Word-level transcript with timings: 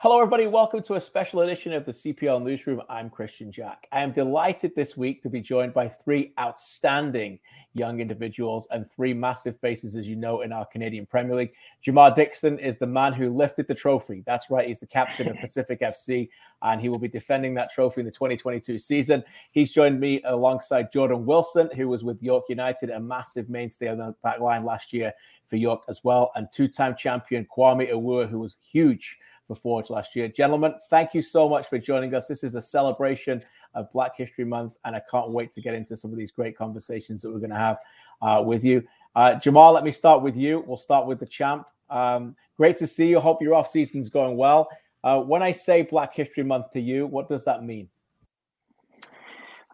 Hello, 0.00 0.20
everybody. 0.20 0.46
Welcome 0.46 0.80
to 0.82 0.94
a 0.94 1.00
special 1.00 1.40
edition 1.40 1.72
of 1.72 1.84
the 1.84 1.90
CPL 1.90 2.40
Newsroom. 2.40 2.80
I'm 2.88 3.10
Kristian 3.10 3.50
Jack. 3.50 3.88
I 3.90 4.00
am 4.00 4.12
delighted 4.12 4.76
this 4.76 4.96
week 4.96 5.20
to 5.22 5.28
be 5.28 5.40
joined 5.40 5.74
by 5.74 5.88
three 5.88 6.32
outstanding 6.38 7.40
young 7.74 7.98
individuals 7.98 8.68
and 8.70 8.88
three 8.88 9.12
massive 9.12 9.58
faces, 9.58 9.96
as 9.96 10.06
you 10.08 10.14
know, 10.14 10.42
in 10.42 10.52
our 10.52 10.66
Canadian 10.66 11.04
Premier 11.04 11.34
League. 11.34 11.52
Jamar 11.84 12.14
Dixon 12.14 12.60
is 12.60 12.78
the 12.78 12.86
man 12.86 13.12
who 13.12 13.34
lifted 13.34 13.66
the 13.66 13.74
trophy. 13.74 14.22
That's 14.24 14.50
right. 14.50 14.68
He's 14.68 14.78
the 14.78 14.86
captain 14.86 15.30
of 15.30 15.36
Pacific 15.40 15.80
FC, 15.80 16.28
and 16.62 16.80
he 16.80 16.88
will 16.88 17.00
be 17.00 17.08
defending 17.08 17.54
that 17.54 17.72
trophy 17.72 18.02
in 18.02 18.06
the 18.06 18.12
2022 18.12 18.78
season. 18.78 19.24
He's 19.50 19.72
joined 19.72 19.98
me 19.98 20.22
alongside 20.26 20.92
Jordan 20.92 21.26
Wilson, 21.26 21.70
who 21.74 21.88
was 21.88 22.04
with 22.04 22.22
York 22.22 22.44
United, 22.48 22.90
a 22.90 23.00
massive 23.00 23.50
mainstay 23.50 23.88
on 23.88 23.98
the 23.98 24.14
back 24.22 24.38
line 24.38 24.64
last 24.64 24.92
year 24.92 25.12
for 25.48 25.56
York 25.56 25.82
as 25.88 26.04
well, 26.04 26.30
and 26.36 26.46
two 26.52 26.68
time 26.68 26.94
champion 26.94 27.44
Kwame 27.46 27.90
Awuah, 27.90 28.30
who 28.30 28.38
was 28.38 28.54
huge 28.62 29.18
for 29.48 29.56
Forge 29.56 29.90
last 29.90 30.14
year. 30.14 30.28
Gentlemen, 30.28 30.74
thank 30.90 31.14
you 31.14 31.22
so 31.22 31.48
much 31.48 31.66
for 31.66 31.78
joining 31.78 32.14
us. 32.14 32.28
This 32.28 32.44
is 32.44 32.54
a 32.54 32.62
celebration 32.62 33.42
of 33.74 33.90
Black 33.92 34.16
History 34.16 34.44
Month, 34.44 34.76
and 34.84 34.94
I 34.94 35.02
can't 35.10 35.30
wait 35.30 35.50
to 35.52 35.60
get 35.60 35.74
into 35.74 35.96
some 35.96 36.12
of 36.12 36.18
these 36.18 36.30
great 36.30 36.56
conversations 36.56 37.22
that 37.22 37.32
we're 37.32 37.38
going 37.38 37.50
to 37.50 37.56
have 37.56 37.78
uh, 38.22 38.42
with 38.44 38.62
you. 38.62 38.86
Uh, 39.16 39.34
Jamal, 39.34 39.72
let 39.72 39.82
me 39.82 39.90
start 39.90 40.22
with 40.22 40.36
you. 40.36 40.62
We'll 40.66 40.76
start 40.76 41.06
with 41.06 41.18
the 41.18 41.26
champ. 41.26 41.68
Um, 41.90 42.36
great 42.56 42.76
to 42.76 42.86
see 42.86 43.08
you. 43.08 43.18
Hope 43.18 43.42
your 43.42 43.54
off 43.54 43.70
season's 43.70 44.10
going 44.10 44.36
well. 44.36 44.68
Uh, 45.02 45.20
when 45.20 45.42
I 45.42 45.52
say 45.52 45.82
Black 45.82 46.14
History 46.14 46.44
Month 46.44 46.70
to 46.72 46.80
you, 46.80 47.06
what 47.06 47.28
does 47.28 47.44
that 47.46 47.64
mean? 47.64 47.88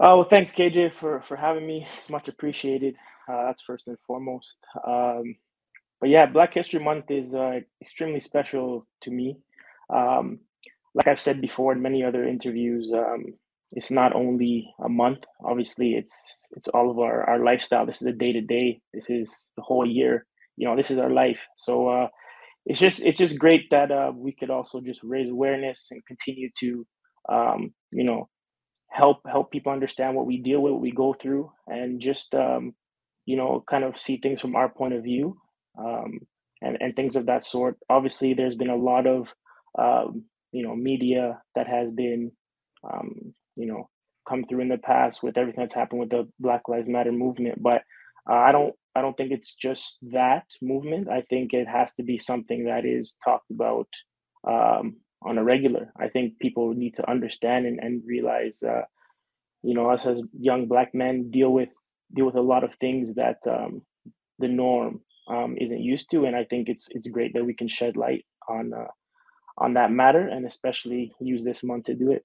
Oh, 0.00 0.19
well, 0.19 0.25
thanks, 0.25 0.52
KJ, 0.52 0.92
for 0.92 1.20
for 1.22 1.36
having 1.36 1.66
me. 1.66 1.86
It's 1.95 2.11
much 2.11 2.28
appreciated. 2.28 2.97
Uh, 3.28 3.47
that's 3.47 3.62
first 3.62 3.88
and 3.88 3.97
foremost. 4.06 4.59
Um, 4.86 5.36
but 6.00 6.11
yeah, 6.11 6.27
Black 6.27 6.53
History 6.53 6.81
Month 6.81 7.11
is 7.11 7.34
uh, 7.34 7.61
extremely 7.81 8.20
special 8.20 8.86
to 9.03 9.11
me. 9.11 9.38
Um, 9.93 10.41
like 10.95 11.09
I've 11.09 11.21
said 11.21 11.41
before 11.41 11.73
in 11.73 11.83
many 11.83 12.05
other 12.05 12.25
interviews, 12.25 12.93
um, 12.95 13.25
it's 13.73 13.91
not 13.91 14.15
only 14.15 14.73
a 14.85 14.89
month. 14.89 15.19
Obviously, 15.45 15.95
it's 15.95 16.49
it's 16.57 16.69
all 16.69 16.91
of 16.91 16.99
our 16.99 17.29
our 17.29 17.45
lifestyle. 17.45 17.87
This 17.87 18.01
is 18.01 18.07
a 18.09 18.12
day 18.12 18.33
to 18.33 18.41
day. 18.41 18.81
This 18.93 19.11
is 19.11 19.51
the 19.57 19.62
whole 19.62 19.87
year. 19.87 20.27
You 20.57 20.69
know, 20.69 20.77
this 20.77 20.91
is 20.91 20.99
our 20.99 21.11
life. 21.11 21.41
So 21.57 21.89
uh, 21.89 22.09
it's 22.67 22.79
just 22.81 23.03
it's 23.03 23.19
just 23.19 23.39
great 23.39 23.71
that 23.71 23.91
uh, 23.91 24.12
we 24.15 24.33
could 24.33 24.51
also 24.51 24.81
just 24.81 25.01
raise 25.03 25.29
awareness 25.29 25.89
and 25.91 26.07
continue 26.07 26.51
to 26.61 26.87
um, 27.29 27.75
you 27.91 28.05
know 28.05 28.29
help 28.91 29.19
help 29.27 29.51
people 29.51 29.73
understand 29.73 30.15
what 30.15 30.27
we 30.27 30.39
deal 30.39 30.61
with, 30.61 30.73
what 30.73 30.81
we 30.81 30.93
go 30.93 31.15
through, 31.15 31.51
and 31.67 32.01
just 32.01 32.35
um, 32.35 32.75
you 33.27 33.37
know 33.37 33.65
kind 33.69 33.85
of 33.85 33.99
see 33.99 34.19
things 34.19 34.41
from 34.41 34.55
our 34.55 34.69
point 34.69 34.95
of 34.95 35.03
view 35.03 35.37
um, 35.79 36.21
and 36.62 36.79
and 36.81 36.95
things 36.95 37.17
of 37.17 37.27
that 37.27 37.45
sort. 37.45 37.77
Obviously, 37.91 38.35
there's 38.35 38.55
been 38.55 38.71
a 38.71 38.77
lot 38.77 39.07
of 39.07 39.29
um, 39.78 40.25
you 40.53 40.62
know 40.62 40.75
media 40.75 41.41
that 41.55 41.67
has 41.67 41.91
been 41.91 42.33
um, 42.89 43.34
you 43.56 43.67
know 43.67 43.89
come 44.28 44.44
through 44.44 44.61
in 44.61 44.69
the 44.69 44.78
past 44.78 45.22
with 45.22 45.36
everything 45.36 45.62
that's 45.62 45.75
happened 45.75 46.00
with 46.00 46.11
the 46.11 46.27
Black 46.41 46.62
Lives 46.69 46.89
Matter 46.89 47.12
movement. 47.12 47.62
But 47.62 47.83
uh, 48.28 48.34
I 48.34 48.53
don't 48.53 48.75
I 48.94 49.03
don't 49.03 49.16
think 49.16 49.33
it's 49.33 49.55
just 49.55 49.98
that 50.12 50.44
movement. 50.62 51.08
I 51.08 51.22
think 51.22 51.53
it 51.53 51.69
has 51.69 51.94
to 51.94 52.03
be 52.03 52.19
something 52.19 52.64
that 52.64 52.84
is 52.84 53.16
talked 53.25 53.50
about 53.50 53.89
um, 54.48 54.97
on 55.22 55.39
a 55.39 55.44
regular. 55.44 55.92
I 55.98 56.09
think 56.09 56.38
people 56.38 56.75
need 56.75 56.97
to 56.97 57.11
understand 57.11 57.66
and, 57.66 57.81
and 57.81 58.03
realize, 58.06 58.62
uh, 58.62 58.83
you 59.62 59.75
know, 59.75 59.91
us 59.91 60.06
as 60.06 60.22
young 60.38 60.66
black 60.66 60.94
men 60.94 61.31
deal 61.31 61.50
with 61.50 61.70
deal 62.14 62.27
with 62.27 62.36
a 62.36 62.41
lot 62.41 62.62
of 62.62 62.70
things 62.81 63.14
that 63.14 63.38
um, 63.48 63.83
the 64.38 64.48
norm 64.48 65.00
um, 65.28 65.56
isn't 65.61 65.81
used 65.81 66.11
to, 66.12 66.27
and 66.27 66.36
I 66.36 66.44
think 66.44 66.69
it's 66.69 66.88
it's 66.91 67.09
great 67.09 67.34
that 67.34 67.44
we 67.44 67.55
can 67.55 67.69
shed 67.69 67.97
light 67.97 68.25
on 68.48 68.72
uh, 68.72 68.86
on 69.58 69.74
that 69.74 69.91
matter 69.91 70.28
and 70.28 70.47
especially 70.47 71.15
use 71.20 71.44
this 71.44 71.62
month 71.62 71.84
to 71.87 71.94
do 71.94 72.10
it. 72.10 72.25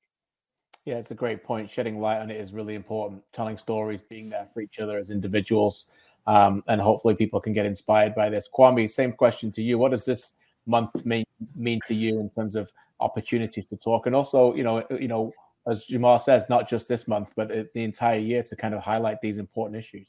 Yeah, 0.85 0.95
it's 0.95 1.11
a 1.11 1.15
great 1.15 1.43
point. 1.43 1.69
Shedding 1.69 1.99
light 1.99 2.19
on 2.19 2.31
it 2.31 2.39
is 2.39 2.53
really 2.53 2.75
important. 2.75 3.21
Telling 3.33 3.57
stories, 3.57 4.01
being 4.01 4.29
there 4.29 4.47
for 4.53 4.61
each 4.61 4.79
other 4.79 4.97
as 4.97 5.11
individuals, 5.11 5.87
um, 6.25 6.63
and 6.67 6.81
hopefully 6.81 7.15
people 7.15 7.39
can 7.39 7.53
get 7.53 7.65
inspired 7.65 8.15
by 8.15 8.29
this. 8.29 8.49
Kwame, 8.51 8.89
same 8.89 9.11
question 9.11 9.51
to 9.51 9.61
you. 9.61 9.77
What 9.77 9.91
does 9.91 10.05
this 10.05 10.33
month 10.65 11.05
mean 11.05 11.25
mean 11.55 11.79
to 11.85 11.93
you 11.93 12.19
in 12.19 12.29
terms 12.29 12.55
of 12.55 12.71
opportunities 12.99 13.65
to 13.67 13.77
talk, 13.77 14.07
and 14.07 14.15
also, 14.15 14.55
you 14.55 14.63
know, 14.63 14.83
you 14.89 15.07
know, 15.07 15.31
as 15.67 15.85
Jamal 15.85 16.17
says, 16.17 16.47
not 16.49 16.67
just 16.67 16.87
this 16.87 17.07
month, 17.07 17.33
but 17.35 17.49
the 17.49 17.83
entire 17.83 18.19
year 18.19 18.41
to 18.43 18.55
kind 18.55 18.73
of 18.73 18.81
highlight 18.81 19.21
these 19.21 19.37
important 19.37 19.77
issues. 19.77 20.07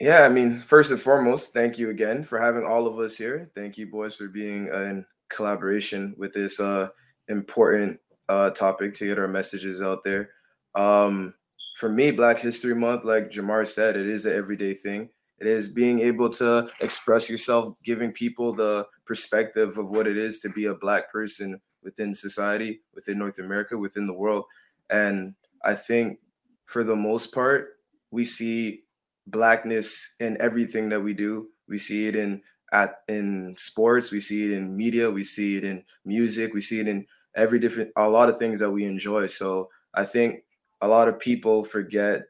Yeah, 0.00 0.22
I 0.22 0.28
mean, 0.28 0.60
first 0.60 0.90
and 0.90 1.00
foremost, 1.00 1.52
thank 1.52 1.78
you 1.78 1.90
again 1.90 2.24
for 2.24 2.40
having 2.40 2.64
all 2.64 2.86
of 2.86 2.98
us 2.98 3.16
here. 3.16 3.50
Thank 3.54 3.78
you, 3.78 3.86
boys, 3.86 4.16
for 4.16 4.26
being 4.26 4.68
an 4.70 5.06
collaboration 5.32 6.14
with 6.16 6.32
this 6.32 6.60
uh, 6.60 6.88
important 7.28 7.98
uh, 8.28 8.50
topic 8.50 8.94
to 8.94 9.06
get 9.06 9.18
our 9.18 9.28
messages 9.28 9.82
out 9.82 10.04
there. 10.04 10.30
Um, 10.74 11.34
for 11.76 11.88
me, 11.88 12.10
Black 12.10 12.38
History 12.38 12.74
Month, 12.74 13.04
like 13.04 13.30
Jamar 13.30 13.66
said, 13.66 13.96
it 13.96 14.06
is 14.06 14.26
an 14.26 14.34
everyday 14.34 14.74
thing. 14.74 15.08
It 15.38 15.46
is 15.46 15.68
being 15.68 15.98
able 15.98 16.30
to 16.34 16.70
express 16.80 17.28
yourself, 17.28 17.74
giving 17.82 18.12
people 18.12 18.52
the 18.52 18.86
perspective 19.04 19.76
of 19.76 19.90
what 19.90 20.06
it 20.06 20.16
is 20.16 20.40
to 20.40 20.48
be 20.50 20.66
a 20.66 20.74
Black 20.74 21.10
person 21.10 21.60
within 21.82 22.14
society, 22.14 22.82
within 22.94 23.18
North 23.18 23.38
America, 23.38 23.76
within 23.76 24.06
the 24.06 24.12
world. 24.12 24.44
And 24.88 25.34
I 25.64 25.74
think 25.74 26.18
for 26.64 26.84
the 26.84 26.94
most 26.94 27.34
part, 27.34 27.76
we 28.10 28.24
see 28.24 28.82
Blackness 29.26 30.14
in 30.20 30.36
everything 30.40 30.88
that 30.90 31.00
we 31.00 31.14
do. 31.14 31.48
We 31.68 31.78
see 31.78 32.06
it 32.06 32.16
in 32.16 32.42
at 32.72 32.96
in 33.08 33.54
sports, 33.58 34.10
we 34.10 34.20
see 34.20 34.46
it 34.46 34.52
in 34.52 34.76
media, 34.76 35.10
we 35.10 35.22
see 35.22 35.56
it 35.56 35.64
in 35.64 35.84
music, 36.04 36.54
we 36.54 36.60
see 36.60 36.80
it 36.80 36.88
in 36.88 37.06
every 37.34 37.58
different 37.58 37.90
a 37.96 38.08
lot 38.08 38.28
of 38.28 38.38
things 38.38 38.60
that 38.60 38.70
we 38.70 38.84
enjoy. 38.84 39.26
So 39.26 39.68
I 39.94 40.04
think 40.04 40.42
a 40.80 40.88
lot 40.88 41.08
of 41.08 41.18
people 41.18 41.64
forget 41.64 42.22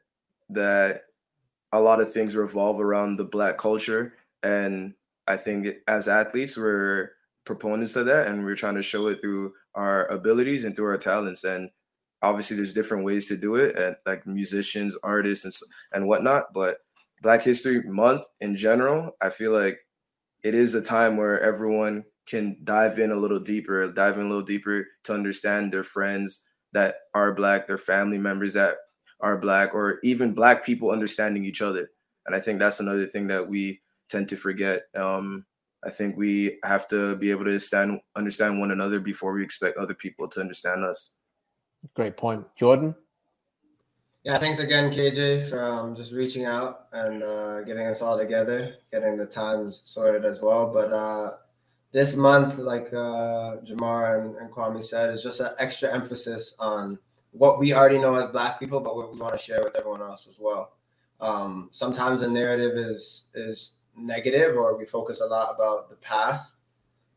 that 0.49 1.03
a 1.71 1.81
lot 1.81 2.01
of 2.01 2.13
things 2.13 2.35
revolve 2.35 2.79
around 2.79 3.15
the 3.15 3.25
black 3.25 3.57
culture. 3.57 4.13
And 4.43 4.93
I 5.27 5.37
think 5.37 5.67
as 5.87 6.07
athletes 6.07 6.57
we're 6.57 7.11
proponents 7.45 7.95
of 7.95 8.05
that 8.05 8.27
and 8.27 8.43
we're 8.43 8.55
trying 8.55 8.75
to 8.75 8.81
show 8.81 9.07
it 9.07 9.21
through 9.21 9.53
our 9.75 10.05
abilities 10.07 10.65
and 10.65 10.75
through 10.75 10.87
our 10.87 10.97
talents. 10.97 11.45
And 11.45 11.69
obviously 12.21 12.57
there's 12.57 12.73
different 12.73 13.03
ways 13.03 13.27
to 13.29 13.37
do 13.37 13.55
it 13.55 13.77
and 13.77 13.95
like 14.05 14.27
musicians 14.27 14.97
artists 15.03 15.45
and, 15.45 15.53
and 15.93 16.07
whatnot. 16.07 16.53
But 16.53 16.77
black 17.23 17.41
history 17.41 17.81
month 17.83 18.25
in 18.41 18.55
general 18.55 19.15
i 19.21 19.29
feel 19.29 19.51
like 19.51 19.79
it 20.43 20.53
is 20.53 20.75
a 20.75 20.81
time 20.81 21.17
where 21.17 21.39
everyone 21.39 22.03
can 22.27 22.57
dive 22.63 22.99
in 22.99 23.11
a 23.11 23.15
little 23.15 23.39
deeper, 23.39 23.91
dive 23.91 24.17
in 24.17 24.25
a 24.25 24.29
little 24.29 24.43
deeper 24.43 24.87
to 25.05 25.13
understand 25.13 25.73
their 25.73 25.83
friends 25.83 26.45
that 26.73 26.95
are 27.13 27.33
black, 27.33 27.67
their 27.67 27.77
family 27.77 28.17
members 28.17 28.53
that 28.53 28.75
are 29.19 29.37
black, 29.37 29.73
or 29.73 29.99
even 30.03 30.33
black 30.33 30.65
people 30.65 30.91
understanding 30.91 31.43
each 31.45 31.61
other. 31.61 31.89
And 32.25 32.35
I 32.35 32.39
think 32.39 32.59
that's 32.59 32.79
another 32.79 33.05
thing 33.05 33.27
that 33.27 33.47
we 33.47 33.81
tend 34.09 34.29
to 34.29 34.35
forget. 34.35 34.83
Um, 34.95 35.45
I 35.85 35.89
think 35.89 36.17
we 36.17 36.59
have 36.63 36.87
to 36.89 37.15
be 37.15 37.31
able 37.31 37.45
to 37.45 37.59
stand, 37.59 37.99
understand 38.15 38.59
one 38.59 38.71
another 38.71 38.99
before 38.99 39.33
we 39.33 39.43
expect 39.43 39.77
other 39.77 39.93
people 39.93 40.27
to 40.29 40.39
understand 40.39 40.85
us. 40.85 41.15
Great 41.95 42.15
point, 42.15 42.45
Jordan. 42.57 42.95
Yeah, 44.23 44.37
thanks 44.39 44.59
again, 44.59 44.89
KJ, 44.89 45.49
for 45.49 45.61
um, 45.61 45.97
just 45.97 46.13
reaching 46.13 46.45
out 46.45 46.87
and 46.93 47.21
uh, 47.21 47.61
getting 47.63 47.87
us 47.87 48.01
all 48.01 48.17
together, 48.17 48.75
getting 48.89 49.17
the 49.17 49.25
times 49.25 49.81
sorted 49.83 50.23
as 50.23 50.39
well. 50.39 50.71
But 50.73 50.93
uh, 50.93 51.31
this 51.91 52.15
month, 52.15 52.57
like 52.57 52.87
uh, 52.93 53.57
Jamar 53.67 54.21
and, 54.21 54.37
and 54.37 54.49
Kwame 54.49 54.81
said, 54.81 55.13
is 55.13 55.23
just 55.23 55.41
an 55.41 55.49
extra 55.59 55.93
emphasis 55.93 56.55
on 56.57 56.97
what 57.31 57.59
we 57.59 57.73
already 57.73 57.99
know 57.99 58.15
as 58.15 58.31
Black 58.31 58.61
people, 58.61 58.79
but 58.79 58.95
what 58.95 59.11
we 59.11 59.19
want 59.19 59.33
to 59.33 59.37
share 59.37 59.61
with 59.61 59.75
everyone 59.75 60.01
else 60.01 60.25
as 60.29 60.39
well. 60.39 60.77
Um, 61.19 61.67
sometimes 61.73 62.21
the 62.21 62.29
narrative 62.29 62.77
is 62.77 63.25
is 63.35 63.73
negative, 63.97 64.55
or 64.55 64.77
we 64.77 64.85
focus 64.85 65.19
a 65.19 65.25
lot 65.25 65.53
about 65.53 65.89
the 65.89 65.97
past 65.97 66.55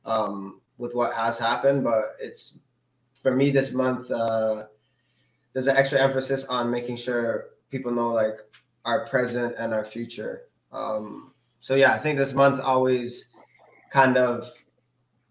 um, 0.05 0.61
with 0.77 0.93
what 0.93 1.15
has 1.15 1.39
happened. 1.39 1.85
But 1.85 2.17
it's 2.19 2.59
for 3.23 3.31
me 3.37 3.53
this 3.53 3.73
month 3.73 4.11
uh, 4.11 4.65
there's 5.57 5.69
an 5.69 5.77
extra 5.79 5.99
emphasis 5.99 6.45
on 6.45 6.71
making 6.71 6.95
sure 6.95 7.47
people 7.71 7.91
know 7.91 8.11
like 8.11 8.41
our 8.85 9.09
present 9.09 9.55
and 9.59 9.73
our 9.73 9.87
future. 9.87 10.43
Um, 10.71 11.33
so 11.61 11.77
yeah, 11.77 11.95
I 11.95 11.99
think 11.99 12.19
this 12.19 12.35
month 12.35 12.61
always 12.61 13.31
kind 13.91 14.19
of 14.19 14.51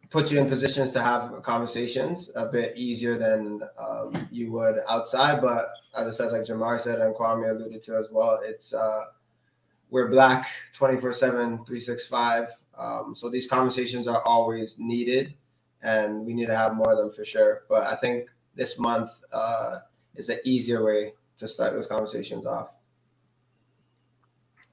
puts 0.09 0.31
you 0.31 0.39
in 0.39 0.49
positions 0.49 0.91
to 0.93 0.99
have 1.03 1.43
conversations 1.43 2.31
a 2.35 2.47
bit 2.47 2.75
easier 2.75 3.19
than 3.19 3.61
um, 3.77 4.27
you 4.31 4.51
would 4.51 4.77
outside. 4.89 5.43
But 5.43 5.67
as 5.95 6.07
I 6.07 6.11
said, 6.11 6.31
like 6.31 6.47
Jamar 6.47 6.81
said 6.81 7.01
and 7.01 7.13
Kwame 7.13 7.51
alluded 7.51 7.83
to 7.83 7.95
as 7.95 8.07
well, 8.11 8.39
it's 8.43 8.73
uh, 8.73 9.03
we're 9.91 10.07
black 10.07 10.47
24 10.73 11.13
7, 11.13 11.37
365. 11.37 12.47
Um, 12.75 13.13
so 13.15 13.29
these 13.29 13.47
conversations 13.47 14.07
are 14.07 14.23
always 14.23 14.79
needed 14.79 15.35
and 15.83 16.25
we 16.25 16.33
need 16.33 16.47
to 16.47 16.57
have 16.57 16.73
more 16.73 16.93
of 16.93 16.97
them 16.97 17.13
for 17.13 17.23
sure. 17.23 17.65
But 17.69 17.83
I 17.83 17.95
think 17.97 18.27
this 18.55 18.79
month, 18.79 19.11
uh, 19.31 19.81
is 20.17 20.29
an 20.29 20.39
easier 20.45 20.83
way 20.83 21.13
to 21.37 21.47
start 21.47 21.73
those 21.73 21.87
conversations 21.87 22.45
off. 22.45 22.69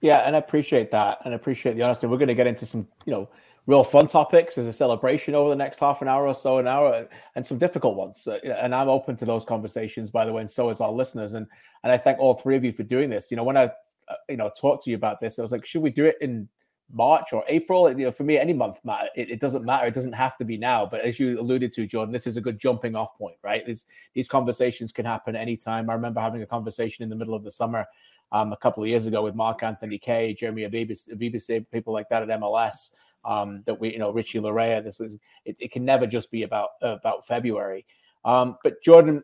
Yeah, 0.01 0.19
and 0.27 0.35
I 0.35 0.39
appreciate 0.41 0.91
that, 0.91 1.19
and 1.25 1.33
I 1.33 1.37
appreciate 1.37 1.77
the 1.77 1.83
honesty. 1.83 2.09
We're 2.09 2.19
going 2.19 2.29
to 2.29 2.35
get 2.35 2.49
into 2.49 2.67
some, 2.67 2.89
you 3.05 3.13
know, 3.13 3.29
real 3.67 3.85
fun 3.85 4.09
topics 4.09 4.59
as 4.59 4.67
a 4.67 4.73
celebration 4.73 5.35
over 5.35 5.49
the 5.49 5.57
next 5.57 5.79
half 5.79 6.03
an 6.03 6.09
hour 6.09 6.27
or 6.27 6.35
so, 6.35 6.59
an 6.59 6.67
hour, 6.67 7.09
and 7.37 7.47
some 7.47 7.59
difficult 7.59 7.97
ones. 7.97 8.27
And 8.45 8.75
I'm 8.75 8.89
open 8.89 9.17
to 9.17 9.25
those 9.25 9.45
conversations, 9.45 10.11
by 10.11 10.25
the 10.25 10.33
way, 10.33 10.41
and 10.41 10.51
so 10.51 10.71
is 10.71 10.81
our 10.81 10.91
listeners. 10.91 11.35
And 11.35 11.47
and 11.85 11.93
I 11.93 11.99
thank 11.99 12.19
all 12.19 12.35
three 12.35 12.57
of 12.57 12.65
you 12.65 12.73
for 12.73 12.83
doing 12.83 13.11
this. 13.11 13.31
You 13.31 13.37
know, 13.37 13.45
when 13.45 13.57
I, 13.57 13.65
uh, 14.09 14.15
you 14.29 14.37
know, 14.37 14.51
talked 14.61 14.85
to 14.85 14.91
you 14.91 14.97
about 14.97 15.21
this, 15.21 15.39
I 15.39 15.43
was 15.43 15.53
like, 15.53 15.65
should 15.65 15.83
we 15.83 15.91
do 15.91 16.05
it 16.05 16.17
in 16.21 16.49
March 16.93 17.33
or 17.33 17.45
April? 17.49 17.89
You 17.91 18.07
know, 18.07 18.13
for 18.13 18.25
me, 18.25 18.39
any 18.39 18.53
month 18.53 18.79
matter. 18.85 19.09
It, 19.17 19.31
it, 19.31 19.41
doesn't 19.41 19.65
matter. 19.65 19.87
It 19.87 19.95
doesn't 19.95 20.13
have 20.13 20.37
to 20.39 20.45
be 20.45 20.57
now. 20.57 20.87
But 20.87 21.01
as 21.01 21.19
you 21.19 21.41
alluded 21.41 21.73
to, 21.73 21.87
Jordan, 21.87 22.13
this 22.13 22.27
is 22.27 22.37
a 22.37 22.41
good 22.41 22.59
jumping 22.59 22.95
off 22.95 23.17
point, 23.17 23.37
right? 23.43 23.65
These 23.65 23.87
these 24.15 24.29
conversations 24.29 24.93
can 24.93 25.05
happen 25.05 25.35
anytime. 25.37 25.91
I 25.91 25.95
remember 25.95 26.21
having 26.21 26.43
a 26.43 26.47
conversation 26.47 27.03
in 27.03 27.09
the 27.09 27.17
middle 27.17 27.35
of 27.35 27.45
the 27.45 27.51
summer 27.51 27.87
um, 28.31 28.53
a 28.53 28.57
couple 28.57 28.83
of 28.83 28.89
years 28.89 29.07
ago 29.07 29.23
with 29.23 29.35
Mark 29.35 29.63
Anthony 29.63 29.99
Kaye, 29.99 30.35
Jeremy 30.35 30.63
Ebobisse, 30.63 31.71
people 31.71 31.93
like 31.93 32.09
that 32.09 32.29
at 32.29 32.41
MLS. 32.41 32.93
Um, 33.25 33.63
that 33.67 33.79
we, 33.79 33.93
you 33.93 34.01
know, 34.01 34.11
Richie 34.11 34.41
Laryea. 34.41 34.83
This 34.83 34.99
is 34.99 35.17
it, 35.45 35.57
it 35.61 35.71
can 35.71 35.85
never 35.85 36.09
just 36.09 36.31
be 36.31 36.43
about 36.43 36.71
uh, 36.83 36.89
about 36.89 37.27
February. 37.27 37.87
Um, 38.25 38.57
but 38.65 38.83
Jordan, 38.83 39.23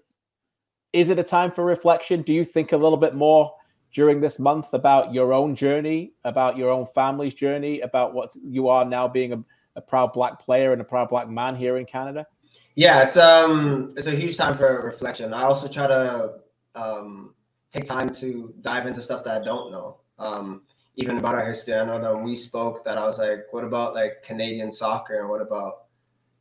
is 0.93 1.09
it 1.09 1.19
a 1.19 1.25
time 1.25 1.51
for 1.51 1.65
reflection? 1.65 2.23
Do 2.23 2.33
you 2.33 2.45
think 2.45 2.73
a 2.73 2.77
little 2.77 2.97
bit 2.97 3.15
more 3.15 3.55
during 3.93 4.21
this 4.21 4.39
month 4.39 4.75
about 4.75 5.15
your 5.15 5.33
own 5.33 5.55
journey, 5.55 6.13
about 6.25 6.57
your 6.57 6.71
own 6.71 6.87
family's 6.95 7.35
journey, 7.35 7.81
about 7.81 8.15
what 8.15 8.35
you 8.43 8.69
are 8.69 8.85
now 8.85 9.09
being 9.09 9.33
a, 9.33 9.45
a 9.77 9.81
proud 9.81 10.13
black 10.13 10.39
player 10.39 10.73
and 10.73 10.81
a 10.81 10.85
proud 10.85 11.09
black 11.09 11.29
man 11.29 11.57
here 11.57 11.79
in 11.79 11.87
Canada? 11.87 12.27
Yeah, 12.75 13.03
it's 13.03 13.17
um 13.17 13.95
it's 13.97 14.07
a 14.07 14.15
huge 14.15 14.37
time 14.37 14.57
for 14.57 14.83
reflection. 14.85 15.35
I 15.35 15.43
also 15.43 15.69
try 15.69 15.87
to 15.87 16.35
um 16.75 17.35
take 17.73 17.85
time 17.85 18.15
to 18.17 18.55
dive 18.61 18.87
into 18.87 19.03
stuff 19.03 19.25
that 19.25 19.43
I 19.43 19.45
don't 19.45 19.73
know. 19.73 19.99
Um, 20.19 20.63
even 20.97 21.17
about 21.17 21.37
our 21.37 21.47
history. 21.47 21.75
I 21.75 21.85
know 21.85 22.01
that 22.01 22.15
when 22.15 22.25
we 22.25 22.35
spoke, 22.35 22.85
that 22.85 22.99
I 22.99 23.07
was 23.07 23.19
like, 23.19 23.47
what 23.53 23.65
about 23.65 23.95
like 23.95 24.23
Canadian 24.25 24.73
soccer 24.73 25.21
and 25.21 25.29
what 25.29 25.41
about 25.41 25.85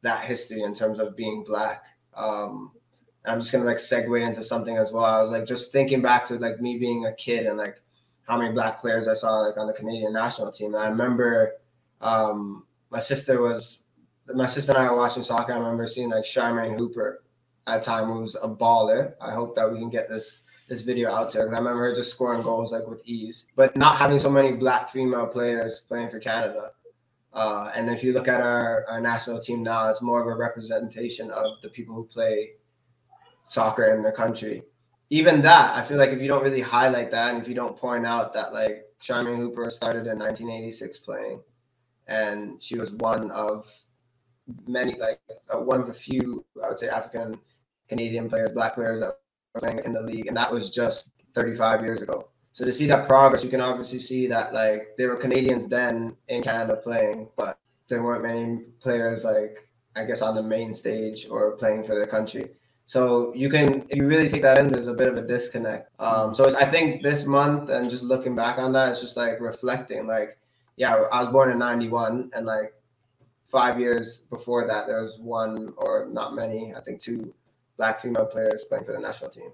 that 0.02 0.26
history 0.26 0.64
in 0.64 0.74
terms 0.74 1.00
of 1.00 1.16
being 1.16 1.44
black? 1.44 1.84
Um, 2.16 2.72
I'm 3.28 3.40
just 3.40 3.52
gonna 3.52 3.66
like 3.66 3.78
segue 3.78 4.26
into 4.26 4.44
something 4.44 4.78
as 4.78 4.92
well. 4.92 5.06
I 5.06 5.22
was 5.22 5.32
like 5.32 5.46
just 5.46 5.72
thinking 5.72 6.02
back 6.02 6.28
to 6.28 6.36
like 6.36 6.62
me 6.62 6.78
being 6.78 7.06
a 7.06 7.14
kid 7.14 7.46
and 7.46 7.58
like 7.58 7.82
how 8.28 8.38
many 8.38 8.54
black 8.54 8.82
players 8.82 9.08
I 9.08 9.14
saw 9.14 9.40
like 9.40 9.58
on 9.58 9.68
the 9.68 9.74
Canadian 9.74 10.14
national 10.14 10.52
team. 10.52 10.74
And 10.74 10.84
I 10.84 10.88
remember 10.88 11.54
um, 12.02 12.66
my 12.90 13.00
sister 13.00 13.42
was 13.42 13.84
my 14.34 14.48
sister 14.48 14.74
and 14.74 14.82
I 14.82 14.92
were 14.92 14.98
watching 14.98 15.24
soccer. 15.24 15.54
I 15.54 15.58
remember 15.58 15.88
seeing 15.88 16.10
like 16.10 16.26
Charmaine 16.26 16.78
Hooper 16.78 17.24
at 17.68 17.84
time 17.84 18.08
who 18.08 18.22
was 18.22 18.36
a 18.36 18.48
baller. 18.48 19.14
I 19.22 19.32
hope 19.32 19.56
that 19.56 19.72
we 19.72 19.80
can 19.80 19.90
get 19.90 20.10
this 20.10 20.42
this 20.68 20.82
video 20.82 21.10
out 21.10 21.32
there. 21.32 21.44
because 21.44 21.56
I 21.56 21.60
remember 21.60 21.80
her 21.80 21.96
just 21.96 22.12
scoring 22.12 22.42
goals 22.42 22.72
like 22.72 22.86
with 22.88 23.02
ease, 23.06 23.46
but 23.56 23.76
not 23.78 23.98
having 23.98 24.20
so 24.20 24.30
many 24.30 24.54
black 24.54 24.92
female 24.92 25.28
players 25.28 25.82
playing 25.88 26.10
for 26.10 26.20
Canada. 26.20 26.72
Uh, 27.34 27.72
and 27.76 27.90
if 27.90 28.04
you 28.04 28.14
look 28.14 28.28
at 28.28 28.42
our, 28.42 28.86
our 28.90 29.00
national 29.00 29.40
team 29.40 29.64
now, 29.64 29.90
it's 29.90 30.02
more 30.02 30.22
of 30.22 30.28
a 30.28 30.36
representation 30.36 31.30
of 31.32 31.62
the 31.62 31.70
people 31.70 31.96
who 31.96 32.04
play 32.06 32.52
soccer 33.48 33.94
in 33.96 34.04
their 34.04 34.12
country. 34.12 34.64
Even 35.10 35.42
that, 35.42 35.76
I 35.76 35.88
feel 35.88 35.98
like 35.98 36.10
if 36.10 36.22
you 36.22 36.28
don't 36.28 36.44
really 36.44 36.62
highlight 36.62 37.12
that 37.12 37.34
and 37.34 37.42
if 37.42 37.48
you 37.48 37.56
don't 37.56 37.78
point 37.78 38.06
out 38.06 38.34
that 38.34 38.54
like 38.54 38.86
Charmaine 39.04 39.38
Hooper 39.38 39.70
started 39.70 40.08
in 40.08 40.20
1986 40.20 41.00
playing, 41.00 41.42
and 42.08 42.62
she 42.62 42.78
was 42.78 42.92
one 42.92 43.32
of 43.32 43.66
many, 44.68 44.98
like 45.00 45.20
uh, 45.54 45.60
one 45.60 45.82
of 45.82 45.90
a 45.90 45.94
few, 45.94 46.46
I 46.64 46.70
would 46.70 46.80
say, 46.80 46.90
African 46.90 47.40
Canadian 47.90 48.30
players, 48.30 48.52
black 48.52 48.76
players 48.76 49.00
that 49.00 49.18
were 49.54 49.62
playing 49.62 49.80
in 49.86 49.94
the 49.94 50.02
league, 50.02 50.28
and 50.28 50.36
that 50.36 50.52
was 50.52 50.70
just 50.70 51.10
35 51.36 51.82
years 51.82 52.02
ago. 52.02 52.30
So 52.54 52.66
to 52.66 52.74
see 52.74 52.88
that 52.88 53.08
progress, 53.08 53.44
you 53.44 53.50
can 53.50 53.62
obviously 53.62 54.00
see 54.00 54.26
that 54.28 54.54
like 54.54 54.96
there 54.98 55.10
were 55.10 55.18
Canadians 55.18 55.70
then 55.70 56.16
in 56.28 56.42
Canada 56.42 56.78
playing, 56.78 57.30
but 57.38 57.60
there 57.88 58.02
weren't 58.02 58.24
many 58.24 58.64
players 58.82 59.24
like 59.24 59.68
I 59.96 60.06
guess 60.06 60.22
on 60.22 60.36
the 60.36 60.44
main 60.44 60.74
stage 60.74 61.28
or 61.30 61.56
playing 61.58 61.84
for 61.84 61.96
their 61.96 62.06
country. 62.06 62.50
So 62.88 63.34
you 63.36 63.50
can, 63.50 63.86
if 63.90 63.98
you 63.98 64.08
really 64.08 64.30
take 64.30 64.42
that 64.44 64.58
in, 64.58 64.70
there's 64.70 64.88
a 64.88 64.94
bit 64.94 65.10
of 65.10 65.18
a 65.18 65.22
disconnect. 65.22 65.92
Um, 66.00 66.34
so 66.34 66.58
I 66.58 66.72
think 66.72 67.04
this 67.04 67.26
month 67.26 67.70
and 67.70 67.92
just 67.92 68.04
looking 68.04 68.34
back 68.34 68.58
on 68.58 68.72
that, 68.74 68.94
it's 68.94 69.02
just 69.02 69.18
like 69.18 69.42
reflecting. 69.42 70.08
Like, 70.08 70.38
yeah, 70.78 70.96
I 70.96 71.22
was 71.22 71.32
born 71.32 71.52
in 71.52 71.60
'91, 71.60 72.32
and 72.34 72.46
like 72.46 72.74
five 73.52 73.78
years 73.78 74.20
before 74.30 74.66
that, 74.68 74.88
there 74.88 75.02
was 75.02 75.20
one 75.20 75.74
or 75.76 76.08
not 76.10 76.34
many, 76.34 76.74
I 76.76 76.82
think 76.82 77.02
two 77.02 77.34
black 77.76 78.02
female 78.02 78.26
players 78.26 78.66
playing 78.70 78.86
for 78.86 78.94
the 78.94 79.00
national 79.00 79.32
team. 79.32 79.52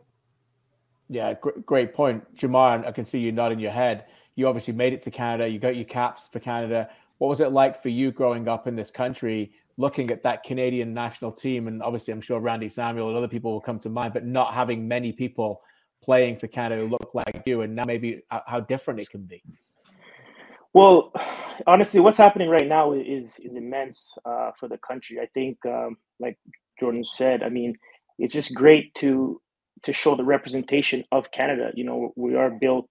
Yeah, 1.10 1.34
gr- 1.34 1.60
great 1.66 1.94
point, 1.94 2.24
Jamar. 2.36 2.86
I 2.86 2.92
can 2.92 3.04
see 3.04 3.20
you 3.20 3.32
nodding 3.32 3.60
your 3.60 3.72
head. 3.72 4.06
You 4.36 4.48
obviously 4.48 4.74
made 4.74 4.94
it 4.94 5.02
to 5.04 5.12
Canada. 5.12 5.48
You 5.48 5.58
got 5.58 5.76
your 5.76 5.86
caps 5.86 6.28
for 6.28 6.40
Canada. 6.40 6.90
What 7.18 7.30
was 7.30 7.40
it 7.40 7.52
like 7.52 7.82
for 7.82 7.90
you 7.90 8.12
growing 8.12 8.48
up 8.48 8.68
in 8.68 8.76
this 8.76 8.92
country, 8.92 9.54
looking 9.78 10.12
at 10.12 10.24
that 10.24 10.44
Canadian 10.44 10.94
national 10.94 11.32
team? 11.32 11.68
And 11.68 11.82
obviously, 11.82 12.14
I'm 12.14 12.22
sure 12.22 12.40
Randy 12.40 12.70
Samuel 12.70 13.10
and 13.10 13.18
other 13.18 13.28
people 13.28 13.52
will 13.52 13.62
come 13.62 13.80
to 13.80 13.90
mind, 13.90 14.14
but 14.14 14.26
not 14.26 14.54
having 14.54 14.88
many 14.88 15.12
people 15.12 15.62
playing 16.04 16.38
for 16.38 16.48
Canada 16.48 16.84
look 16.84 17.12
like 17.14 17.44
you, 17.46 17.62
and 17.62 17.76
now 17.76 17.86
maybe 17.86 18.22
how 18.30 18.60
different 18.60 19.00
it 19.00 19.10
can 19.10 19.24
be. 19.24 19.42
Well, 20.74 21.14
honestly, 21.68 22.00
what's 22.00 22.18
happening 22.18 22.50
right 22.50 22.68
now 22.68 22.94
is 22.94 23.40
is 23.40 23.56
immense 23.56 24.18
uh, 24.26 24.52
for 24.60 24.68
the 24.68 24.78
country. 24.80 25.20
I 25.20 25.28
think, 25.34 25.58
um, 25.66 25.98
like 26.20 26.38
Jordan 26.80 27.04
said, 27.04 27.44
I 27.44 27.50
mean, 27.50 27.78
it's 28.18 28.34
just 28.34 28.54
great 28.54 28.94
to 28.96 29.40
to 29.84 29.94
show 29.94 30.16
the 30.16 30.24
representation 30.24 31.04
of 31.12 31.30
Canada. 31.32 31.72
You 31.76 31.84
know, 31.84 32.14
we 32.16 32.36
are 32.36 32.50
built 32.50 32.90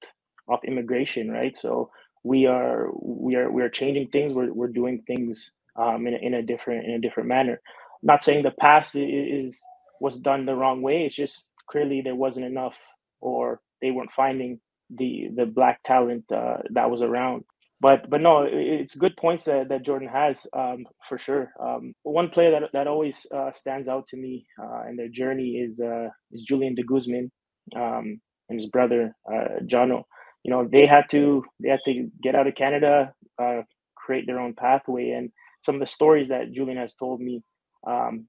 off 0.48 0.64
immigration, 0.64 1.30
right? 1.30 1.56
So 1.56 1.90
we 2.22 2.46
are 2.46 2.88
we 3.00 3.34
are 3.36 3.50
we 3.50 3.62
are 3.62 3.68
changing 3.68 4.08
things. 4.08 4.32
We're 4.32 4.52
we're 4.52 4.68
doing 4.68 5.02
things 5.06 5.54
um, 5.76 6.06
in 6.06 6.14
a, 6.14 6.18
in 6.18 6.34
a 6.34 6.42
different 6.42 6.86
in 6.86 6.92
a 6.94 7.00
different 7.00 7.28
manner. 7.28 7.60
not 8.02 8.24
saying 8.24 8.42
the 8.44 8.52
past 8.60 8.94
is 8.96 9.60
was 10.00 10.18
done 10.18 10.46
the 10.46 10.54
wrong 10.56 10.82
way. 10.82 11.04
It's 11.06 11.16
just 11.16 11.50
clearly 11.70 12.02
there 12.02 12.16
wasn't 12.16 12.46
enough, 12.46 12.76
or 13.20 13.60
they 13.82 13.90
weren't 13.90 14.12
finding 14.16 14.60
the 14.90 15.28
the 15.36 15.46
black 15.46 15.80
talent 15.84 16.24
uh, 16.32 16.58
that 16.72 16.90
was 16.90 17.02
around 17.02 17.42
but 17.80 18.08
but 18.08 18.22
no, 18.22 18.46
it's 18.48 18.94
good 18.94 19.16
points 19.16 19.44
that, 19.44 19.68
that 19.68 19.84
Jordan 19.84 20.08
has 20.08 20.46
um, 20.54 20.86
for 21.08 21.18
sure. 21.18 21.52
Um, 21.60 21.94
one 22.04 22.30
player 22.30 22.52
that, 22.52 22.70
that 22.72 22.86
always 22.86 23.26
uh, 23.34 23.52
stands 23.52 23.88
out 23.88 24.06
to 24.08 24.16
me 24.16 24.46
uh, 24.62 24.88
in 24.88 24.96
their 24.96 25.08
journey 25.10 25.58
is 25.58 25.80
uh, 25.80 26.08
is 26.32 26.42
Julian 26.42 26.74
de 26.74 26.82
Guzman 26.84 27.30
um, 27.76 28.20
and 28.48 28.60
his 28.60 28.70
brother 28.70 29.14
uh, 29.30 29.60
Jono. 29.66 30.04
You 30.44 30.52
know, 30.52 30.68
they 30.70 30.86
had 30.86 31.04
to 31.10 31.44
they 31.62 31.68
had 31.68 31.80
to 31.84 32.10
get 32.22 32.34
out 32.34 32.46
of 32.46 32.54
Canada, 32.54 33.12
uh, 33.42 33.62
create 33.96 34.26
their 34.26 34.40
own 34.40 34.54
pathway, 34.54 35.10
and 35.10 35.30
some 35.64 35.76
of 35.76 35.80
the 35.80 35.86
stories 35.86 36.28
that 36.28 36.52
Julian 36.52 36.78
has 36.78 36.94
told 36.94 37.20
me, 37.20 37.42
um, 37.86 38.26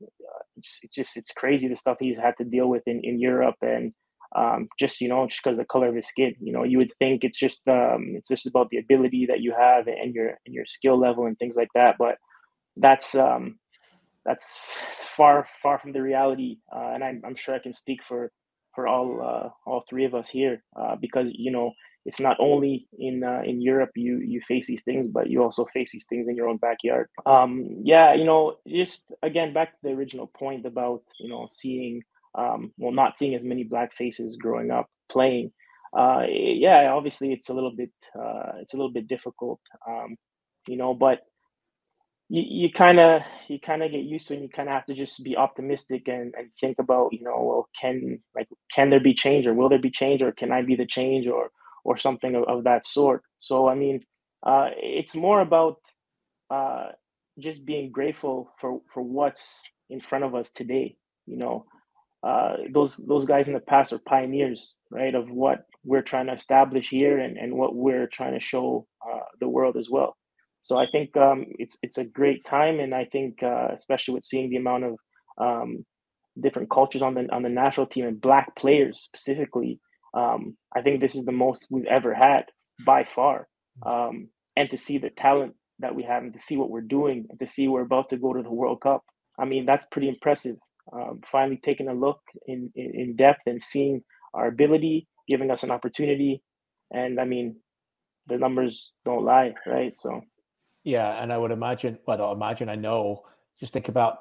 it's, 0.58 0.82
just 0.92 1.18
it's 1.18 1.32
crazy 1.32 1.68
the 1.68 1.76
stuff 1.76 1.98
he's 2.00 2.18
had 2.18 2.36
to 2.38 2.44
deal 2.44 2.68
with 2.68 2.84
in, 2.88 3.02
in 3.04 3.20
Europe 3.20 3.56
and 3.62 3.94
um, 4.36 4.68
just 4.80 5.00
you 5.00 5.08
know 5.08 5.28
just 5.28 5.42
because 5.44 5.54
of 5.54 5.60
the 5.60 5.66
color 5.66 5.90
of 5.90 5.96
his 5.96 6.08
skin. 6.08 6.34
You 6.40 6.54
know 6.54 6.64
you 6.64 6.78
would 6.80 6.92
think 7.00 7.24
it's 7.24 7.40
just 7.40 7.62
um, 7.68 8.14
it's 8.16 8.30
just 8.30 8.48
about 8.48 8.70
the 8.70 8.78
ability 8.80 9.28
that 9.28 9.42
you 9.42 9.54
have 9.58 9.88
and 9.88 10.14
your 10.14 10.30
and 10.46 10.56
your 10.56 10.66
skill 10.66 11.00
level 11.00 11.26
and 11.26 11.38
things 11.38 11.56
like 11.56 11.70
that 11.76 11.96
but 12.00 12.18
that's 12.78 13.16
um, 13.16 13.60
that's 14.26 14.78
far 15.16 15.48
far 15.62 15.80
from 15.80 15.94
the 15.94 16.02
reality 16.02 16.58
uh, 16.76 16.92
and 16.94 17.04
I'm, 17.04 17.22
I'm 17.26 17.36
sure 17.36 17.56
i 17.56 17.60
can 17.60 17.74
speak 17.74 18.00
for 18.08 18.32
for 18.74 18.88
all 18.88 19.22
uh, 19.22 19.70
all 19.70 19.84
three 19.90 20.06
of 20.06 20.16
us 20.16 20.30
here 20.30 20.64
uh, 20.80 20.96
because 21.00 21.30
you 21.34 21.52
know 21.52 21.72
it's 22.06 22.20
not 22.20 22.38
only 22.40 22.88
in 22.98 23.24
uh, 23.24 23.42
in 23.46 23.62
Europe 23.62 23.92
you 23.96 24.18
you 24.18 24.42
face 24.48 24.68
these 24.68 24.84
things, 24.84 25.08
but 25.08 25.30
you 25.30 25.42
also 25.42 25.66
face 25.66 25.92
these 25.92 26.06
things 26.10 26.28
in 26.28 26.36
your 26.36 26.48
own 26.50 26.58
backyard. 26.58 27.08
Um, 27.26 27.82
yeah, 27.84 28.14
you 28.14 28.26
know, 28.26 28.58
just 28.68 29.04
again 29.22 29.54
back 29.54 29.72
to 29.72 29.78
the 29.84 29.90
original 29.90 30.28
point 30.28 30.66
about 30.66 31.04
you 31.20 31.30
know 31.30 31.48
seeing 31.52 32.02
um, 32.36 32.72
well, 32.78 32.92
not 32.92 33.18
seeing 33.18 33.36
as 33.36 33.46
many 33.46 33.64
black 33.64 33.94
faces 33.94 34.38
growing 34.38 34.72
up 34.72 34.90
playing. 35.12 35.52
Uh, 35.98 36.24
yeah, 36.28 36.92
obviously 36.92 37.32
it's 37.32 37.50
a 37.50 37.54
little 37.54 37.74
bit 37.76 37.92
uh, 38.20 38.54
it's 38.60 38.74
a 38.74 38.78
little 38.78 38.92
bit 38.92 39.08
difficult, 39.08 39.60
um, 39.88 40.16
you 40.68 40.76
know, 40.76 40.94
but 40.94 41.20
you, 42.30 42.72
kind 42.72 43.00
of 43.00 43.22
you 43.48 43.60
kind 43.60 43.84
of 43.84 43.92
get 43.92 44.04
used 44.04 44.28
to 44.28 44.34
it. 44.34 44.38
and 44.38 44.44
You 44.44 44.50
kind 44.50 44.70
of 44.70 44.74
have 44.74 44.86
to 44.88 44.96
just 44.96 45.24
be 45.24 45.38
optimistic 45.38 46.08
and, 46.08 46.34
and 46.36 46.50
think 46.60 46.80
about 46.80 47.14
you 47.14 47.24
know 47.24 47.44
well 47.44 47.70
can 47.80 48.20
like 48.36 48.48
can 48.74 48.90
there 48.90 49.00
be 49.00 49.14
change 49.14 49.46
or 49.46 49.54
will 49.54 49.70
there 49.70 49.80
be 49.80 49.92
change 49.92 50.22
or 50.22 50.32
can 50.32 50.52
I 50.52 50.64
be 50.64 50.76
the 50.76 50.86
change 50.88 51.28
or 51.28 51.52
or 51.84 51.98
something 51.98 52.36
of, 52.36 52.44
of 52.44 52.64
that 52.64 52.86
sort. 52.86 53.24
So 53.38 53.68
I 53.68 53.76
mean, 53.76 54.06
uh, 54.46 54.70
it's 54.78 55.16
more 55.16 55.42
about 55.42 55.78
uh, 56.50 56.90
just 57.40 57.66
being 57.66 57.92
grateful 57.92 58.52
for 58.60 58.82
for 58.94 59.02
what's 59.02 59.64
in 59.90 60.02
front 60.02 60.24
of 60.24 60.36
us 60.36 60.52
today. 60.52 60.96
You 61.26 61.38
know, 61.38 61.66
uh, 62.24 62.58
those 62.72 62.98
those 62.98 63.26
guys 63.26 63.48
in 63.48 63.54
the 63.54 63.60
past 63.60 63.94
are 63.94 64.00
pioneers, 64.00 64.76
right, 64.92 65.14
of 65.16 65.30
what 65.30 65.66
we're 65.84 66.02
trying 66.02 66.28
to 66.28 66.34
establish 66.34 66.90
here 66.90 67.20
and, 67.20 67.38
and 67.38 67.54
what 67.54 67.76
we're 67.76 68.08
trying 68.08 68.34
to 68.34 68.40
show 68.40 68.88
uh, 69.06 69.20
the 69.40 69.48
world 69.50 69.76
as 69.76 69.90
well. 69.90 70.16
So 70.62 70.78
I 70.78 70.86
think 70.90 71.16
um, 71.18 71.46
it's 71.60 71.78
it's 71.84 71.98
a 71.98 72.06
great 72.06 72.46
time, 72.46 72.80
and 72.80 72.94
I 72.94 73.06
think 73.06 73.44
uh, 73.44 73.70
especially 73.78 74.16
with 74.16 74.24
seeing 74.24 74.50
the 74.50 74.58
amount 74.58 74.86
of 74.86 74.98
um, 75.38 75.86
different 76.40 76.70
cultures 76.70 77.02
on 77.02 77.14
the 77.16 77.28
on 77.34 77.44
the 77.44 77.50
national 77.50 77.88
team 77.88 78.06
and 78.06 78.22
black 78.22 78.56
players 78.56 79.02
specifically, 79.02 79.80
um, 80.14 80.58
I 80.76 80.82
think 80.82 81.02
this 81.02 81.16
is 81.16 81.26
the 81.26 81.32
most 81.32 81.68
we've 81.70 81.86
ever 81.86 82.14
had 82.14 82.46
by 82.86 83.06
far. 83.06 83.48
um, 83.86 84.30
and 84.56 84.70
to 84.70 84.78
see 84.78 84.98
the 84.98 85.10
talent 85.10 85.56
that 85.80 85.96
we 85.96 86.04
have 86.04 86.24
and 86.24 86.34
to 86.34 86.40
see 86.40 86.58
what 86.58 86.70
we're 86.70 86.82
doing 86.82 87.26
and 87.30 87.40
to 87.40 87.48
see 87.48 87.68
we're 87.68 87.82
about 87.82 88.10
to 88.10 88.18
go 88.18 88.34
to 88.34 88.44
the 88.44 88.52
World 88.54 88.82
Cup. 88.82 89.04
I 89.40 89.46
mean, 89.46 89.66
that's 89.66 89.86
pretty 89.88 90.10
impressive. 90.10 90.58
Um, 90.92 91.22
finally 91.32 91.60
taking 91.64 91.88
a 91.88 91.94
look 91.94 92.20
in, 92.46 92.72
in, 92.76 92.92
in 92.94 93.16
depth 93.16 93.42
and 93.46 93.62
seeing 93.62 94.04
our 94.34 94.48
ability, 94.48 95.08
giving 95.28 95.50
us 95.50 95.64
an 95.64 95.72
opportunity. 95.72 96.44
And 96.92 97.20
I 97.20 97.26
mean, 97.26 97.56
the 98.28 98.38
numbers 98.38 98.94
don't 99.06 99.26
lie, 99.26 99.54
right? 99.66 99.98
So, 99.98 100.22
yeah. 100.84 101.22
And 101.22 101.34
I 101.34 101.38
would 101.38 101.52
imagine, 101.52 101.98
but 102.06 102.22
I 102.22 102.32
imagine 102.32 102.70
I 102.70 102.76
know, 102.76 103.24
just 103.60 103.74
think 103.74 103.90
about 103.90 104.18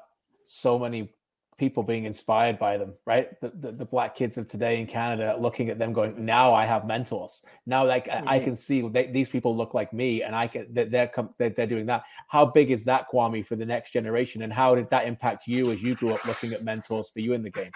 so 0.47 0.79
many 0.79 1.13
people 1.57 1.83
being 1.83 2.05
inspired 2.05 2.57
by 2.57 2.77
them, 2.77 2.93
right? 3.05 3.39
The, 3.41 3.51
the, 3.59 3.71
the, 3.71 3.85
black 3.85 4.15
kids 4.15 4.37
of 4.37 4.47
today 4.47 4.79
in 4.79 4.87
Canada 4.87 5.35
looking 5.39 5.69
at 5.69 5.77
them 5.77 5.93
going, 5.93 6.25
now 6.25 6.53
I 6.53 6.65
have 6.65 6.85
mentors. 6.85 7.43
Now 7.65 7.85
like 7.85 8.07
mm-hmm. 8.07 8.27
I, 8.27 8.35
I, 8.35 8.39
can 8.39 8.55
see 8.55 8.87
they, 8.87 9.07
these 9.07 9.29
people 9.29 9.55
look 9.55 9.73
like 9.73 9.93
me 9.93 10.23
and 10.23 10.35
I 10.35 10.47
can, 10.47 10.67
they're, 10.71 10.85
they're, 10.85 11.11
they're, 11.37 11.49
they're 11.49 11.67
doing 11.67 11.85
that. 11.87 12.03
How 12.27 12.45
big 12.45 12.71
is 12.71 12.83
that 12.85 13.07
Kwame 13.11 13.45
for 13.45 13.55
the 13.55 13.65
next 13.65 13.91
generation? 13.91 14.41
And 14.41 14.51
how 14.51 14.75
did 14.75 14.89
that 14.89 15.05
impact 15.05 15.47
you 15.47 15.71
as 15.71 15.83
you 15.83 15.95
grew 15.95 16.13
up 16.13 16.25
looking 16.25 16.53
at 16.53 16.63
mentors 16.63 17.09
for 17.09 17.19
you 17.19 17.33
in 17.33 17.43
the 17.43 17.49
game? 17.49 17.71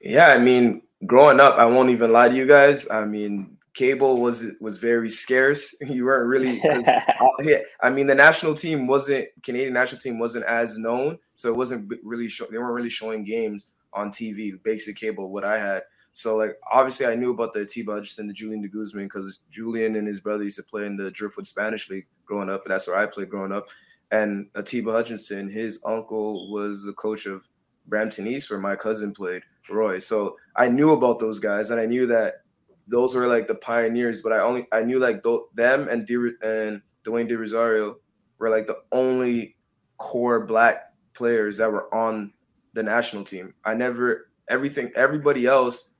Yeah. 0.00 0.28
I 0.28 0.38
mean, 0.38 0.82
growing 1.06 1.40
up, 1.40 1.56
I 1.58 1.64
won't 1.64 1.90
even 1.90 2.12
lie 2.12 2.28
to 2.28 2.34
you 2.34 2.46
guys. 2.46 2.88
I 2.90 3.04
mean, 3.04 3.56
cable 3.80 4.20
was 4.20 4.44
was 4.60 4.76
very 4.78 5.08
scarce. 5.08 5.74
You 5.86 6.04
weren't 6.04 6.28
really. 6.28 6.62
I 7.82 7.90
mean, 7.90 8.06
the 8.06 8.14
national 8.14 8.54
team 8.54 8.86
wasn't 8.86 9.28
Canadian 9.42 9.72
national 9.72 10.00
team 10.00 10.18
wasn't 10.18 10.44
as 10.44 10.78
known, 10.78 11.18
so 11.34 11.48
it 11.48 11.56
wasn't 11.56 11.92
really. 12.02 12.28
Show, 12.28 12.46
they 12.50 12.58
weren't 12.58 12.74
really 12.74 12.90
showing 12.90 13.24
games 13.24 13.70
on 13.94 14.10
TV, 14.10 14.62
basic 14.62 14.96
cable. 14.96 15.32
What 15.32 15.44
I 15.44 15.58
had, 15.58 15.82
so 16.12 16.36
like 16.36 16.56
obviously 16.70 17.06
I 17.06 17.14
knew 17.14 17.30
about 17.32 17.54
the 17.54 17.60
Atiba 17.60 17.92
Hutchinson, 17.94 18.28
the 18.28 18.34
Julian 18.34 18.60
de 18.60 18.68
Guzman, 18.68 19.06
because 19.06 19.40
Julian 19.50 19.96
and 19.96 20.06
his 20.06 20.20
brother 20.20 20.44
used 20.44 20.58
to 20.58 20.62
play 20.62 20.84
in 20.84 20.96
the 20.96 21.10
Driftwood 21.10 21.46
Spanish 21.46 21.88
League 21.88 22.06
growing 22.26 22.50
up. 22.50 22.64
That's 22.66 22.86
where 22.86 22.98
I 22.98 23.06
played 23.06 23.30
growing 23.30 23.52
up. 23.52 23.68
And 24.10 24.48
Atiba 24.54 24.92
Hutchinson, 24.92 25.48
his 25.48 25.80
uncle 25.86 26.52
was 26.52 26.84
the 26.84 26.92
coach 26.92 27.26
of 27.26 27.48
Brampton 27.86 28.26
East, 28.26 28.50
where 28.50 28.60
my 28.60 28.76
cousin 28.76 29.12
played, 29.12 29.42
Roy. 29.70 29.98
So 29.98 30.36
I 30.56 30.68
knew 30.68 30.92
about 30.92 31.20
those 31.20 31.40
guys, 31.40 31.70
and 31.70 31.80
I 31.80 31.86
knew 31.86 32.06
that 32.08 32.42
those 32.90 33.14
were 33.14 33.26
like 33.26 33.46
the 33.46 33.54
pioneers. 33.54 34.20
But 34.20 34.32
I 34.32 34.40
only 34.40 34.66
I 34.72 34.82
knew 34.82 34.98
like 34.98 35.22
th- 35.22 35.40
them 35.54 35.88
and 35.88 36.08
and 36.42 36.82
Dwayne 37.04 37.28
De 37.28 37.38
Rosario 37.38 37.96
were 38.38 38.50
like 38.50 38.66
the 38.66 38.78
only 38.92 39.56
core 39.96 40.44
black 40.44 40.92
players 41.14 41.58
that 41.58 41.70
were 41.70 41.92
on 41.94 42.32
the 42.74 42.82
national 42.82 43.24
team. 43.24 43.54
I 43.64 43.74
never 43.74 44.30
everything 44.48 44.90
everybody 44.96 45.46
else 45.46 45.92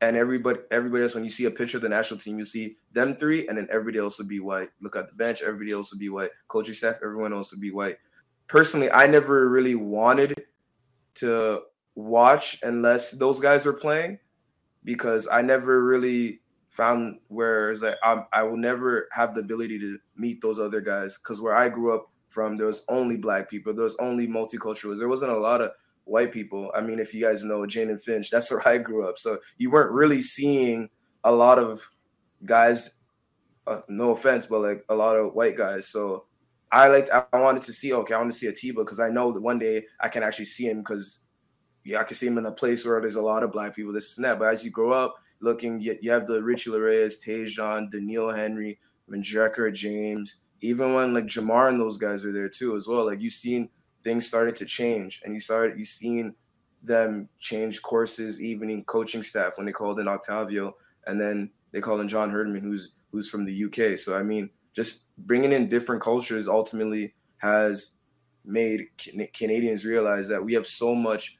and 0.00 0.16
everybody 0.16 0.60
everybody 0.70 1.02
else 1.02 1.14
when 1.14 1.24
you 1.24 1.30
see 1.30 1.44
a 1.44 1.50
picture 1.50 1.76
of 1.76 1.82
the 1.82 1.88
national 1.88 2.18
team 2.18 2.38
you 2.38 2.44
see 2.44 2.76
them 2.92 3.14
three 3.16 3.46
and 3.46 3.58
then 3.58 3.68
everybody 3.70 3.98
else 3.98 4.18
would 4.18 4.28
be 4.28 4.40
white 4.40 4.70
look 4.80 4.96
at 4.96 5.08
the 5.08 5.14
bench 5.14 5.42
everybody 5.42 5.72
else 5.72 5.92
would 5.92 6.00
be 6.00 6.08
white 6.08 6.30
coaching 6.48 6.74
staff 6.74 6.96
everyone 7.04 7.32
else 7.32 7.52
would 7.52 7.60
be 7.60 7.70
white 7.70 7.98
personally 8.46 8.90
i 8.92 9.06
never 9.06 9.50
really 9.50 9.74
wanted 9.74 10.34
to 11.14 11.60
watch 11.94 12.58
unless 12.62 13.12
those 13.12 13.40
guys 13.40 13.66
were 13.66 13.74
playing 13.74 14.18
because 14.84 15.28
I 15.30 15.42
never 15.42 15.84
really 15.84 16.40
found 16.68 17.18
where 17.28 17.70
it's 17.70 17.82
like 17.82 17.96
I'm, 18.02 18.24
I 18.32 18.42
will 18.44 18.56
never 18.56 19.08
have 19.12 19.34
the 19.34 19.40
ability 19.40 19.78
to 19.80 19.98
meet 20.16 20.40
those 20.40 20.60
other 20.60 20.80
guys 20.80 21.18
because 21.18 21.40
where 21.40 21.54
I 21.54 21.68
grew 21.68 21.94
up 21.94 22.10
from, 22.28 22.56
there 22.56 22.66
was 22.66 22.84
only 22.88 23.16
black 23.16 23.50
people, 23.50 23.74
there 23.74 23.84
was 23.84 23.96
only 23.98 24.26
multicultural. 24.26 24.98
There 24.98 25.08
wasn't 25.08 25.32
a 25.32 25.38
lot 25.38 25.60
of 25.60 25.72
white 26.04 26.32
people. 26.32 26.70
I 26.74 26.80
mean, 26.80 26.98
if 26.98 27.12
you 27.12 27.22
guys 27.22 27.44
know 27.44 27.66
Jane 27.66 27.90
and 27.90 28.02
Finch, 28.02 28.30
that's 28.30 28.50
where 28.50 28.66
I 28.66 28.78
grew 28.78 29.06
up. 29.08 29.18
So 29.18 29.38
you 29.58 29.70
weren't 29.70 29.92
really 29.92 30.22
seeing 30.22 30.88
a 31.24 31.32
lot 31.32 31.58
of 31.58 31.82
guys. 32.44 32.96
Uh, 33.66 33.80
no 33.88 34.12
offense, 34.12 34.46
but 34.46 34.62
like 34.62 34.84
a 34.88 34.94
lot 34.94 35.16
of 35.16 35.34
white 35.34 35.56
guys. 35.56 35.86
So 35.88 36.24
I 36.72 36.88
like 36.88 37.10
I 37.10 37.24
wanted 37.38 37.62
to 37.64 37.72
see. 37.72 37.92
Okay, 37.92 38.14
I 38.14 38.18
want 38.18 38.32
to 38.32 38.38
see 38.38 38.48
Atiba 38.48 38.84
because 38.84 39.00
I 39.00 39.10
know 39.10 39.32
that 39.32 39.42
one 39.42 39.58
day 39.58 39.84
I 40.00 40.08
can 40.08 40.22
actually 40.22 40.46
see 40.46 40.66
him 40.66 40.78
because 40.78 41.26
yeah, 41.84 42.00
I 42.00 42.04
can 42.04 42.16
see 42.16 42.26
him 42.26 42.38
in 42.38 42.46
a 42.46 42.52
place 42.52 42.84
where 42.84 43.00
there's 43.00 43.14
a 43.14 43.22
lot 43.22 43.42
of 43.42 43.52
black 43.52 43.74
people, 43.74 43.92
this 43.92 44.16
and 44.16 44.24
that. 44.24 44.38
But 44.38 44.52
as 44.52 44.64
you 44.64 44.70
grow 44.70 44.92
up, 44.92 45.16
looking, 45.40 45.80
you, 45.80 45.96
you 46.00 46.10
have 46.10 46.26
the 46.26 46.42
Richie 46.42 46.70
Laryea, 46.70 47.06
Tajon, 47.06 47.90
Doneil 47.90 48.36
Henry, 48.36 48.78
Manjrekar 49.10 49.72
James, 49.72 50.36
even 50.60 50.94
when 50.94 51.14
like 51.14 51.26
Jamar 51.26 51.68
and 51.68 51.80
those 51.80 51.98
guys 51.98 52.24
are 52.24 52.32
there 52.32 52.48
too 52.48 52.76
as 52.76 52.86
well. 52.86 53.06
Like 53.06 53.20
you've 53.20 53.32
seen 53.32 53.68
things 54.02 54.26
started 54.26 54.56
to 54.56 54.66
change, 54.66 55.20
and 55.24 55.32
you 55.34 55.40
started 55.40 55.78
you 55.78 55.84
seen 55.84 56.34
them 56.82 57.28
change 57.38 57.82
courses, 57.82 58.40
evening 58.40 58.84
coaching 58.84 59.22
staff 59.22 59.56
when 59.56 59.66
they 59.66 59.72
called 59.72 60.00
in 60.00 60.08
Octavio, 60.08 60.74
and 61.06 61.20
then 61.20 61.50
they 61.72 61.80
called 61.80 62.00
in 62.00 62.08
John 62.08 62.30
Herdman, 62.30 62.62
who's 62.62 62.92
who's 63.10 63.28
from 63.28 63.44
the 63.44 63.64
UK. 63.64 63.98
So 63.98 64.16
I 64.16 64.22
mean, 64.22 64.50
just 64.74 65.06
bringing 65.18 65.52
in 65.52 65.68
different 65.68 66.02
cultures 66.02 66.48
ultimately 66.48 67.14
has 67.38 67.96
made 68.44 68.86
Canadians 69.34 69.84
realize 69.84 70.28
that 70.28 70.44
we 70.44 70.54
have 70.54 70.66
so 70.66 70.94
much 70.94 71.38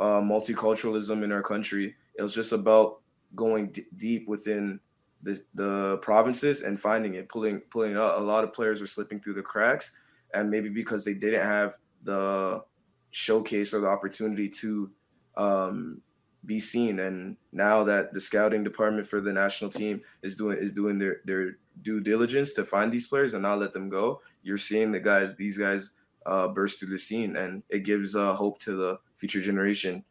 uh, 0.00 0.20
multiculturalism 0.20 1.22
in 1.22 1.30
our 1.30 1.42
country. 1.42 1.94
It 2.14 2.22
was 2.22 2.34
just 2.34 2.52
about 2.52 3.00
going 3.36 3.70
d- 3.70 3.86
deep 3.96 4.26
within 4.26 4.80
the, 5.22 5.42
the 5.54 5.98
provinces 5.98 6.62
and 6.62 6.80
finding 6.80 7.14
it, 7.14 7.28
pulling 7.28 7.60
pulling 7.70 7.96
out. 7.96 8.18
A 8.18 8.24
lot 8.24 8.44
of 8.44 8.52
players 8.52 8.80
were 8.80 8.86
slipping 8.86 9.20
through 9.20 9.34
the 9.34 9.42
cracks, 9.42 9.92
and 10.32 10.50
maybe 10.50 10.70
because 10.70 11.04
they 11.04 11.14
didn't 11.14 11.46
have 11.46 11.76
the 12.02 12.62
showcase 13.10 13.74
or 13.74 13.80
the 13.80 13.86
opportunity 13.86 14.48
to 14.48 14.90
um, 15.36 16.00
be 16.44 16.58
seen. 16.58 16.98
And 16.98 17.36
now 17.52 17.84
that 17.84 18.14
the 18.14 18.20
scouting 18.20 18.64
department 18.64 19.06
for 19.06 19.20
the 19.20 19.32
national 19.32 19.70
team 19.70 20.00
is 20.22 20.36
doing 20.36 20.58
is 20.58 20.72
doing 20.72 20.98
their 20.98 21.20
their 21.24 21.58
due 21.82 22.00
diligence 22.00 22.54
to 22.54 22.64
find 22.64 22.92
these 22.92 23.06
players 23.06 23.34
and 23.34 23.42
not 23.42 23.58
let 23.58 23.72
them 23.72 23.88
go, 23.88 24.20
you're 24.42 24.58
seeing 24.58 24.92
the 24.92 25.00
guys, 25.00 25.36
these 25.36 25.58
guys 25.58 25.92
uh, 26.26 26.48
burst 26.48 26.78
through 26.78 26.90
the 26.90 26.98
scene, 26.98 27.36
and 27.36 27.62
it 27.68 27.80
gives 27.80 28.16
uh, 28.16 28.34
hope 28.34 28.58
to 28.60 28.72
the 28.76 28.98
future 29.20 29.42
generation. 29.42 30.02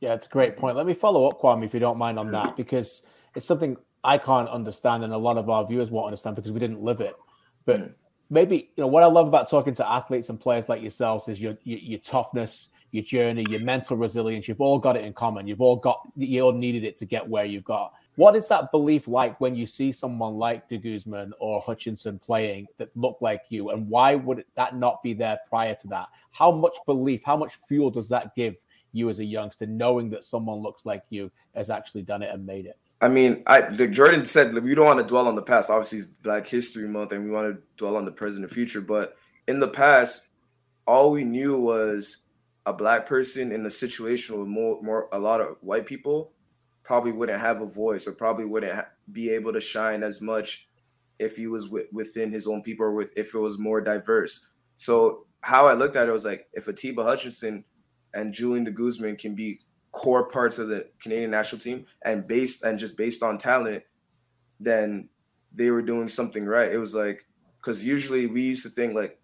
Yeah, 0.00 0.14
it's 0.14 0.26
a 0.26 0.30
great 0.30 0.56
point. 0.56 0.76
Let 0.76 0.86
me 0.86 0.94
follow 0.94 1.26
up, 1.26 1.40
Kwame, 1.40 1.64
if 1.64 1.74
you 1.74 1.80
don't 1.80 1.98
mind, 1.98 2.18
on 2.18 2.30
that 2.30 2.56
because 2.56 3.02
it's 3.34 3.46
something 3.46 3.76
I 4.04 4.18
can't 4.18 4.48
understand, 4.48 5.02
and 5.02 5.12
a 5.12 5.18
lot 5.18 5.38
of 5.38 5.50
our 5.50 5.66
viewers 5.66 5.90
won't 5.90 6.06
understand 6.06 6.36
because 6.36 6.52
we 6.52 6.60
didn't 6.60 6.80
live 6.80 7.00
it. 7.00 7.14
But 7.64 7.80
mm. 7.80 7.92
maybe 8.30 8.70
you 8.76 8.82
know 8.82 8.86
what 8.86 9.02
I 9.02 9.06
love 9.06 9.26
about 9.26 9.50
talking 9.50 9.74
to 9.74 9.90
athletes 9.90 10.28
and 10.28 10.38
players 10.38 10.68
like 10.68 10.82
yourselves 10.82 11.28
is 11.28 11.40
your, 11.40 11.58
your 11.64 11.78
your, 11.78 11.98
toughness, 11.98 12.68
your 12.92 13.02
journey, 13.02 13.44
your 13.50 13.60
mental 13.60 13.96
resilience. 13.96 14.46
You've 14.46 14.60
all 14.60 14.78
got 14.78 14.96
it 14.96 15.04
in 15.04 15.14
common. 15.14 15.48
You've 15.48 15.60
all 15.60 15.76
got 15.76 16.00
you 16.14 16.42
all 16.42 16.52
needed 16.52 16.84
it 16.84 16.96
to 16.98 17.06
get 17.06 17.26
where 17.26 17.44
you've 17.44 17.64
got. 17.64 17.92
What 18.14 18.36
is 18.36 18.46
that 18.48 18.70
belief 18.70 19.08
like 19.08 19.40
when 19.40 19.54
you 19.54 19.66
see 19.66 19.90
someone 19.90 20.34
like 20.34 20.68
De 20.68 20.78
Guzman 20.78 21.32
or 21.40 21.60
Hutchinson 21.60 22.18
playing 22.18 22.66
that 22.76 22.96
look 22.96 23.18
like 23.20 23.42
you, 23.48 23.70
and 23.70 23.88
why 23.88 24.14
would 24.14 24.44
that 24.54 24.76
not 24.76 25.02
be 25.02 25.12
there 25.12 25.38
prior 25.48 25.74
to 25.74 25.88
that? 25.88 26.08
How 26.30 26.50
much 26.50 26.76
belief, 26.86 27.22
how 27.24 27.36
much 27.36 27.52
fuel 27.68 27.90
does 27.90 28.08
that 28.08 28.34
give 28.34 28.56
you 28.92 29.10
as 29.10 29.18
a 29.18 29.24
youngster, 29.24 29.66
knowing 29.66 30.10
that 30.10 30.24
someone 30.24 30.58
looks 30.58 30.86
like 30.86 31.02
you 31.10 31.30
has 31.54 31.70
actually 31.70 32.02
done 32.02 32.22
it 32.22 32.32
and 32.32 32.44
made 32.44 32.66
it? 32.66 32.78
I 33.00 33.08
mean, 33.08 33.42
I 33.46 33.68
like 33.68 33.92
Jordan 33.92 34.26
said 34.26 34.52
we 34.54 34.74
don't 34.74 34.86
want 34.86 34.98
to 34.98 35.06
dwell 35.06 35.28
on 35.28 35.36
the 35.36 35.42
past. 35.42 35.70
Obviously, 35.70 35.98
it's 35.98 36.06
Black 36.06 36.46
History 36.46 36.88
Month, 36.88 37.12
and 37.12 37.24
we 37.24 37.30
want 37.30 37.54
to 37.54 37.62
dwell 37.76 37.96
on 37.96 38.04
the 38.04 38.10
present 38.10 38.44
and 38.44 38.52
future. 38.52 38.80
But 38.80 39.16
in 39.46 39.60
the 39.60 39.68
past, 39.68 40.28
all 40.86 41.12
we 41.12 41.22
knew 41.22 41.60
was 41.60 42.24
a 42.66 42.72
black 42.72 43.06
person 43.06 43.52
in 43.52 43.64
a 43.66 43.70
situation 43.70 44.38
with 44.38 44.48
more, 44.48 44.82
more 44.82 45.08
a 45.12 45.18
lot 45.18 45.40
of 45.40 45.56
white 45.60 45.86
people 45.86 46.32
probably 46.82 47.12
wouldn't 47.12 47.40
have 47.40 47.60
a 47.60 47.66
voice 47.66 48.08
or 48.08 48.12
probably 48.12 48.44
wouldn't 48.44 48.74
ha- 48.74 48.88
be 49.12 49.30
able 49.30 49.52
to 49.52 49.60
shine 49.60 50.02
as 50.02 50.20
much 50.20 50.66
if 51.18 51.36
he 51.36 51.46
was 51.46 51.66
w- 51.66 51.86
within 51.92 52.32
his 52.32 52.46
own 52.46 52.62
people 52.62 52.84
or 52.86 52.92
with 52.92 53.12
if 53.16 53.34
it 53.34 53.38
was 53.38 53.58
more 53.58 53.80
diverse. 53.80 54.48
So 54.76 55.26
how 55.40 55.66
I 55.66 55.74
looked 55.74 55.96
at 55.96 56.08
it 56.08 56.12
was 56.12 56.24
like 56.24 56.46
if 56.52 56.66
Atiba 56.66 57.04
Hutchinson 57.04 57.64
and 58.14 58.32
Julian 58.32 58.64
de 58.64 58.70
Guzman 58.70 59.16
can 59.16 59.34
be 59.34 59.60
core 59.92 60.28
parts 60.28 60.58
of 60.58 60.68
the 60.68 60.88
Canadian 61.00 61.30
national 61.30 61.60
team 61.60 61.86
and 62.02 62.26
based 62.26 62.62
and 62.62 62.78
just 62.78 62.96
based 62.96 63.22
on 63.22 63.38
talent, 63.38 63.84
then 64.60 65.08
they 65.52 65.70
were 65.70 65.82
doing 65.82 66.08
something 66.08 66.44
right. 66.44 66.72
It 66.72 66.78
was 66.78 66.94
like 66.94 67.26
because 67.60 67.84
usually 67.84 68.26
we 68.26 68.42
used 68.42 68.62
to 68.64 68.70
think 68.70 68.94
like 68.94 69.18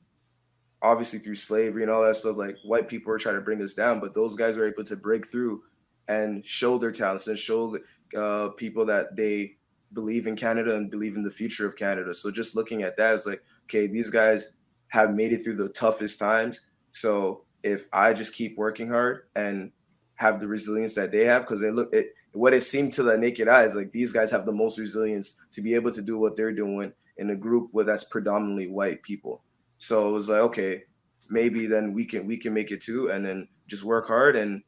obviously 0.83 1.18
through 1.18 1.35
slavery 1.35 1.83
and 1.83 1.90
all 1.90 2.02
that 2.02 2.16
stuff, 2.16 2.37
like 2.37 2.56
white 2.64 2.88
people 2.88 3.11
were 3.11 3.18
trying 3.18 3.37
to 3.37 3.40
bring 3.40 3.62
us 3.62 3.75
down, 3.75 4.00
but 4.00 4.14
those 4.14 4.37
guys 4.37 4.56
were 4.56 4.68
able 4.68 4.85
to 4.85 4.97
break 4.97 5.26
through 5.26 5.62
and 6.09 6.44
show 6.44 6.76
their 6.76 6.92
talents 6.92 7.26
and 7.26 7.38
show 7.38 7.78
uh, 8.16 8.49
people 8.50 8.85
that 8.85 9.16
they 9.16 9.56
believe 9.94 10.26
in 10.26 10.37
Canada 10.37 10.76
and 10.76 10.90
believe 10.90 11.16
in 11.16 11.23
the 11.23 11.30
future 11.30 11.66
of 11.66 11.76
Canada. 11.76 12.12
So 12.14 12.30
just 12.30 12.54
looking 12.54 12.83
at 12.83 12.97
that, 12.99 13.14
it's 13.14 13.26
like, 13.26 13.42
okay, 13.64 13.87
these 13.87 14.11
guys 14.11 14.56
have 14.94 15.12
made 15.12 15.32
it 15.32 15.42
through 15.42 15.56
the 15.56 15.70
toughest 15.70 16.20
times. 16.20 16.68
So 16.92 17.42
if 17.64 17.88
I 17.92 18.12
just 18.12 18.32
keep 18.32 18.56
working 18.56 18.88
hard 18.88 19.22
and 19.34 19.72
have 20.14 20.38
the 20.38 20.46
resilience 20.46 20.94
that 20.94 21.10
they 21.10 21.24
have, 21.24 21.42
because 21.42 21.60
they 21.60 21.72
look 21.72 21.92
it 21.92 22.12
what 22.30 22.54
it 22.54 22.62
seemed 22.62 22.92
to 22.92 23.02
the 23.02 23.18
naked 23.18 23.48
eye 23.48 23.64
is 23.64 23.74
like 23.74 23.90
these 23.90 24.12
guys 24.12 24.30
have 24.30 24.46
the 24.46 24.52
most 24.52 24.78
resilience 24.78 25.34
to 25.50 25.60
be 25.62 25.74
able 25.74 25.90
to 25.90 26.00
do 26.00 26.16
what 26.16 26.36
they're 26.36 26.52
doing 26.52 26.92
in 27.16 27.30
a 27.30 27.34
group 27.34 27.70
where 27.72 27.84
that's 27.84 28.04
predominantly 28.04 28.68
white 28.68 29.02
people. 29.02 29.42
So 29.78 30.08
it 30.08 30.12
was 30.12 30.28
like, 30.28 30.40
okay, 30.42 30.84
maybe 31.28 31.66
then 31.66 31.92
we 31.92 32.04
can 32.04 32.24
we 32.24 32.36
can 32.36 32.54
make 32.54 32.70
it 32.70 32.80
too, 32.80 33.10
and 33.10 33.26
then 33.26 33.48
just 33.66 33.82
work 33.82 34.06
hard 34.06 34.36
and 34.36 34.62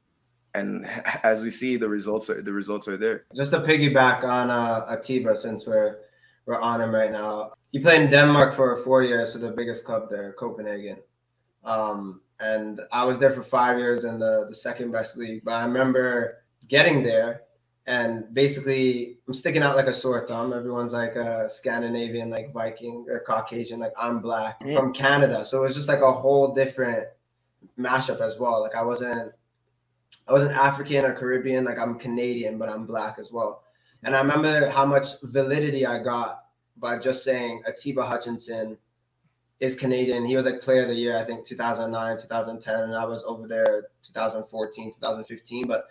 and 0.55 0.87
as 1.23 1.45
we 1.45 1.53
see 1.53 1.77
the 1.77 1.89
results 1.89 2.31
are 2.31 2.43
the 2.43 2.53
results 2.53 2.89
are 2.89 2.97
there. 2.97 3.27
Just 3.37 3.53
to 3.53 3.61
piggyback 3.61 4.25
on 4.25 4.51
uh, 4.51 4.87
Atiba, 4.91 5.37
since 5.37 5.67
we're 5.69 5.99
we're 6.47 6.61
on 6.61 6.81
him 6.81 6.93
right 6.93 7.13
now. 7.13 7.53
He 7.77 7.83
played 7.83 8.01
in 8.01 8.11
Denmark 8.11 8.57
for 8.57 8.83
four 8.85 9.03
years 9.03 9.35
for 9.35 9.39
the 9.39 9.51
biggest 9.51 9.85
club 9.85 10.09
there, 10.09 10.33
Copenhagen. 10.39 10.97
Um, 11.63 12.23
and 12.41 12.81
I 12.91 13.05
was 13.05 13.19
there 13.19 13.35
for 13.35 13.43
five 13.43 13.77
years 13.77 14.05
in 14.05 14.19
the, 14.19 14.47
the 14.49 14.57
second 14.57 14.93
best 14.93 15.19
league. 15.19 15.45
But 15.45 15.57
I 15.57 15.67
remember 15.67 16.39
getting 16.69 17.03
there 17.03 17.43
and 17.87 18.33
basically 18.33 19.19
I'm 19.29 19.35
sticking 19.35 19.63
out 19.63 19.77
like 19.77 19.89
a 19.89 19.93
sore 19.93 20.27
thumb. 20.27 20.55
Everyone's 20.55 20.95
like 20.95 21.17
a 21.17 21.51
Scandinavian, 21.51 22.31
like 22.31 22.51
Viking 22.51 23.05
or 23.11 23.21
Caucasian, 23.21 23.79
like 23.79 23.93
I'm 23.99 24.21
black 24.21 24.59
mm-hmm. 24.61 24.75
from 24.75 24.95
Canada. 24.95 25.45
So 25.45 25.59
it 25.59 25.67
was 25.67 25.75
just 25.75 25.89
like 25.89 26.01
a 26.01 26.11
whole 26.11 26.55
different 26.55 27.07
mashup 27.79 28.23
as 28.23 28.39
well. 28.39 28.63
Like 28.63 28.75
I 28.75 28.85
wasn't 28.85 29.35
I 30.27 30.33
wasn't 30.33 30.53
African 30.53 31.05
or 31.05 31.13
Caribbean, 31.13 31.67
like 31.67 31.79
I'm 31.79 31.99
Canadian, 31.99 32.57
but 32.57 32.71
I'm 32.71 32.87
black 32.87 33.19
as 33.19 33.33
well. 33.33 33.65
And 34.03 34.17
I 34.17 34.21
remember 34.21 34.71
how 34.71 34.87
much 34.87 35.21
validity 35.23 35.85
I 35.85 36.03
got 36.03 36.46
by 36.79 36.99
just 36.99 37.25
saying 37.25 37.63
Atiba 37.67 38.05
Hutchinson 38.05 38.77
is 39.61 39.75
Canadian. 39.75 40.27
He 40.27 40.37
was 40.37 40.45
like 40.45 40.61
player 40.61 40.83
of 40.83 40.89
the 40.89 40.95
year, 40.95 41.17
I 41.17 41.25
think 41.25 41.47
2009, 41.47 42.21
2010, 42.21 42.75
and 42.75 42.95
I 42.95 43.05
was 43.05 43.23
over 43.27 43.49
there 43.49 43.89
2014, 44.03 44.93
2015. 44.95 45.67
But 45.67 45.85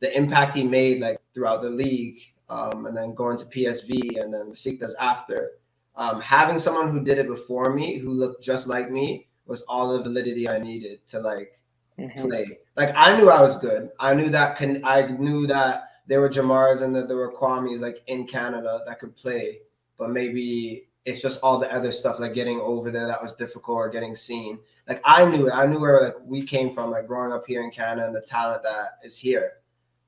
the 0.00 0.16
impact 0.16 0.54
he 0.54 0.62
made 0.62 1.00
like 1.00 1.20
throughout 1.34 1.62
the 1.62 1.70
league, 1.70 2.18
um, 2.48 2.86
and 2.86 2.96
then 2.96 3.14
going 3.14 3.38
to 3.38 3.44
PSV 3.44 4.20
and 4.20 4.32
then 4.32 4.52
Besiktas 4.52 4.92
after, 5.00 5.52
um, 5.96 6.20
having 6.20 6.58
someone 6.58 6.90
who 6.90 7.04
did 7.04 7.18
it 7.18 7.26
before 7.26 7.74
me, 7.74 7.98
who 7.98 8.10
looked 8.10 8.42
just 8.42 8.68
like 8.68 8.90
me, 8.90 9.26
was 9.46 9.62
all 9.62 9.96
the 9.96 10.02
validity 10.02 10.48
I 10.48 10.58
needed 10.58 11.00
to 11.08 11.18
like 11.20 11.58
mm-hmm. 11.98 12.28
play. 12.28 12.58
Like 12.76 12.94
I 12.94 13.16
knew 13.16 13.30
I 13.30 13.42
was 13.42 13.58
good. 13.58 13.90
I 13.98 14.14
knew 14.14 14.30
that 14.30 14.56
can. 14.56 14.84
I 14.84 15.02
knew 15.06 15.46
that 15.48 15.88
there 16.06 16.20
were 16.20 16.30
Jamars 16.30 16.82
and 16.82 16.94
that 16.94 17.08
there 17.08 17.16
were 17.16 17.32
Kwamis 17.32 17.80
like 17.80 18.02
in 18.06 18.26
Canada 18.26 18.80
that 18.86 19.00
could 19.00 19.16
play, 19.16 19.58
but 19.98 20.10
maybe 20.10 20.88
it's 21.04 21.22
just 21.22 21.40
all 21.42 21.58
the 21.58 21.72
other 21.72 21.90
stuff 21.90 22.20
like 22.20 22.34
getting 22.34 22.60
over 22.60 22.90
there 22.90 23.06
that 23.06 23.22
was 23.22 23.34
difficult 23.34 23.76
or 23.76 23.88
getting 23.88 24.14
seen. 24.14 24.58
Like 24.86 25.00
I 25.04 25.24
knew 25.24 25.48
it. 25.48 25.52
I 25.52 25.66
knew 25.66 25.80
where 25.80 26.02
like 26.02 26.14
we 26.22 26.46
came 26.46 26.74
from, 26.74 26.90
like 26.90 27.06
growing 27.06 27.32
up 27.32 27.44
here 27.46 27.62
in 27.62 27.70
Canada 27.70 28.06
and 28.06 28.14
the 28.14 28.20
talent 28.20 28.62
that 28.62 28.98
is 29.02 29.16
here, 29.16 29.52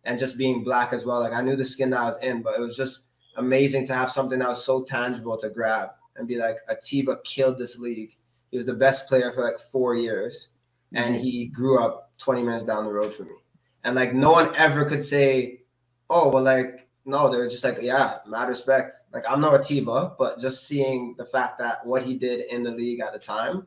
and 0.04 0.18
just 0.18 0.37
being 0.37 0.62
black 0.62 0.92
as 0.92 1.04
well. 1.04 1.20
Like 1.20 1.32
I 1.32 1.40
knew 1.40 1.56
the 1.56 1.64
skin 1.64 1.90
that 1.90 2.00
I 2.00 2.04
was 2.04 2.18
in, 2.20 2.42
but 2.42 2.54
it 2.54 2.61
was 2.61 2.76
just 2.76 3.06
amazing 3.37 3.87
to 3.87 3.94
have 3.94 4.12
something 4.12 4.38
that 4.40 4.49
was 4.49 4.64
so 4.64 4.85
tangible 4.85 5.38
to 5.38 5.49
grab 5.49 5.90
and 6.16 6.28
be 6.28 6.37
like, 6.37 6.56
Atiba 6.68 7.16
killed 7.25 7.59
this 7.59 7.78
league. 7.78 8.16
He 8.50 8.59
was 8.59 8.66
the 8.66 8.75
best 8.75 9.09
player 9.09 9.32
for 9.32 9.42
like 9.42 9.56
four 9.73 9.94
years, 9.94 10.50
and 10.92 11.14
mm-hmm. 11.14 11.25
he 11.25 11.47
grew 11.47 11.82
up 11.82 12.12
20 12.18 12.42
minutes 12.42 12.66
down 12.66 12.85
the 12.85 12.92
road 12.92 13.14
from 13.14 13.26
me. 13.26 13.37
And 13.85 13.94
like 13.97 14.12
no 14.12 14.32
one 14.32 14.54
ever 14.56 14.85
could 14.85 15.04
say, 15.04 15.62
oh 16.11 16.28
well, 16.28 16.42
like 16.42 16.88
no, 17.06 17.30
they're 17.30 17.49
just 17.49 17.64
like, 17.64 17.78
yeah, 17.80 18.18
mad 18.26 18.49
respect 18.49 19.00
like 19.12 19.24
I'm 19.28 19.40
not 19.40 19.54
Atiba, 19.54 20.14
but 20.18 20.40
just 20.40 20.66
seeing 20.66 21.14
the 21.18 21.24
fact 21.24 21.58
that 21.58 21.84
what 21.84 22.02
he 22.02 22.16
did 22.16 22.46
in 22.50 22.62
the 22.62 22.70
league 22.70 23.00
at 23.00 23.12
the 23.12 23.18
time, 23.18 23.66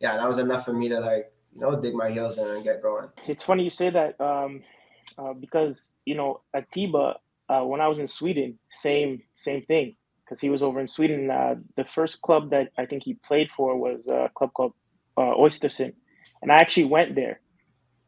yeah, 0.00 0.16
that 0.16 0.28
was 0.28 0.38
enough 0.38 0.64
for 0.64 0.72
me 0.72 0.88
to 0.88 1.00
like 1.00 1.32
you 1.54 1.60
know 1.60 1.80
dig 1.80 1.94
my 1.94 2.10
heels 2.10 2.38
in 2.38 2.46
and 2.46 2.64
get 2.64 2.82
going. 2.82 3.08
It's 3.26 3.42
funny 3.42 3.64
you 3.64 3.70
say 3.70 3.90
that 3.90 4.20
um, 4.20 4.62
uh, 5.18 5.32
because 5.32 5.94
you 6.04 6.14
know 6.14 6.42
Atiba 6.54 7.14
uh, 7.48 7.62
when 7.62 7.80
I 7.80 7.88
was 7.88 7.98
in 7.98 8.06
Sweden, 8.06 8.58
same 8.70 9.22
same 9.36 9.62
thing 9.62 9.96
because 10.24 10.40
he 10.40 10.50
was 10.50 10.62
over 10.62 10.80
in 10.80 10.86
Sweden. 10.86 11.30
Uh, 11.30 11.54
the 11.76 11.84
first 11.84 12.20
club 12.22 12.50
that 12.50 12.70
I 12.76 12.86
think 12.86 13.04
he 13.04 13.14
played 13.14 13.48
for 13.56 13.76
was 13.78 14.08
a 14.08 14.30
club 14.34 14.52
called 14.52 14.74
uh, 15.16 15.32
and 16.42 16.52
I 16.52 16.56
actually 16.56 16.84
went 16.84 17.14
there, 17.14 17.40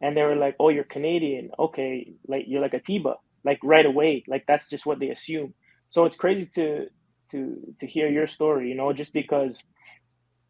and 0.03 0.15
they 0.15 0.23
were 0.23 0.37
like, 0.37 0.57
"Oh, 0.61 0.69
you're 0.69 0.85
Canadian, 0.85 1.51
okay? 1.59 2.13
Like 2.27 2.45
you're 2.47 2.61
like 2.61 2.75
Atiba." 2.75 3.15
Like 3.45 3.61
right 3.63 3.87
away, 3.87 4.25
like 4.27 4.45
that's 4.47 4.69
just 4.69 4.85
what 4.85 4.99
they 4.99 5.09
assume 5.09 5.55
so 5.91 6.05
it's 6.05 6.17
crazy 6.17 6.47
to 6.47 6.87
to 7.31 7.57
to 7.81 7.87
hear 7.87 8.09
your 8.09 8.27
story 8.27 8.69
you 8.69 8.75
know 8.75 8.93
just 8.93 9.13
because 9.13 9.63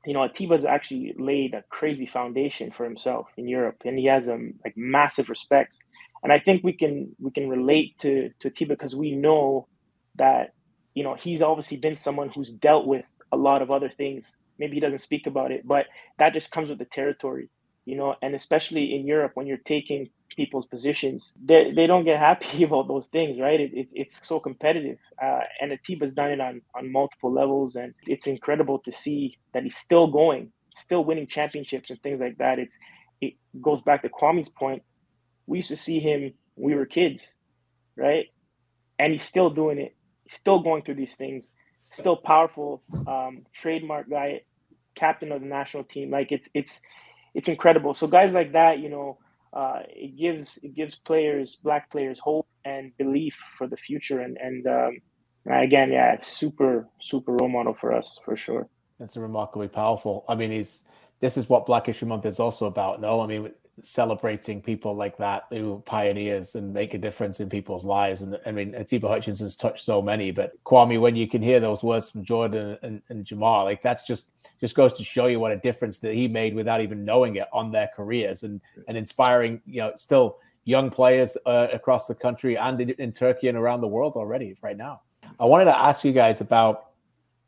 you 0.07 0.15
know 0.15 0.23
atiba's 0.23 0.65
actually 0.65 1.15
laid 1.19 1.55
a 1.55 1.65
crazy 1.71 2.07
foundation 2.07 2.71
for 2.71 2.85
himself 2.85 3.29
in 3.37 3.49
europe 3.49 3.77
and 3.85 3.99
he 3.99 4.07
has 4.07 4.29
a 4.29 4.39
like 4.65 4.75
massive 4.77 5.29
respect. 5.29 5.79
And 6.23 6.33
i 6.33 6.39
think 6.39 6.65
we 6.65 6.73
can 6.73 7.15
we 7.21 7.31
can 7.31 7.49
relate 7.49 7.99
to 8.01 8.31
to 8.41 8.49
atiba 8.49 8.75
because 8.75 8.97
we 8.97 9.13
know 9.13 9.69
that 10.17 10.55
you 10.95 11.05
know 11.05 11.15
he's 11.15 11.43
obviously 11.43 11.79
been 11.79 11.97
someone 11.97 12.31
who's 12.35 12.51
dealt 12.53 12.87
with 12.87 13.05
a 13.33 13.37
lot 13.37 13.63
of 13.63 13.71
other 13.71 13.91
things. 13.91 14.37
Maybe 14.59 14.75
he 14.75 14.81
doesn't 14.81 15.01
speak 15.01 15.27
about 15.27 15.53
it 15.53 15.67
but 15.67 15.87
that 16.19 16.33
just 16.35 16.51
comes 16.51 16.69
with 16.71 16.79
the 16.79 16.87
territory 16.87 17.51
you 17.89 17.97
know 17.97 18.15
and 18.23 18.35
especially 18.35 18.85
in 18.95 19.07
europe 19.07 19.33
when 19.35 19.47
you're 19.49 19.67
taking 19.75 20.03
people's 20.39 20.67
positions, 20.67 21.35
they, 21.45 21.73
they 21.75 21.89
don't 21.89 22.05
get 22.05 22.19
happy 22.21 22.63
about 22.69 22.87
those 22.89 23.07
things, 23.09 23.41
right? 23.41 23.61
It, 23.61 23.73
it 23.75 23.89
it's 23.95 24.27
so 24.27 24.39
competitive. 24.39 24.99
Uh, 25.21 25.41
and 25.61 25.73
Atiba's 25.73 26.13
done 26.13 26.31
it 26.31 26.41
on, 26.41 26.63
on 26.77 26.93
multiple 26.93 27.33
levels. 27.33 27.75
And 27.77 27.93
it's 28.07 28.27
incredible 28.29 28.79
to 28.81 28.93
see 28.93 29.37
that 29.53 29.65
he's 29.65 29.77
still 29.77 30.07
going, 30.07 30.53
still 30.77 31.05
winning 31.05 31.27
championships 31.27 31.91
and 31.91 32.01
things 32.03 32.21
like 32.21 32.39
that. 32.39 32.61
It's 32.61 32.79
It 33.21 33.35
goes 33.61 33.83
back 33.83 34.03
to 34.03 34.09
Kwame's 34.09 34.49
point. 34.49 34.83
We 35.47 35.59
used 35.59 35.69
to 35.71 35.77
see 35.77 35.99
him 35.99 36.35
when 36.55 36.73
we 36.73 36.75
were 36.77 36.87
kids, 36.87 37.35
right? 37.97 38.27
And 38.99 39.13
he's 39.13 39.25
still 39.25 39.51
doing 39.51 39.79
it. 39.79 39.97
He's 40.25 40.37
still 40.37 40.61
going 40.61 40.83
through 40.83 40.97
these 40.97 41.17
things, 41.17 41.53
still 41.91 42.17
powerful, 42.17 42.83
um, 43.09 43.47
trademark 43.53 44.09
guy, 44.09 44.43
captain 44.95 45.33
of 45.33 45.41
the 45.41 45.47
national 45.49 45.85
team. 45.85 46.11
Like 46.11 46.31
it's, 46.31 46.49
it's, 46.55 46.81
it's 47.35 47.49
incredible. 47.49 47.95
So 47.95 48.07
guys 48.07 48.35
like 48.35 48.53
that, 48.53 48.79
you 48.79 48.89
know, 48.89 49.19
uh, 49.53 49.81
it 49.89 50.17
gives 50.19 50.59
it 50.63 50.75
gives 50.75 50.95
players, 50.95 51.57
black 51.57 51.91
players, 51.91 52.19
hope 52.19 52.47
and 52.65 52.97
belief 52.99 53.37
for 53.57 53.67
the 53.67 53.77
future. 53.77 54.21
And 54.21 54.37
and 54.39 54.67
um, 54.67 54.99
again, 55.51 55.91
yeah, 55.93 56.13
it's 56.15 56.27
super 56.29 56.89
super 57.01 57.33
role 57.33 57.49
model 57.49 57.75
for 57.75 57.95
us 57.95 58.19
for 58.25 58.37
sure. 58.37 58.69
That's 58.99 59.17
remarkably 59.17 59.69
powerful. 59.69 60.25
I 60.29 60.35
mean, 60.35 60.51
he's 60.51 60.85
this 61.21 61.37
is 61.37 61.49
what 61.49 61.67
Black 61.67 61.87
History 61.87 62.09
Month 62.09 62.27
is 62.27 62.41
also 62.41 62.67
about. 62.67 63.01
No, 63.01 63.21
I 63.21 63.27
mean, 63.27 63.51
celebrating 63.83 64.61
people 64.61 64.95
like 64.95 65.17
that 65.19 65.45
who 65.51 65.83
pioneers 65.87 66.55
and 66.55 66.73
make 66.73 66.95
a 66.95 66.99
difference 66.99 67.41
in 67.41 67.49
people's 67.49 67.85
lives. 67.85 68.23
And 68.23 68.39
I 68.47 68.53
mean, 68.53 68.75
Atiba 68.75 69.09
Hutchinson's 69.09 69.57
touched 69.57 69.85
so 69.85 70.03
many, 70.03 70.31
but 70.31 70.53
Kwame, 70.65 71.01
when 71.01 71.17
you 71.17 71.29
can 71.29 71.43
hear 71.43 71.61
those 71.61 71.83
words 71.83 72.11
from 72.11 72.25
Jordan 72.25 72.79
and, 72.83 73.03
and 73.09 73.25
Jamar, 73.25 73.65
like 73.65 73.83
that's 73.83 74.07
just 74.07 74.31
just 74.61 74.75
goes 74.75 74.93
to 74.95 75.05
show 75.05 75.27
you 75.27 75.39
what 75.39 75.53
a 75.53 75.57
difference 75.57 75.99
that 76.01 76.15
he 76.15 76.27
made 76.27 76.55
without 76.55 76.81
even 76.81 77.05
knowing 77.05 77.37
it 77.37 77.47
on 77.53 77.71
their 77.71 77.91
careers 77.95 78.43
and 78.43 78.61
and 78.87 78.97
inspiring, 78.97 79.61
you 79.67 79.81
know, 79.81 79.93
still 79.97 80.39
young 80.65 80.91
players 80.91 81.37
uh, 81.47 81.69
across 81.73 82.07
the 82.07 82.15
country 82.15 82.57
and 82.59 82.81
in, 82.81 82.91
in 82.91 83.13
Turkey 83.13 83.49
and 83.49 83.57
around 83.57 83.81
the 83.81 83.89
world 83.89 84.15
already 84.17 84.57
right 84.61 84.77
now. 84.77 85.01
I 85.41 85.45
wanted 85.45 85.67
to 85.67 85.79
ask 85.79 86.05
you 86.05 86.13
guys 86.13 86.41
about 86.41 86.91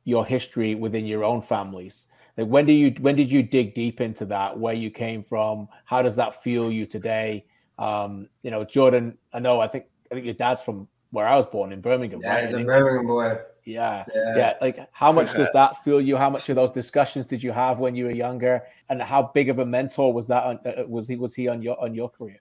your 0.04 0.24
history 0.24 0.74
within 0.74 1.06
your 1.06 1.24
own 1.24 1.42
families 1.42 2.06
like 2.36 2.46
when 2.46 2.66
do 2.66 2.72
you 2.72 2.94
when 3.00 3.16
did 3.16 3.30
you 3.30 3.42
dig 3.42 3.74
deep 3.74 4.00
into 4.00 4.24
that? 4.26 4.58
Where 4.58 4.74
you 4.74 4.90
came 4.90 5.22
from? 5.22 5.68
How 5.84 6.02
does 6.02 6.16
that 6.16 6.42
fuel 6.42 6.70
you 6.70 6.86
today? 6.86 7.46
Um, 7.78 8.28
you 8.42 8.50
know, 8.50 8.64
Jordan. 8.64 9.18
I 9.32 9.38
know. 9.38 9.60
I 9.60 9.68
think 9.68 9.86
I 10.10 10.14
think 10.14 10.24
your 10.24 10.34
dad's 10.34 10.62
from 10.62 10.88
where 11.10 11.26
I 11.26 11.36
was 11.36 11.46
born 11.46 11.72
in 11.72 11.80
Birmingham. 11.80 12.20
Yeah, 12.22 12.34
right? 12.34 12.44
he's 12.44 12.54
a 12.54 12.64
Birmingham 12.64 13.06
boy. 13.06 13.38
Yeah, 13.64 14.04
yeah, 14.14 14.36
yeah. 14.36 14.54
Like, 14.60 14.88
how 14.92 15.12
much 15.12 15.32
does 15.34 15.50
that 15.52 15.82
fuel 15.84 16.00
you? 16.00 16.16
How 16.16 16.30
much 16.30 16.48
of 16.48 16.56
those 16.56 16.70
discussions 16.70 17.26
did 17.26 17.42
you 17.42 17.52
have 17.52 17.78
when 17.78 17.94
you 17.94 18.06
were 18.06 18.10
younger? 18.10 18.62
And 18.88 19.02
how 19.02 19.30
big 19.34 19.48
of 19.48 19.58
a 19.58 19.66
mentor 19.66 20.12
was 20.12 20.26
that? 20.28 20.44
On, 20.44 20.58
uh, 20.64 20.84
was 20.86 21.06
he 21.06 21.16
was 21.16 21.34
he 21.34 21.48
on 21.48 21.62
your 21.62 21.80
on 21.80 21.94
your 21.94 22.08
career? 22.08 22.40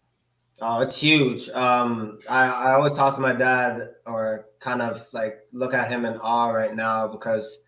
Oh, 0.62 0.82
it's 0.82 0.96
huge. 0.96 1.50
Um, 1.50 2.20
I, 2.30 2.46
I 2.46 2.74
always 2.74 2.94
talk 2.94 3.16
to 3.16 3.22
my 3.22 3.34
dad, 3.34 3.90
or 4.06 4.48
kind 4.60 4.82
of 4.82 5.06
like 5.14 5.40
look 5.54 5.74
at 5.74 5.90
him 5.90 6.06
in 6.06 6.18
awe 6.18 6.50
right 6.50 6.76
now 6.76 7.08
because 7.08 7.64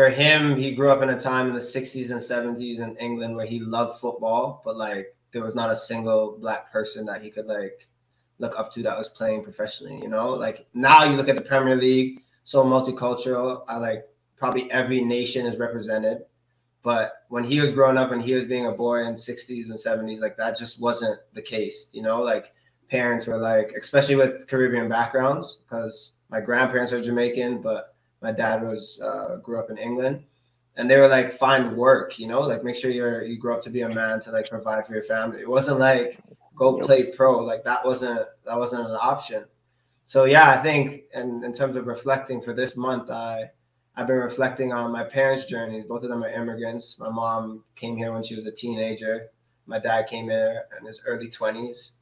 for 0.00 0.08
him, 0.08 0.56
he 0.56 0.74
grew 0.74 0.90
up 0.90 1.02
in 1.02 1.10
a 1.10 1.20
time 1.20 1.48
in 1.48 1.54
the 1.54 1.60
60s 1.60 2.10
and 2.10 2.22
70s 2.22 2.78
in 2.78 2.96
England 2.96 3.36
where 3.36 3.44
he 3.44 3.60
loved 3.60 4.00
football, 4.00 4.62
but 4.64 4.74
like 4.74 5.14
there 5.30 5.44
was 5.44 5.54
not 5.54 5.68
a 5.68 5.76
single 5.76 6.38
black 6.40 6.72
person 6.72 7.04
that 7.04 7.20
he 7.20 7.30
could 7.30 7.44
like 7.44 7.86
look 8.38 8.58
up 8.58 8.72
to 8.72 8.82
that 8.82 8.96
was 8.96 9.10
playing 9.10 9.44
professionally, 9.44 10.00
you 10.00 10.08
know? 10.08 10.30
Like 10.30 10.64
now 10.72 11.04
you 11.04 11.16
look 11.16 11.28
at 11.28 11.36
the 11.36 11.42
Premier 11.42 11.76
League, 11.76 12.22
so 12.44 12.64
multicultural. 12.64 13.62
I 13.68 13.76
like 13.76 14.08
probably 14.38 14.72
every 14.72 15.04
nation 15.04 15.44
is 15.44 15.58
represented. 15.58 16.22
But 16.82 17.26
when 17.28 17.44
he 17.44 17.60
was 17.60 17.72
growing 17.72 17.98
up 17.98 18.10
and 18.10 18.22
he 18.22 18.32
was 18.32 18.46
being 18.46 18.68
a 18.68 18.72
boy 18.72 19.04
in 19.04 19.16
60s 19.16 19.68
and 19.68 19.78
70s, 19.78 20.20
like 20.20 20.38
that 20.38 20.56
just 20.56 20.80
wasn't 20.80 21.20
the 21.34 21.42
case, 21.42 21.90
you 21.92 22.00
know? 22.00 22.22
Like 22.22 22.54
parents 22.88 23.26
were 23.26 23.36
like, 23.36 23.74
especially 23.78 24.16
with 24.16 24.48
Caribbean 24.48 24.88
backgrounds, 24.88 25.60
because 25.68 26.12
my 26.30 26.40
grandparents 26.40 26.94
are 26.94 27.02
Jamaican, 27.02 27.60
but 27.60 27.89
my 28.22 28.32
dad 28.32 28.62
was 28.62 29.00
uh, 29.02 29.36
grew 29.36 29.58
up 29.58 29.70
in 29.70 29.78
England, 29.78 30.24
and 30.76 30.88
they 30.88 30.96
were 30.96 31.08
like, 31.08 31.38
find 31.38 31.76
work, 31.76 32.18
you 32.18 32.26
know, 32.26 32.40
like 32.40 32.64
make 32.64 32.76
sure 32.76 32.90
you're 32.90 33.22
you 33.24 33.38
grow 33.38 33.56
up 33.56 33.64
to 33.64 33.70
be 33.70 33.82
a 33.82 33.88
man 33.88 34.20
to 34.22 34.30
like 34.30 34.48
provide 34.48 34.86
for 34.86 34.94
your 34.94 35.04
family. 35.04 35.40
It 35.40 35.48
wasn't 35.48 35.78
like 35.78 36.18
go 36.56 36.78
play 36.78 37.12
pro, 37.12 37.38
like 37.38 37.64
that 37.64 37.84
wasn't 37.84 38.20
that 38.44 38.56
wasn't 38.56 38.86
an 38.86 38.96
option. 39.00 39.44
So 40.06 40.24
yeah, 40.24 40.50
I 40.50 40.62
think 40.62 41.04
in, 41.14 41.44
in 41.44 41.52
terms 41.54 41.76
of 41.76 41.86
reflecting 41.86 42.42
for 42.42 42.52
this 42.52 42.76
month, 42.76 43.10
I 43.10 43.50
I've 43.96 44.06
been 44.06 44.16
reflecting 44.16 44.72
on 44.72 44.92
my 44.92 45.04
parents' 45.04 45.46
journeys. 45.46 45.84
Both 45.84 46.02
of 46.04 46.10
them 46.10 46.22
are 46.22 46.30
immigrants. 46.30 46.98
My 46.98 47.10
mom 47.10 47.64
came 47.76 47.96
here 47.96 48.12
when 48.12 48.22
she 48.22 48.34
was 48.34 48.46
a 48.46 48.52
teenager. 48.52 49.28
My 49.66 49.78
dad 49.78 50.08
came 50.08 50.26
here 50.26 50.64
in 50.78 50.86
his 50.86 51.02
early 51.06 51.30
twenties, 51.30 51.92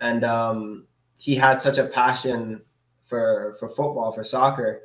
and 0.00 0.24
um, 0.24 0.86
he 1.16 1.34
had 1.34 1.62
such 1.62 1.78
a 1.78 1.86
passion 1.86 2.62
for 3.06 3.56
for 3.58 3.68
football, 3.68 4.12
for 4.12 4.24
soccer 4.24 4.82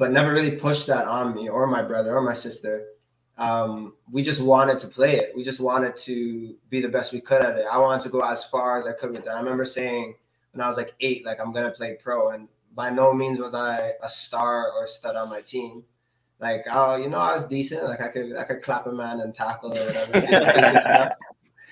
but 0.00 0.12
never 0.12 0.32
really 0.32 0.52
pushed 0.52 0.86
that 0.86 1.04
on 1.04 1.34
me 1.34 1.50
or 1.50 1.66
my 1.66 1.82
brother 1.82 2.16
or 2.16 2.22
my 2.22 2.32
sister. 2.32 2.86
Um, 3.36 3.92
we 4.10 4.22
just 4.22 4.40
wanted 4.40 4.80
to 4.80 4.86
play 4.86 5.16
it. 5.16 5.32
We 5.36 5.44
just 5.44 5.60
wanted 5.60 5.94
to 5.98 6.56
be 6.70 6.80
the 6.80 6.88
best 6.88 7.12
we 7.12 7.20
could 7.20 7.44
at 7.44 7.58
it. 7.58 7.66
I 7.70 7.76
wanted 7.76 8.02
to 8.04 8.08
go 8.08 8.20
as 8.20 8.42
far 8.46 8.78
as 8.78 8.86
I 8.86 8.92
could 8.92 9.12
with 9.12 9.26
that. 9.26 9.34
I 9.34 9.38
remember 9.38 9.66
saying 9.66 10.14
when 10.52 10.62
I 10.62 10.68
was 10.68 10.78
like 10.78 10.94
eight, 11.02 11.26
like 11.26 11.38
I'm 11.38 11.52
gonna 11.52 11.70
play 11.70 11.98
pro, 12.02 12.30
and 12.30 12.48
by 12.74 12.88
no 12.88 13.12
means 13.12 13.38
was 13.38 13.52
I 13.52 13.92
a 14.02 14.08
star 14.08 14.72
or 14.72 14.84
a 14.84 14.88
stud 14.88 15.16
on 15.16 15.28
my 15.28 15.42
team. 15.42 15.84
Like, 16.40 16.64
oh, 16.72 16.96
you 16.96 17.10
know, 17.10 17.18
I 17.18 17.36
was 17.36 17.44
decent. 17.44 17.84
Like 17.84 18.00
I 18.00 18.08
could 18.08 18.34
I 18.38 18.44
could 18.44 18.62
clap 18.62 18.86
a 18.86 18.92
man 18.92 19.20
and 19.20 19.34
tackle 19.34 19.76
or 19.76 19.84
whatever. 19.84 20.12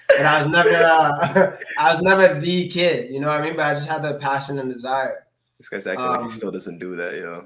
but 0.09 0.27
I 0.27 0.43
was 0.43 0.49
never 0.49 0.85
uh, 0.85 1.57
I 1.79 1.95
was 1.95 2.03
never 2.03 2.39
the 2.39 2.69
kid. 2.69 3.11
You 3.11 3.21
know 3.21 3.29
what 3.29 3.41
I 3.41 3.45
mean? 3.45 3.57
But 3.57 3.65
I 3.65 3.75
just 3.75 3.89
had 3.89 4.03
the 4.03 4.19
passion 4.19 4.59
and 4.59 4.71
desire. 4.71 5.25
This 5.59 5.69
guy's 5.69 5.87
acting 5.89 6.05
um, 6.05 6.11
like 6.11 6.21
he 6.21 6.25
um, 6.25 6.29
still 6.29 6.53
doesn't 6.53 6.79
do 6.79 6.95
that, 6.95 7.15
yo. 7.15 7.45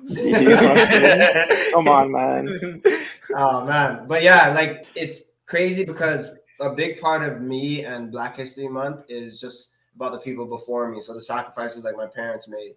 Come 1.72 1.88
on, 1.88 2.12
man. 2.12 2.82
Oh 3.34 3.64
man, 3.64 4.06
but 4.06 4.22
yeah, 4.22 4.52
like 4.52 4.84
it's 4.94 5.22
crazy 5.46 5.86
because 5.86 6.38
a 6.60 6.74
big 6.74 7.00
part 7.00 7.22
of 7.22 7.40
me 7.40 7.84
and 7.86 8.12
Black 8.12 8.36
History 8.36 8.68
Month 8.68 9.06
is 9.08 9.40
just 9.40 9.70
about 9.96 10.12
the 10.12 10.18
people 10.18 10.44
before 10.44 10.90
me. 10.90 11.00
So 11.00 11.14
the 11.14 11.22
sacrifices 11.22 11.82
like 11.82 11.96
my 11.96 12.06
parents 12.06 12.46
made, 12.46 12.74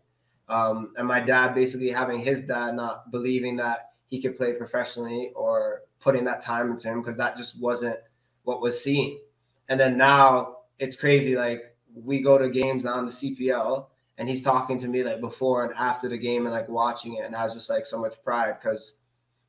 um, 0.48 0.94
and 0.96 1.06
my 1.06 1.20
dad 1.20 1.56
basically 1.56 1.90
having 1.90 2.22
his 2.22 2.44
dad 2.44 2.76
not 2.76 3.12
believing 3.12 3.58
that 3.58 3.90
he 4.08 4.22
could 4.22 4.38
play 4.38 4.54
professionally 4.54 5.34
or 5.36 5.82
putting 6.00 6.24
that 6.24 6.42
time 6.42 6.72
into 6.72 6.88
him 6.88 7.02
because 7.02 7.18
that 7.18 7.36
just 7.36 7.60
wasn't 7.60 8.00
what 8.44 8.62
was 8.62 8.82
seen. 8.82 9.20
And 9.68 9.78
then 9.78 9.98
now 9.98 10.60
it's 10.80 10.96
crazy. 10.96 11.36
Like 11.36 11.76
we 11.94 12.22
go 12.22 12.38
to 12.38 12.50
games 12.50 12.86
on 12.86 13.08
the 13.08 13.12
CPL 13.12 13.88
and 14.18 14.30
he's 14.30 14.42
talking 14.42 14.80
to 14.80 14.88
me 14.88 15.04
like 15.04 15.20
before 15.20 15.66
and 15.66 15.74
after 15.76 16.08
the 16.08 16.18
game 16.18 16.46
and 16.46 16.56
like 16.56 16.70
watching 16.70 17.16
it 17.16 17.26
and 17.26 17.36
I 17.36 17.44
was 17.44 17.54
just 17.54 17.70
like 17.70 17.86
so 17.86 18.00
much 18.00 18.14
pride 18.24 18.58
because 18.62 18.96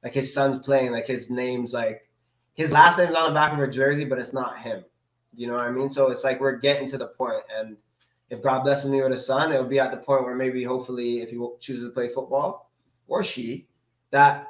like 0.03 0.15
his 0.15 0.33
son's 0.33 0.65
playing 0.65 0.93
like 0.93 1.07
his 1.07 1.31
name's 1.31 1.73
like 1.73 2.09
his 2.55 2.73
last 2.73 2.99
name's 2.99 3.15
on 3.15 3.29
the 3.29 3.35
back 3.35 3.53
of 3.53 3.61
a 3.61 3.71
jersey 3.71 4.05
but 4.05 4.19
it's 4.19 4.33
not 4.33 4.59
him. 4.59 4.85
You 5.35 5.49
know 5.49 5.55
what 5.55 5.67
i 5.67 5.71
mean? 5.71 5.91
So 5.91 6.11
it's 6.11 6.25
like 6.25 6.41
we're 6.41 6.57
getting 6.59 6.89
to 6.91 6.99
the 6.99 7.09
point 7.09 7.43
and 7.57 7.77
if 8.31 8.43
god 8.43 8.65
blesses 8.65 8.91
me 8.91 9.03
with 9.03 9.13
a 9.13 9.19
son 9.19 9.53
it 9.53 9.61
would 9.61 9.71
be 9.71 9.79
at 9.79 9.91
the 9.91 9.97
point 9.97 10.25
where 10.25 10.35
maybe 10.35 10.65
hopefully 10.65 11.21
if 11.21 11.31
he 11.31 11.49
chooses 11.61 11.85
to 11.85 11.91
play 11.91 12.13
football 12.13 12.71
or 13.07 13.23
she 13.23 13.67
that 14.11 14.49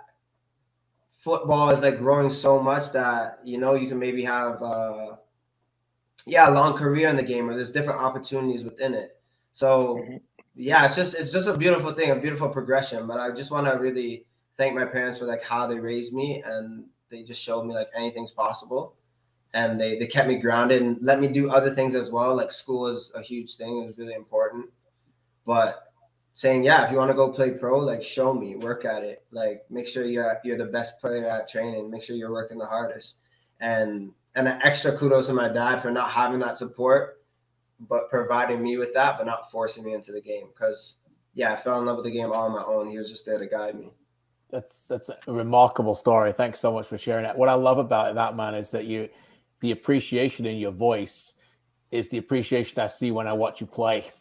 football 1.19 1.71
is 1.71 1.83
like 1.83 1.99
growing 1.99 2.31
so 2.31 2.61
much 2.61 2.93
that 2.93 3.41
you 3.45 3.59
know 3.59 3.75
you 3.75 3.89
can 3.89 3.99
maybe 3.99 4.23
have 4.23 4.63
uh 4.63 5.17
yeah 6.25 6.49
a 6.49 6.53
long 6.53 6.77
career 6.77 7.09
in 7.09 7.17
the 7.17 7.23
game 7.23 7.51
or 7.51 7.55
there's 7.55 7.73
different 7.73 8.01
opportunities 8.01 8.65
within 8.65 8.95
it 8.95 9.16
so 9.57 10.03
mm-hmm. 10.03 10.17
yeah, 10.55 10.85
it's 10.85 10.95
just 10.95 11.15
it's 11.15 11.31
just 11.31 11.49
a 11.49 11.57
beautiful 11.57 11.95
thing, 11.95 12.11
a 12.11 12.17
beautiful 12.17 12.51
progression. 12.51 13.07
But 13.07 13.19
I 13.19 13.35
just 13.35 13.51
want 13.51 13.67
to 13.67 13.81
really 13.81 14.27
thank 14.59 14.75
my 14.75 14.85
parents 14.85 15.19
for 15.19 15.25
like 15.25 15.43
how 15.43 15.67
they 15.67 15.79
raised 15.79 16.13
me 16.13 16.43
and 16.45 16.85
they 17.11 17.23
just 17.23 17.41
showed 17.41 17.65
me 17.65 17.73
like 17.73 17.89
anything's 17.97 18.33
possible. 18.33 18.97
And 19.55 19.81
they, 19.81 19.99
they 19.99 20.09
kept 20.09 20.29
me 20.29 20.39
grounded 20.39 20.83
and 20.83 20.99
let 21.01 21.21
me 21.21 21.29
do 21.29 21.49
other 21.49 21.75
things 21.75 21.95
as 21.95 22.11
well. 22.11 22.37
Like 22.37 22.53
school 22.53 22.89
is 22.89 23.11
a 23.15 23.23
huge 23.23 23.57
thing. 23.57 23.83
It 23.83 23.87
was 23.87 23.97
really 23.97 24.13
important. 24.13 24.67
But 25.47 25.85
saying, 26.35 26.63
yeah, 26.63 26.85
if 26.85 26.93
you 26.93 26.99
want 26.99 27.11
to 27.11 27.15
go 27.15 27.33
play 27.33 27.53
pro, 27.53 27.79
like 27.79 28.05
show 28.05 28.35
me, 28.35 28.57
work 28.57 28.85
at 28.85 29.03
it. 29.03 29.25
Like 29.31 29.65
make 29.71 29.89
sure 29.89 30.05
you're 30.05 30.37
you're 30.45 30.59
the 30.59 30.67
best 30.67 31.01
player 31.01 31.27
at 31.27 31.49
training. 31.49 31.91
Make 31.91 32.05
sure 32.05 32.15
you're 32.15 32.31
working 32.31 32.59
the 32.59 32.67
hardest. 32.67 33.21
And 33.61 34.13
and 34.35 34.49
an 34.49 34.61
extra 34.63 34.99
kudos 34.99 35.29
to 35.29 35.33
my 35.33 35.49
dad 35.49 35.81
for 35.81 35.91
not 35.91 36.11
having 36.11 36.41
that 36.41 36.59
support 36.59 37.16
but 37.81 38.11
providing 38.11 38.63
me 38.63 38.77
with 38.77 38.95
that, 38.95 39.19
but 39.19 39.27
not 39.27 39.51
forcing 39.51 39.85
me 39.85 39.95
into 39.95 40.13
the 40.13 40.21
game. 40.21 40.49
Because 40.49 40.97
yeah, 41.35 41.53
I 41.53 41.57
fell 41.57 41.79
in 41.79 41.87
love 41.87 41.97
with 41.97 42.07
the 42.07 42.11
game 42.11 42.33
all 42.33 42.47
on 42.47 42.53
my 42.53 42.65
own. 42.65 42.91
He 42.91 42.99
was 42.99 43.11
just 43.11 43.27
there 43.27 43.39
to 43.39 43.47
guide 43.47 43.79
me. 43.79 43.93
That's 44.51 44.85
that's 44.89 45.09
a 45.09 45.33
remarkable 45.33 45.95
story. 45.95 46.33
Thanks 46.33 46.61
so 46.61 46.73
much 46.73 46.87
for 46.87 46.99
sharing 46.99 47.25
that. 47.25 47.37
What 47.37 47.49
I 47.49 47.55
love 47.55 47.79
about 47.79 48.15
that 48.15 48.37
man 48.37 48.55
is 48.55 48.71
that 48.71 48.87
you, 48.87 49.09
the 49.61 49.73
appreciation 49.73 50.47
in 50.47 50.57
your 50.57 50.73
voice, 50.73 51.35
is 51.91 52.09
the 52.09 52.19
appreciation 52.19 52.81
I 52.81 52.87
see 52.87 53.11
when 53.11 53.27
I 53.27 53.33
watch 53.33 53.61
you 53.61 53.67
play. 53.67 54.11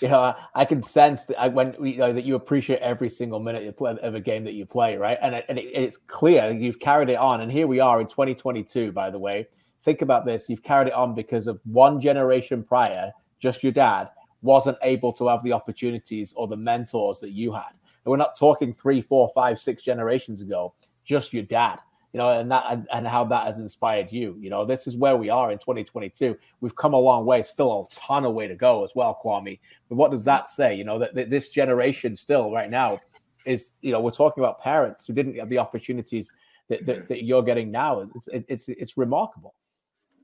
You 0.00 0.08
know, 0.08 0.22
I, 0.22 0.34
I 0.54 0.64
can 0.64 0.80
sense 0.80 1.26
that 1.26 1.38
I, 1.38 1.48
when 1.48 1.76
you 1.78 1.98
know 1.98 2.10
that 2.10 2.24
you 2.24 2.36
appreciate 2.36 2.78
every 2.78 3.10
single 3.10 3.38
minute 3.38 3.78
of 3.78 4.14
a 4.14 4.20
game 4.20 4.42
that 4.44 4.54
you 4.54 4.64
play, 4.64 4.96
right? 4.96 5.18
And, 5.20 5.44
and 5.46 5.58
it, 5.58 5.66
it's 5.74 5.98
clear 5.98 6.50
you've 6.50 6.80
carried 6.80 7.10
it 7.10 7.18
on. 7.18 7.42
And 7.42 7.52
here 7.52 7.66
we 7.66 7.80
are 7.80 8.00
in 8.00 8.06
2022, 8.06 8.92
by 8.92 9.10
the 9.10 9.18
way 9.18 9.46
think 9.84 10.02
about 10.02 10.24
this 10.24 10.48
you've 10.48 10.62
carried 10.62 10.88
it 10.88 10.94
on 10.94 11.14
because 11.14 11.46
of 11.46 11.60
one 11.64 12.00
generation 12.00 12.62
prior 12.62 13.12
just 13.38 13.62
your 13.62 13.72
dad 13.72 14.08
wasn't 14.44 14.76
able 14.82 15.12
to 15.12 15.28
have 15.28 15.42
the 15.42 15.52
opportunities 15.52 16.32
or 16.36 16.46
the 16.46 16.56
mentors 16.56 17.18
that 17.18 17.30
you 17.30 17.50
had. 17.50 17.70
And 17.70 18.10
we're 18.10 18.18
not 18.18 18.38
talking 18.38 18.72
three 18.72 19.00
four 19.00 19.30
five 19.34 19.58
six 19.58 19.82
generations 19.82 20.42
ago 20.42 20.74
just 21.04 21.32
your 21.32 21.42
dad 21.42 21.78
you 22.12 22.18
know 22.18 22.38
and 22.38 22.50
that 22.50 22.64
and, 22.68 22.86
and 22.92 23.08
how 23.08 23.24
that 23.24 23.46
has 23.46 23.58
inspired 23.58 24.12
you. 24.12 24.36
You 24.38 24.50
know 24.50 24.64
this 24.64 24.86
is 24.86 24.96
where 24.96 25.16
we 25.16 25.30
are 25.30 25.50
in 25.50 25.58
2022 25.58 26.36
we've 26.60 26.76
come 26.76 26.94
a 26.94 26.98
long 26.98 27.24
way 27.24 27.42
still 27.42 27.80
a 27.80 27.94
ton 27.94 28.24
of 28.24 28.34
way 28.34 28.46
to 28.46 28.54
go 28.54 28.84
as 28.84 28.92
well 28.94 29.18
kwame. 29.22 29.58
But 29.88 29.96
what 29.96 30.10
does 30.10 30.24
that 30.24 30.48
say? 30.48 30.74
You 30.74 30.84
know 30.84 30.98
that, 30.98 31.14
that 31.14 31.30
this 31.30 31.48
generation 31.48 32.14
still 32.14 32.52
right 32.52 32.70
now 32.70 33.00
is 33.46 33.72
you 33.80 33.92
know 33.92 34.00
we're 34.00 34.10
talking 34.10 34.44
about 34.44 34.60
parents 34.60 35.06
who 35.06 35.12
didn't 35.12 35.32
get 35.32 35.48
the 35.48 35.58
opportunities 35.58 36.32
that, 36.68 36.86
that, 36.86 37.08
that 37.08 37.24
you're 37.24 37.42
getting 37.42 37.70
now. 37.70 38.08
It's, 38.14 38.28
it's 38.48 38.68
it's 38.68 38.96
remarkable 38.96 39.54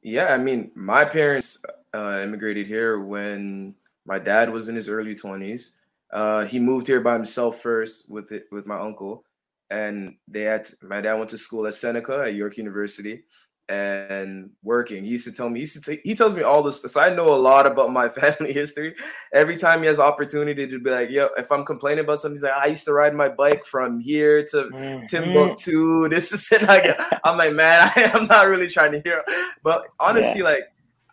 yeah, 0.02 0.26
I 0.26 0.38
mean, 0.38 0.70
my 0.74 1.04
parents 1.04 1.62
uh, 1.94 2.20
immigrated 2.22 2.66
here 2.66 3.00
when 3.00 3.74
my 4.06 4.18
dad 4.18 4.50
was 4.50 4.68
in 4.68 4.76
his 4.76 4.88
early 4.88 5.14
20s. 5.14 5.70
Uh, 6.12 6.44
he 6.44 6.58
moved 6.58 6.86
here 6.86 7.00
by 7.00 7.14
himself 7.14 7.60
first 7.60 8.10
with 8.10 8.32
it 8.32 8.46
with 8.50 8.66
my 8.66 8.78
uncle, 8.78 9.24
and 9.70 10.16
they 10.26 10.42
had 10.42 10.64
to, 10.64 10.76
my 10.82 11.00
dad 11.00 11.14
went 11.14 11.30
to 11.30 11.38
school 11.38 11.66
at 11.66 11.74
Seneca 11.74 12.24
at 12.26 12.34
York 12.34 12.56
University, 12.56 13.24
and 13.70 14.50
working. 14.64 15.04
He 15.04 15.10
used 15.10 15.26
to 15.26 15.32
tell 15.32 15.48
me, 15.48 15.60
he, 15.60 15.62
used 15.62 15.84
to 15.84 15.96
t- 15.96 16.02
he 16.02 16.16
tells 16.16 16.34
me 16.34 16.42
all 16.42 16.60
this. 16.60 16.82
So 16.82 17.00
I 17.00 17.14
know 17.14 17.28
a 17.32 17.38
lot 17.38 17.66
about 17.66 17.92
my 17.92 18.08
family 18.20 18.52
history. 18.52 18.96
Every 19.32 19.56
time 19.56 19.82
he 19.82 19.86
has 19.86 20.00
opportunity 20.00 20.66
to 20.66 20.80
be 20.80 20.90
like, 20.90 21.08
yo, 21.08 21.28
if 21.38 21.52
I'm 21.52 21.64
complaining 21.64 22.04
about 22.04 22.18
something, 22.18 22.34
he's 22.34 22.42
like, 22.42 22.52
I 22.52 22.66
used 22.66 22.84
to 22.86 22.92
ride 22.92 23.14
my 23.14 23.28
bike 23.28 23.64
from 23.64 24.00
here 24.00 24.44
to 24.46 24.64
mm-hmm. 24.64 25.06
Timbuktu. 25.06 26.08
This 26.10 26.32
is 26.32 26.50
it. 26.50 26.62
Like, 26.70 27.00
I'm 27.24 27.36
like, 27.36 27.52
man, 27.52 27.90
I, 27.96 28.10
am 28.14 28.26
not 28.26 28.48
really 28.48 28.68
trying 28.68 28.92
to 28.92 29.00
hear. 29.00 29.24
But 29.62 29.86
honestly, 29.98 30.40
yeah. 30.40 30.44
like, 30.44 30.62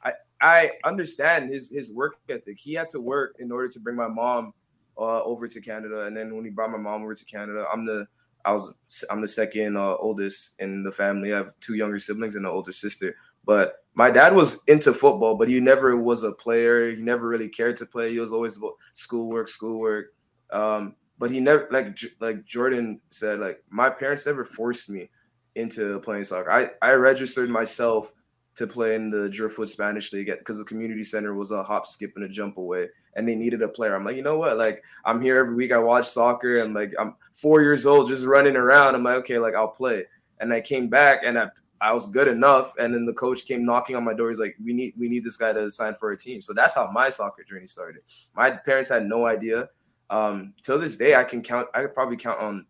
I, 0.03 0.13
I 0.41 0.71
understand 0.83 1.51
his, 1.51 1.69
his 1.69 1.91
work 1.91 2.15
ethic. 2.29 2.57
He 2.59 2.73
had 2.73 2.89
to 2.89 2.99
work 2.99 3.35
in 3.39 3.51
order 3.51 3.67
to 3.69 3.79
bring 3.79 3.95
my 3.95 4.07
mom 4.07 4.53
uh, 4.97 5.21
over 5.23 5.47
to 5.47 5.61
Canada. 5.61 6.05
And 6.05 6.17
then 6.17 6.35
when 6.35 6.43
he 6.43 6.51
brought 6.51 6.71
my 6.71 6.77
mom 6.77 7.03
over 7.03 7.15
to 7.15 7.25
Canada, 7.25 7.65
I'm 7.71 7.85
the 7.85 8.07
I 8.47 8.51
was 8.51 8.73
I'm 9.09 9.19
the 9.21 9.27
second 9.27 9.75
uh, 9.75 9.97
oldest 9.97 10.55
in 10.59 10.81
the 10.81 10.91
family. 10.91 11.33
I 11.33 11.37
have 11.37 11.53
two 11.59 11.75
younger 11.75 11.99
siblings 11.99 12.35
and 12.35 12.45
an 12.45 12.51
older 12.51 12.71
sister. 12.71 13.15
But 13.45 13.83
my 13.93 14.09
dad 14.09 14.33
was 14.33 14.61
into 14.67 14.93
football, 14.93 15.35
but 15.35 15.49
he 15.49 15.59
never 15.59 15.97
was 15.97 16.23
a 16.23 16.31
player. 16.31 16.89
He 16.91 17.01
never 17.01 17.27
really 17.27 17.49
cared 17.49 17.75
to 17.77 17.85
play. 17.85 18.11
He 18.11 18.19
was 18.19 18.31
always 18.31 18.57
about 18.57 18.75
schoolwork, 18.93 19.49
schoolwork. 19.49 20.13
Um, 20.51 20.95
but 21.19 21.29
he 21.29 21.41
never 21.41 21.67
like 21.71 21.99
like 22.21 22.45
Jordan 22.45 23.01
said, 23.09 23.39
like 23.39 23.61
my 23.69 23.89
parents 23.89 24.25
never 24.25 24.45
forced 24.45 24.89
me 24.89 25.09
into 25.55 25.99
playing 25.99 26.23
soccer. 26.23 26.49
I 26.49 26.69
I 26.81 26.93
registered 26.93 27.49
myself 27.49 28.13
to 28.57 28.67
play 28.67 28.95
in 28.95 29.09
the 29.09 29.29
Driftwood 29.29 29.69
Spanish 29.69 30.11
League 30.11 30.31
because 30.39 30.57
the 30.57 30.65
community 30.65 31.03
center 31.03 31.35
was 31.35 31.51
a 31.51 31.63
hop, 31.63 31.85
skip, 31.85 32.13
and 32.15 32.25
a 32.25 32.29
jump 32.29 32.57
away, 32.57 32.89
and 33.15 33.27
they 33.27 33.35
needed 33.35 33.61
a 33.61 33.67
player. 33.67 33.95
I'm 33.95 34.03
like, 34.03 34.15
you 34.15 34.23
know 34.23 34.37
what? 34.37 34.57
Like, 34.57 34.83
I'm 35.05 35.21
here 35.21 35.37
every 35.37 35.55
week. 35.55 35.71
I 35.71 35.77
watch 35.77 36.07
soccer, 36.07 36.57
and 36.57 36.73
like, 36.73 36.93
I'm 36.99 37.15
four 37.33 37.61
years 37.61 37.85
old, 37.85 38.07
just 38.07 38.25
running 38.25 38.55
around. 38.55 38.95
I'm 38.95 39.03
like, 39.03 39.17
okay, 39.17 39.37
like 39.37 39.53
I'll 39.53 39.67
play. 39.67 40.05
And 40.39 40.51
I 40.51 40.61
came 40.61 40.87
back, 40.87 41.21
and 41.23 41.37
I 41.37 41.49
I 41.79 41.93
was 41.93 42.07
good 42.07 42.27
enough. 42.27 42.73
And 42.79 42.93
then 42.93 43.05
the 43.05 43.13
coach 43.13 43.45
came 43.45 43.63
knocking 43.63 43.95
on 43.95 44.03
my 44.03 44.13
door. 44.13 44.29
He's 44.29 44.39
like, 44.39 44.55
we 44.63 44.73
need 44.73 44.93
we 44.97 45.07
need 45.07 45.23
this 45.23 45.37
guy 45.37 45.53
to 45.53 45.69
sign 45.69 45.93
for 45.93 46.11
a 46.11 46.17
team. 46.17 46.41
So 46.41 46.53
that's 46.53 46.73
how 46.73 46.89
my 46.91 47.09
soccer 47.09 47.43
journey 47.43 47.67
started. 47.67 48.01
My 48.35 48.51
parents 48.51 48.89
had 48.89 49.05
no 49.05 49.25
idea. 49.27 49.69
Um, 50.09 50.53
till 50.63 50.79
this 50.79 50.97
day, 50.97 51.15
I 51.15 51.23
can 51.23 51.43
count. 51.43 51.67
I 51.75 51.81
could 51.81 51.93
probably 51.93 52.17
count 52.17 52.39
on 52.39 52.65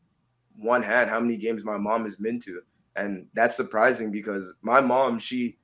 one 0.58 0.84
hand 0.84 1.10
how 1.10 1.20
many 1.20 1.38
games 1.38 1.64
my 1.64 1.78
mom 1.78 2.04
has 2.04 2.18
been 2.18 2.40
to, 2.42 2.62
and 2.96 3.28
that's 3.34 3.56
surprising 3.56 4.12
because 4.12 4.54
my 4.62 4.82
mom 4.82 5.20
she 5.20 5.58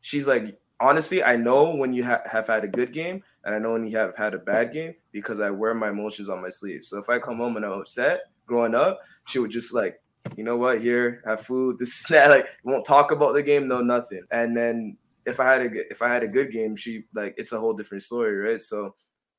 she's 0.00 0.26
like, 0.26 0.58
honestly, 0.80 1.22
I 1.22 1.36
know 1.36 1.74
when 1.74 1.92
you 1.92 2.04
ha- 2.04 2.22
have 2.30 2.46
had 2.46 2.64
a 2.64 2.68
good 2.68 2.92
game 2.92 3.22
and 3.44 3.54
I 3.54 3.58
know 3.58 3.72
when 3.72 3.86
you 3.86 3.96
have 3.96 4.16
had 4.16 4.34
a 4.34 4.38
bad 4.38 4.72
game 4.72 4.94
because 5.12 5.40
I 5.40 5.50
wear 5.50 5.74
my 5.74 5.90
emotions 5.90 6.28
on 6.28 6.42
my 6.42 6.48
sleeve. 6.48 6.84
So 6.84 6.98
if 6.98 7.08
I 7.08 7.18
come 7.18 7.38
home 7.38 7.56
and 7.56 7.64
I'm 7.64 7.72
upset 7.72 8.22
growing 8.46 8.74
up, 8.74 9.00
she 9.26 9.38
would 9.38 9.50
just 9.50 9.74
like, 9.74 10.00
you 10.36 10.44
know 10.44 10.56
what, 10.56 10.80
here, 10.80 11.22
have 11.26 11.40
food, 11.42 11.76
this, 11.78 12.06
that, 12.08 12.30
like, 12.30 12.48
won't 12.64 12.86
talk 12.86 13.10
about 13.10 13.34
the 13.34 13.42
game, 13.42 13.68
no, 13.68 13.80
nothing. 13.80 14.22
And 14.30 14.56
then 14.56 14.96
if 15.28 15.40
I 15.40 15.52
had 15.52 15.60
a 15.62 15.90
if 15.90 16.00
I 16.02 16.08
had 16.08 16.22
a 16.22 16.28
good 16.28 16.50
game, 16.50 16.74
she 16.74 17.04
like 17.14 17.34
it's 17.36 17.52
a 17.52 17.60
whole 17.60 17.74
different 17.74 18.02
story, 18.02 18.34
right? 18.36 18.62
So, 18.62 18.94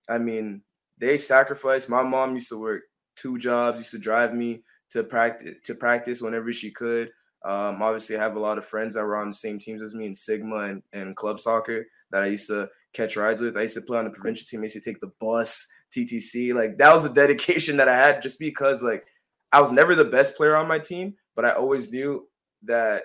I 0.08 0.20
mean, 0.20 0.62
they 1.00 1.18
sacrificed. 1.18 1.90
My 1.90 2.04
mom 2.04 2.36
used 2.36 2.50
to 2.50 2.60
work 2.60 2.84
two 3.16 3.38
jobs, 3.38 3.80
used 3.80 3.92
to 3.92 3.98
drive 3.98 4.34
me 4.34 4.64
to 4.92 5.04
practice 5.04 5.56
to 5.64 5.76
practice 5.76 6.22
whenever 6.22 6.54
she 6.54 6.72
could. 6.72 7.12
Um, 7.46 7.82
obviously, 7.82 8.18
I 8.18 8.20
have 8.20 8.36
a 8.36 8.40
lot 8.40 8.58
of 8.58 8.66
friends 8.66 8.96
that 8.96 9.04
were 9.04 9.18
on 9.18 9.30
the 9.30 9.36
same 9.36 9.60
teams 9.60 9.82
as 9.82 9.96
me 9.96 10.06
in 10.06 10.16
Sigma 10.16 10.58
and, 10.58 10.84
and 10.92 11.16
club 11.16 11.40
soccer 11.40 11.86
that 12.12 12.24
I 12.24 12.28
used 12.28 12.48
to 12.48 12.70
catch 12.94 13.16
rides 13.16 13.42
with. 13.42 13.58
I 13.58 13.64
used 13.64 13.76
to 13.76 13.82
play 13.82 13.98
on 13.98 14.06
the 14.06 14.12
provincial 14.12 14.46
team. 14.46 14.62
I 14.62 14.64
used 14.64 14.76
to 14.76 14.82
take 14.82 15.00
the 15.00 15.12
bus, 15.20 15.66
TTC. 15.96 16.54
Like 16.54 16.78
that 16.78 16.94
was 16.94 17.06
a 17.06 17.10
dedication 17.14 17.78
that 17.78 17.90
I 17.90 17.96
had 17.96 18.22
just 18.22 18.40
because 18.40 18.84
like 18.84 19.06
I 19.52 19.62
was 19.62 19.72
never 19.72 19.96
the 19.96 20.06
best 20.06 20.36
player 20.36 20.56
on 20.56 20.68
my 20.68 20.80
team, 20.80 21.16
but 21.36 21.46
I 21.46 21.52
always 21.52 21.92
knew 21.92 22.28
that 22.64 23.04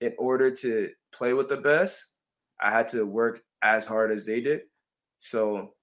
in 0.00 0.12
order 0.18 0.50
to 0.50 0.90
play 1.12 1.32
with 1.32 1.48
the 1.48 1.56
best, 1.56 2.10
I 2.60 2.70
had 2.70 2.88
to 2.90 3.06
work 3.06 3.42
as 3.62 3.86
hard 3.86 4.10
as 4.10 4.26
they 4.26 4.40
did. 4.40 4.62
So 5.20 5.74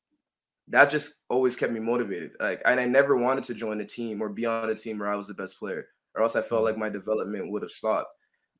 that 0.68 0.90
just 0.90 1.14
always 1.30 1.56
kept 1.56 1.74
me 1.74 1.80
motivated. 1.80 2.32
Like, 2.40 2.62
and 2.66 2.80
I 2.80 2.86
never 2.86 3.18
wanted 3.18 3.44
to 3.46 3.54
join 3.54 3.82
a 3.82 3.86
team 3.86 4.22
or 4.22 4.30
be 4.30 4.46
on 4.46 4.70
a 4.70 4.76
team 4.76 5.00
where 5.00 5.12
I 5.12 5.16
was 5.16 5.28
the 5.28 5.34
best 5.34 5.60
player, 5.60 5.88
or 6.16 6.24
else 6.24 6.36
I 6.36 6.42
felt 6.42 6.62
mm. 6.62 6.66
like 6.66 6.78
my 6.78 6.90
development 6.90 7.52
would 7.52 7.62
have 7.62 7.72
stopped. 7.72 8.10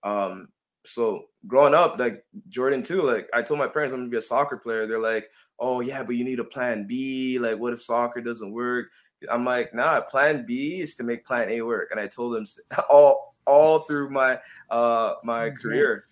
Um, 0.04 0.50
so 0.86 1.26
growing 1.48 1.74
up, 1.74 1.98
like 1.98 2.26
Jordan 2.50 2.84
too, 2.84 3.02
like 3.04 3.30
I 3.34 3.42
told 3.42 3.60
my 3.60 3.68
parents 3.68 3.94
I'm 3.94 4.02
gonna 4.02 4.10
be 4.10 4.18
a 4.18 4.22
soccer 4.22 4.58
player. 4.58 4.86
They're 4.86 5.00
like, 5.00 5.30
"Oh 5.60 5.80
yeah, 5.80 6.04
but 6.04 6.16
you 6.16 6.24
need 6.24 6.40
a 6.40 6.44
plan 6.44 6.86
B. 6.86 7.40
Like, 7.40 7.58
what 7.58 7.74
if 7.74 7.82
soccer 7.82 8.22
doesn't 8.22 8.52
work?" 8.52 8.88
I'm 9.32 9.46
like, 9.46 9.74
"Nah, 9.74 10.02
plan 10.02 10.46
B 10.46 10.82
is 10.82 10.96
to 10.96 11.04
make 11.04 11.26
plan 11.26 11.50
A 11.50 11.62
work." 11.62 11.90
And 11.92 12.00
I 12.00 12.08
told 12.08 12.36
them 12.36 12.46
all 12.90 13.36
all 13.46 13.80
through 13.80 14.10
my 14.10 14.40
uh 14.70 15.16
my 15.24 15.50
mm-hmm. 15.50 15.56
career. 15.56 16.06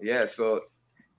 Yeah, 0.00 0.24
so 0.24 0.62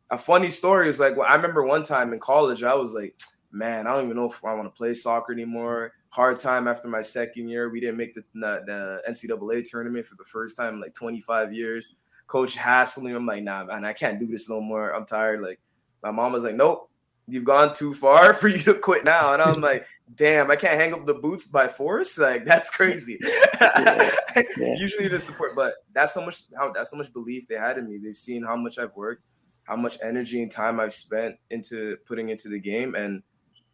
a 0.09 0.17
funny 0.17 0.49
story 0.49 0.89
is 0.89 0.99
like 0.99 1.15
well, 1.15 1.27
I 1.29 1.35
remember 1.35 1.63
one 1.63 1.83
time 1.83 2.13
in 2.13 2.19
college, 2.19 2.63
I 2.63 2.73
was 2.73 2.93
like, 2.93 3.15
man, 3.55 3.87
I 3.87 3.93
don't 3.93 4.05
even 4.05 4.17
know 4.17 4.29
if 4.29 4.43
I 4.43 4.53
want 4.53 4.65
to 4.65 4.77
play 4.77 4.93
soccer 4.93 5.31
anymore. 5.31 5.93
Hard 6.09 6.39
time 6.39 6.67
after 6.67 6.87
my 6.87 7.01
second 7.01 7.47
year. 7.47 7.69
We 7.69 7.79
didn't 7.79 7.97
make 7.97 8.13
the, 8.13 8.23
the 8.33 9.01
NCAA 9.09 9.67
tournament 9.69 10.05
for 10.05 10.15
the 10.15 10.25
first 10.25 10.57
time 10.57 10.75
in 10.75 10.81
like 10.81 10.93
25 10.93 11.53
years. 11.53 11.95
Coach 12.27 12.55
hassling. 12.55 13.15
I'm 13.15 13.25
like, 13.25 13.43
nah, 13.43 13.63
man, 13.63 13.85
I 13.85 13.93
can't 13.93 14.19
do 14.19 14.27
this 14.27 14.49
no 14.49 14.59
more. 14.59 14.93
I'm 14.93 15.05
tired. 15.05 15.41
Like, 15.41 15.59
my 16.03 16.11
mom 16.11 16.33
was 16.33 16.43
like, 16.43 16.55
nope, 16.55 16.89
you've 17.27 17.45
gone 17.45 17.73
too 17.73 17.93
far 17.93 18.33
for 18.39 18.47
you 18.47 18.59
to 18.59 18.73
quit 18.73 19.05
now. 19.05 19.33
And 19.33 19.41
I'm 19.41 19.61
like, 19.61 19.85
damn, 20.15 20.51
I 20.51 20.55
can't 20.55 20.79
hang 20.79 20.93
up 20.93 21.05
the 21.05 21.13
boots 21.13 21.45
by 21.45 21.67
force. 21.67 22.17
Like, 22.17 22.45
that's 22.45 22.69
crazy. 22.69 23.19
yeah. 23.61 24.11
Yeah. 24.35 24.75
Usually 24.77 25.07
the 25.07 25.19
support, 25.19 25.55
but 25.55 25.75
that's 25.93 26.13
how 26.13 26.25
much 26.25 26.41
how 26.57 26.73
that's 26.73 26.91
how 26.91 26.97
much 26.97 27.13
belief 27.13 27.47
they 27.47 27.55
had 27.55 27.77
in 27.77 27.89
me. 27.89 27.99
They've 28.03 28.17
seen 28.17 28.43
how 28.43 28.57
much 28.57 28.77
I've 28.77 28.95
worked, 28.95 29.23
how 29.63 29.77
much 29.77 29.97
energy 30.03 30.41
and 30.41 30.51
time 30.51 30.79
I've 30.79 30.93
spent 30.93 31.35
into 31.51 31.95
putting 32.05 32.29
into 32.29 32.49
the 32.49 32.59
game. 32.59 32.95
And 32.95 33.23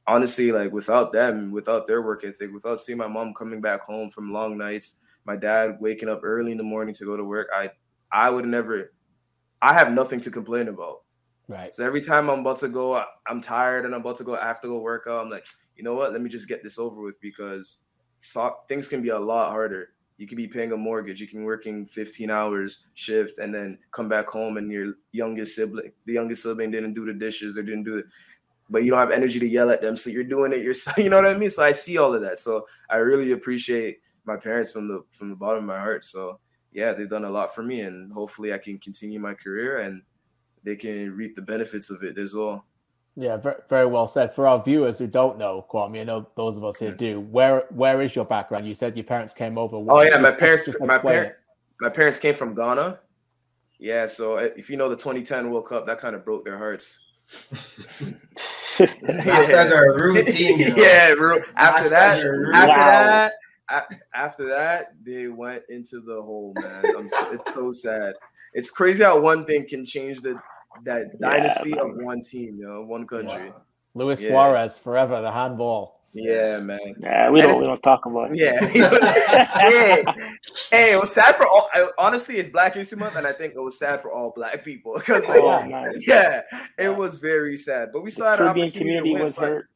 honestly, 0.08 0.52
like 0.52 0.72
without 0.72 1.12
them, 1.12 1.52
without 1.52 1.88
their 1.88 2.02
work 2.02 2.24
ethic, 2.24 2.54
without 2.54 2.80
seeing 2.80 2.98
my 2.98 3.08
mom 3.08 3.34
coming 3.34 3.62
back 3.62 3.82
home 3.82 4.10
from 4.10 4.34
long 4.34 4.58
nights, 4.58 4.98
my 5.26 5.36
dad 5.36 5.78
waking 5.80 6.10
up 6.10 6.22
early 6.24 6.52
in 6.52 6.58
the 6.58 6.64
morning 6.64 6.94
to 6.96 7.06
go 7.06 7.16
to 7.16 7.24
work, 7.24 7.50
I 7.54 7.72
I 8.12 8.30
would 8.30 8.46
never 8.46 8.94
I 9.62 9.74
have 9.74 9.92
nothing 9.92 10.20
to 10.22 10.32
complain 10.32 10.68
about. 10.68 11.02
Right. 11.48 11.74
So 11.74 11.86
every 11.86 12.02
time 12.02 12.30
I'm 12.30 12.40
about 12.40 12.58
to 12.60 12.70
go, 12.70 13.04
I'm 13.28 13.42
tired 13.42 13.86
and 13.86 13.94
I'm 13.94 14.02
about 14.02 14.18
to 14.18 14.24
go 14.24 14.36
after 14.36 14.68
go 14.68 14.80
work 14.80 15.06
out. 15.08 15.24
I'm 15.24 15.30
like, 15.30 15.46
you 15.76 15.84
know 15.84 15.94
what? 15.94 16.14
Let 16.14 16.22
me 16.22 16.30
just 16.30 16.48
get 16.48 16.64
this 16.64 16.80
over 16.80 17.02
with 17.02 17.20
because 17.22 17.80
so, 18.20 18.56
things 18.68 18.88
can 18.88 19.02
be 19.02 19.10
a 19.10 19.20
lot 19.20 19.52
harder. 19.52 19.90
You 20.18 20.28
can 20.28 20.38
be 20.38 20.48
paying 20.48 20.72
a 20.72 20.78
mortgage. 20.78 21.20
You 21.20 21.28
can 21.28 21.40
be 21.40 21.46
working 21.46 21.86
15 21.86 22.30
hours 22.30 22.86
shift 22.94 23.40
and 23.40 23.54
then 23.54 23.80
come 23.92 24.08
back 24.08 24.30
home 24.30 24.58
and 24.58 24.72
your 24.72 24.94
youngest 25.12 25.56
sibling, 25.56 25.92
the 26.06 26.14
youngest 26.14 26.44
sibling 26.44 26.72
didn't 26.72 26.94
do 26.94 27.06
the 27.06 27.14
dishes 27.14 27.58
or 27.58 27.64
didn't 27.64 27.84
do 27.84 27.98
it 27.98 28.06
but 28.72 28.84
you 28.84 28.90
don't 28.90 29.00
have 29.00 29.12
energy 29.12 29.38
to 29.38 29.48
yell 29.48 29.70
at 29.70 29.82
them. 29.82 29.98
So 29.98 30.10
you're 30.10 30.24
doing 30.24 30.54
it 30.54 30.64
yourself. 30.64 30.98
You 31.02 31.10
know 31.10 31.18
what 31.18 31.28
I 31.28 31.34
mean? 31.34 31.50
So 31.50 31.62
I 31.62 31.74
see 31.74 31.98
all 31.98 32.14
of 32.16 32.22
that. 32.22 32.40
So 32.40 32.66
I 32.90 32.98
really 32.98 33.34
appreciate 33.34 34.00
my 34.24 34.38
parents 34.38 34.72
from 34.72 34.88
the 34.88 35.04
from 35.12 35.30
the 35.30 35.36
bottom 35.36 35.60
of 35.60 35.66
my 35.66 35.78
heart. 35.78 36.06
So 36.06 36.40
yeah, 36.72 36.94
they've 36.94 37.10
done 37.10 37.26
a 37.26 37.30
lot 37.30 37.54
for 37.54 37.64
me, 37.64 37.82
and 37.82 38.12
hopefully 38.14 38.54
I 38.54 38.58
can 38.58 38.80
continue 38.80 39.20
my 39.20 39.34
career 39.34 39.80
and 39.80 40.02
they 40.64 40.78
can 40.78 41.12
reap 41.12 41.36
the 41.36 41.42
benefits 41.42 41.90
of 41.90 42.04
it 42.04 42.18
as 42.18 42.34
well. 42.34 42.66
Yeah, 43.18 43.36
very, 43.36 43.56
very 43.68 43.86
well 43.88 44.08
said. 44.08 44.34
For 44.34 44.48
our 44.48 44.64
viewers 44.64 44.98
who 44.98 45.08
don't 45.08 45.38
know 45.38 45.66
Kwame, 45.70 46.00
I 46.00 46.04
know 46.06 46.30
those 46.38 46.56
of 46.56 46.64
us 46.64 46.78
here 46.78 46.94
do. 46.94 47.20
Where 47.20 47.66
where 47.72 48.02
is 48.02 48.16
your 48.16 48.26
background? 48.26 48.66
You 48.66 48.74
said 48.74 48.96
your 48.96 49.04
parents 49.04 49.34
came 49.34 49.58
over. 49.58 49.76
Oh 49.76 50.02
yeah, 50.02 50.18
my 50.18 50.32
parents 50.32 50.70
my 50.80 50.98
parents 50.98 51.36
my 51.82 51.90
parents 51.90 52.20
came 52.20 52.36
from 52.36 52.56
Ghana. 52.56 53.00
Yeah, 53.80 54.06
so 54.06 54.38
if 54.38 54.70
you 54.70 54.78
know 54.78 54.88
the 54.88 54.96
2010 54.96 55.50
World 55.50 55.68
Cup, 55.68 55.88
that 55.88 56.00
kind 56.00 56.16
of 56.16 56.24
broke 56.24 56.46
their 56.46 56.58
hearts 56.60 57.00
yeah. 58.80 59.64
a 59.64 59.94
routine. 59.94 60.60
You 60.60 60.70
know? 60.76 60.84
Yeah, 60.84 61.14
after 61.56 61.90
that, 61.90 62.20
after 62.20 62.52
wow. 62.52 62.76
that, 62.76 63.34
after 64.14 64.48
that, 64.48 64.94
they 65.04 65.28
went 65.28 65.64
into 65.70 66.02
the 66.02 66.22
hole, 66.22 66.54
man. 66.56 67.10
So, 67.10 67.32
it's 67.32 67.54
so 67.54 67.74
sad. 67.74 68.16
It's 68.54 68.70
crazy 68.70 69.04
how 69.04 69.20
one 69.20 69.46
thing 69.46 69.68
can 69.68 69.86
change 69.86 70.22
the 70.22 70.40
that 70.84 71.20
dynasty 71.20 71.72
yeah, 71.72 71.84
of 71.84 71.96
one 71.98 72.22
team, 72.22 72.58
you 72.58 72.68
know, 72.68 72.82
one 72.84 73.06
country. 73.06 73.50
Wow. 73.50 73.62
Luis 73.94 74.22
yeah. 74.22 74.30
Suarez 74.30 74.78
forever, 74.78 75.22
the 75.22 75.32
handball. 75.32 76.01
Yeah, 76.14 76.60
man. 76.60 76.96
Yeah, 77.00 77.30
we 77.30 77.42
don't 77.42 77.60
we 77.60 77.66
don't 77.66 77.82
talk 77.82 78.06
about 78.06 78.32
it. 78.32 78.38
Yeah. 78.38 78.60
hey, 79.60 80.04
hey, 80.70 80.94
it 80.94 81.00
was 81.00 81.14
sad 81.14 81.36
for 81.36 81.48
all. 81.48 81.70
Honestly, 81.98 82.38
it's 82.38 82.50
Black 82.50 82.76
History 82.76 82.98
Month, 82.98 83.16
and 83.16 83.26
I 83.26 83.32
think 83.32 83.54
it 83.56 83.60
was 83.60 83.80
sad 83.80 84.02
for 84.02 84.12
all 84.12 84.32
Black 84.36 84.64
people 84.64 84.96
because, 84.98 85.28
like, 85.28 85.42
oh, 85.42 85.64
nice. 85.64 86.06
yeah, 86.06 86.42
it 86.78 86.96
was 86.96 87.18
very 87.18 87.56
sad. 87.56 87.90
But 87.94 88.04
we 88.04 88.12
saw 88.12 88.36
the 88.36 88.44
an 88.44 88.50
opportunity 88.50 88.78
community 88.78 89.10
to 89.10 89.14
win. 89.14 89.24
Was 89.24 89.36
so 89.36 89.42
hurt. 89.42 89.70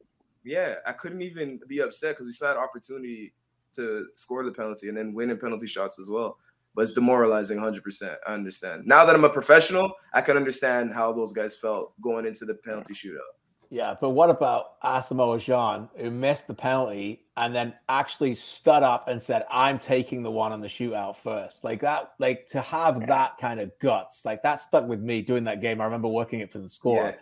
yeah, 0.44 0.74
I 0.86 0.92
couldn't 0.92 1.22
even 1.22 1.58
be 1.66 1.80
upset 1.80 2.16
because 2.16 2.26
we 2.26 2.32
saw 2.32 2.52
an 2.52 2.58
opportunity 2.58 3.32
to 3.76 4.06
score 4.14 4.44
the 4.44 4.52
penalty 4.52 4.88
and 4.88 4.96
then 4.96 5.14
win 5.14 5.30
in 5.30 5.38
penalty 5.38 5.66
shots 5.66 5.98
as 5.98 6.10
well. 6.10 6.38
But 6.74 6.82
it's 6.82 6.92
demoralizing 6.92 7.58
100%. 7.58 8.16
I 8.26 8.34
understand. 8.34 8.86
Now 8.86 9.06
that 9.06 9.14
I'm 9.14 9.24
a 9.24 9.30
professional, 9.30 9.90
I 10.12 10.20
can 10.20 10.36
understand 10.36 10.92
how 10.92 11.10
those 11.10 11.32
guys 11.32 11.56
felt 11.56 11.98
going 12.02 12.26
into 12.26 12.44
the 12.44 12.54
penalty 12.54 12.92
shootout. 12.92 13.32
Yeah, 13.70 13.96
but 14.00 14.10
what 14.10 14.30
about 14.30 14.80
Asamoah 14.80 15.38
Gyan, 15.38 15.88
who 15.96 16.10
missed 16.10 16.46
the 16.46 16.54
penalty 16.54 17.24
and 17.36 17.54
then 17.54 17.74
actually 17.88 18.34
stood 18.34 18.82
up 18.82 19.08
and 19.08 19.20
said, 19.20 19.44
I'm 19.50 19.78
taking 19.78 20.22
the 20.22 20.30
one 20.30 20.52
on 20.52 20.60
the 20.60 20.68
shootout 20.68 21.16
first? 21.16 21.64
Like 21.64 21.80
that, 21.80 22.12
like 22.18 22.46
to 22.48 22.60
have 22.60 23.00
yeah. 23.00 23.06
that 23.06 23.38
kind 23.38 23.60
of 23.60 23.76
guts, 23.80 24.24
like 24.24 24.42
that 24.42 24.60
stuck 24.60 24.86
with 24.86 25.00
me 25.00 25.20
doing 25.20 25.44
that 25.44 25.60
game. 25.60 25.80
I 25.80 25.84
remember 25.84 26.08
working 26.08 26.40
it 26.40 26.52
for 26.52 26.58
the 26.58 26.68
score. 26.68 27.06
Yeah. 27.06 27.14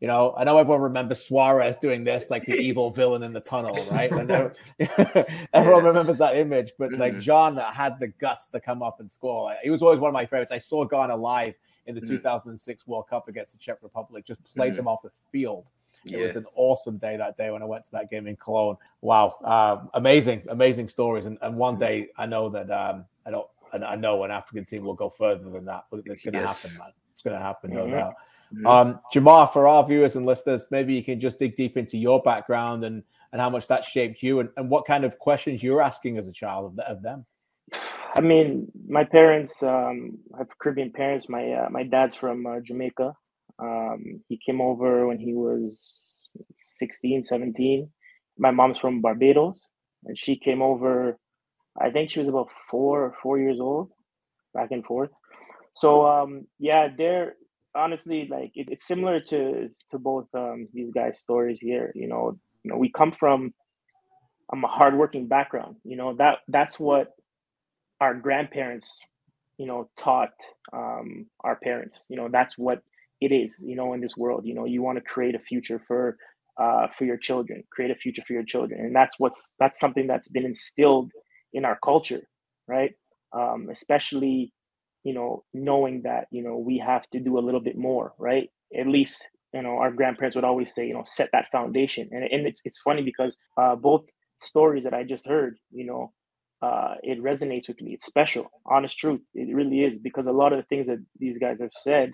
You 0.00 0.08
know, 0.08 0.34
I 0.36 0.42
know 0.42 0.58
everyone 0.58 0.82
remembers 0.82 1.24
Suarez 1.24 1.76
doing 1.76 2.02
this, 2.02 2.28
like 2.28 2.44
the 2.44 2.56
evil 2.60 2.90
villain 2.90 3.22
in 3.22 3.32
the 3.32 3.40
tunnel, 3.40 3.86
right? 3.90 4.10
everyone 5.52 5.82
yeah. 5.82 5.88
remembers 5.88 6.16
that 6.16 6.36
image, 6.36 6.72
but 6.78 6.92
like 6.92 7.14
mm-hmm. 7.14 7.30
Gyan 7.30 7.56
that 7.56 7.74
had 7.74 8.00
the 8.00 8.08
guts 8.08 8.48
to 8.48 8.60
come 8.60 8.82
up 8.82 8.98
and 8.98 9.10
score. 9.10 9.54
He 9.62 9.70
was 9.70 9.82
always 9.82 10.00
one 10.00 10.08
of 10.08 10.14
my 10.14 10.26
favorites. 10.26 10.50
I 10.50 10.58
saw 10.58 10.84
Ghana 10.84 11.14
live 11.14 11.54
in 11.86 11.94
the 11.94 12.00
mm-hmm. 12.00 12.16
2006 12.16 12.86
World 12.88 13.08
Cup 13.08 13.28
against 13.28 13.52
the 13.52 13.58
Czech 13.58 13.78
Republic, 13.82 14.26
just 14.26 14.42
played 14.42 14.70
mm-hmm. 14.70 14.78
them 14.78 14.88
off 14.88 15.02
the 15.02 15.10
field 15.30 15.70
it 16.04 16.12
yeah. 16.12 16.26
was 16.26 16.36
an 16.36 16.46
awesome 16.54 16.98
day 16.98 17.16
that 17.16 17.36
day 17.36 17.50
when 17.50 17.62
I 17.62 17.66
went 17.66 17.84
to 17.86 17.92
that 17.92 18.10
game 18.10 18.26
in 18.26 18.36
Cologne. 18.36 18.76
Wow, 19.00 19.36
uh, 19.44 19.84
amazing, 19.94 20.42
amazing 20.48 20.88
stories. 20.88 21.26
And, 21.26 21.38
and 21.42 21.56
one 21.56 21.78
day 21.78 22.08
I 22.16 22.26
know 22.26 22.48
that 22.50 22.70
um, 22.70 23.04
I 23.26 23.30
don't, 23.30 23.46
I 23.72 23.96
know 23.96 24.24
an 24.24 24.30
African 24.30 24.64
team 24.64 24.84
will 24.84 24.94
go 24.94 25.08
further 25.08 25.48
than 25.48 25.64
that. 25.66 25.84
But 25.90 26.00
it's 26.06 26.24
going 26.24 26.34
to 26.34 26.40
yes. 26.40 26.62
happen, 26.62 26.78
man. 26.84 26.94
It's 27.12 27.22
going 27.22 27.36
to 27.36 27.42
happen, 27.42 27.72
no 27.72 27.84
mm-hmm. 27.84 27.94
doubt. 27.94 28.14
Mm-hmm. 28.54 28.66
Um, 28.66 29.00
Jamar, 29.14 29.52
for 29.52 29.66
our 29.66 29.86
viewers 29.86 30.16
and 30.16 30.26
listeners, 30.26 30.66
maybe 30.70 30.92
you 30.92 31.02
can 31.02 31.18
just 31.18 31.38
dig 31.38 31.56
deep 31.56 31.76
into 31.76 31.96
your 31.96 32.20
background 32.22 32.84
and 32.84 33.02
and 33.32 33.40
how 33.40 33.48
much 33.48 33.66
that 33.66 33.82
shaped 33.82 34.22
you 34.22 34.40
and, 34.40 34.50
and 34.58 34.68
what 34.68 34.84
kind 34.84 35.04
of 35.04 35.18
questions 35.18 35.62
you're 35.62 35.80
asking 35.80 36.18
as 36.18 36.28
a 36.28 36.32
child 36.32 36.66
of, 36.66 36.76
the, 36.76 36.86
of 36.88 37.02
them. 37.02 37.24
I 38.14 38.20
mean, 38.20 38.70
my 38.86 39.04
parents 39.04 39.62
um, 39.62 40.18
have 40.36 40.48
Caribbean 40.58 40.92
parents. 40.92 41.30
My 41.30 41.50
uh, 41.52 41.70
my 41.70 41.82
dad's 41.82 42.14
from 42.14 42.46
uh, 42.46 42.60
Jamaica, 42.60 43.16
um, 43.62 44.22
he 44.28 44.38
came 44.38 44.60
over 44.60 45.06
when 45.06 45.18
he 45.18 45.34
was 45.34 46.22
16, 46.56 47.24
17. 47.24 47.90
My 48.38 48.50
mom's 48.50 48.78
from 48.78 49.02
Barbados, 49.02 49.68
and 50.04 50.18
she 50.18 50.36
came 50.36 50.62
over. 50.62 51.18
I 51.80 51.90
think 51.90 52.10
she 52.10 52.18
was 52.18 52.28
about 52.28 52.48
four, 52.70 53.14
four 53.22 53.38
years 53.38 53.60
old, 53.60 53.90
back 54.54 54.72
and 54.72 54.84
forth. 54.84 55.10
So 55.74 56.06
um, 56.06 56.46
yeah, 56.58 56.88
they're 56.96 57.34
honestly 57.74 58.28
like 58.30 58.52
it, 58.54 58.68
it's 58.70 58.86
similar 58.86 59.20
to 59.20 59.68
to 59.90 59.98
both 59.98 60.26
um, 60.34 60.68
these 60.74 60.90
guys' 60.92 61.20
stories 61.20 61.60
here. 61.60 61.92
You 61.94 62.08
know, 62.08 62.38
you 62.64 62.70
know, 62.70 62.78
we 62.78 62.90
come 62.90 63.12
from 63.12 63.54
um, 64.52 64.64
a 64.64 64.68
hardworking 64.68 65.28
background. 65.28 65.76
You 65.84 65.96
know 65.96 66.14
that 66.16 66.38
that's 66.48 66.80
what 66.80 67.08
our 68.00 68.14
grandparents, 68.14 69.06
you 69.58 69.66
know, 69.66 69.88
taught 69.96 70.32
um, 70.72 71.26
our 71.44 71.56
parents. 71.56 72.04
You 72.08 72.16
know, 72.16 72.28
that's 72.30 72.58
what 72.58 72.82
it 73.24 73.32
is 73.34 73.62
you 73.66 73.76
know 73.76 73.92
in 73.94 74.00
this 74.00 74.16
world 74.16 74.42
you 74.46 74.54
know 74.54 74.64
you 74.66 74.82
want 74.82 74.98
to 74.98 75.04
create 75.04 75.34
a 75.36 75.40
future 75.40 75.80
for 75.88 76.16
uh, 76.60 76.86
for 76.98 77.04
your 77.06 77.18
children 77.18 77.62
create 77.72 77.90
a 77.90 77.96
future 77.96 78.22
for 78.26 78.34
your 78.34 78.44
children 78.44 78.80
and 78.80 78.94
that's 78.96 79.16
what's 79.18 79.54
that's 79.60 79.80
something 79.80 80.06
that's 80.06 80.28
been 80.28 80.46
instilled 80.46 81.10
in 81.54 81.64
our 81.64 81.78
culture 81.84 82.22
right? 82.68 82.92
Um, 83.36 83.68
especially 83.70 84.52
you 85.04 85.14
know 85.14 85.44
knowing 85.54 86.02
that 86.04 86.26
you 86.30 86.42
know 86.42 86.58
we 86.58 86.78
have 86.78 87.08
to 87.10 87.20
do 87.20 87.38
a 87.38 87.44
little 87.46 87.60
bit 87.60 87.76
more 87.78 88.12
right? 88.18 88.50
At 88.78 88.86
least 88.88 89.28
you 89.54 89.62
know 89.62 89.78
our 89.78 89.92
grandparents 89.92 90.36
would 90.36 90.44
always 90.44 90.74
say 90.74 90.86
you 90.86 90.94
know 90.94 91.04
set 91.06 91.30
that 91.32 91.50
foundation. 91.52 92.08
And, 92.12 92.24
and 92.24 92.46
it's, 92.46 92.62
it's 92.64 92.80
funny 92.80 93.02
because 93.02 93.36
uh, 93.58 93.76
both 93.76 94.04
stories 94.40 94.84
that 94.84 94.94
i 94.94 95.04
just 95.04 95.26
heard 95.26 95.56
you 95.72 95.86
know 95.86 96.12
uh, 96.62 96.94
it 97.02 97.22
resonates 97.22 97.68
with 97.68 97.80
me. 97.82 97.92
It's 97.94 98.06
special 98.06 98.50
honest 98.66 98.98
truth 98.98 99.20
it 99.34 99.54
really 99.54 99.82
is 99.84 99.98
because 99.98 100.26
a 100.26 100.32
lot 100.32 100.52
of 100.52 100.58
the 100.58 100.64
things 100.64 100.86
that 100.88 100.98
these 101.18 101.38
guys 101.38 101.60
have 101.60 101.70
said 101.74 102.12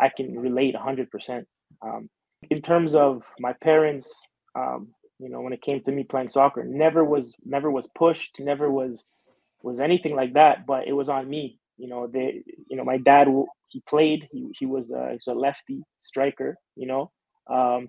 I 0.00 0.08
can 0.08 0.38
relate 0.38 0.74
100%. 0.74 1.44
Um, 1.82 2.08
in 2.50 2.62
terms 2.62 2.94
of 2.94 3.24
my 3.40 3.52
parents, 3.54 4.28
um, 4.54 4.88
you 5.18 5.28
know, 5.28 5.40
when 5.40 5.52
it 5.52 5.62
came 5.62 5.82
to 5.82 5.92
me 5.92 6.04
playing 6.04 6.28
soccer, 6.28 6.64
never 6.64 7.04
was 7.04 7.34
never 7.44 7.70
was 7.70 7.88
pushed, 7.88 8.36
never 8.38 8.70
was 8.70 9.04
was 9.62 9.80
anything 9.80 10.14
like 10.14 10.34
that, 10.34 10.66
but 10.66 10.86
it 10.86 10.92
was 10.92 11.08
on 11.08 11.28
me. 11.28 11.58
You 11.76 11.88
know, 11.88 12.06
they, 12.06 12.42
you 12.68 12.76
know, 12.76 12.84
my 12.84 12.98
dad, 12.98 13.28
he 13.68 13.82
played, 13.88 14.28
he, 14.30 14.48
he 14.58 14.66
was 14.66 14.90
a, 14.90 15.08
he 15.08 15.14
was 15.14 15.26
a 15.28 15.32
lefty 15.32 15.82
striker, 16.00 16.56
you 16.76 16.86
know, 16.86 17.10
um, 17.48 17.88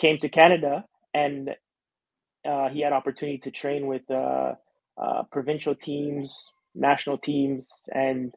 came 0.00 0.18
to 0.18 0.28
Canada 0.28 0.84
and 1.14 1.50
uh, 2.48 2.68
he 2.68 2.80
had 2.80 2.92
opportunity 2.92 3.38
to 3.38 3.50
train 3.50 3.86
with 3.86 4.08
uh, 4.10 4.54
uh, 4.96 5.22
provincial 5.30 5.74
teams, 5.74 6.54
national 6.74 7.18
teams, 7.18 7.68
and 7.92 8.32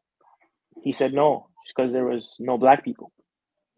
he 0.84 0.92
said 0.92 1.14
no, 1.14 1.48
because 1.68 1.92
there 1.92 2.06
was 2.06 2.36
no 2.40 2.58
black 2.58 2.84
people. 2.84 3.12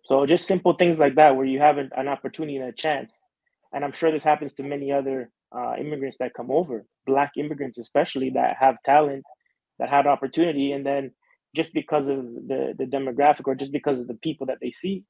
So 0.05 0.25
just 0.25 0.47
simple 0.47 0.73
things 0.73 0.99
like 0.99 1.15
that, 1.15 1.35
where 1.35 1.45
you 1.45 1.59
have 1.59 1.77
an, 1.77 1.91
an 1.95 2.07
opportunity 2.07 2.57
and 2.57 2.67
a 2.67 2.73
chance, 2.73 3.21
and 3.73 3.83
I'm 3.85 3.93
sure 3.93 4.11
this 4.11 4.23
happens 4.23 4.53
to 4.55 4.63
many 4.63 4.91
other 4.91 5.31
uh, 5.55 5.75
immigrants 5.79 6.17
that 6.19 6.33
come 6.33 6.51
over, 6.51 6.85
black 7.07 7.33
immigrants 7.37 7.77
especially 7.77 8.31
that 8.31 8.57
have 8.59 8.77
talent, 8.85 9.23
that 9.79 9.89
had 9.89 10.07
opportunity, 10.07 10.71
and 10.73 10.85
then 10.85 11.11
just 11.55 11.73
because 11.73 12.07
of 12.09 12.17
the 12.17 12.75
the 12.77 12.85
demographic 12.85 13.47
or 13.47 13.55
just 13.55 13.71
because 13.71 14.01
of 14.01 14.07
the 14.07 14.15
people 14.15 14.47
that 14.47 14.59
they 14.61 14.71
see, 14.71 15.03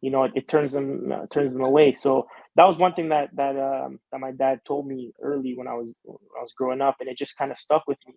you 0.00 0.10
know, 0.10 0.24
it, 0.24 0.32
it 0.36 0.48
turns 0.48 0.72
them 0.72 1.12
uh, 1.12 1.26
turns 1.30 1.52
them 1.52 1.62
away. 1.64 1.94
So 1.94 2.28
that 2.56 2.66
was 2.66 2.78
one 2.78 2.94
thing 2.94 3.10
that 3.10 3.30
that 3.36 3.56
um, 3.58 4.00
that 4.12 4.20
my 4.20 4.32
dad 4.32 4.60
told 4.66 4.86
me 4.86 5.12
early 5.22 5.54
when 5.56 5.68
I 5.68 5.74
was 5.74 5.94
when 6.04 6.18
I 6.38 6.42
was 6.42 6.52
growing 6.56 6.82
up, 6.82 6.96
and 7.00 7.08
it 7.08 7.18
just 7.18 7.38
kind 7.38 7.52
of 7.52 7.58
stuck 7.58 7.84
with 7.88 7.98
me. 8.06 8.14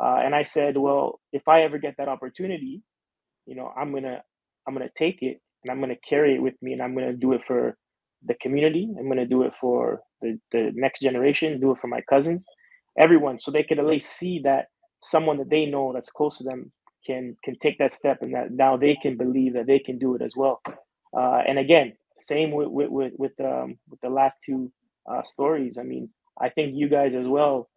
Uh, 0.00 0.20
and 0.24 0.34
I 0.34 0.44
said, 0.44 0.76
well, 0.78 1.20
if 1.32 1.48
I 1.48 1.62
ever 1.62 1.78
get 1.78 1.96
that 1.98 2.08
opportunity, 2.08 2.82
you 3.46 3.56
know, 3.56 3.72
I'm 3.76 3.92
gonna 3.92 4.22
I'm 4.66 4.74
gonna 4.74 4.90
take 4.98 5.18
it 5.22 5.40
and 5.64 5.72
I'm 5.72 5.80
gonna 5.80 5.96
carry 6.08 6.34
it 6.36 6.42
with 6.42 6.54
me, 6.62 6.72
and 6.72 6.82
I'm 6.82 6.94
gonna 6.94 7.14
do 7.14 7.32
it 7.34 7.42
for 7.46 7.76
the 8.26 8.34
community. 8.34 8.88
I'm 8.98 9.08
gonna 9.08 9.26
do 9.26 9.42
it 9.44 9.52
for 9.60 10.00
the, 10.22 10.38
the 10.52 10.72
next 10.74 11.00
generation, 11.00 11.60
do 11.60 11.72
it 11.72 11.78
for 11.80 11.88
my 11.88 12.02
cousins, 12.08 12.46
everyone, 12.98 13.38
so 13.38 13.50
they 13.50 13.64
could 13.64 13.78
at 13.78 13.86
least 13.86 14.16
see 14.16 14.40
that 14.44 14.66
someone 15.02 15.38
that 15.38 15.50
they 15.50 15.66
know 15.66 15.92
that's 15.92 16.10
close 16.10 16.38
to 16.38 16.44
them 16.44 16.72
can 17.06 17.36
can 17.44 17.56
take 17.62 17.78
that 17.78 17.92
step 17.92 18.18
and 18.22 18.34
that 18.34 18.52
now 18.52 18.76
they 18.76 18.96
can 19.02 19.16
believe 19.16 19.54
that 19.54 19.66
they 19.66 19.78
can 19.80 19.98
do 19.98 20.14
it 20.14 20.22
as 20.22 20.34
well. 20.36 20.60
Uh, 21.16 21.42
and 21.46 21.58
again, 21.58 21.92
same 22.18 22.52
with 22.52 22.68
with 22.68 22.90
with, 22.90 23.12
with, 23.18 23.32
um, 23.40 23.78
with 23.90 24.00
the 24.02 24.10
last 24.10 24.38
two 24.44 24.72
uh, 25.10 25.22
stories. 25.22 25.78
I 25.78 25.84
mean, 25.84 26.10
I 26.40 26.50
think 26.50 26.72
you 26.74 26.88
guys 26.88 27.14
as 27.14 27.28
well 27.28 27.68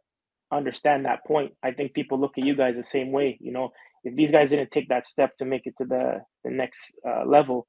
understand 0.51 1.05
that 1.05 1.25
point. 1.25 1.53
I 1.63 1.71
think 1.71 1.93
people 1.93 2.19
look 2.19 2.37
at 2.37 2.45
you 2.45 2.55
guys 2.55 2.75
the 2.75 2.83
same 2.83 3.11
way. 3.11 3.37
You 3.41 3.51
know, 3.51 3.71
if 4.05 4.15
these 4.15 4.31
guys 4.31 4.51
didn't 4.51 4.71
take 4.71 4.89
that 4.89 5.05
step 5.05 5.35
to 5.37 5.45
make 5.45 5.63
it 5.65 5.75
to 5.79 5.85
the 5.85 6.21
the 6.45 6.51
next 6.51 6.95
uh, 7.07 7.25
level, 7.25 7.67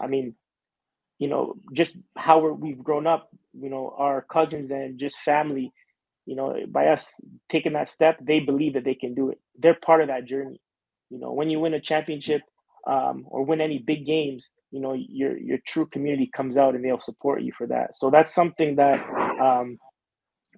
I 0.00 0.06
mean, 0.06 0.34
you 1.18 1.28
know, 1.28 1.54
just 1.74 1.98
how 2.16 2.46
we've 2.46 2.84
grown 2.84 3.06
up, 3.06 3.30
you 3.54 3.70
know, 3.70 3.94
our 3.98 4.22
cousins 4.22 4.70
and 4.70 4.98
just 4.98 5.18
family, 5.18 5.72
you 6.26 6.36
know, 6.36 6.54
by 6.68 6.88
us 6.88 7.20
taking 7.48 7.72
that 7.72 7.88
step, 7.88 8.18
they 8.20 8.38
believe 8.38 8.74
that 8.74 8.84
they 8.84 8.94
can 8.94 9.14
do 9.14 9.30
it. 9.30 9.38
They're 9.58 9.78
part 9.84 10.02
of 10.02 10.08
that 10.08 10.26
journey. 10.26 10.60
You 11.10 11.18
know, 11.18 11.32
when 11.32 11.50
you 11.50 11.58
win 11.58 11.74
a 11.74 11.80
championship 11.80 12.42
um, 12.86 13.24
or 13.26 13.44
win 13.44 13.62
any 13.62 13.78
big 13.78 14.06
games, 14.06 14.52
you 14.70 14.80
know, 14.80 14.92
your 14.92 15.36
your 15.38 15.58
true 15.66 15.86
community 15.86 16.30
comes 16.36 16.58
out 16.58 16.74
and 16.74 16.84
they'll 16.84 17.00
support 17.00 17.42
you 17.42 17.52
for 17.56 17.66
that. 17.66 17.96
So 17.96 18.10
that's 18.10 18.34
something 18.34 18.76
that 18.76 19.00
um, 19.40 19.78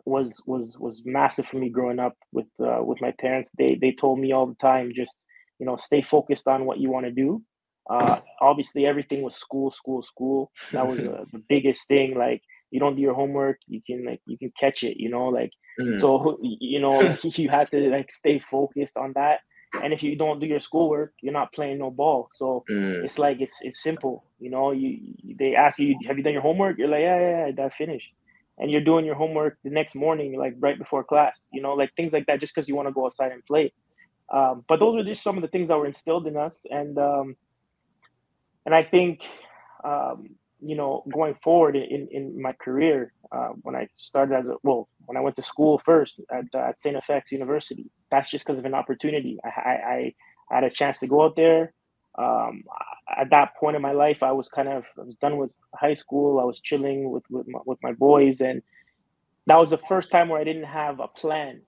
was 0.05 0.43
was 0.47 0.77
was 0.79 1.03
massive 1.05 1.47
for 1.47 1.59
me 1.59 1.71
growing 1.71 1.99
up 1.99 2.17
with 2.33 2.47
uh, 2.61 2.83
with 2.83 3.01
my 3.01 3.13
parents. 3.19 3.51
They 3.59 3.79
they 3.81 3.93
told 3.93 4.19
me 4.19 4.33
all 4.33 4.47
the 4.47 4.57
time, 4.61 4.93
just 4.95 5.25
you 5.59 5.67
know, 5.67 5.77
stay 5.77 6.01
focused 6.01 6.49
on 6.49 6.65
what 6.65 6.79
you 6.81 6.91
want 6.91 7.07
to 7.07 7.13
do 7.13 7.43
uh, 7.91 8.21
obviously, 8.41 8.87
everything 8.87 9.23
was 9.23 9.35
school, 9.35 9.71
school, 9.73 10.03
school. 10.03 10.53
That 10.73 10.87
was 10.87 11.01
uh, 11.01 11.25
the 11.33 11.43
biggest 11.49 11.89
thing. 11.89 12.17
Like, 12.17 12.41
you 12.71 12.79
don't 12.79 12.95
do 12.95 13.03
your 13.03 13.15
homework, 13.15 13.59
you 13.67 13.81
can 13.85 14.05
like 14.05 14.21
you 14.27 14.39
can 14.39 14.53
catch 14.59 14.85
it. 14.85 14.97
You 14.97 15.11
know, 15.11 15.27
like 15.27 15.51
mm. 15.79 16.01
so 16.01 16.39
you 16.41 16.79
know 16.79 17.17
you 17.25 17.49
have 17.49 17.69
to 17.71 17.91
like 17.91 18.13
stay 18.13 18.39
focused 18.39 18.97
on 18.97 19.13
that. 19.17 19.41
And 19.83 19.93
if 19.93 20.03
you 20.03 20.17
don't 20.17 20.41
do 20.41 20.47
your 20.47 20.61
schoolwork, 20.61 21.13
you're 21.21 21.33
not 21.33 21.53
playing 21.53 21.79
no 21.79 21.91
ball. 21.91 22.29
So 22.33 22.65
mm. 22.71 23.05
it's 23.05 23.19
like 23.19 23.41
it's 23.41 23.57
it's 23.63 23.83
simple. 23.83 24.25
You 24.39 24.51
know, 24.51 24.71
you 24.71 25.15
they 25.39 25.57
ask 25.57 25.81
you, 25.81 25.97
have 26.07 26.17
you 26.17 26.23
done 26.23 26.33
your 26.33 26.43
homework? 26.43 26.79
You're 26.79 26.89
like, 26.89 27.03
yeah, 27.03 27.21
yeah, 27.21 27.47
yeah 27.47 27.53
that 27.57 27.75
finished. 27.75 28.13
And 28.61 28.71
you're 28.71 28.83
doing 28.83 29.05
your 29.05 29.15
homework 29.15 29.57
the 29.65 29.71
next 29.71 29.95
morning, 29.95 30.39
like 30.39 30.55
right 30.61 30.79
before 30.79 31.03
class. 31.03 31.49
You 31.53 31.63
know, 31.63 31.73
like 31.73 31.95
things 31.97 32.13
like 32.13 32.27
that, 32.27 32.41
just 32.41 32.55
because 32.55 32.69
you 32.69 32.77
want 32.77 32.89
to 32.89 32.93
go 32.93 33.07
outside 33.07 33.33
and 33.33 33.45
play. 33.47 33.73
Um, 34.33 34.65
but 34.69 34.79
those 34.79 35.01
are 35.01 35.05
just 35.05 35.23
some 35.23 35.37
of 35.37 35.43
the 35.43 35.49
things 35.49 35.69
that 35.69 35.79
were 35.79 35.87
instilled 35.87 36.27
in 36.27 36.37
us, 36.37 36.65
and 36.71 36.97
um, 36.99 37.37
and 38.67 38.75
I 38.75 38.85
think, 38.85 39.25
um, 39.85 40.29
you 40.61 40.77
know, 40.77 41.05
going 41.13 41.35
forward 41.35 41.77
in, 41.77 42.09
in 42.11 42.41
my 42.41 42.53
career, 42.53 43.13
uh, 43.33 43.49
when 43.63 43.75
I 43.75 43.89
started 43.97 44.37
as 44.37 44.47
a, 44.47 44.55
well, 44.63 44.89
when 45.07 45.17
I 45.17 45.21
went 45.21 45.37
to 45.37 45.43
school 45.43 45.79
first 45.79 46.21
at, 46.31 46.45
uh, 46.55 46.69
at 46.69 46.81
St. 46.81 46.97
FX 46.97 47.31
University, 47.31 47.91
that's 48.11 48.31
just 48.31 48.45
because 48.45 48.59
of 48.59 48.65
an 48.65 48.75
opportunity. 48.75 49.39
I, 49.45 49.49
I, 49.49 49.73
I, 49.73 50.15
had 50.53 50.65
a 50.65 50.71
chance 50.71 50.99
to 50.99 51.07
go 51.07 51.23
out 51.23 51.37
there. 51.37 51.73
Um, 52.19 52.65
at 53.17 53.31
that 53.31 53.57
point 53.57 53.77
in 53.77 53.83
my 53.83 53.93
life, 53.93 54.23
I 54.23 54.33
was 54.33 54.49
kind 54.49 54.69
of, 54.69 54.85
I 54.99 55.03
was 55.03 55.17
done 55.17 55.37
with 55.37 55.55
high 55.75 55.95
school. 55.95 56.41
I 56.41 56.45
was 56.45 56.61
chilling 56.61 57.11
with, 57.11 57.25
with 57.31 57.49
my, 57.49 57.61
with 57.65 57.79
my 57.83 57.93
boys. 57.93 58.41
And 58.41 58.63
that 59.47 59.57
was 59.57 59.71
the 59.71 59.79
first 59.79 60.11
time 60.11 60.29
where 60.29 60.41
I 60.41 60.45
didn't 60.45 60.65
have 60.65 61.01
a 61.01 61.09
plan, 61.09 61.63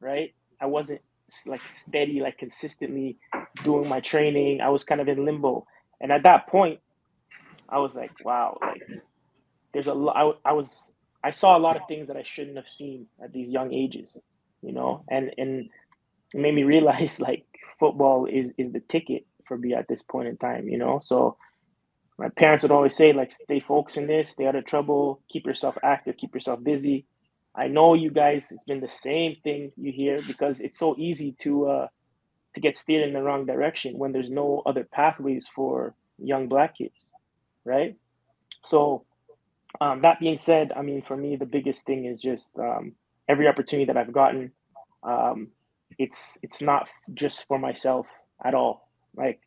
right? 0.00 0.34
I 0.60 0.66
wasn't 0.66 1.00
like 1.46 1.66
steady, 1.66 2.20
like 2.20 2.38
consistently 2.38 3.18
doing 3.62 3.88
my 3.88 4.00
training. 4.00 4.60
I 4.60 4.68
was 4.68 4.84
kind 4.84 5.00
of 5.00 5.08
in 5.08 5.24
limbo. 5.24 5.66
And 6.00 6.12
at 6.12 6.24
that 6.24 6.48
point, 6.48 6.80
I 7.68 7.78
was 7.78 7.94
like, 7.94 8.12
wow, 8.24 8.58
like 8.60 8.82
there's 9.72 9.86
a 9.86 9.94
lot. 9.94 10.16
I, 10.16 10.50
I 10.50 10.52
was 10.52 10.92
I 11.22 11.30
saw 11.30 11.56
a 11.56 11.60
lot 11.60 11.76
of 11.76 11.82
things 11.88 12.08
that 12.08 12.16
I 12.16 12.22
shouldn't 12.22 12.56
have 12.56 12.68
seen 12.68 13.06
at 13.22 13.32
these 13.32 13.50
young 13.50 13.72
ages, 13.74 14.16
you 14.62 14.72
know, 14.72 15.04
and 15.08 15.32
and 15.38 15.70
it 16.34 16.40
made 16.40 16.54
me 16.54 16.64
realize 16.64 17.20
like 17.28 17.44
football 17.80 18.26
is 18.26 18.52
is 18.58 18.72
the 18.72 18.80
ticket 18.80 19.26
for 19.46 19.58
me 19.58 19.74
at 19.74 19.88
this 19.88 20.02
point 20.02 20.28
in 20.28 20.36
time, 20.36 20.68
you 20.68 20.78
know. 20.78 21.00
So 21.02 21.36
my 22.18 22.28
parents 22.30 22.62
would 22.62 22.72
always 22.72 22.96
say 22.96 23.12
like 23.12 23.32
stay 23.32 23.60
focused 23.60 23.96
in 23.98 24.06
this, 24.06 24.30
stay 24.30 24.46
out 24.46 24.56
of 24.56 24.64
trouble, 24.64 25.20
keep 25.30 25.46
yourself 25.46 25.76
active, 25.82 26.16
keep 26.16 26.34
yourself 26.34 26.62
busy. 26.62 27.06
I 27.54 27.68
know 27.68 27.94
you 27.94 28.10
guys 28.10 28.50
it's 28.52 28.64
been 28.64 28.80
the 28.80 28.88
same 28.88 29.36
thing 29.44 29.72
you 29.76 29.92
hear 29.92 30.20
because 30.26 30.60
it's 30.60 30.78
so 30.78 30.96
easy 30.98 31.32
to 31.40 31.66
uh 31.68 31.86
to 32.54 32.60
get 32.60 32.76
steered 32.76 33.06
in 33.06 33.14
the 33.14 33.22
wrong 33.22 33.46
direction 33.46 33.98
when 33.98 34.12
there's 34.12 34.30
no 34.30 34.62
other 34.66 34.84
pathways 34.84 35.48
for 35.54 35.94
young 36.18 36.48
black 36.48 36.78
kids, 36.78 37.12
right? 37.64 37.96
So, 38.64 39.04
um, 39.80 40.00
that 40.00 40.20
being 40.20 40.38
said, 40.38 40.72
I 40.76 40.82
mean, 40.82 41.02
for 41.02 41.16
me, 41.16 41.36
the 41.36 41.46
biggest 41.46 41.84
thing 41.84 42.06
is 42.06 42.20
just 42.20 42.50
um, 42.58 42.92
every 43.28 43.48
opportunity 43.48 43.86
that 43.86 43.96
I've 43.96 44.12
gotten. 44.12 44.52
Um, 45.02 45.48
it's 45.98 46.38
it's 46.42 46.62
not 46.62 46.88
just 47.14 47.46
for 47.46 47.58
myself 47.58 48.06
at 48.44 48.54
all. 48.54 48.88
Like 49.16 49.40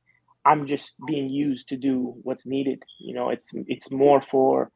I'm 0.45 0.65
just 0.65 0.95
being 1.05 1.29
used 1.29 1.69
to 1.69 1.77
do 1.77 2.15
what's 2.23 2.45
needed. 2.45 2.83
You 2.99 3.13
know, 3.13 3.29
it's 3.29 3.51
it's 3.53 3.91
more 3.91 4.21
for 4.21 4.71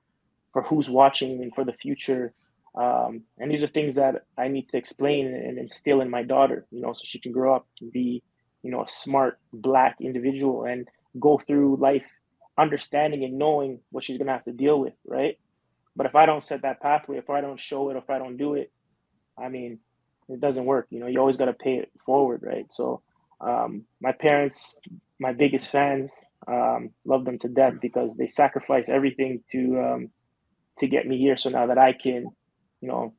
for 0.53 0.63
who's 0.63 0.89
watching 0.89 1.41
and 1.41 1.53
for 1.53 1.63
the 1.63 1.73
future. 1.73 2.33
Um, 2.75 3.23
and 3.37 3.51
these 3.51 3.63
are 3.63 3.67
things 3.67 3.95
that 3.95 4.23
I 4.37 4.47
need 4.47 4.69
to 4.69 4.77
explain 4.77 5.27
and 5.27 5.57
instill 5.57 6.01
in 6.01 6.09
my 6.09 6.23
daughter, 6.23 6.65
you 6.71 6.81
know, 6.81 6.93
so 6.93 7.01
she 7.05 7.19
can 7.19 7.33
grow 7.33 7.55
up 7.55 7.67
and 7.81 7.91
be, 7.91 8.23
you 8.63 8.71
know, 8.71 8.81
a 8.81 8.87
smart 8.87 9.39
black 9.51 9.97
individual 9.99 10.63
and 10.63 10.87
go 11.19 11.37
through 11.45 11.77
life 11.77 12.05
understanding 12.57 13.23
and 13.23 13.37
knowing 13.37 13.79
what 13.91 14.03
she's 14.03 14.17
gonna 14.17 14.31
have 14.31 14.45
to 14.45 14.53
deal 14.53 14.79
with, 14.79 14.93
right? 15.05 15.37
But 15.95 16.05
if 16.05 16.15
I 16.15 16.25
don't 16.25 16.43
set 16.43 16.61
that 16.61 16.81
pathway, 16.81 17.17
if 17.17 17.29
I 17.29 17.41
don't 17.41 17.59
show 17.59 17.89
it, 17.89 17.97
if 17.97 18.09
I 18.09 18.17
don't 18.17 18.37
do 18.37 18.53
it, 18.55 18.71
I 19.37 19.49
mean, 19.49 19.79
it 20.29 20.39
doesn't 20.39 20.65
work. 20.65 20.87
You 20.89 20.99
know, 20.99 21.07
you 21.07 21.19
always 21.19 21.37
got 21.37 21.45
to 21.45 21.53
pay 21.53 21.75
it 21.75 21.91
forward, 22.05 22.41
right? 22.43 22.71
So, 22.71 23.01
um, 23.41 23.83
my 23.99 24.11
parents, 24.11 24.75
my 25.19 25.33
biggest 25.33 25.71
fans, 25.71 26.25
um, 26.47 26.91
love 27.05 27.25
them 27.25 27.39
to 27.39 27.47
death 27.47 27.75
because 27.81 28.17
they 28.17 28.27
sacrifice 28.27 28.89
everything 28.89 29.43
to 29.51 29.79
um, 29.79 30.09
to 30.79 30.87
get 30.87 31.07
me 31.07 31.17
here. 31.17 31.37
So 31.37 31.49
now 31.49 31.67
that 31.67 31.77
I 31.77 31.93
can, 31.93 32.27
you 32.81 32.87
know, 32.87 33.13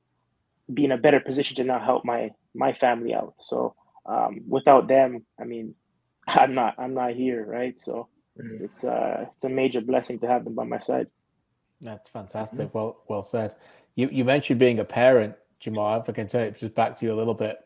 be 0.72 0.84
in 0.84 0.92
a 0.92 0.98
better 0.98 1.20
position 1.20 1.56
to 1.56 1.64
now 1.64 1.78
help 1.78 2.04
my 2.04 2.30
my 2.54 2.72
family 2.72 3.14
out. 3.14 3.34
So 3.38 3.74
um, 4.06 4.42
without 4.48 4.88
them, 4.88 5.24
I 5.40 5.44
mean, 5.44 5.74
I'm 6.26 6.54
not 6.54 6.74
I'm 6.78 6.94
not 6.94 7.12
here, 7.12 7.44
right? 7.44 7.80
So 7.80 8.08
mm-hmm. 8.40 8.64
it's 8.64 8.84
uh 8.84 9.26
it's 9.34 9.44
a 9.44 9.48
major 9.48 9.80
blessing 9.80 10.18
to 10.20 10.28
have 10.28 10.44
them 10.44 10.54
by 10.54 10.64
my 10.64 10.78
side. 10.78 11.08
That's 11.80 12.08
fantastic. 12.08 12.68
Mm-hmm. 12.68 12.78
Well 12.78 13.02
well 13.08 13.22
said. 13.22 13.54
You 13.94 14.08
you 14.10 14.24
mentioned 14.24 14.58
being 14.58 14.78
a 14.78 14.84
parent, 14.84 15.34
Jamal. 15.60 16.00
If 16.00 16.08
I 16.08 16.12
can 16.12 16.26
turn 16.26 16.46
it 16.46 16.58
just 16.58 16.74
back 16.74 16.96
to 16.98 17.06
you 17.06 17.12
a 17.12 17.16
little 17.16 17.34
bit. 17.34 17.58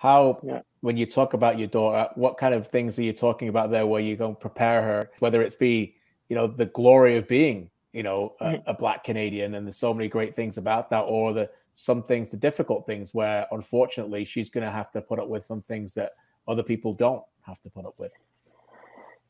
How 0.00 0.40
yeah. 0.42 0.62
when 0.80 0.96
you 0.96 1.04
talk 1.04 1.34
about 1.34 1.58
your 1.58 1.68
daughter, 1.68 2.08
what 2.14 2.38
kind 2.38 2.54
of 2.54 2.68
things 2.68 2.98
are 2.98 3.02
you 3.02 3.12
talking 3.12 3.48
about 3.48 3.70
there 3.70 3.86
where 3.86 4.00
you 4.00 4.16
go 4.16 4.32
prepare 4.32 4.80
her, 4.80 5.10
whether 5.18 5.42
it's 5.42 5.54
be, 5.54 5.94
you 6.30 6.36
know, 6.36 6.46
the 6.46 6.64
glory 6.64 7.18
of 7.18 7.28
being, 7.28 7.68
you 7.92 8.02
know, 8.02 8.34
a, 8.40 8.44
mm-hmm. 8.46 8.70
a 8.70 8.72
black 8.72 9.04
Canadian 9.04 9.54
and 9.56 9.66
there's 9.66 9.76
so 9.76 9.92
many 9.92 10.08
great 10.08 10.34
things 10.34 10.56
about 10.56 10.88
that, 10.88 11.00
or 11.00 11.34
the 11.34 11.50
some 11.74 12.02
things, 12.02 12.30
the 12.30 12.38
difficult 12.38 12.86
things 12.86 13.12
where 13.12 13.46
unfortunately 13.52 14.24
she's 14.24 14.48
gonna 14.48 14.70
have 14.70 14.90
to 14.92 15.02
put 15.02 15.18
up 15.18 15.28
with 15.28 15.44
some 15.44 15.60
things 15.60 15.92
that 15.92 16.12
other 16.48 16.62
people 16.62 16.94
don't 16.94 17.22
have 17.42 17.60
to 17.60 17.68
put 17.68 17.84
up 17.84 17.98
with? 17.98 18.12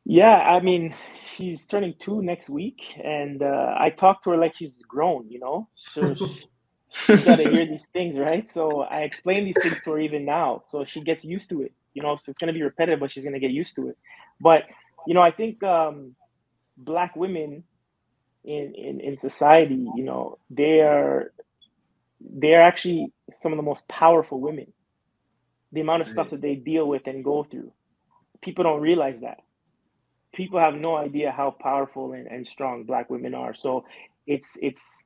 Yeah, 0.05 0.39
I 0.39 0.61
mean, 0.61 0.95
she's 1.35 1.66
turning 1.66 1.95
two 1.99 2.23
next 2.23 2.49
week, 2.49 2.81
and 3.03 3.43
uh, 3.43 3.75
I 3.77 3.91
talked 3.91 4.23
to 4.25 4.31
her 4.31 4.37
like 4.37 4.55
she's 4.55 4.83
grown, 4.87 5.29
you 5.29 5.41
know. 5.41 5.68
So 5.75 6.14
she, 6.14 6.47
she's 6.99 7.22
got 7.22 7.36
to 7.36 7.47
hear 7.47 7.66
these 7.66 7.86
things, 7.93 8.18
right? 8.18 8.49
So 8.51 8.82
I 8.82 9.01
explain 9.03 9.45
these 9.45 9.59
things 9.61 9.82
to 9.84 9.93
her 9.93 10.01
even 10.01 10.24
now, 10.24 10.64
so 10.68 10.84
she 10.84 11.03
gets 11.03 11.24
used 11.24 11.51
to 11.51 11.62
it. 11.62 11.72
You 11.95 12.03
know, 12.03 12.16
so 12.16 12.30
it's 12.30 12.38
gonna 12.38 12.53
be 12.55 12.62
repetitive, 12.62 13.01
but 13.01 13.12
she's 13.12 13.24
gonna 13.24 13.41
get 13.41 13.53
used 13.53 13.76
to 13.76 13.88
it. 13.91 13.99
But 14.41 14.64
you 15.07 15.14
know, 15.14 15.22
I 15.22 15.32
think 15.32 15.62
um, 15.64 16.16
black 16.76 17.16
women 17.16 17.64
in, 18.45 18.74
in 18.76 19.01
in 19.01 19.16
society, 19.16 19.88
you 19.97 20.05
know, 20.05 20.38
they 20.51 20.80
are 20.80 21.32
they 22.20 22.55
are 22.55 22.62
actually 22.62 23.12
some 23.32 23.53
of 23.53 23.57
the 23.57 23.62
most 23.62 23.88
powerful 23.88 24.41
women. 24.41 24.72
The 25.72 25.80
amount 25.82 26.03
of 26.03 26.09
stuff 26.09 26.30
that 26.30 26.43
they 26.43 26.57
deal 26.57 26.86
with 26.88 27.07
and 27.07 27.24
go 27.24 27.45
through, 27.45 27.72
people 28.43 28.64
don't 28.64 28.80
realize 28.82 29.20
that. 29.22 29.38
People 30.34 30.61
have 30.61 30.74
no 30.74 30.97
idea 30.97 31.32
how 31.32 31.51
powerful 31.53 32.12
and, 32.12 32.26
and 32.26 32.47
strong 32.47 32.84
black 32.84 33.11
women 33.11 33.34
are. 33.34 33.55
So 33.55 33.84
it's 34.26 34.59
it's 34.62 35.05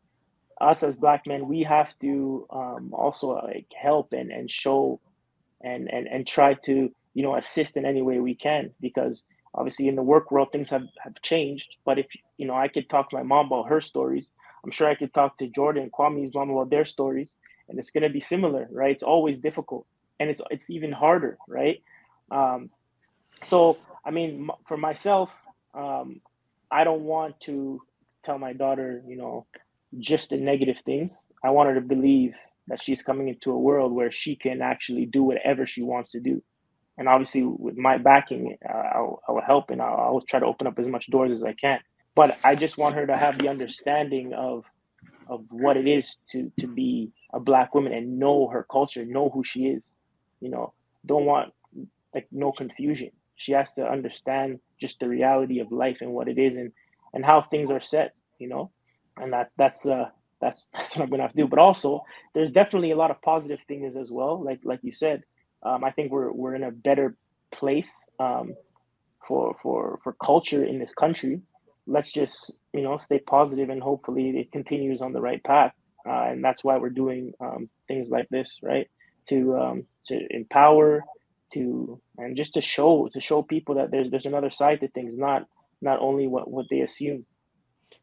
us 0.61 0.83
as 0.83 0.97
black 0.97 1.27
men, 1.27 1.49
we 1.49 1.63
have 1.65 1.99
to 2.01 2.47
um, 2.51 2.91
also 2.95 3.29
like 3.31 3.67
help 3.81 4.13
and, 4.13 4.31
and 4.33 4.51
show 4.51 5.01
and, 5.63 5.91
and 5.93 6.07
and 6.09 6.27
try 6.27 6.55
to 6.55 6.91
you 7.15 7.23
know 7.23 7.37
assist 7.37 7.77
in 7.77 7.87
any 7.87 8.03
way 8.03 8.21
we 8.21 8.35
can 8.35 8.73
because 8.81 9.25
obviously 9.55 9.89
in 9.89 9.97
the 9.97 10.03
work 10.03 10.31
world 10.31 10.49
things 10.53 10.71
have, 10.71 10.85
have 11.03 11.15
changed. 11.23 11.77
But 11.85 11.99
if 11.99 12.07
you 12.39 12.47
know 12.47 12.55
i 12.55 12.69
could 12.69 12.89
talk 12.91 13.11
to 13.11 13.17
my 13.17 13.23
mom 13.25 13.47
about 13.47 13.69
her 13.69 13.81
stories 13.81 14.31
i'm 14.65 14.71
sure 14.71 14.89
i 14.89 14.95
could 14.95 15.15
talk 15.15 15.39
to 15.39 15.49
jordan 15.49 15.85
and 15.85 15.93
kwame's 15.93 16.35
mom 16.35 16.51
about 16.51 16.71
their 16.71 16.85
stories 16.85 17.37
and 17.69 17.79
it's 17.79 17.91
going 17.91 18.05
to 18.05 18.11
be 18.11 18.21
similar 18.21 18.69
right? 18.73 18.93
It's 18.93 19.03
always 19.05 19.39
difficult 19.39 19.87
and 20.21 20.31
it's 20.31 20.41
it's 20.51 20.71
even 20.71 20.93
harder 20.93 21.39
right? 21.49 21.83
Um, 22.31 22.67
so 23.45 23.79
i 24.07 24.13
mean 24.13 24.49
for 24.69 24.79
myself 24.79 25.33
um, 25.75 26.21
i 26.73 26.85
don't 26.85 27.03
want 27.03 27.41
to 27.43 27.81
tell 28.25 28.39
my 28.39 28.55
daughter 28.55 29.03
you 29.09 29.17
know 29.17 29.47
just 29.99 30.31
the 30.31 30.37
negative 30.37 30.79
things 30.85 31.27
i 31.43 31.51
want 31.51 31.69
her 31.69 31.75
to 31.75 31.81
believe 31.81 32.35
that 32.67 32.83
she's 32.83 33.03
coming 33.03 33.29
into 33.29 33.51
a 33.51 33.59
world 33.59 33.93
where 33.93 34.11
she 34.11 34.35
can 34.37 34.63
actually 34.63 35.07
do 35.07 35.23
whatever 35.23 35.67
she 35.67 35.83
wants 35.83 36.11
to 36.11 36.21
do 36.21 36.43
and 36.97 37.09
obviously 37.09 37.43
with 37.43 37.77
my 37.77 37.99
backing, 37.99 38.57
uh, 38.69 38.73
I'll, 38.73 39.23
I 39.29 39.33
will 39.33 39.43
help 39.43 39.71
and 39.71 39.83
I'll, 39.83 40.23
try 40.29 40.41
to 40.41 40.47
open 40.47 40.67
up 40.67 40.79
as 40.79 40.89
much 40.89 41.09
doors 41.09 41.33
as 41.33 41.43
I 41.43 41.53
can. 41.53 41.81
But 42.15 42.39
I 42.45 42.55
just 42.55 42.79
want 42.79 42.95
her 42.95 43.07
to 43.07 43.17
have 43.17 43.39
the 43.39 43.49
understanding 43.49 44.33
of 44.35 44.65
of 45.29 45.45
what 45.51 45.77
it 45.77 45.89
is 45.89 46.19
to 46.31 46.53
to 46.61 46.67
be 46.69 47.11
a 47.33 47.41
black 47.41 47.75
woman 47.75 47.93
and 47.93 48.19
know 48.19 48.47
her 48.49 48.65
culture, 48.71 49.05
know 49.05 49.31
who 49.31 49.43
she 49.43 49.67
is. 49.67 49.83
You 50.41 50.51
know, 50.51 50.73
don't 51.05 51.25
want 51.25 51.53
like 52.15 52.29
no 52.31 52.53
confusion. 52.53 53.11
She 53.35 53.51
has 53.53 53.73
to 53.75 53.85
understand 53.85 54.61
just 54.81 55.01
the 55.01 55.09
reality 55.09 55.59
of 55.59 55.73
life 55.73 55.99
and 56.01 56.13
what 56.13 56.29
it 56.29 56.39
is 56.39 56.57
and 56.57 56.71
and 57.13 57.25
how 57.25 57.43
things 57.43 57.73
are 57.73 57.81
set. 57.81 58.15
You 58.39 58.49
know, 58.49 58.71
and 59.17 59.33
that 59.33 59.51
that's 59.57 59.87
uh 59.87 60.07
that's 60.41 60.69
that's 60.75 60.97
what 60.97 61.05
I'm 61.05 61.11
gonna 61.11 61.23
have 61.23 61.33
to 61.33 61.37
do. 61.37 61.49
But 61.49 61.59
also, 61.59 62.05
there's 62.35 62.51
definitely 62.51 62.91
a 62.93 62.97
lot 62.97 63.11
of 63.11 63.21
positive 63.23 63.61
things 63.67 63.97
as 63.97 64.11
well. 64.11 64.43
Like 64.43 64.61
like 64.65 64.81
you 64.83 64.93
said, 64.93 65.25
um, 65.63 65.85
I 65.85 65.91
think 65.91 66.13
we're 66.13 66.33
we're 66.33 66.55
in 66.55 66.65
a 66.65 66.71
better 66.71 67.17
place 67.53 67.93
um, 68.19 68.55
for 69.27 69.57
for 69.63 69.99
for 70.03 70.13
culture 70.15 70.65
in 70.65 70.79
this 70.79 70.95
country. 70.95 71.41
Let's 71.87 72.13
just 72.13 72.55
you 72.73 72.83
know 72.83 72.97
stay 72.97 73.19
positive 73.19 73.71
and 73.71 73.83
hopefully 73.83 74.31
it 74.39 74.53
continues 74.53 75.01
on 75.01 75.13
the 75.13 75.21
right 75.21 75.43
path. 75.43 75.73
Uh, 76.07 76.27
and 76.33 76.45
that's 76.45 76.63
why 76.63 76.77
we're 76.77 76.91
doing 76.91 77.33
um, 77.41 77.71
things 77.89 78.11
like 78.11 78.29
this, 78.29 78.61
right? 78.63 78.89
To 79.29 79.57
um, 79.57 79.87
to 80.07 80.27
empower, 80.31 81.05
to 81.55 82.01
and 82.19 82.37
just 82.37 82.55
to 82.55 82.61
show 82.61 83.09
to 83.13 83.21
show 83.21 83.43
people 83.43 83.77
that 83.77 83.91
there's 83.91 84.11
there's 84.11 84.27
another 84.27 84.51
side 84.51 84.81
to 84.81 84.89
things, 84.89 85.17
not 85.17 85.47
not 85.81 86.01
only 86.01 86.27
what 86.27 86.51
what 86.51 86.67
they 86.71 86.81
assume. 86.81 87.25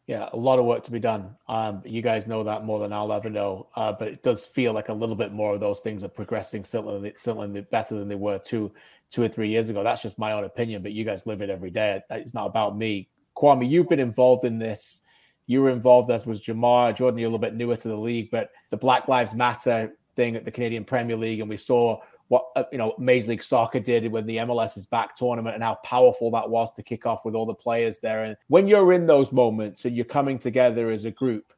Yeah, 0.07 0.29
a 0.33 0.37
lot 0.37 0.59
of 0.59 0.65
work 0.65 0.83
to 0.85 0.91
be 0.91 0.99
done. 0.99 1.35
Um, 1.47 1.81
you 1.85 2.01
guys 2.01 2.27
know 2.27 2.43
that 2.43 2.65
more 2.65 2.79
than 2.79 2.91
I'll 2.91 3.13
ever 3.13 3.29
know. 3.29 3.67
Uh, 3.75 3.93
but 3.93 4.07
it 4.07 4.23
does 4.23 4.45
feel 4.45 4.73
like 4.73 4.89
a 4.89 4.93
little 4.93 5.15
bit 5.15 5.31
more 5.31 5.53
of 5.53 5.59
those 5.59 5.79
things 5.79 6.03
are 6.03 6.09
progressing 6.09 6.63
certainly, 6.63 7.13
certainly 7.15 7.61
better 7.61 7.95
than 7.95 8.07
they 8.07 8.15
were 8.15 8.39
two, 8.39 8.71
two 9.09 9.23
or 9.23 9.27
three 9.27 9.49
years 9.49 9.69
ago. 9.69 9.83
That's 9.83 10.01
just 10.01 10.19
my 10.19 10.33
own 10.33 10.43
opinion. 10.43 10.81
But 10.81 10.91
you 10.91 11.05
guys 11.05 11.25
live 11.25 11.41
it 11.41 11.49
every 11.49 11.69
day. 11.69 12.01
It's 12.09 12.33
not 12.33 12.47
about 12.47 12.77
me. 12.77 13.09
Kwame, 13.37 13.69
you've 13.69 13.89
been 13.89 13.99
involved 13.99 14.43
in 14.43 14.57
this. 14.57 15.01
You 15.47 15.61
were 15.61 15.69
involved, 15.69 16.11
as 16.11 16.25
was 16.25 16.41
Jamar. 16.41 16.95
Jordan, 16.95 17.17
you're 17.17 17.27
a 17.27 17.31
little 17.31 17.39
bit 17.39 17.55
newer 17.55 17.75
to 17.75 17.87
the 17.87 17.95
league, 17.95 18.29
but 18.31 18.51
the 18.69 18.77
Black 18.77 19.07
Lives 19.07 19.33
Matter 19.33 19.93
thing 20.15 20.35
at 20.35 20.45
the 20.45 20.51
Canadian 20.51 20.83
Premier 20.83 21.15
League, 21.15 21.39
and 21.39 21.49
we 21.49 21.57
saw 21.57 21.99
what 22.31 22.47
uh, 22.55 22.63
you 22.71 22.77
know 22.77 22.95
Major 22.97 23.27
League 23.27 23.43
Soccer 23.43 23.81
did 23.81 24.09
when 24.09 24.25
the 24.25 24.37
MLS 24.37 24.77
is 24.77 24.85
back 24.85 25.17
tournament 25.17 25.53
and 25.53 25.61
how 25.61 25.75
powerful 25.83 26.31
that 26.31 26.49
was 26.49 26.71
to 26.71 26.81
kick 26.81 27.05
off 27.05 27.25
with 27.25 27.35
all 27.35 27.45
the 27.45 27.53
players 27.53 27.99
there. 27.99 28.23
And 28.23 28.37
when 28.47 28.69
you're 28.69 28.93
in 28.93 29.05
those 29.05 29.33
moments 29.33 29.83
and 29.83 29.97
you're 29.97 30.05
coming 30.05 30.39
together 30.39 30.91
as 30.91 31.03
a 31.03 31.11
group 31.11 31.51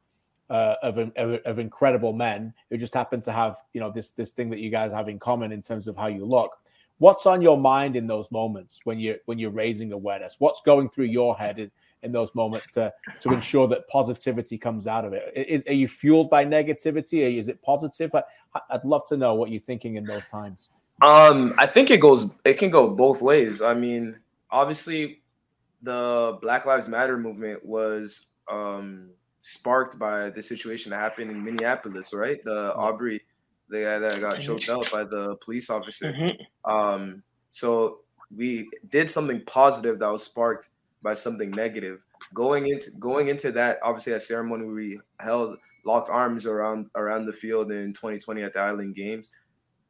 uh, 0.50 0.74
of, 0.82 0.98
of, 0.98 1.12
of 1.16 1.58
incredible 1.60 2.12
men 2.12 2.52
who 2.70 2.76
just 2.76 2.92
happen 2.92 3.20
to 3.20 3.30
have 3.30 3.58
you 3.72 3.80
know 3.80 3.88
this 3.88 4.10
this 4.10 4.32
thing 4.32 4.50
that 4.50 4.58
you 4.58 4.68
guys 4.68 4.90
have 4.90 5.08
in 5.08 5.20
common 5.20 5.52
in 5.52 5.62
terms 5.62 5.86
of 5.86 5.96
how 5.96 6.08
you 6.08 6.24
look. 6.24 6.56
What's 7.04 7.26
on 7.26 7.42
your 7.42 7.58
mind 7.58 7.96
in 7.96 8.06
those 8.06 8.30
moments 8.30 8.80
when 8.84 8.98
you 8.98 9.18
when 9.26 9.38
you're 9.38 9.50
raising 9.50 9.92
awareness? 9.92 10.36
What's 10.38 10.62
going 10.64 10.88
through 10.88 11.04
your 11.18 11.36
head 11.36 11.58
in, 11.58 11.70
in 12.02 12.12
those 12.12 12.34
moments 12.34 12.70
to 12.70 12.90
to 13.20 13.30
ensure 13.30 13.68
that 13.68 13.86
positivity 13.88 14.56
comes 14.56 14.86
out 14.86 15.04
of 15.04 15.12
it? 15.12 15.30
Is, 15.36 15.62
are 15.66 15.74
you 15.74 15.86
fueled 15.86 16.30
by 16.30 16.46
negativity? 16.46 17.22
or 17.26 17.28
Is 17.28 17.48
it 17.48 17.60
positive? 17.60 18.10
I, 18.14 18.22
I'd 18.70 18.86
love 18.86 19.06
to 19.08 19.18
know 19.18 19.34
what 19.34 19.50
you're 19.50 19.60
thinking 19.60 19.96
in 19.96 20.04
those 20.04 20.24
times. 20.30 20.70
Um, 21.02 21.52
I 21.58 21.66
think 21.66 21.90
it 21.90 22.00
goes. 22.00 22.30
It 22.46 22.54
can 22.54 22.70
go 22.70 22.88
both 22.88 23.20
ways. 23.20 23.60
I 23.60 23.74
mean, 23.74 24.18
obviously, 24.50 25.20
the 25.82 26.38
Black 26.40 26.64
Lives 26.64 26.88
Matter 26.88 27.18
movement 27.18 27.62
was 27.66 28.28
um, 28.50 29.10
sparked 29.42 29.98
by 29.98 30.30
the 30.30 30.42
situation 30.42 30.88
that 30.88 31.00
happened 31.00 31.30
in 31.30 31.44
Minneapolis, 31.44 32.14
right? 32.14 32.42
The 32.44 32.72
Arbery, 32.74 33.20
the 33.68 33.80
guy 33.80 33.98
that 33.98 34.20
got 34.20 34.40
choked 34.40 34.68
out 34.68 34.90
by 34.92 35.04
the 35.04 35.36
police 35.36 35.70
officer. 35.70 36.12
Mm-hmm. 36.12 36.70
Um, 36.70 37.22
so 37.50 38.00
we 38.34 38.68
did 38.88 39.10
something 39.10 39.42
positive 39.46 39.98
that 39.98 40.10
was 40.10 40.22
sparked 40.22 40.70
by 41.02 41.14
something 41.14 41.50
negative. 41.50 42.04
Going 42.32 42.68
into 42.68 42.90
going 42.92 43.28
into 43.28 43.52
that, 43.52 43.78
obviously, 43.82 44.12
that 44.12 44.22
ceremony 44.22 44.66
we 44.66 45.00
held 45.20 45.58
locked 45.84 46.10
arms 46.10 46.46
around 46.46 46.86
around 46.94 47.26
the 47.26 47.32
field 47.32 47.70
in 47.70 47.92
2020 47.92 48.42
at 48.42 48.54
the 48.54 48.60
Island 48.60 48.94
Games. 48.94 49.30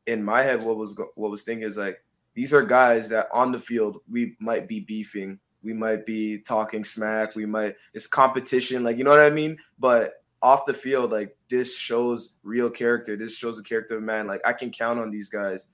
In 0.06 0.22
my 0.22 0.42
head, 0.42 0.62
what 0.62 0.76
was 0.76 0.98
what 1.14 1.30
was 1.30 1.42
thinking 1.42 1.66
is 1.66 1.78
like 1.78 2.02
these 2.34 2.52
are 2.52 2.62
guys 2.62 3.08
that 3.10 3.28
on 3.32 3.52
the 3.52 3.58
field 3.58 3.98
we 4.10 4.36
might 4.40 4.68
be 4.68 4.80
beefing, 4.80 5.38
we 5.62 5.72
might 5.72 6.04
be 6.04 6.38
talking 6.38 6.84
smack, 6.84 7.34
we 7.34 7.46
might 7.46 7.76
it's 7.94 8.06
competition, 8.06 8.84
like 8.84 8.98
you 8.98 9.04
know 9.04 9.10
what 9.10 9.20
I 9.20 9.30
mean. 9.30 9.56
But 9.78 10.23
off 10.44 10.66
the 10.66 10.74
field, 10.74 11.10
like 11.10 11.34
this 11.48 11.74
shows 11.74 12.36
real 12.42 12.68
character. 12.68 13.16
This 13.16 13.34
shows 13.34 13.56
the 13.56 13.62
character 13.62 13.96
of 13.96 14.02
man. 14.02 14.26
Like 14.26 14.42
I 14.44 14.52
can 14.52 14.70
count 14.70 15.00
on 15.00 15.10
these 15.10 15.30
guys 15.30 15.68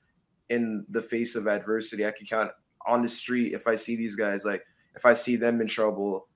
in 0.48 0.86
the 0.88 1.02
face 1.02 1.34
of 1.34 1.48
adversity. 1.48 2.06
I 2.06 2.12
can 2.12 2.24
count 2.24 2.52
on 2.86 3.02
the 3.02 3.08
street 3.08 3.52
if 3.52 3.66
I 3.66 3.74
see 3.74 3.96
these 3.96 4.14
guys. 4.14 4.44
Like 4.44 4.62
if 4.94 5.04
I 5.04 5.14
see 5.14 5.34
them 5.34 5.60
in 5.60 5.66
trouble, 5.66 6.28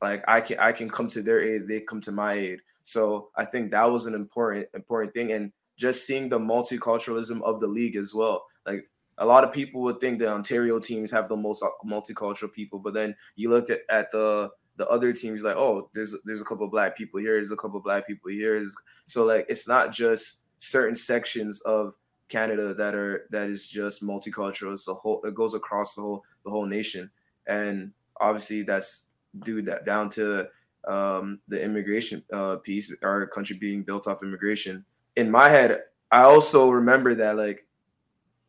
like 0.00 0.24
I 0.26 0.40
can 0.40 0.58
I 0.58 0.72
can 0.72 0.88
come 0.88 1.06
to 1.08 1.20
their 1.20 1.42
aid. 1.42 1.68
They 1.68 1.82
come 1.82 2.00
to 2.00 2.12
my 2.12 2.32
aid. 2.32 2.60
So 2.82 3.28
I 3.36 3.44
think 3.44 3.70
that 3.70 3.84
was 3.84 4.06
an 4.06 4.14
important 4.14 4.68
important 4.74 5.12
thing, 5.12 5.32
and 5.32 5.52
just 5.76 6.06
seeing 6.06 6.30
the 6.30 6.38
multiculturalism 6.38 7.42
of 7.42 7.60
the 7.60 7.68
league 7.68 7.96
as 7.96 8.14
well. 8.14 8.46
Like 8.64 8.88
a 9.18 9.26
lot 9.26 9.44
of 9.44 9.52
people 9.52 9.82
would 9.82 10.00
think 10.00 10.18
the 10.18 10.32
Ontario 10.32 10.78
teams 10.78 11.10
have 11.10 11.28
the 11.28 11.36
most 11.36 11.62
multicultural 11.86 12.50
people, 12.50 12.78
but 12.78 12.94
then 12.94 13.14
you 13.36 13.50
looked 13.50 13.68
at, 13.68 13.80
at 13.90 14.10
the 14.12 14.48
the 14.76 14.88
other 14.88 15.12
teams 15.12 15.42
like, 15.42 15.56
oh, 15.56 15.90
there's 15.94 16.14
there's 16.24 16.40
a 16.40 16.44
couple 16.44 16.66
black 16.68 16.96
people 16.96 17.20
here, 17.20 17.34
there's 17.34 17.52
a 17.52 17.56
couple 17.56 17.80
black 17.80 18.06
people 18.06 18.30
here. 18.30 18.64
So 19.06 19.24
like 19.24 19.46
it's 19.48 19.68
not 19.68 19.92
just 19.92 20.42
certain 20.58 20.96
sections 20.96 21.60
of 21.62 21.94
Canada 22.28 22.72
that 22.74 22.94
are 22.94 23.26
that 23.30 23.50
is 23.50 23.68
just 23.68 24.02
multicultural. 24.02 24.72
It's 24.72 24.88
a 24.88 24.94
whole 24.94 25.22
it 25.24 25.34
goes 25.34 25.54
across 25.54 25.94
the 25.94 26.02
whole 26.02 26.24
the 26.44 26.50
whole 26.50 26.66
nation. 26.66 27.10
And 27.46 27.92
obviously 28.20 28.62
that's 28.62 29.06
due 29.40 29.62
that 29.62 29.84
down 29.84 30.08
to 30.10 30.48
um, 30.88 31.40
the 31.48 31.62
immigration 31.62 32.24
uh, 32.32 32.56
piece, 32.56 32.94
our 33.02 33.26
country 33.26 33.56
being 33.56 33.82
built 33.82 34.06
off 34.06 34.22
immigration. 34.22 34.84
In 35.16 35.30
my 35.30 35.48
head, 35.48 35.82
I 36.10 36.22
also 36.22 36.70
remember 36.70 37.14
that 37.16 37.36
like 37.36 37.66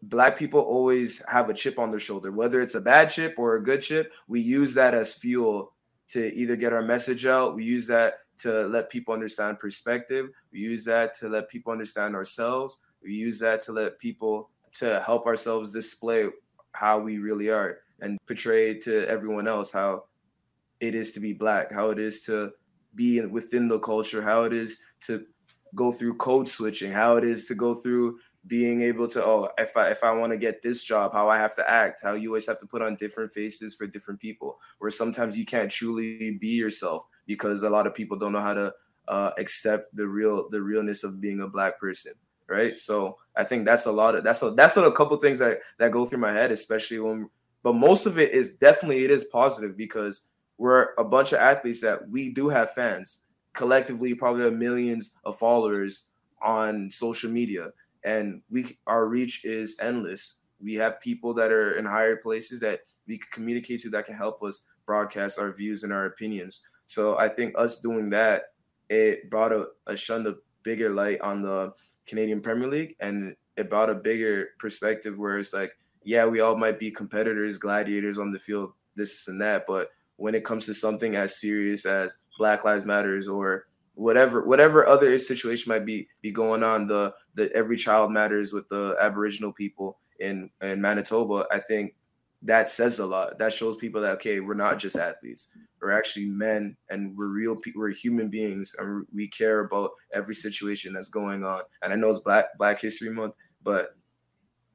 black 0.01 0.37
people 0.37 0.59
always 0.59 1.23
have 1.27 1.49
a 1.49 1.53
chip 1.53 1.79
on 1.79 1.91
their 1.91 1.99
shoulder, 1.99 2.31
whether 2.31 2.61
it's 2.61 2.75
a 2.75 2.81
bad 2.81 3.09
chip 3.09 3.35
or 3.37 3.55
a 3.55 3.63
good 3.63 3.81
chip. 3.81 4.11
We 4.27 4.41
use 4.41 4.73
that 4.75 4.93
as 4.93 5.13
fuel 5.13 5.72
to 6.09 6.33
either 6.33 6.55
get 6.55 6.73
our 6.73 6.81
message 6.81 7.25
out. 7.25 7.55
We 7.55 7.63
use 7.63 7.87
that 7.87 8.19
to 8.39 8.67
let 8.67 8.89
people 8.89 9.13
understand 9.13 9.59
perspective. 9.59 10.29
We 10.51 10.59
use 10.59 10.85
that 10.85 11.13
to 11.19 11.29
let 11.29 11.49
people 11.49 11.71
understand 11.71 12.15
ourselves. 12.15 12.79
We 13.01 13.13
use 13.13 13.39
that 13.39 13.61
to 13.63 13.71
let 13.71 13.99
people 13.99 14.49
to 14.75 15.01
help 15.01 15.25
ourselves 15.25 15.71
display 15.71 16.27
how 16.73 16.99
we 16.99 17.19
really 17.19 17.49
are 17.49 17.79
and 18.01 18.19
portray 18.25 18.79
to 18.79 19.07
everyone 19.07 19.47
else 19.47 19.71
how 19.71 20.05
it 20.79 20.95
is 20.95 21.11
to 21.13 21.19
be 21.19 21.31
black, 21.33 21.71
how 21.71 21.89
it 21.91 21.99
is 21.99 22.21
to 22.21 22.51
be 22.95 23.21
within 23.21 23.67
the 23.67 23.79
culture, 23.79 24.21
how 24.21 24.43
it 24.43 24.53
is 24.53 24.79
to 25.01 25.25
go 25.75 25.91
through 25.91 26.15
code 26.17 26.47
switching, 26.47 26.91
how 26.91 27.15
it 27.15 27.23
is 27.23 27.47
to 27.47 27.55
go 27.55 27.73
through 27.73 28.19
being 28.47 28.81
able 28.81 29.07
to 29.07 29.23
oh 29.23 29.49
if 29.57 29.77
I 29.77 29.89
if 29.89 30.03
I 30.03 30.11
want 30.11 30.31
to 30.31 30.37
get 30.37 30.61
this 30.61 30.83
job, 30.83 31.13
how 31.13 31.29
I 31.29 31.37
have 31.37 31.55
to 31.55 31.69
act, 31.69 32.01
how 32.03 32.13
you 32.13 32.29
always 32.29 32.47
have 32.47 32.59
to 32.59 32.65
put 32.65 32.81
on 32.81 32.95
different 32.95 33.31
faces 33.33 33.75
for 33.75 33.87
different 33.87 34.19
people, 34.19 34.59
where 34.79 34.91
sometimes 34.91 35.37
you 35.37 35.45
can't 35.45 35.71
truly 35.71 36.37
be 36.39 36.49
yourself 36.49 37.05
because 37.25 37.63
a 37.63 37.69
lot 37.69 37.87
of 37.87 37.93
people 37.93 38.17
don't 38.17 38.33
know 38.33 38.41
how 38.41 38.53
to 38.53 38.73
uh, 39.07 39.31
accept 39.37 39.95
the 39.95 40.07
real 40.07 40.49
the 40.49 40.61
realness 40.61 41.03
of 41.03 41.21
being 41.21 41.41
a 41.41 41.47
black 41.47 41.79
person 41.79 42.13
right? 42.49 42.77
So 42.77 43.17
i 43.37 43.43
think 43.43 43.65
that's 43.65 43.85
a 43.85 43.91
lot 43.91 44.15
of 44.15 44.23
that's 44.23 44.43
a 44.43 44.51
that's 44.51 44.75
a 44.75 44.91
couple 44.91 45.15
things 45.17 45.39
that 45.39 45.59
that 45.79 45.91
go 45.91 46.05
through 46.05 46.19
my 46.19 46.33
head 46.33 46.51
especially 46.51 46.99
when 46.99 47.27
but 47.63 47.73
most 47.73 48.05
of 48.05 48.19
it 48.19 48.33
is 48.33 48.51
definitely 48.51 49.05
it 49.05 49.11
is 49.11 49.23
positive 49.23 49.75
because 49.75 50.27
we're 50.57 50.89
a 50.97 51.03
bunch 51.03 51.31
of 51.31 51.39
athletes 51.39 51.81
that 51.81 52.09
we 52.09 52.29
do 52.29 52.49
have 52.49 52.73
fans. 52.73 53.21
Collectively 53.53 54.13
probably 54.13 54.43
have 54.43 54.53
millions 54.53 55.15
of 55.23 55.39
followers 55.39 56.09
on 56.41 56.89
social 56.91 57.31
media 57.31 57.69
and 58.05 58.41
we 58.49 58.77
our 58.87 59.07
reach 59.07 59.45
is 59.45 59.77
endless. 59.81 60.39
We 60.61 60.75
have 60.75 61.01
people 61.01 61.33
that 61.35 61.51
are 61.51 61.77
in 61.77 61.85
higher 61.85 62.17
places 62.17 62.59
that 62.61 62.81
we 63.07 63.17
can 63.17 63.27
communicate 63.31 63.81
to 63.81 63.89
that 63.89 64.05
can 64.05 64.15
help 64.15 64.41
us 64.43 64.65
broadcast 64.85 65.39
our 65.39 65.51
views 65.51 65.83
and 65.83 65.91
our 65.93 66.05
opinions. 66.05 66.61
So 66.85 67.17
i 67.17 67.27
think 67.27 67.53
us 67.57 67.79
doing 67.79 68.09
that 68.11 68.43
it 68.89 69.29
brought 69.29 69.51
a, 69.51 69.67
a 69.87 69.93
a 69.93 70.35
bigger 70.63 70.89
light 70.91 71.19
on 71.21 71.41
the 71.41 71.73
canadian 72.05 72.41
premier 72.41 72.69
league 72.69 72.95
and 72.99 73.35
it 73.57 73.69
brought 73.69 73.89
a 73.89 73.95
bigger 73.95 74.49
perspective 74.59 75.17
where 75.17 75.37
it's 75.37 75.53
like 75.53 75.71
yeah 76.03 76.25
we 76.25 76.39
all 76.39 76.55
might 76.55 76.79
be 76.79 76.91
competitors 76.91 77.57
gladiators 77.57 78.17
on 78.17 78.31
the 78.31 78.39
field 78.39 78.73
this 78.95 79.27
and 79.27 79.41
that 79.41 79.65
but 79.67 79.89
when 80.17 80.35
it 80.35 80.45
comes 80.45 80.65
to 80.65 80.73
something 80.73 81.15
as 81.15 81.39
serious 81.39 81.85
as 81.85 82.17
black 82.37 82.63
lives 82.63 82.85
matters 82.85 83.27
or 83.27 83.65
whatever 83.95 84.45
whatever 84.45 84.87
other 84.87 85.17
situation 85.19 85.69
might 85.69 85.85
be 85.85 86.07
be 86.21 86.31
going 86.31 86.63
on 86.63 86.87
the 86.87 87.13
the 87.35 87.51
every 87.55 87.77
child 87.77 88.11
matters 88.11 88.51
with 88.51 88.67
the 88.69 88.95
aboriginal 88.99 89.53
people 89.53 89.99
in 90.19 90.49
in 90.61 90.81
manitoba 90.81 91.45
i 91.51 91.59
think 91.59 91.93
that 92.43 92.69
says 92.69 92.99
a 92.99 93.05
lot. 93.05 93.39
That 93.39 93.53
shows 93.53 93.77
people 93.77 94.01
that 94.01 94.11
okay 94.15 94.39
we're 94.41 94.53
not 94.53 94.77
just 94.77 94.97
athletes. 94.97 95.47
We're 95.81 95.91
actually 95.91 96.27
men 96.27 96.75
and 96.89 97.17
we're 97.17 97.27
real 97.27 97.55
people 97.55 97.81
we're 97.81 97.91
human 97.91 98.29
beings 98.29 98.75
and 98.77 99.05
we 99.13 99.27
care 99.27 99.61
about 99.61 99.91
every 100.13 100.35
situation 100.35 100.93
that's 100.93 101.09
going 101.09 101.43
on. 101.43 101.61
And 101.81 101.91
i 101.91 101.95
know 101.95 102.09
it's 102.09 102.19
black 102.19 102.57
black 102.57 102.79
history 102.79 103.09
month 103.09 103.33
but 103.63 103.95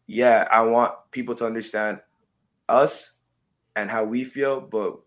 yeah 0.07 0.49
i 0.51 0.63
want 0.63 0.93
people 1.11 1.35
to 1.35 1.47
understand 1.47 2.01
us 2.69 3.19
and 3.77 3.91
how 3.91 4.05
we 4.05 4.25
feel 4.25 4.61
but 4.61 4.99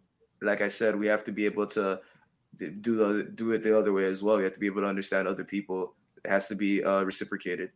like 0.41 0.62
i 0.62 0.68
said 0.68 0.95
we 0.95 1.07
have 1.07 1.24
to 1.24 1.32
be 1.32 1.45
able 1.45 1.66
to 1.66 1.99
do 2.58 2.95
the 2.95 3.24
do 3.36 3.52
it 3.52 3.64
the 3.64 3.78
other 3.78 3.93
way 3.93 4.06
as 4.06 4.22
well. 4.22 4.38
You 4.38 4.43
have 4.43 4.54
to 4.54 4.60
be 4.60 4.68
able 4.68 4.82
to 4.82 4.88
understand 4.88 5.28
other 5.28 5.43
people. 5.43 5.95
It 6.24 6.30
has 6.30 6.47
to 6.49 6.56
be 6.56 6.84
uh, 6.84 7.04
reciprocated. 7.04 7.72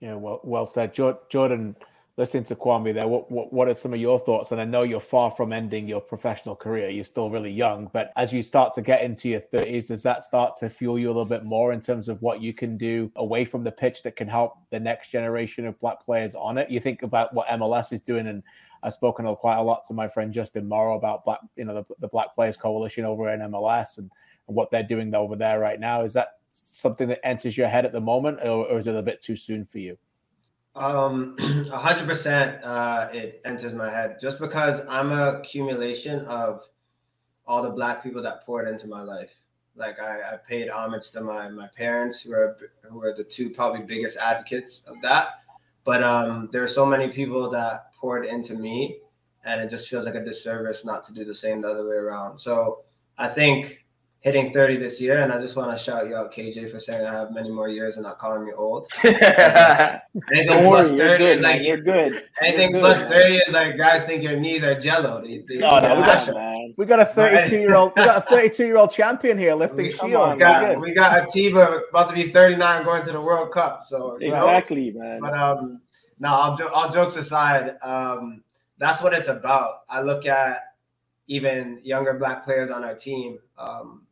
Yeah, 0.00 0.14
well, 0.14 0.40
well 0.44 0.66
said, 0.66 0.94
Jordan. 0.94 1.76
Listening 2.16 2.42
to 2.44 2.56
Kwame 2.56 2.92
there, 2.92 3.06
what, 3.06 3.30
what 3.30 3.52
what 3.52 3.68
are 3.68 3.74
some 3.76 3.94
of 3.94 4.00
your 4.00 4.18
thoughts? 4.18 4.50
And 4.50 4.60
I 4.60 4.64
know 4.64 4.82
you're 4.82 4.98
far 4.98 5.30
from 5.30 5.52
ending 5.52 5.86
your 5.86 6.00
professional 6.00 6.56
career. 6.56 6.88
You're 6.90 7.04
still 7.04 7.30
really 7.30 7.52
young, 7.52 7.88
but 7.92 8.10
as 8.16 8.32
you 8.32 8.42
start 8.42 8.72
to 8.72 8.82
get 8.82 9.02
into 9.02 9.28
your 9.28 9.40
30s, 9.40 9.86
does 9.86 10.02
that 10.02 10.24
start 10.24 10.56
to 10.56 10.68
fuel 10.68 10.98
you 10.98 11.06
a 11.06 11.14
little 11.14 11.24
bit 11.24 11.44
more 11.44 11.72
in 11.72 11.80
terms 11.80 12.08
of 12.08 12.20
what 12.20 12.42
you 12.42 12.52
can 12.52 12.76
do 12.76 13.08
away 13.14 13.44
from 13.44 13.62
the 13.62 13.70
pitch 13.70 14.02
that 14.02 14.16
can 14.16 14.26
help 14.26 14.54
the 14.70 14.80
next 14.80 15.12
generation 15.12 15.64
of 15.64 15.78
black 15.78 16.04
players 16.04 16.34
on 16.34 16.58
it? 16.58 16.68
You 16.68 16.80
think 16.80 17.04
about 17.04 17.32
what 17.34 17.46
MLS 17.46 17.92
is 17.92 18.00
doing 18.00 18.26
and 18.26 18.42
I've 18.82 18.94
spoken 18.94 19.26
quite 19.36 19.56
a 19.56 19.62
lot 19.62 19.84
to 19.86 19.94
my 19.94 20.08
friend 20.08 20.32
Justin 20.32 20.68
Morrow 20.68 20.96
about 20.96 21.24
black, 21.24 21.40
you 21.56 21.64
know, 21.64 21.74
the, 21.74 21.94
the 21.98 22.08
Black 22.08 22.34
Players 22.34 22.56
Coalition 22.56 23.04
over 23.04 23.30
in 23.30 23.40
MLS 23.40 23.98
and, 23.98 24.10
and, 24.46 24.56
what 24.56 24.70
they're 24.70 24.82
doing 24.82 25.14
over 25.14 25.36
there 25.36 25.58
right 25.58 25.80
now. 25.80 26.02
Is 26.02 26.12
that 26.14 26.38
something 26.52 27.08
that 27.08 27.24
enters 27.26 27.56
your 27.56 27.68
head 27.68 27.84
at 27.84 27.92
the 27.92 28.00
moment, 28.00 28.38
or, 28.42 28.66
or 28.66 28.78
is 28.78 28.86
it 28.86 28.94
a 28.94 29.02
bit 29.02 29.20
too 29.20 29.36
soon 29.36 29.64
for 29.64 29.78
you? 29.78 29.96
Um, 30.74 31.36
hundred 31.72 32.04
uh, 32.04 32.06
percent, 32.06 32.60
it 33.14 33.40
enters 33.44 33.74
my 33.74 33.90
head 33.90 34.18
just 34.20 34.38
because 34.38 34.80
I'm 34.88 35.12
a 35.12 35.40
accumulation 35.40 36.24
of 36.26 36.62
all 37.46 37.62
the 37.62 37.70
black 37.70 38.02
people 38.02 38.22
that 38.22 38.44
poured 38.46 38.68
into 38.68 38.86
my 38.86 39.02
life. 39.02 39.30
Like 39.74 39.98
I, 40.00 40.34
I 40.34 40.36
paid 40.36 40.68
homage 40.68 41.10
to 41.12 41.20
my 41.20 41.48
my 41.48 41.68
parents, 41.76 42.20
who 42.20 42.32
are 42.32 42.56
who 42.82 43.02
are 43.02 43.14
the 43.14 43.24
two 43.24 43.50
probably 43.50 43.82
biggest 43.82 44.18
advocates 44.18 44.82
of 44.86 44.96
that. 45.02 45.40
But 45.84 46.02
um, 46.02 46.48
there 46.52 46.62
are 46.62 46.68
so 46.68 46.84
many 46.84 47.08
people 47.08 47.48
that 47.50 47.87
poured 48.00 48.26
into 48.26 48.54
me, 48.54 48.98
and 49.44 49.60
it 49.60 49.70
just 49.70 49.88
feels 49.88 50.04
like 50.04 50.14
a 50.14 50.24
disservice 50.24 50.84
not 50.84 51.04
to 51.06 51.12
do 51.12 51.24
the 51.24 51.34
same 51.34 51.60
the 51.60 51.68
other 51.68 51.88
way 51.88 51.96
around. 51.96 52.38
So 52.38 52.84
I 53.16 53.28
think 53.28 53.78
hitting 54.20 54.52
30 54.52 54.78
this 54.78 55.00
year, 55.00 55.22
and 55.22 55.32
I 55.32 55.40
just 55.40 55.54
want 55.54 55.76
to 55.76 55.82
shout 55.82 56.08
you 56.08 56.16
out, 56.16 56.32
KJ, 56.32 56.72
for 56.72 56.80
saying 56.80 57.06
I 57.06 57.12
have 57.12 57.30
many 57.30 57.50
more 57.50 57.68
years 57.68 57.96
and 57.96 58.04
not 58.04 58.18
calling 58.18 58.44
me 58.44 58.52
old. 58.52 58.88
anything 59.04 60.00
plus 60.64 60.90
30 60.90 61.24
is 61.24 61.40
like 61.40 61.62
you're 61.62 61.80
good. 61.80 62.24
Anything 62.42 62.72
you're 62.72 62.80
plus 62.80 62.98
good, 63.02 63.10
30 63.10 63.36
is 63.36 63.52
like 63.52 63.76
guys 63.76 64.04
think 64.04 64.22
your 64.22 64.36
knees 64.36 64.64
are 64.64 64.78
jello. 64.78 65.22
They, 65.22 65.44
they, 65.48 65.58
no, 65.58 65.78
no, 65.78 65.96
we 65.96 66.02
got, 66.02 66.34
man. 66.34 66.74
we 66.76 66.84
got 66.84 67.00
a 67.00 67.04
32 67.04 67.56
year 67.58 67.74
old, 67.76 67.92
we 67.96 68.04
got 68.04 68.18
a 68.18 68.20
32 68.22 68.64
year 68.64 68.76
old 68.76 68.90
champion 68.90 69.38
here 69.38 69.54
lifting 69.54 69.86
we, 69.86 69.92
shields. 69.92 70.32
We 70.32 70.38
got, 70.38 70.80
we 70.80 70.92
got 70.94 71.28
Atiba 71.28 71.82
about 71.90 72.08
to 72.08 72.14
be 72.14 72.32
39 72.32 72.84
going 72.84 73.04
to 73.04 73.12
the 73.12 73.20
World 73.20 73.52
Cup. 73.52 73.84
So 73.86 74.16
exactly, 74.20 74.90
know? 74.90 75.00
man. 75.00 75.20
But 75.20 75.34
um, 75.34 75.80
no, 76.20 76.28
all, 76.28 76.58
all 76.74 76.92
jokes 76.92 77.16
aside, 77.16 77.76
um, 77.82 78.42
that's 78.78 79.02
what 79.02 79.12
it's 79.12 79.28
about. 79.28 79.80
I 79.88 80.00
look 80.02 80.26
at 80.26 80.74
even 81.28 81.80
younger 81.84 82.14
black 82.14 82.44
players 82.44 82.70
on 82.70 82.84
our 82.84 82.94
team. 82.94 83.38
Um, 83.58 84.02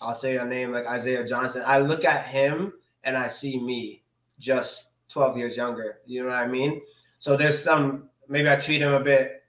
I'll 0.00 0.14
say 0.16 0.36
a 0.36 0.44
name 0.44 0.72
like 0.72 0.86
Isaiah 0.86 1.26
Johnson. 1.26 1.62
I 1.66 1.78
look 1.78 2.04
at 2.04 2.26
him 2.26 2.72
and 3.04 3.16
I 3.16 3.28
see 3.28 3.58
me 3.60 4.02
just 4.38 4.92
12 5.10 5.36
years 5.38 5.56
younger. 5.56 5.98
You 6.06 6.22
know 6.22 6.28
what 6.28 6.36
I 6.38 6.46
mean? 6.46 6.82
So 7.20 7.36
there's 7.36 7.62
some, 7.62 8.08
maybe 8.28 8.48
I 8.50 8.56
treat 8.56 8.82
him 8.82 8.92
a 8.92 9.00
bit 9.00 9.44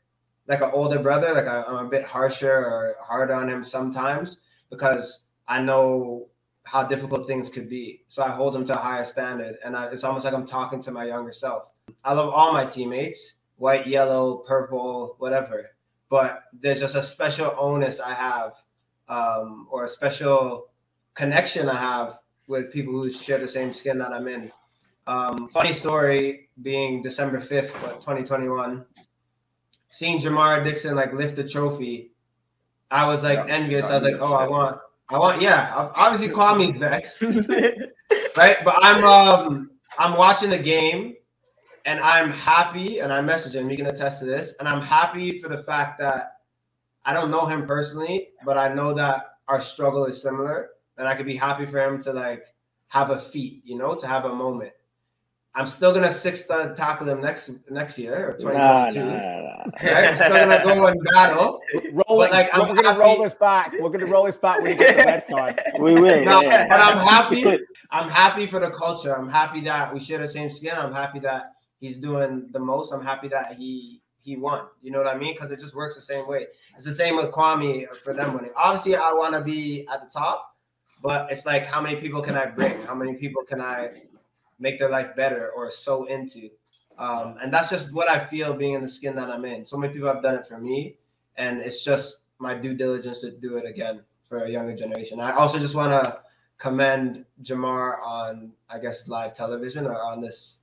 like 0.48 0.62
an 0.62 0.72
older 0.74 1.00
brother, 1.00 1.34
like 1.34 1.48
I, 1.48 1.64
I'm 1.64 1.88
a 1.88 1.90
bit 1.90 2.06
harsher 2.06 2.52
or 2.52 2.96
hard 3.02 3.32
on 3.32 3.50
him 3.50 3.66
sometimes 3.66 4.40
because 4.70 5.24
I 5.48 5.62
know 5.62 6.28
how 6.64 6.84
difficult 6.84 7.28
things 7.28 7.50
could 7.50 7.70
be. 7.70 8.02
So 8.08 8.24
I 8.24 8.30
hold 8.30 8.56
him 8.56 8.66
to 8.68 8.74
a 8.78 8.82
higher 8.82 9.06
standard. 9.06 9.58
And 9.66 9.76
I, 9.76 9.88
it's 9.88 10.04
almost 10.04 10.26
like 10.26 10.34
I'm 10.34 10.48
talking 10.48 10.82
to 10.84 10.92
my 10.92 11.06
younger 11.06 11.34
self. 11.34 11.64
I 12.04 12.14
love 12.14 12.34
all 12.34 12.54
my 12.54 12.66
teammates, 12.66 13.34
white, 13.58 13.88
yellow, 13.88 14.44
purple, 14.48 15.16
whatever. 15.20 15.72
But 16.10 16.44
there's 16.54 16.80
just 16.80 16.96
a 16.96 17.04
special 17.04 17.54
onus 17.60 18.00
I 18.00 18.14
have, 18.14 18.54
um, 19.10 19.68
or 19.70 19.86
a 19.86 19.90
special 19.90 20.70
connection 21.14 21.68
I 21.68 21.78
have 21.78 22.20
with 22.48 22.72
people 22.72 22.94
who 22.94 23.12
share 23.12 23.40
the 23.40 23.48
same 23.48 23.74
skin 23.74 23.98
that 24.00 24.14
I'm 24.14 24.28
in. 24.28 24.52
Um, 25.06 25.50
funny 25.50 25.74
story 25.74 26.50
being 26.62 27.02
December 27.02 27.42
5th, 27.42 27.74
2021, 28.00 28.86
seeing 29.90 30.20
Jamar 30.20 30.64
Dixon 30.64 30.96
like 30.96 31.14
lift 31.14 31.36
the 31.36 31.48
trophy, 31.48 32.12
I 32.90 33.06
was 33.06 33.24
like 33.24 33.40
yeah, 33.40 33.54
envious. 33.54 33.86
I 33.86 33.96
was 33.96 34.04
like, 34.04 34.16
oh, 34.20 34.36
I 34.36 34.48
want, 34.48 34.80
I 35.10 35.18
want, 35.18 35.42
yeah. 35.42 35.90
Obviously, 35.96 36.34
Kwame's 36.34 36.78
vexed, 36.80 37.22
right? 38.38 38.58
But 38.64 38.76
I'm, 38.82 39.04
um, 39.04 39.72
I'm 40.00 40.18
watching 40.18 40.50
the 40.50 40.58
game 40.58 41.16
and 41.88 42.02
I'm 42.02 42.30
happy, 42.30 43.00
and 43.00 43.14
I 43.14 43.22
message 43.22 43.56
him. 43.56 43.70
You 43.70 43.78
can 43.78 43.88
attest 43.88 44.20
to 44.20 44.26
this, 44.26 44.54
and 44.60 44.68
I'm 44.68 44.82
happy 44.82 45.42
for 45.42 45.48
the 45.48 45.64
fact 45.64 45.98
that 46.00 46.34
I 47.06 47.14
don't 47.14 47.32
know 47.32 47.46
him 47.46 47.66
personally, 47.66 48.28
but 48.46 48.58
I 48.58 48.74
know 48.74 48.94
that 48.94 49.36
our 49.48 49.62
struggle 49.62 50.06
is 50.06 50.22
similar, 50.22 50.72
and 50.98 51.08
I 51.08 51.16
could 51.16 51.26
be 51.26 51.38
happy 51.38 51.66
for 51.66 51.80
him 51.80 52.04
to 52.04 52.12
like 52.12 52.44
have 52.90 53.10
a 53.10 53.22
feat, 53.22 53.62
you 53.64 53.78
know, 53.78 53.96
to 53.96 54.06
have 54.06 54.26
a 54.26 54.34
moment. 54.34 54.74
I'm 55.56 55.68
still 55.68 55.94
gonna 55.94 56.12
six 56.12 56.46
tackle 56.46 57.08
him 57.08 57.22
next 57.22 57.52
next 57.70 57.98
year 57.98 58.32
or 58.32 58.34
2022. 58.34 59.00
Nah, 59.00 59.14
nah, 59.14 59.22
nah, 59.42 59.92
right? 59.92 60.08
I'm 60.10 60.16
still 60.16 60.30
gonna 60.30 60.64
go 60.64 60.86
and 60.88 61.04
battle. 61.14 61.62
Rolling, 62.10 62.32
like, 62.32 62.54
we're 62.54 62.76
gonna 62.76 62.90
happy. 62.90 63.00
roll 63.00 63.24
this 63.24 63.34
back. 63.34 63.74
We're 63.80 63.90
gonna 63.90 64.06
roll 64.08 64.26
this 64.26 64.38
back 64.38 64.62
when 64.62 64.74
you 64.74 64.78
get 64.78 64.98
the 64.98 65.04
red 65.06 65.28
card. 65.30 65.62
we 65.80 65.94
will. 65.94 66.26
No, 66.26 66.42
yeah. 66.42 66.68
But 66.68 66.82
I'm 66.82 66.98
happy. 66.98 67.60
I'm 67.92 68.10
happy 68.10 68.46
for 68.46 68.60
the 68.60 68.72
culture. 68.72 69.18
I'm 69.18 69.30
happy 69.30 69.62
that 69.62 69.94
we 69.94 70.02
share 70.02 70.20
the 70.20 70.28
same 70.28 70.52
skin. 70.52 70.74
I'm 70.76 70.94
happy 70.94 71.20
that 71.22 71.54
he's 71.80 71.98
doing 71.98 72.50
the 72.52 72.60
most. 72.60 72.92
I'm 72.92 73.04
happy 73.04 73.28
that 73.30 73.54
he 73.54 74.02
he 74.22 74.36
won. 74.36 74.66
You 74.82 74.92
know 74.92 75.00
what 75.00 75.08
I 75.08 75.18
mean? 75.18 75.34
Because 75.34 75.52
it 75.52 75.60
just 75.60 75.76
works 75.76 75.96
the 75.96 76.02
same 76.02 76.28
way. 76.28 76.48
It's 76.76 76.86
the 76.86 76.94
same 76.94 77.16
with 77.16 77.32
Kwame 77.32 77.88
for 78.04 78.14
them 78.14 78.34
winning. 78.34 78.52
Obviously, 78.56 78.96
I 78.96 79.14
want 79.14 79.34
to 79.36 79.42
be 79.42 79.88
at 79.92 80.02
the 80.02 80.20
top, 80.20 80.56
but 81.02 81.32
it's 81.32 81.46
like 81.46 81.66
how 81.66 81.82
many 81.82 81.96
people 81.96 82.22
can 82.22 82.36
I 82.36 82.46
bring? 82.46 82.82
How 82.84 82.96
many 82.96 83.14
people 83.14 83.44
can 83.44 83.62
I 83.62 84.02
make 84.60 84.80
their 84.80 84.90
life 84.90 85.16
better 85.16 85.52
or 85.56 85.72
so 85.72 86.06
into? 86.06 86.50
Um, 86.98 87.38
and 87.42 87.54
that's 87.54 87.70
just 87.70 87.94
what 87.94 88.10
I 88.10 88.26
feel 88.26 88.54
being 88.54 88.74
in 88.74 88.82
the 88.82 88.90
skin 88.90 89.16
that 89.16 89.30
I'm 89.30 89.46
in. 89.46 89.66
So 89.66 89.78
many 89.78 89.94
people 89.94 90.12
have 90.12 90.24
done 90.24 90.36
it 90.36 90.48
for 90.48 90.58
me, 90.58 90.98
and 91.38 91.60
it's 91.60 91.84
just 91.84 92.22
my 92.40 92.56
due 92.56 92.74
diligence 92.74 93.22
to 93.22 93.32
do 93.32 93.58
it 93.58 93.66
again 93.66 94.02
for 94.28 94.40
a 94.40 94.50
younger 94.50 94.76
generation. 94.76 95.20
I 95.20 95.32
also 95.32 95.60
just 95.60 95.76
want 95.76 95.92
to 95.92 96.20
commend 96.58 97.26
Jamar 97.44 98.02
on, 98.04 98.52
I 98.70 98.80
guess, 98.80 99.08
live 99.08 99.36
television 99.36 99.86
or 99.86 100.02
on 100.02 100.22
this 100.22 100.57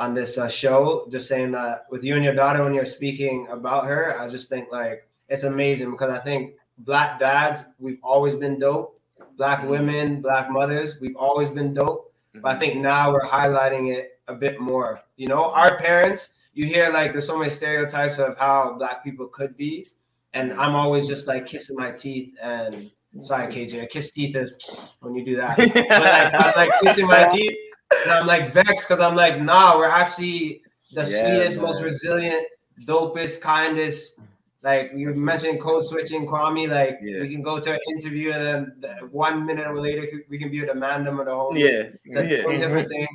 on 0.00 0.14
this 0.14 0.38
uh, 0.38 0.48
show, 0.48 1.06
just 1.12 1.28
saying 1.28 1.52
that 1.52 1.84
with 1.90 2.02
you 2.02 2.14
and 2.16 2.24
your 2.24 2.34
daughter, 2.34 2.64
when 2.64 2.72
you're 2.72 2.86
speaking 2.86 3.46
about 3.50 3.84
her, 3.84 4.18
I 4.18 4.30
just 4.30 4.48
think 4.48 4.72
like 4.72 5.06
it's 5.28 5.44
amazing 5.44 5.90
because 5.90 6.10
I 6.10 6.18
think 6.18 6.54
black 6.78 7.20
dads, 7.20 7.64
we've 7.78 7.98
always 8.02 8.34
been 8.34 8.58
dope. 8.58 8.98
Black 9.36 9.60
mm-hmm. 9.60 9.68
women, 9.68 10.22
black 10.22 10.50
mothers, 10.50 10.98
we've 11.02 11.16
always 11.16 11.50
been 11.50 11.74
dope. 11.74 12.14
But 12.32 12.48
I 12.48 12.52
mm-hmm. 12.52 12.60
think 12.60 12.76
now 12.76 13.12
we're 13.12 13.20
highlighting 13.20 13.92
it 13.94 14.18
a 14.26 14.34
bit 14.34 14.58
more. 14.58 14.98
You 15.18 15.26
know, 15.26 15.50
our 15.50 15.76
parents, 15.76 16.30
you 16.54 16.64
hear 16.64 16.88
like 16.88 17.12
there's 17.12 17.26
so 17.26 17.38
many 17.38 17.50
stereotypes 17.50 18.18
of 18.18 18.38
how 18.38 18.76
black 18.78 19.04
people 19.04 19.26
could 19.26 19.54
be. 19.54 19.86
And 20.32 20.54
I'm 20.54 20.74
always 20.74 21.08
just 21.08 21.26
like 21.26 21.46
kissing 21.46 21.76
my 21.76 21.92
teeth 21.92 22.34
and 22.40 22.90
Sorry, 23.22 23.52
KJ. 23.52 23.82
I 23.82 23.86
kiss 23.86 24.12
teeth 24.12 24.36
is 24.36 24.52
when 25.00 25.16
you 25.16 25.24
do 25.24 25.36
that. 25.36 25.56
but 25.56 25.74
like, 25.74 26.32
I'm 26.32 26.52
like 26.54 26.70
kissing 26.80 27.08
my 27.08 27.28
teeth, 27.36 27.56
and 28.02 28.12
I'm 28.12 28.26
like 28.26 28.52
vexed 28.52 28.88
because 28.88 29.00
I'm 29.00 29.16
like, 29.16 29.40
nah, 29.40 29.76
we're 29.76 29.86
actually 29.86 30.62
the 30.92 31.02
yeah, 31.02 31.24
sweetest, 31.24 31.56
man. 31.56 31.64
most 31.64 31.82
resilient, 31.82 32.46
dopest, 32.84 33.40
kindest. 33.40 34.18
Like 34.62 34.90
you 34.94 35.10
mentioned 35.14 35.60
code 35.60 35.86
switching, 35.86 36.26
Kwame. 36.26 36.68
Like 36.68 36.98
yeah. 37.02 37.20
we 37.20 37.30
can 37.30 37.42
go 37.42 37.60
to 37.60 37.72
an 37.72 37.78
interview 37.96 38.32
and 38.32 38.72
then 38.82 38.96
one 39.10 39.46
minute 39.46 39.74
later 39.74 40.06
we 40.28 40.38
can 40.38 40.50
be 40.50 40.60
with 40.60 40.70
Amanda 40.70 41.12
or 41.12 41.24
the 41.24 41.34
whole. 41.34 41.56
Yeah, 41.56 41.88
it's 42.04 42.16
a 42.16 42.26
yeah. 42.26 42.58
different 42.58 42.88
thing. 42.88 43.08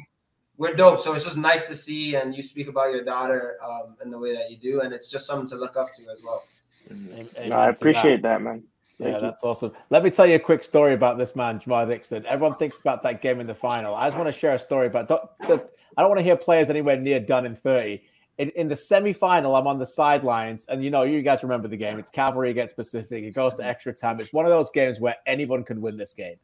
We're 0.57 0.75
dope, 0.75 1.01
so 1.01 1.13
it's 1.13 1.25
just 1.25 1.35
nice 1.35 1.67
to 1.67 1.75
see, 1.75 2.15
and 2.15 2.33
you 2.33 2.41
speak 2.41 2.69
about 2.69 2.93
your 2.93 3.03
daughter 3.03 3.57
um, 3.61 3.97
in 4.01 4.09
the 4.09 4.17
way 4.17 4.33
that 4.33 4.49
you 4.49 4.57
do, 4.57 4.79
and 4.81 4.93
it's 4.93 5.09
just 5.09 5.27
something 5.27 5.49
to 5.49 5.57
look 5.57 5.75
up 5.75 5.87
to 5.97 6.09
as 6.09 6.23
well. 6.23 6.43
Mm-hmm. 6.89 7.49
No, 7.49 7.57
I 7.57 7.69
appreciate 7.69 8.21
that. 8.21 8.37
that, 8.37 8.41
man. 8.41 8.63
Thank 8.97 9.09
yeah, 9.09 9.15
you. 9.15 9.21
that's 9.21 9.43
awesome. 9.43 9.73
Let 9.89 10.03
me 10.03 10.09
tell 10.09 10.25
you 10.25 10.35
a 10.35 10.39
quick 10.39 10.63
story 10.63 10.93
about 10.93 11.17
this 11.17 11.35
man, 11.35 11.59
Jamar 11.59 11.87
Dixon. 11.87 12.25
Everyone 12.25 12.57
thinks 12.57 12.79
about 12.79 13.03
that 13.03 13.21
game 13.21 13.39
in 13.39 13.47
the 13.47 13.55
final. 13.55 13.93
I 13.93 14.07
just 14.07 14.17
want 14.17 14.27
to 14.27 14.37
share 14.37 14.55
a 14.55 14.59
story 14.59 14.87
about. 14.87 15.07
The, 15.07 15.67
I 15.97 16.01
don't 16.01 16.09
want 16.09 16.19
to 16.19 16.23
hear 16.23 16.35
players 16.35 16.69
anywhere 16.69 16.97
near 16.97 17.19
done 17.19 17.45
in 17.45 17.55
thirty 17.55 18.03
in, 18.37 18.49
in 18.51 18.67
the 18.67 18.75
semifinal, 18.75 19.57
I'm 19.57 19.67
on 19.67 19.79
the 19.79 19.85
sidelines, 19.85 20.65
and 20.65 20.83
you 20.83 20.91
know, 20.91 21.03
you 21.03 21.21
guys 21.21 21.41
remember 21.43 21.67
the 21.67 21.77
game. 21.77 21.97
It's 21.97 22.09
Cavalry 22.09 22.49
against 22.49 22.75
Pacific. 22.75 23.23
It 23.23 23.33
goes 23.33 23.55
to 23.55 23.65
extra 23.65 23.93
time. 23.93 24.19
It's 24.19 24.33
one 24.33 24.45
of 24.45 24.51
those 24.51 24.69
games 24.71 24.99
where 24.99 25.15
anyone 25.25 25.63
can 25.63 25.79
win 25.81 25.95
this 25.95 26.13
game. 26.13 26.35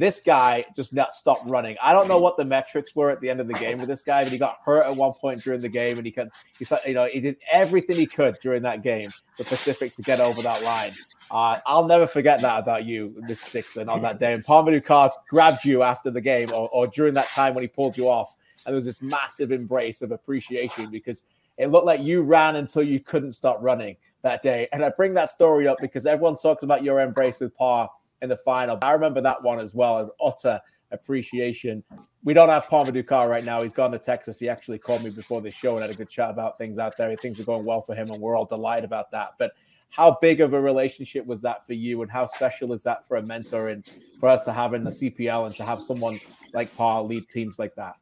This 0.00 0.22
guy 0.22 0.64
just 0.74 0.94
not 0.94 1.12
stopped 1.12 1.50
running. 1.50 1.76
I 1.82 1.92
don't 1.92 2.08
know 2.08 2.18
what 2.18 2.38
the 2.38 2.44
metrics 2.46 2.96
were 2.96 3.10
at 3.10 3.20
the 3.20 3.28
end 3.28 3.38
of 3.38 3.48
the 3.48 3.52
game 3.52 3.76
with 3.76 3.86
this 3.86 4.02
guy, 4.02 4.22
but 4.24 4.32
he 4.32 4.38
got 4.38 4.56
hurt 4.64 4.86
at 4.86 4.96
one 4.96 5.12
point 5.12 5.42
during 5.42 5.60
the 5.60 5.68
game, 5.68 5.98
and 5.98 6.06
he 6.06 6.10
could, 6.10 6.30
he, 6.58 6.66
you 6.86 6.94
know, 6.94 7.04
he 7.04 7.20
did 7.20 7.36
everything 7.52 7.96
he 7.96 8.06
could 8.06 8.38
during 8.40 8.62
that 8.62 8.82
game 8.82 9.10
for 9.36 9.44
Pacific 9.44 9.94
to 9.96 10.00
get 10.00 10.18
over 10.18 10.40
that 10.40 10.62
line. 10.62 10.92
Uh, 11.30 11.58
I'll 11.66 11.86
never 11.86 12.06
forget 12.06 12.40
that 12.40 12.60
about 12.60 12.86
you, 12.86 13.14
Mr. 13.28 13.52
Dixon, 13.52 13.90
on 13.90 14.00
that 14.00 14.18
day. 14.18 14.32
And 14.32 14.42
Pa-Modou 14.42 15.12
grabbed 15.28 15.66
you 15.66 15.82
after 15.82 16.10
the 16.10 16.22
game 16.22 16.48
or, 16.54 16.70
or 16.72 16.86
during 16.86 17.12
that 17.12 17.28
time 17.28 17.52
when 17.52 17.60
he 17.60 17.68
pulled 17.68 17.98
you 17.98 18.08
off. 18.08 18.34
And 18.64 18.72
there 18.72 18.76
was 18.76 18.86
this 18.86 19.02
massive 19.02 19.52
embrace 19.52 20.00
of 20.00 20.12
appreciation 20.12 20.90
because 20.90 21.24
it 21.58 21.66
looked 21.66 21.84
like 21.84 22.00
you 22.00 22.22
ran 22.22 22.56
until 22.56 22.82
you 22.82 23.00
couldn't 23.00 23.32
stop 23.32 23.58
running 23.60 23.98
that 24.22 24.42
day. 24.42 24.66
And 24.72 24.82
I 24.82 24.88
bring 24.88 25.12
that 25.12 25.28
story 25.28 25.68
up 25.68 25.76
because 25.78 26.06
everyone 26.06 26.36
talks 26.36 26.62
about 26.62 26.82
your 26.82 27.00
embrace 27.00 27.38
with 27.38 27.54
Par 27.54 27.90
in 28.22 28.28
the 28.28 28.36
final. 28.36 28.78
I 28.82 28.92
remember 28.92 29.20
that 29.20 29.42
one 29.42 29.58
as 29.58 29.74
well. 29.74 29.98
an 29.98 30.10
Utter 30.22 30.60
appreciation. 30.92 31.82
We 32.22 32.34
don't 32.34 32.48
have 32.48 32.66
Pa-Modou 32.66 33.06
Kah 33.06 33.24
right 33.24 33.44
now. 33.44 33.62
He's 33.62 33.72
gone 33.72 33.92
to 33.92 33.98
Texas. 33.98 34.38
He 34.38 34.48
actually 34.48 34.78
called 34.78 35.02
me 35.02 35.10
before 35.10 35.40
the 35.40 35.50
show 35.50 35.74
and 35.74 35.82
had 35.82 35.90
a 35.90 35.94
good 35.94 36.10
chat 36.10 36.30
about 36.30 36.58
things 36.58 36.78
out 36.78 36.96
there. 36.96 37.14
Things 37.16 37.40
are 37.40 37.44
going 37.44 37.64
well 37.64 37.82
for 37.82 37.94
him, 37.94 38.10
and 38.10 38.20
we're 38.20 38.36
all 38.36 38.44
delighted 38.44 38.84
about 38.84 39.10
that. 39.12 39.30
But 39.38 39.52
how 39.90 40.18
big 40.20 40.40
of 40.40 40.52
a 40.52 40.60
relationship 40.60 41.26
was 41.26 41.40
that 41.42 41.66
for 41.66 41.72
you, 41.72 42.02
and 42.02 42.10
how 42.10 42.26
special 42.26 42.72
is 42.72 42.82
that 42.82 43.06
for 43.08 43.16
a 43.16 43.22
mentor 43.22 43.68
and 43.68 43.88
for 44.20 44.28
us 44.28 44.42
to 44.42 44.52
have 44.52 44.74
in 44.74 44.84
the 44.84 44.90
CPL 44.90 45.46
and 45.46 45.56
to 45.56 45.64
have 45.64 45.80
someone 45.80 46.20
like 46.52 46.74
Paul 46.76 47.06
lead 47.06 47.28
teams 47.28 47.58
like 47.58 47.74
that? 47.76 47.94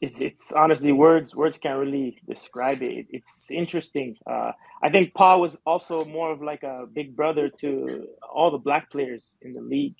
It's 0.00 0.20
it's 0.20 0.52
honestly 0.52 0.92
words 0.92 1.34
words 1.34 1.58
can't 1.58 1.78
really 1.78 2.18
describe 2.28 2.82
it. 2.82 3.06
It's 3.10 3.50
interesting. 3.50 4.16
Uh, 4.30 4.52
I 4.82 4.90
think 4.90 5.14
Paul 5.14 5.40
was 5.40 5.58
also 5.66 6.04
more 6.04 6.32
of 6.32 6.42
like 6.42 6.62
a 6.62 6.86
big 6.92 7.16
brother 7.16 7.50
to 7.60 8.06
all 8.32 8.50
the 8.50 8.58
black 8.58 8.90
players 8.90 9.30
in 9.42 9.54
the 9.54 9.60
league. 9.60 9.96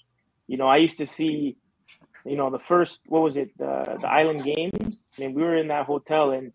You 0.47 0.57
know, 0.57 0.67
I 0.67 0.79
used 0.79 0.99
to 0.99 1.07
see, 1.07 1.57
you 2.25 2.37
know, 2.37 2.51
the 2.51 2.59
first 2.59 3.03
what 3.07 3.23
was 3.23 3.37
it 3.37 3.51
the 3.59 3.99
the 4.01 4.09
Island 4.09 4.45
Games. 4.45 5.11
Mean, 5.19 5.35
we 5.35 5.43
were 5.43 5.57
in 5.57 5.69
that 5.69 5.87
hotel 5.87 6.31
and 6.31 6.53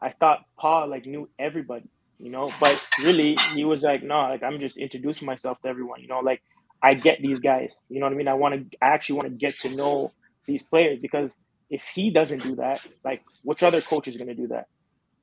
I 0.00 0.10
thought 0.10 0.40
Paul 0.58 0.88
like 0.88 1.06
knew 1.06 1.28
everybody. 1.38 1.88
You 2.18 2.30
know, 2.30 2.50
but 2.58 2.82
really 3.00 3.36
he 3.54 3.64
was 3.64 3.84
like, 3.84 4.02
no, 4.02 4.20
like 4.22 4.42
I'm 4.42 4.58
just 4.58 4.76
introducing 4.76 5.26
myself 5.26 5.60
to 5.62 5.68
everyone. 5.68 6.00
You 6.00 6.08
know, 6.08 6.18
like 6.20 6.42
I 6.82 6.94
get 6.94 7.20
these 7.20 7.38
guys. 7.38 7.80
You 7.88 8.00
know 8.00 8.06
what 8.06 8.12
I 8.12 8.16
mean? 8.16 8.28
I 8.28 8.34
want 8.34 8.70
to. 8.70 8.76
I 8.82 8.88
actually 8.88 9.16
want 9.16 9.28
to 9.28 9.34
get 9.46 9.54
to 9.60 9.76
know 9.76 10.12
these 10.44 10.64
players 10.64 10.98
because 11.00 11.38
if 11.70 11.82
he 11.94 12.10
doesn't 12.10 12.42
do 12.42 12.56
that, 12.56 12.84
like 13.04 13.22
which 13.42 13.62
other 13.62 13.80
coach 13.80 14.08
is 14.08 14.16
going 14.16 14.28
to 14.28 14.34
do 14.34 14.48
that? 14.48 14.68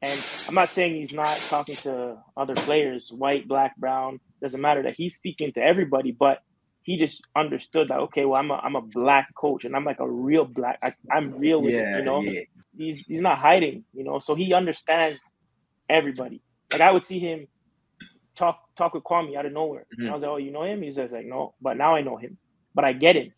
And 0.01 0.19
I'm 0.47 0.55
not 0.55 0.69
saying 0.69 0.95
he's 0.95 1.13
not 1.13 1.37
talking 1.49 1.75
to 1.77 2.17
other 2.37 2.55
players, 2.55 3.11
white, 3.11 3.47
black, 3.47 3.75
brown, 3.77 4.19
doesn't 4.41 4.61
matter 4.61 4.83
that 4.83 4.95
he's 4.95 5.15
speaking 5.15 5.51
to 5.53 5.61
everybody, 5.61 6.11
but 6.11 6.39
he 6.83 6.97
just 6.97 7.25
understood 7.35 7.87
that 7.87 7.97
okay, 7.99 8.25
well, 8.25 8.39
I'm 8.39 8.51
a 8.51 8.55
I'm 8.55 8.75
a 8.75 8.81
black 8.81 9.33
coach 9.33 9.65
and 9.65 9.75
I'm 9.75 9.83
like 9.83 9.99
a 9.99 10.09
real 10.09 10.45
black. 10.45 10.77
I, 10.83 11.17
am 11.17 11.35
real 11.39 11.61
with 11.61 11.73
yeah, 11.73 11.95
it, 11.95 11.99
you 11.99 12.05
know. 12.05 12.21
Yeah. 12.21 12.41
He's 12.77 12.99
he's 12.99 13.21
not 13.21 13.39
hiding, 13.39 13.85
you 13.93 14.03
know. 14.03 14.19
So 14.19 14.35
he 14.35 14.53
understands 14.53 15.19
everybody. 15.89 16.41
Like 16.71 16.81
I 16.81 16.91
would 16.91 17.03
see 17.03 17.17
him 17.17 17.47
talk 18.35 18.59
talk 18.75 18.93
with 18.93 19.03
Kwame 19.03 19.35
out 19.35 19.47
of 19.47 19.53
nowhere. 19.53 19.87
Mm-hmm. 19.97 20.09
I 20.09 20.13
was 20.13 20.21
like, 20.21 20.29
oh, 20.29 20.37
you 20.37 20.51
know 20.51 20.63
him? 20.63 20.83
He's 20.83 20.97
just 20.97 21.13
like, 21.13 21.25
no, 21.25 21.55
but 21.59 21.77
now 21.77 21.95
I 21.95 22.01
know 22.01 22.17
him. 22.17 22.37
But 22.75 22.85
I 22.85 22.93
get 22.93 23.15
him. 23.15 23.33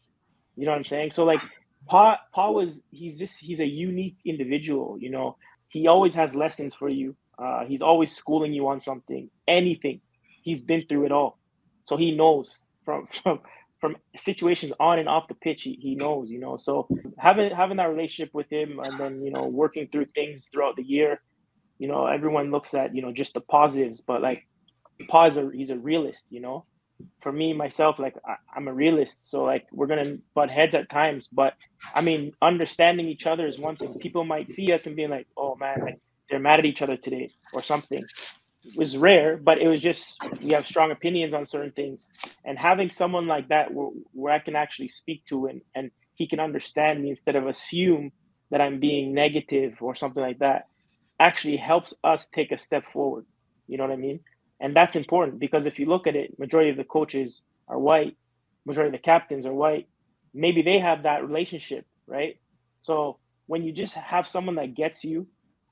You 0.58 0.66
know 0.66 0.72
what 0.72 0.80
I'm 0.80 0.86
saying? 0.86 1.12
So 1.12 1.24
like 1.24 1.42
Pa 1.88 2.20
Pa 2.34 2.50
was 2.52 2.84
he's 2.92 3.18
just 3.18 3.40
he's 3.40 3.60
a 3.60 3.66
unique 3.66 4.18
individual. 4.26 4.98
You 5.00 5.10
know, 5.10 5.38
he 5.70 5.88
always 5.88 6.14
has 6.16 6.36
lessons 6.36 6.76
for 6.76 6.90
you. 6.90 7.16
Uh, 7.38 7.66
he's 7.66 7.82
always 7.82 8.16
schooling 8.16 8.54
you 8.54 8.68
on 8.68 8.82
something, 8.82 9.30
anything. 9.48 10.02
He's 10.44 10.62
been 10.62 10.86
through 10.88 11.06
it 11.06 11.12
all, 11.12 11.38
so 11.84 11.98
he 11.98 12.12
knows 12.12 12.58
from 12.84 13.08
from 13.24 13.40
from 13.80 13.96
situations 14.16 14.74
on 14.80 15.00
and 15.00 15.08
off 15.08 15.28
the 15.28 15.36
pitch. 15.36 15.64
He, 15.64 15.78
he 15.82 15.96
knows, 15.96 16.30
you 16.30 16.40
know. 16.40 16.58
So 16.58 16.88
having 17.18 17.52
having 17.52 17.78
that 17.78 17.90
relationship 17.90 18.34
with 18.34 18.52
him, 18.52 18.80
and 18.84 19.00
then 19.00 19.24
you 19.24 19.32
know 19.32 19.48
working 19.48 19.88
through 19.92 20.06
things 20.08 20.50
throughout 20.52 20.76
the 20.76 20.84
year. 20.84 21.22
You 21.80 21.88
know, 21.88 22.08
everyone 22.08 22.50
looks 22.50 22.74
at 22.74 22.96
you 22.96 23.02
know 23.02 23.12
just 23.12 23.34
the 23.34 23.42
positives, 23.42 24.02
but 24.02 24.22
like 24.22 24.48
Pa 25.10 25.26
is 25.26 25.38
a 25.38 25.50
he's 25.54 25.70
a 25.70 25.78
realist. 25.78 26.26
You 26.30 26.42
know, 26.42 26.66
for 27.22 27.32
me 27.32 27.54
myself 27.54 28.00
like 28.00 28.16
I, 28.26 28.36
am 28.58 28.68
a 28.68 28.74
realist 28.74 29.30
so 29.30 29.44
like 29.44 29.66
we're 29.72 29.88
gonna 29.88 30.18
butt 30.36 30.50
heads 30.50 30.76
at 30.76 30.90
times 30.90 31.28
but 31.28 31.54
i 31.94 32.02
mean 32.02 32.34
understanding 32.42 33.08
each 33.08 33.28
other 33.28 33.48
is 33.48 33.60
one 33.60 33.76
thing. 33.76 33.98
People 34.00 34.24
might 34.26 34.50
see 34.50 34.72
us 34.72 34.86
and 34.88 34.96
being 34.96 35.10
like 35.10 35.28
oh 35.38 35.56
man 35.56 35.80
like 35.82 36.00
they're 36.30 36.40
mad 36.40 36.60
at 36.60 36.66
each 36.66 36.82
other 36.82 36.98
today 36.98 37.30
or 37.54 37.62
something. 37.62 38.04
It 38.66 38.78
was 38.78 38.98
rare 38.98 39.38
but 39.38 39.60
it 39.60 39.68
was 39.68 39.82
just 39.82 40.22
we 40.44 40.52
have 40.52 40.68
strong 40.68 40.92
opinions 40.92 41.34
on 41.34 41.46
certain 41.46 41.72
things. 41.72 42.10
And 42.46 42.58
having 42.58 42.90
someone 42.90 43.28
like 43.28 43.50
that 43.50 43.74
where, 43.74 43.90
where 44.14 44.34
i 44.34 44.40
can 44.40 44.56
actually 44.56 44.90
speak 44.90 45.26
to 45.28 45.48
and 45.48 45.62
and 45.76 45.92
he 46.16 46.28
can 46.28 46.40
understand 46.40 47.04
me 47.04 47.12
instead 47.12 47.36
of 47.36 47.48
assume 47.48 48.12
that 48.52 48.62
i'm 48.62 48.80
being 48.80 49.14
negative 49.14 49.76
or 49.82 49.96
something 49.96 50.24
like 50.24 50.40
that 50.40 50.68
actually 51.20 51.58
helps 51.58 51.94
us 52.04 52.28
take 52.28 52.52
a 52.52 52.58
step 52.58 52.84
forward. 52.92 53.26
You 53.68 53.78
know 53.78 53.86
what 53.86 53.94
i 53.94 53.98
mean 53.98 54.22
and 54.60 54.76
that's 54.76 54.96
important 54.96 55.40
because 55.40 55.66
if 55.66 55.80
you 55.80 55.86
look 55.86 56.08
at 56.08 56.16
it, 56.16 56.38
majority 56.40 56.70
of 56.70 56.78
the 56.78 56.84
coaches 56.84 57.42
are 57.68 57.80
white, 57.80 58.18
majority 58.66 58.96
of 58.96 59.02
the 59.02 59.06
captains 59.06 59.46
are 59.46 59.54
white. 59.54 59.88
Maybe 60.34 60.62
they 60.62 60.80
have 60.80 61.04
that 61.04 61.24
relationship, 61.24 61.86
right? 62.08 62.40
So 62.82 63.20
when 63.46 63.64
you 63.64 63.72
just 63.72 63.94
have 63.94 64.28
someone 64.28 64.56
that 64.56 64.76
gets 64.76 65.04
you, 65.04 65.28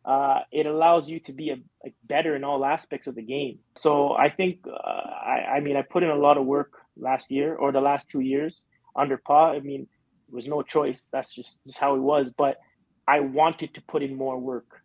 uh, 0.05 0.41
it 0.51 0.67
allows 0.67 1.09
you 1.09 1.19
to 1.21 1.33
be 1.33 1.49
a, 1.49 1.57
like 1.83 1.95
better 2.03 2.35
in 2.35 2.43
all 2.43 2.63
aspects 2.63 3.07
of 3.07 3.15
the 3.15 3.23
game. 3.23 3.59
So 3.75 4.13
I 4.13 4.29
think, 4.29 4.59
uh, 4.67 4.71
I, 4.71 5.55
I 5.55 5.59
mean, 5.61 5.75
I 5.75 5.81
put 5.81 6.03
in 6.03 6.09
a 6.09 6.15
lot 6.15 6.37
of 6.37 6.45
work 6.45 6.73
last 6.95 7.31
year 7.31 7.55
or 7.55 7.71
the 7.71 7.81
last 7.81 8.09
two 8.09 8.19
years 8.19 8.65
under 8.95 9.17
Pa. 9.17 9.51
I 9.51 9.61
mean, 9.61 9.87
it 10.27 10.33
was 10.33 10.47
no 10.47 10.61
choice. 10.61 11.09
That's 11.11 11.33
just, 11.33 11.59
just 11.65 11.79
how 11.79 11.95
it 11.95 12.01
was. 12.01 12.31
But 12.31 12.57
I 13.07 13.21
wanted 13.21 13.73
to 13.75 13.81
put 13.81 14.03
in 14.03 14.15
more 14.15 14.37
work 14.39 14.81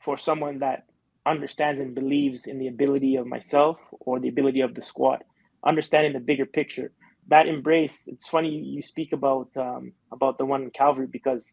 for 0.00 0.16
someone 0.16 0.60
that 0.60 0.84
understands 1.28 1.80
and 1.80 1.94
believes 1.94 2.46
in 2.46 2.58
the 2.58 2.68
ability 2.68 3.16
of 3.16 3.26
myself 3.26 3.78
or 4.00 4.18
the 4.18 4.28
ability 4.28 4.60
of 4.60 4.74
the 4.74 4.82
squad, 4.82 5.24
understanding 5.64 6.12
the 6.12 6.20
bigger 6.20 6.46
picture. 6.46 6.92
That 7.28 7.46
embrace. 7.46 8.08
It's 8.08 8.26
funny 8.26 8.50
you 8.50 8.82
speak 8.82 9.12
about 9.12 9.50
um, 9.56 9.92
about 10.10 10.38
the 10.38 10.46
one 10.46 10.62
in 10.62 10.70
Cavalry 10.70 11.06
because 11.06 11.52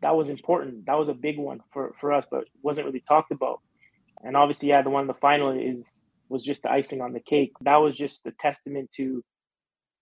that 0.00 0.16
was 0.16 0.28
important. 0.28 0.86
That 0.86 0.98
was 0.98 1.08
a 1.08 1.14
big 1.14 1.38
one 1.38 1.60
for, 1.72 1.94
for 2.00 2.12
us, 2.12 2.24
but 2.30 2.44
wasn't 2.62 2.86
really 2.86 3.04
talked 3.06 3.30
about. 3.30 3.60
And 4.22 4.36
obviously, 4.36 4.70
yeah, 4.70 4.82
the 4.82 4.90
one 4.90 5.02
in 5.02 5.08
the 5.08 5.14
final 5.14 5.50
is 5.50 6.08
was 6.28 6.42
just 6.42 6.62
the 6.62 6.70
icing 6.70 7.02
on 7.02 7.12
the 7.12 7.20
cake. 7.20 7.52
That 7.60 7.76
was 7.76 7.96
just 7.96 8.26
a 8.26 8.32
testament 8.32 8.90
to 8.96 9.22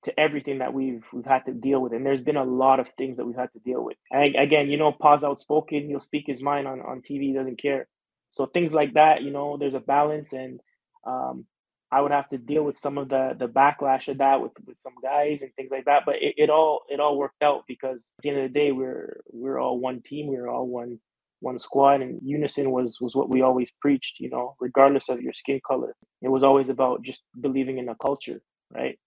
to 0.04 0.18
everything 0.18 0.58
that 0.58 0.72
we've 0.72 1.04
we've 1.12 1.26
had 1.26 1.44
to 1.46 1.52
deal 1.52 1.80
with. 1.80 1.92
And 1.92 2.06
there's 2.06 2.20
been 2.20 2.36
a 2.36 2.44
lot 2.44 2.80
of 2.80 2.88
things 2.96 3.16
that 3.16 3.26
we've 3.26 3.36
had 3.36 3.52
to 3.52 3.58
deal 3.60 3.82
with. 3.82 3.96
And 4.10 4.36
again, 4.36 4.70
you 4.70 4.76
know, 4.76 4.92
Pa's 4.92 5.24
outspoken. 5.24 5.88
He'll 5.88 5.98
speak 5.98 6.24
his 6.26 6.42
mind 6.42 6.68
on, 6.68 6.80
on 6.80 7.02
TV. 7.02 7.34
Doesn't 7.34 7.60
care. 7.60 7.88
So 8.30 8.46
things 8.46 8.72
like 8.72 8.94
that, 8.94 9.22
you 9.22 9.30
know, 9.30 9.56
there's 9.56 9.74
a 9.74 9.80
balance, 9.80 10.32
and 10.32 10.60
um, 11.06 11.46
I 11.90 12.00
would 12.00 12.12
have 12.12 12.28
to 12.28 12.38
deal 12.38 12.62
with 12.62 12.76
some 12.76 12.98
of 12.98 13.08
the 13.08 13.34
the 13.38 13.48
backlash 13.48 14.08
of 14.08 14.18
that 14.18 14.40
with, 14.42 14.52
with 14.66 14.80
some 14.80 14.94
guys 15.02 15.40
and 15.42 15.54
things 15.54 15.70
like 15.70 15.86
that. 15.86 16.02
But 16.04 16.16
it, 16.16 16.34
it 16.36 16.50
all 16.50 16.82
it 16.88 17.00
all 17.00 17.18
worked 17.18 17.42
out 17.42 17.64
because 17.66 18.12
at 18.18 18.22
the 18.22 18.28
end 18.30 18.38
of 18.38 18.52
the 18.52 18.58
day, 18.58 18.72
we're 18.72 19.20
we're 19.30 19.58
all 19.58 19.78
one 19.78 20.02
team, 20.02 20.26
we're 20.26 20.48
all 20.48 20.66
one 20.66 20.98
one 21.40 21.58
squad, 21.58 22.02
and 22.02 22.20
unison 22.22 22.70
was 22.70 23.00
was 23.00 23.16
what 23.16 23.30
we 23.30 23.40
always 23.40 23.72
preached. 23.80 24.20
You 24.20 24.30
know, 24.30 24.54
regardless 24.60 25.08
of 25.08 25.22
your 25.22 25.32
skin 25.32 25.60
color, 25.66 25.94
it 26.20 26.28
was 26.28 26.44
always 26.44 26.68
about 26.68 27.02
just 27.02 27.24
believing 27.40 27.78
in 27.78 27.88
a 27.88 27.94
culture, 27.94 28.40
right? 28.70 28.98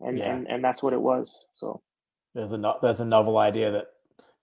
And 0.00 0.18
yeah. 0.18 0.34
and 0.34 0.48
and 0.48 0.64
that's 0.64 0.82
what 0.82 0.92
it 0.92 1.00
was. 1.00 1.46
So 1.54 1.82
there's 2.34 2.52
a 2.52 2.58
no, 2.58 2.76
there's 2.82 3.00
a 3.00 3.04
novel 3.04 3.38
idea 3.38 3.70
that 3.70 3.86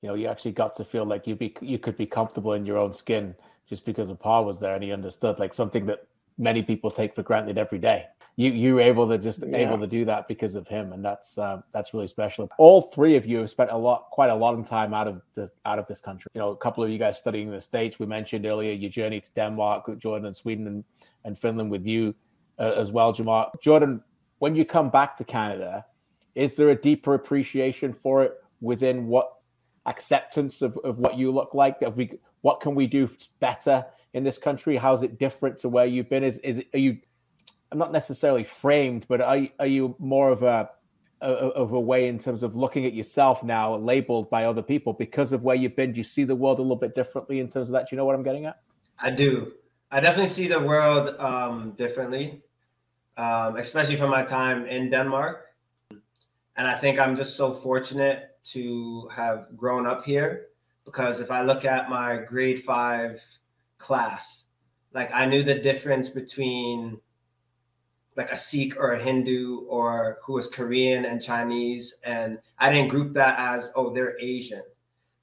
you 0.02 0.08
know 0.08 0.16
you 0.16 0.28
actually 0.28 0.54
got 0.54 0.76
to 0.76 0.86
feel 0.86 1.06
like 1.06 1.28
you 1.28 1.36
be 1.36 1.54
you 1.62 1.80
could 1.80 1.98
be 1.98 2.06
comfortable 2.06 2.54
in 2.54 2.66
your 2.66 2.78
own 2.78 2.94
skin 2.94 3.36
just 3.68 3.86
because 3.86 4.10
of 4.10 4.20
Pa 4.20 4.42
was 4.42 4.60
there 4.60 4.76
and 4.76 4.84
he 4.84 4.92
understood 4.92 5.40
like 5.40 5.54
something 5.54 5.86
that 5.86 6.08
many 6.38 6.64
people 6.64 6.92
take 6.92 7.16
for 7.16 7.24
granted 7.24 7.58
every 7.58 7.80
day. 7.80 8.06
you 8.36 8.52
you 8.52 8.76
were 8.76 8.82
able 8.82 9.08
to 9.08 9.18
just 9.18 9.44
yeah. 9.46 9.58
able 9.58 9.78
to 9.78 9.86
do 9.88 10.06
that 10.06 10.28
because 10.28 10.56
of 10.56 10.68
him, 10.68 10.92
and 10.94 11.06
that's 11.06 11.38
uh, 11.38 11.62
that's 11.72 11.94
really 11.94 12.08
special. 12.08 12.50
All 12.58 12.82
three 12.82 13.16
of 13.16 13.26
you 13.26 13.40
have 13.40 13.50
spent 13.50 13.70
a 13.70 13.78
lot, 13.78 14.10
quite 14.10 14.30
a 14.30 14.36
lot 14.36 14.58
of 14.58 14.66
time 14.66 14.94
out 14.94 15.08
of 15.08 15.22
the 15.36 15.52
out 15.66 15.78
of 15.78 15.88
this 15.88 16.02
country. 16.02 16.30
You 16.34 16.40
know, 16.40 16.50
a 16.50 16.58
couple 16.58 16.84
of 16.84 16.90
you 16.90 16.98
guys 16.98 17.20
studying 17.20 17.52
the 17.52 17.62
states. 17.62 18.00
We 18.00 18.06
mentioned 18.08 18.46
earlier 18.46 18.74
your 18.74 18.90
journey 18.90 19.22
to 19.22 19.34
Denmark, 19.34 20.00
Jordan, 20.00 20.26
and 20.26 20.36
Sweden, 20.36 20.68
and, 20.68 20.84
and 21.26 21.38
Finland 21.38 21.70
with 21.70 21.86
you 21.86 22.16
uh, 22.58 22.74
as 22.76 22.92
well, 22.92 23.14
Jamar. 23.14 23.52
Jordan, 23.62 24.02
when 24.40 24.56
you 24.56 24.66
come 24.66 24.90
back 24.90 25.16
to 25.18 25.24
Canada, 25.24 25.86
is 26.34 26.56
there 26.56 26.70
a 26.70 26.76
deeper 26.76 27.14
appreciation 27.14 27.94
for 27.94 28.24
it 28.24 28.34
within 28.62 29.06
what 29.08 29.32
acceptance 29.86 30.62
of, 30.62 30.78
of 30.84 31.00
what 31.00 31.18
you 31.18 31.32
look 31.32 31.54
like? 31.54 31.80
That 31.80 31.96
we 31.96 32.12
what 32.42 32.60
can 32.60 32.76
we 32.76 32.88
do 32.88 33.10
better 33.40 33.86
in 34.14 34.24
this 34.24 34.38
country? 34.38 34.78
How's 34.78 35.04
it 35.04 35.18
different 35.18 35.58
to 35.60 35.70
where 35.70 35.86
you've 35.86 36.10
been? 36.10 36.24
Is 36.24 36.38
is 36.40 36.64
are 36.74 36.80
you 36.80 36.98
I'm 37.72 37.80
not 37.80 37.92
necessarily 37.92 38.44
framed, 38.44 39.06
but 39.08 39.22
are 39.22 39.42
are 39.60 39.68
you 39.68 39.96
more 40.00 40.30
of 40.30 40.44
a 40.44 40.70
of 41.22 41.72
a 41.72 41.80
way 41.80 42.10
in 42.10 42.20
terms 42.20 42.44
of 42.44 42.54
looking 42.54 42.86
at 42.86 42.94
yourself 42.94 43.44
now 43.44 43.74
labeled 43.76 44.30
by 44.30 44.44
other 44.44 44.62
people 44.62 44.92
because 44.92 45.32
of 45.32 45.44
where 45.44 45.56
you've 45.56 45.76
been? 45.76 45.94
Do 45.94 46.00
you 46.00 46.04
see 46.04 46.24
the 46.24 46.36
world 46.36 46.60
a 46.60 46.62
little 46.62 46.76
bit 46.76 46.96
differently 46.96 47.40
in 47.40 47.48
terms 47.48 47.70
of 47.70 47.74
that? 47.74 47.90
Do 47.90 47.96
you 47.96 47.98
know 47.98 48.06
what 48.06 48.16
I'm 48.16 48.24
getting 48.24 48.46
at? 48.46 48.60
I 49.00 49.10
do. 49.10 49.54
I 49.92 50.00
definitely 50.00 50.34
see 50.34 50.48
the 50.48 50.60
world 50.60 51.16
um, 51.20 51.76
differently, 51.78 52.42
um, 53.18 53.58
especially 53.58 53.96
from 53.96 54.10
my 54.10 54.24
time 54.24 54.66
in 54.66 54.90
Denmark. 54.90 55.46
And 56.58 56.68
I 56.68 56.78
think 56.78 57.00
I'm 57.00 57.16
just 57.16 57.36
so 57.36 57.56
fortunate 57.62 58.33
to 58.52 59.10
have 59.14 59.48
grown 59.56 59.86
up 59.86 60.04
here 60.04 60.48
because 60.86 61.20
if 61.20 61.32
I 61.32 61.44
look 61.44 61.66
at 61.66 61.90
my 61.90 62.18
grade 62.18 62.64
five 62.64 63.20
class, 63.78 64.46
like 64.94 65.10
I 65.14 65.26
knew 65.26 65.44
the 65.44 65.56
difference 65.56 66.10
between 66.10 67.00
like 68.16 68.32
a 68.32 68.38
Sikh 68.38 68.78
or 68.78 68.94
a 68.94 69.04
Hindu 69.04 69.62
or 69.68 70.20
who 70.24 70.34
was 70.34 70.48
Korean 70.48 71.06
and 71.06 71.22
Chinese. 71.22 71.96
And 72.04 72.40
I 72.60 72.72
didn't 72.72 72.90
group 72.90 73.14
that 73.14 73.40
as, 73.40 73.72
oh, 73.76 73.94
they're 73.94 74.20
Asian. 74.20 74.64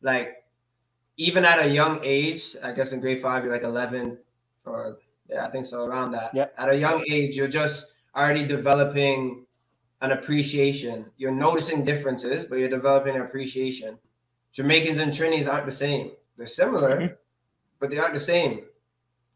Like, 0.02 0.44
even 1.16 1.44
at 1.44 1.64
a 1.64 1.68
young 1.68 2.00
age, 2.02 2.56
I 2.62 2.72
guess 2.72 2.92
in 2.92 3.00
grade 3.00 3.22
five, 3.22 3.44
you're 3.44 3.52
like 3.52 3.62
11 3.62 4.18
or, 4.64 4.98
yeah, 5.28 5.46
I 5.46 5.50
think 5.50 5.66
so, 5.66 5.84
around 5.84 6.12
that. 6.12 6.34
Yep. 6.34 6.54
At 6.58 6.70
a 6.70 6.76
young 6.76 7.04
age, 7.08 7.36
you're 7.36 7.48
just 7.48 7.92
already 8.16 8.46
developing 8.46 9.46
an 10.00 10.12
appreciation. 10.12 11.06
You're 11.16 11.32
noticing 11.32 11.84
differences, 11.84 12.46
but 12.48 12.56
you're 12.56 12.68
developing 12.68 13.16
an 13.16 13.22
appreciation. 13.22 13.98
Jamaicans 14.52 14.98
and 14.98 15.12
Trinis 15.12 15.48
aren't 15.48 15.66
the 15.66 15.72
same. 15.72 16.12
They're 16.36 16.46
similar, 16.46 16.96
mm-hmm. 16.96 17.14
but 17.78 17.90
they 17.90 17.98
aren't 17.98 18.14
the 18.14 18.20
same. 18.20 18.62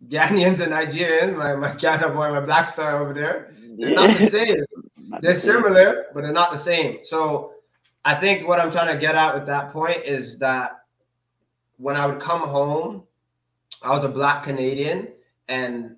Ghanaians 0.09 0.61
and 0.61 0.73
Nigerians, 0.73 1.37
my, 1.37 1.55
my 1.55 1.75
Ghana 1.77 2.09
boy, 2.09 2.31
my 2.31 2.41
black 2.41 2.71
star 2.71 3.03
over 3.03 3.15
there, 3.15 3.55
they're 3.79 3.91
yeah. 3.91 4.07
not 4.07 4.19
the 4.19 4.31
same. 4.31 4.65
they're 5.21 5.35
similar, 5.35 6.07
but 6.15 6.23
they're 6.23 6.33
not 6.33 6.53
the 6.53 6.59
same. 6.59 6.99
So 7.05 7.53
I 8.05 8.15
think 8.15 8.47
what 8.47 8.61
I'm 8.61 8.71
trying 8.71 8.93
to 8.95 9.01
get 9.01 9.15
at 9.15 9.35
with 9.35 9.47
that 9.47 9.73
point 9.73 10.05
is 10.05 10.39
that 10.39 10.81
when 11.79 11.97
I 11.97 12.07
would 12.07 12.21
come 12.21 12.43
home, 12.43 13.05
I 13.83 13.93
was 13.93 14.05
a 14.05 14.09
black 14.09 14.45
Canadian 14.45 15.09
and 15.49 15.97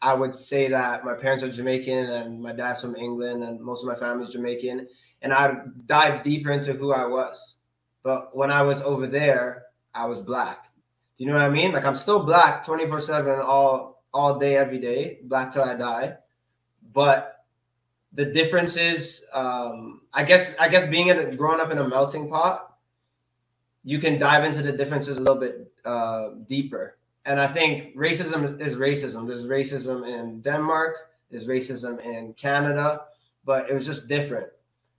I 0.00 0.14
would 0.14 0.40
say 0.40 0.68
that 0.68 1.04
my 1.04 1.14
parents 1.14 1.42
are 1.42 1.50
Jamaican 1.50 2.10
and 2.10 2.40
my 2.40 2.52
dad's 2.52 2.80
from 2.80 2.96
England 2.96 3.42
and 3.42 3.60
most 3.60 3.82
of 3.82 3.88
my 3.88 3.96
family's 3.96 4.30
Jamaican. 4.30 4.86
And 5.22 5.32
I'd 5.32 5.86
dive 5.86 6.22
deeper 6.22 6.52
into 6.52 6.72
who 6.74 6.92
I 6.92 7.06
was. 7.06 7.56
But 8.02 8.36
when 8.36 8.50
I 8.50 8.62
was 8.62 8.80
over 8.82 9.06
there, 9.06 9.64
I 9.94 10.06
was 10.06 10.20
black. 10.20 10.64
Do 11.16 11.24
you 11.24 11.30
know 11.30 11.36
what 11.36 11.42
I 11.42 11.50
mean? 11.50 11.72
Like 11.72 11.84
I'm 11.84 11.96
still 11.96 12.24
black 12.24 12.64
24 12.64 13.00
7 13.00 13.40
all 13.40 14.04
all 14.14 14.38
day, 14.38 14.56
every 14.56 14.78
day, 14.78 15.18
black 15.24 15.52
till 15.52 15.62
I 15.62 15.74
die. 15.74 16.14
But 16.94 17.44
the 18.12 18.24
difference 18.24 18.76
is 18.76 19.24
um, 19.32 20.02
I 20.12 20.24
guess 20.24 20.54
I 20.58 20.68
guess 20.68 20.88
being 20.88 21.08
in 21.08 21.18
a, 21.18 21.34
growing 21.34 21.60
up 21.60 21.72
in 21.72 21.78
a 21.78 21.88
melting 21.88 22.28
pot, 22.28 22.76
you 23.82 23.98
can 23.98 24.18
dive 24.18 24.44
into 24.44 24.62
the 24.62 24.72
differences 24.72 25.16
a 25.16 25.20
little 25.20 25.40
bit 25.40 25.72
uh, 25.84 26.30
deeper. 26.48 26.97
And 27.28 27.38
I 27.38 27.46
think 27.46 27.94
racism 27.94 28.58
is 28.58 28.76
racism. 28.76 29.28
There's 29.28 29.44
racism 29.44 30.08
in 30.08 30.40
Denmark, 30.40 30.94
there's 31.30 31.46
racism 31.46 32.02
in 32.02 32.32
Canada, 32.32 33.02
but 33.44 33.68
it 33.68 33.74
was 33.74 33.84
just 33.84 34.08
different. 34.08 34.48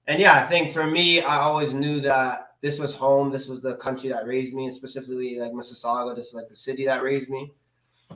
And 0.06 0.22
yeah, 0.22 0.36
I 0.36 0.48
think 0.48 0.72
for 0.72 0.86
me, 0.86 1.22
I 1.22 1.38
always 1.38 1.74
knew 1.74 2.00
that 2.02 2.52
this 2.62 2.78
was 2.78 2.94
home. 2.94 3.32
This 3.32 3.48
was 3.48 3.64
the 3.64 3.78
country 3.78 4.10
that 4.10 4.28
raised 4.28 4.54
me, 4.54 4.66
and 4.66 4.74
specifically 4.74 5.40
like 5.40 5.54
Mississauga. 5.54 6.16
This 6.16 6.28
is 6.28 6.34
like 6.36 6.50
the 6.50 6.56
city 6.56 6.86
that 6.86 7.02
raised 7.02 7.30
me. 7.30 7.52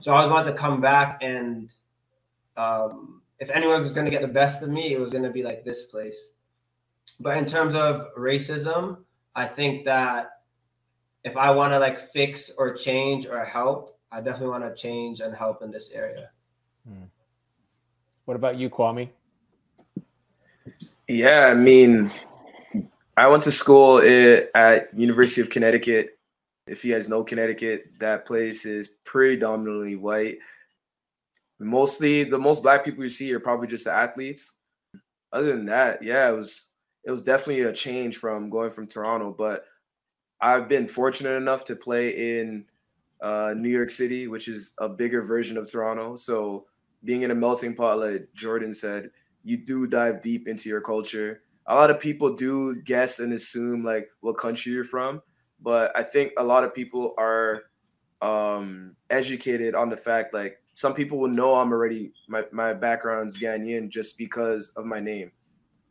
So 0.01 0.11
I 0.11 0.17
always 0.17 0.31
wanted 0.31 0.51
to 0.51 0.57
come 0.59 0.79
back, 0.79 1.17
and 1.23 1.71
um, 2.55 3.23
if 3.39 3.49
anyone 3.49 3.81
was 3.81 3.93
going 3.93 4.05
to 4.05 4.11
get 4.11 4.21
the 4.21 4.27
best 4.27 4.61
of 4.61 4.69
me, 4.69 4.93
it 4.93 4.99
was 4.99 5.09
going 5.09 5.23
to 5.23 5.31
be 5.31 5.41
like 5.41 5.65
this 5.65 5.85
place. 5.85 6.29
But 7.19 7.37
in 7.37 7.47
terms 7.47 7.73
of 7.73 8.13
racism, 8.15 8.97
I 9.35 9.47
think 9.47 9.85
that 9.85 10.43
if 11.23 11.35
I 11.35 11.49
want 11.49 11.73
to 11.73 11.79
like 11.79 12.11
fix 12.11 12.51
or 12.59 12.75
change 12.75 13.25
or 13.25 13.43
help, 13.43 13.92
I 14.13 14.21
definitely 14.21 14.49
want 14.49 14.63
to 14.63 14.79
change 14.79 15.21
and 15.21 15.35
help 15.35 15.63
in 15.63 15.71
this 15.71 15.91
area. 15.91 16.29
Hmm. 16.87 17.05
What 18.25 18.35
about 18.35 18.57
you, 18.57 18.69
Kwame? 18.69 19.09
Yeah, 21.07 21.47
I 21.47 21.55
mean, 21.55 22.11
I 23.17 23.27
went 23.27 23.43
to 23.43 23.51
school 23.51 23.97
at 24.53 24.97
University 24.97 25.41
of 25.41 25.49
Connecticut. 25.49 26.19
If 26.67 26.85
you 26.85 26.93
guys 26.93 27.09
know 27.09 27.23
Connecticut, 27.23 27.85
that 27.99 28.25
place 28.25 28.65
is 28.65 28.87
predominantly 29.03 29.95
white. 29.95 30.37
Mostly, 31.59 32.23
the 32.23 32.37
most 32.37 32.61
black 32.61 32.85
people 32.85 33.03
you 33.03 33.09
see 33.09 33.33
are 33.33 33.39
probably 33.39 33.67
just 33.67 33.85
the 33.85 33.91
athletes. 33.91 34.59
Other 35.31 35.53
than 35.53 35.65
that, 35.65 36.03
yeah, 36.03 36.29
it 36.29 36.35
was 36.35 36.69
it 37.03 37.11
was 37.11 37.23
definitely 37.23 37.63
a 37.63 37.73
change 37.73 38.17
from 38.17 38.49
going 38.49 38.69
from 38.69 38.87
Toronto. 38.87 39.35
But 39.35 39.65
I've 40.39 40.69
been 40.69 40.87
fortunate 40.87 41.35
enough 41.35 41.65
to 41.65 41.75
play 41.75 42.39
in 42.39 42.65
uh, 43.23 43.55
New 43.57 43.69
York 43.69 43.89
City, 43.89 44.27
which 44.27 44.47
is 44.47 44.75
a 44.77 44.87
bigger 44.87 45.23
version 45.23 45.57
of 45.57 45.71
Toronto. 45.71 46.15
So 46.15 46.65
being 47.03 47.23
in 47.23 47.31
a 47.31 47.35
melting 47.35 47.75
pot, 47.75 47.97
like 47.97 48.27
Jordan 48.35 48.73
said, 48.73 49.09
you 49.43 49.57
do 49.57 49.87
dive 49.87 50.21
deep 50.21 50.47
into 50.47 50.69
your 50.69 50.81
culture 50.81 51.41
a 51.67 51.75
lot 51.75 51.89
of 51.89 51.99
people 51.99 52.35
do 52.35 52.81
guess 52.81 53.19
and 53.19 53.33
assume 53.33 53.83
like 53.83 54.09
what 54.21 54.37
country 54.37 54.71
you're 54.71 54.83
from, 54.83 55.21
but 55.61 55.91
I 55.95 56.03
think 56.03 56.33
a 56.37 56.43
lot 56.43 56.63
of 56.63 56.73
people 56.73 57.13
are 57.17 57.63
um, 58.21 58.95
educated 59.09 59.75
on 59.75 59.89
the 59.89 59.97
fact 59.97 60.33
like 60.33 60.61
some 60.73 60.93
people 60.93 61.19
will 61.19 61.29
know 61.29 61.55
I'm 61.55 61.71
already 61.71 62.13
my 62.27 62.43
my 62.51 62.73
background's 62.73 63.39
Ghanaian 63.39 63.89
just 63.89 64.17
because 64.17 64.71
of 64.75 64.85
my 64.85 64.99
name. 64.99 65.31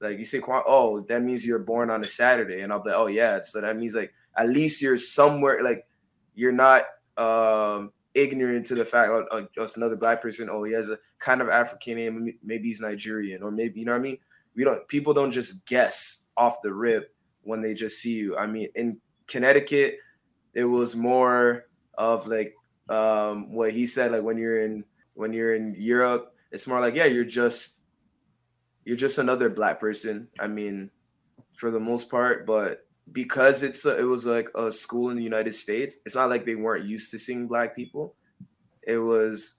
Like 0.00 0.18
you 0.18 0.24
say, 0.24 0.40
oh, 0.48 1.00
that 1.08 1.22
means 1.22 1.46
you're 1.46 1.60
born 1.60 1.88
on 1.88 2.02
a 2.02 2.06
Saturday, 2.06 2.62
and 2.62 2.72
I'll 2.72 2.82
be, 2.82 2.90
oh 2.90 3.06
yeah, 3.06 3.40
so 3.42 3.60
that 3.60 3.78
means 3.78 3.94
like 3.94 4.12
at 4.36 4.48
least 4.48 4.82
you're 4.82 4.98
somewhere 4.98 5.62
like 5.62 5.86
you're 6.34 6.52
not 6.52 6.86
um, 7.16 7.92
ignorant 8.14 8.66
to 8.66 8.74
the 8.74 8.84
fact 8.84 9.10
oh, 9.10 9.26
oh, 9.30 9.46
just 9.54 9.76
another 9.76 9.96
black 9.96 10.22
person. 10.22 10.48
Oh, 10.50 10.64
he 10.64 10.72
has 10.72 10.90
a 10.90 10.98
kind 11.18 11.40
of 11.40 11.48
African 11.48 11.96
name, 11.96 12.38
maybe 12.42 12.68
he's 12.68 12.80
Nigerian, 12.80 13.42
or 13.42 13.50
maybe 13.50 13.80
you 13.80 13.86
know 13.86 13.92
what 13.92 13.98
I 13.98 14.02
mean 14.02 14.18
we 14.54 14.64
don't 14.64 14.86
people 14.88 15.14
don't 15.14 15.30
just 15.30 15.66
guess 15.66 16.26
off 16.36 16.62
the 16.62 16.72
rip 16.72 17.14
when 17.42 17.62
they 17.62 17.74
just 17.74 18.00
see 18.00 18.14
you. 18.14 18.36
I 18.36 18.46
mean, 18.46 18.68
in 18.74 18.98
Connecticut, 19.26 19.98
it 20.54 20.64
was 20.64 20.94
more 20.94 21.66
of 21.94 22.26
like 22.26 22.54
um, 22.88 23.52
what 23.52 23.72
he 23.72 23.86
said, 23.86 24.12
like 24.12 24.22
when 24.22 24.38
you're 24.38 24.62
in 24.62 24.84
when 25.14 25.32
you're 25.32 25.54
in 25.54 25.74
Europe, 25.78 26.34
it's 26.50 26.66
more 26.66 26.80
like 26.80 26.94
yeah, 26.94 27.06
you're 27.06 27.24
just 27.24 27.80
you're 28.84 28.96
just 28.96 29.18
another 29.18 29.48
black 29.48 29.80
person. 29.80 30.28
I 30.38 30.48
mean, 30.48 30.90
for 31.54 31.70
the 31.70 31.80
most 31.80 32.10
part, 32.10 32.46
but 32.46 32.86
because 33.10 33.62
it's 33.62 33.84
a, 33.84 33.98
it 33.98 34.04
was 34.04 34.26
like 34.26 34.48
a 34.54 34.70
school 34.70 35.10
in 35.10 35.16
the 35.16 35.24
United 35.24 35.54
States, 35.54 35.98
it's 36.06 36.14
not 36.14 36.30
like 36.30 36.46
they 36.46 36.54
weren't 36.54 36.86
used 36.86 37.10
to 37.10 37.18
seeing 37.18 37.48
black 37.48 37.74
people. 37.74 38.14
It 38.86 38.98
was 38.98 39.56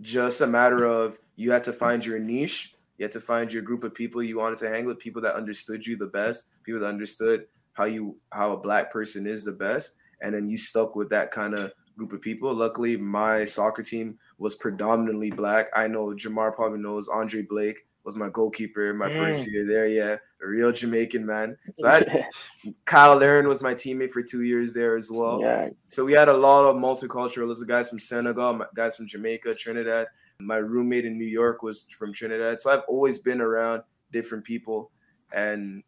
just 0.00 0.40
a 0.40 0.46
matter 0.46 0.84
of 0.84 1.18
you 1.36 1.50
had 1.52 1.64
to 1.64 1.72
find 1.72 2.04
your 2.04 2.18
niche 2.18 2.74
you 3.02 3.04
had 3.04 3.12
to 3.14 3.20
find 3.20 3.52
your 3.52 3.62
group 3.62 3.82
of 3.82 3.94
people 3.94 4.22
you 4.22 4.38
wanted 4.38 4.60
to 4.60 4.68
hang 4.68 4.86
with, 4.86 5.00
people 5.00 5.22
that 5.22 5.34
understood 5.34 5.84
you 5.84 5.96
the 5.96 6.06
best, 6.06 6.52
people 6.62 6.80
that 6.80 6.86
understood 6.86 7.46
how 7.72 7.82
you 7.82 8.16
how 8.30 8.52
a 8.52 8.56
black 8.56 8.92
person 8.92 9.26
is 9.26 9.44
the 9.44 9.50
best, 9.50 9.96
and 10.20 10.32
then 10.32 10.46
you 10.46 10.56
stuck 10.56 10.94
with 10.94 11.10
that 11.10 11.32
kind 11.32 11.54
of 11.54 11.72
group 11.96 12.12
of 12.12 12.20
people. 12.20 12.54
Luckily, 12.54 12.96
my 12.96 13.44
soccer 13.44 13.82
team 13.82 14.18
was 14.38 14.54
predominantly 14.54 15.32
black. 15.32 15.66
I 15.74 15.88
know 15.88 16.14
Jamar 16.14 16.54
probably 16.54 16.78
knows 16.78 17.08
Andre 17.08 17.42
Blake 17.42 17.80
was 18.04 18.16
my 18.16 18.28
goalkeeper 18.28 18.92
my 18.92 19.08
mm. 19.08 19.16
first 19.16 19.50
year 19.50 19.66
there. 19.66 19.86
Yeah, 19.86 20.16
a 20.42 20.46
real 20.46 20.72
Jamaican 20.72 21.24
man. 21.24 21.56
So 21.76 21.88
I 21.88 22.26
Cyle 22.88 23.16
Larin 23.16 23.48
was 23.48 23.62
my 23.62 23.74
teammate 23.74 24.10
for 24.10 24.22
two 24.22 24.42
years 24.42 24.74
there 24.74 24.96
as 24.96 25.10
well. 25.10 25.40
Yeah. 25.40 25.68
So 25.88 26.04
we 26.04 26.12
had 26.12 26.28
a 26.28 26.36
lot 26.36 26.64
of 26.64 26.76
multicultural. 26.76 27.54
guys 27.66 27.88
from 27.88 27.98
Senegal, 27.98 28.62
guys 28.74 28.96
from 28.96 29.06
Jamaica, 29.06 29.54
Trinidad. 29.54 30.08
My 30.40 30.56
roommate 30.56 31.04
in 31.04 31.18
New 31.18 31.26
York 31.26 31.62
was 31.62 31.86
from 31.96 32.12
Trinidad. 32.12 32.58
So 32.58 32.70
I've 32.70 32.82
always 32.88 33.18
been 33.18 33.40
around 33.40 33.82
different 34.10 34.44
people 34.44 34.90
and 35.32 35.82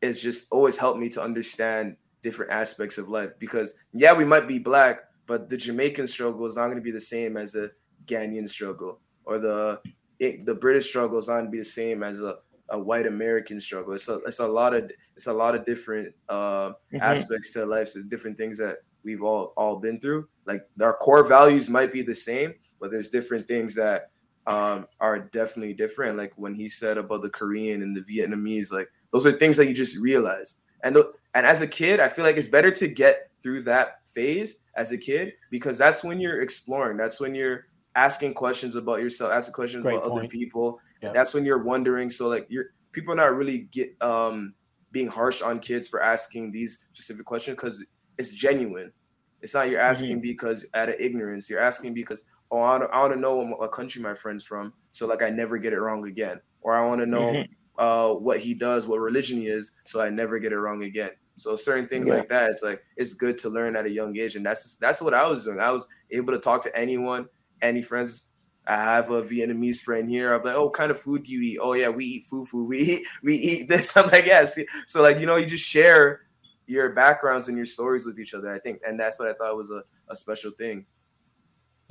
it's 0.00 0.20
just 0.20 0.46
always 0.50 0.76
helped 0.76 0.98
me 0.98 1.08
to 1.10 1.22
understand 1.22 1.96
different 2.22 2.52
aspects 2.52 2.98
of 2.98 3.08
life 3.08 3.32
because 3.38 3.74
yeah, 3.92 4.12
we 4.12 4.24
might 4.24 4.48
be 4.48 4.58
black, 4.58 5.00
but 5.26 5.48
the 5.48 5.56
Jamaican 5.56 6.06
struggle 6.06 6.46
is 6.46 6.56
not 6.56 6.66
going 6.66 6.76
to 6.76 6.82
be 6.82 6.90
the 6.90 7.00
same 7.00 7.36
as 7.36 7.54
a 7.54 7.70
Ghanaian 8.06 8.48
struggle 8.48 9.00
or 9.24 9.38
the 9.38 9.80
it, 10.18 10.46
the 10.46 10.54
British 10.54 10.88
struggle 10.88 11.18
is 11.18 11.28
not 11.28 11.34
going 11.34 11.44
to 11.46 11.50
be 11.50 11.58
the 11.58 11.64
same 11.64 12.02
as 12.02 12.20
a, 12.20 12.36
a 12.70 12.78
white 12.78 13.06
American 13.06 13.60
struggle. 13.60 13.92
It's 13.92 14.08
a 14.08 14.16
it's 14.26 14.38
a 14.38 14.46
lot 14.46 14.74
of 14.74 14.90
it's 15.16 15.26
a 15.26 15.32
lot 15.32 15.54
of 15.54 15.64
different 15.64 16.14
uh, 16.28 16.70
mm-hmm. 16.70 16.96
aspects 17.00 17.52
to 17.52 17.66
life. 17.66 17.88
So 17.88 18.02
different 18.08 18.36
things 18.36 18.58
that 18.58 18.78
we've 19.04 19.22
all 19.22 19.52
all 19.56 19.76
been 19.76 20.00
through. 20.00 20.28
Like 20.46 20.66
our 20.80 20.94
core 20.94 21.24
values 21.26 21.68
might 21.68 21.92
be 21.92 22.02
the 22.02 22.14
same, 22.14 22.54
but 22.80 22.90
there's 22.90 23.10
different 23.10 23.46
things 23.46 23.74
that 23.76 24.10
um, 24.46 24.86
are 25.00 25.18
definitely 25.18 25.74
different. 25.74 26.16
Like 26.16 26.32
when 26.36 26.54
he 26.54 26.68
said 26.68 26.98
about 26.98 27.22
the 27.22 27.30
Korean 27.30 27.82
and 27.82 27.96
the 27.96 28.00
Vietnamese, 28.00 28.72
like 28.72 28.88
those 29.12 29.26
are 29.26 29.32
things 29.32 29.56
that 29.56 29.66
you 29.66 29.74
just 29.74 29.96
realize. 29.98 30.62
And 30.82 30.94
th- 30.94 31.06
and 31.34 31.46
as 31.46 31.62
a 31.62 31.66
kid, 31.66 32.00
I 32.00 32.08
feel 32.08 32.24
like 32.24 32.36
it's 32.36 32.46
better 32.46 32.70
to 32.70 32.88
get 32.88 33.30
through 33.38 33.62
that 33.62 34.00
phase 34.06 34.56
as 34.74 34.92
a 34.92 34.98
kid 34.98 35.32
because 35.50 35.78
that's 35.78 36.04
when 36.04 36.20
you're 36.20 36.42
exploring. 36.42 36.96
That's 36.96 37.20
when 37.20 37.34
you're 37.34 37.66
asking 37.94 38.34
questions 38.34 38.76
about 38.76 39.00
yourself, 39.00 39.32
asking 39.32 39.54
questions 39.54 39.82
Great 39.82 39.96
about 39.96 40.10
point. 40.10 40.24
other 40.24 40.28
people. 40.28 40.80
Yeah. 41.02 41.12
That's 41.12 41.34
when 41.34 41.44
you're 41.44 41.62
wondering. 41.62 42.10
So 42.10 42.28
like 42.28 42.46
you're 42.48 42.66
people 42.92 43.12
are 43.12 43.16
not 43.16 43.34
really 43.34 43.58
get 43.58 43.94
um 44.00 44.54
being 44.90 45.08
harsh 45.08 45.42
on 45.42 45.58
kids 45.58 45.88
for 45.88 46.02
asking 46.02 46.52
these 46.52 46.86
specific 46.92 47.24
questions 47.24 47.56
because 47.56 47.84
it's 48.18 48.32
genuine. 48.32 48.92
It's 49.40 49.54
not 49.54 49.68
you're 49.68 49.80
asking 49.80 50.16
mm-hmm. 50.16 50.20
because 50.20 50.66
out 50.74 50.88
of 50.88 50.96
ignorance. 51.00 51.50
You're 51.50 51.60
asking 51.60 51.94
because 51.94 52.24
oh 52.50 52.58
I 52.58 52.78
want, 52.78 52.90
I 52.92 53.00
want 53.00 53.14
to 53.14 53.18
know 53.18 53.36
what 53.36 53.72
country 53.72 54.00
my 54.00 54.14
friend's 54.14 54.44
from, 54.44 54.72
so 54.92 55.06
like 55.06 55.22
I 55.22 55.30
never 55.30 55.58
get 55.58 55.72
it 55.72 55.80
wrong 55.80 56.06
again, 56.06 56.40
or 56.60 56.74
I 56.74 56.86
want 56.86 57.00
to 57.00 57.06
know 57.06 57.32
mm-hmm. 57.32 57.82
uh, 57.82 58.14
what 58.14 58.38
he 58.38 58.54
does, 58.54 58.86
what 58.86 59.00
religion 59.00 59.38
he 59.38 59.48
is, 59.48 59.72
so 59.84 60.00
I 60.00 60.10
never 60.10 60.38
get 60.38 60.52
it 60.52 60.58
wrong 60.58 60.84
again. 60.84 61.10
So 61.36 61.56
certain 61.56 61.88
things 61.88 62.08
yeah. 62.08 62.16
like 62.16 62.28
that, 62.28 62.50
it's 62.50 62.62
like 62.62 62.82
it's 62.96 63.14
good 63.14 63.38
to 63.38 63.48
learn 63.48 63.74
at 63.74 63.86
a 63.86 63.90
young 63.90 64.16
age, 64.16 64.36
and 64.36 64.44
that's 64.44 64.76
that's 64.76 65.00
what 65.00 65.14
I 65.14 65.26
was 65.26 65.44
doing. 65.44 65.58
I 65.58 65.70
was 65.70 65.88
able 66.10 66.32
to 66.34 66.38
talk 66.38 66.62
to 66.64 66.76
anyone, 66.76 67.26
any 67.62 67.80
friends. 67.80 68.26
I 68.66 68.76
have 68.76 69.10
a 69.10 69.22
Vietnamese 69.22 69.80
friend 69.80 70.08
here. 70.08 70.34
I'm 70.34 70.42
like, 70.44 70.54
oh, 70.54 70.64
what 70.64 70.74
kind 70.74 70.90
of 70.90 71.00
food 71.00 71.24
do 71.24 71.32
you 71.32 71.40
eat? 71.40 71.58
Oh 71.60 71.72
yeah, 71.72 71.88
we 71.88 72.04
eat 72.04 72.24
fufu. 72.30 72.66
We 72.66 72.78
eat 72.78 73.06
we 73.22 73.34
eat 73.36 73.68
this. 73.68 73.96
I'm 73.96 74.08
like, 74.10 74.26
yeah. 74.26 74.44
So 74.86 75.02
like 75.02 75.18
you 75.18 75.26
know, 75.26 75.36
you 75.36 75.46
just 75.46 75.68
share 75.68 76.20
your 76.66 76.92
backgrounds 76.92 77.48
and 77.48 77.56
your 77.56 77.66
stories 77.66 78.06
with 78.06 78.20
each 78.20 78.34
other. 78.34 78.52
I 78.52 78.58
think, 78.58 78.80
and 78.86 78.98
that's 78.98 79.18
what 79.18 79.28
I 79.28 79.34
thought 79.34 79.56
was 79.56 79.70
a, 79.70 79.82
a 80.10 80.16
special 80.16 80.52
thing. 80.52 80.86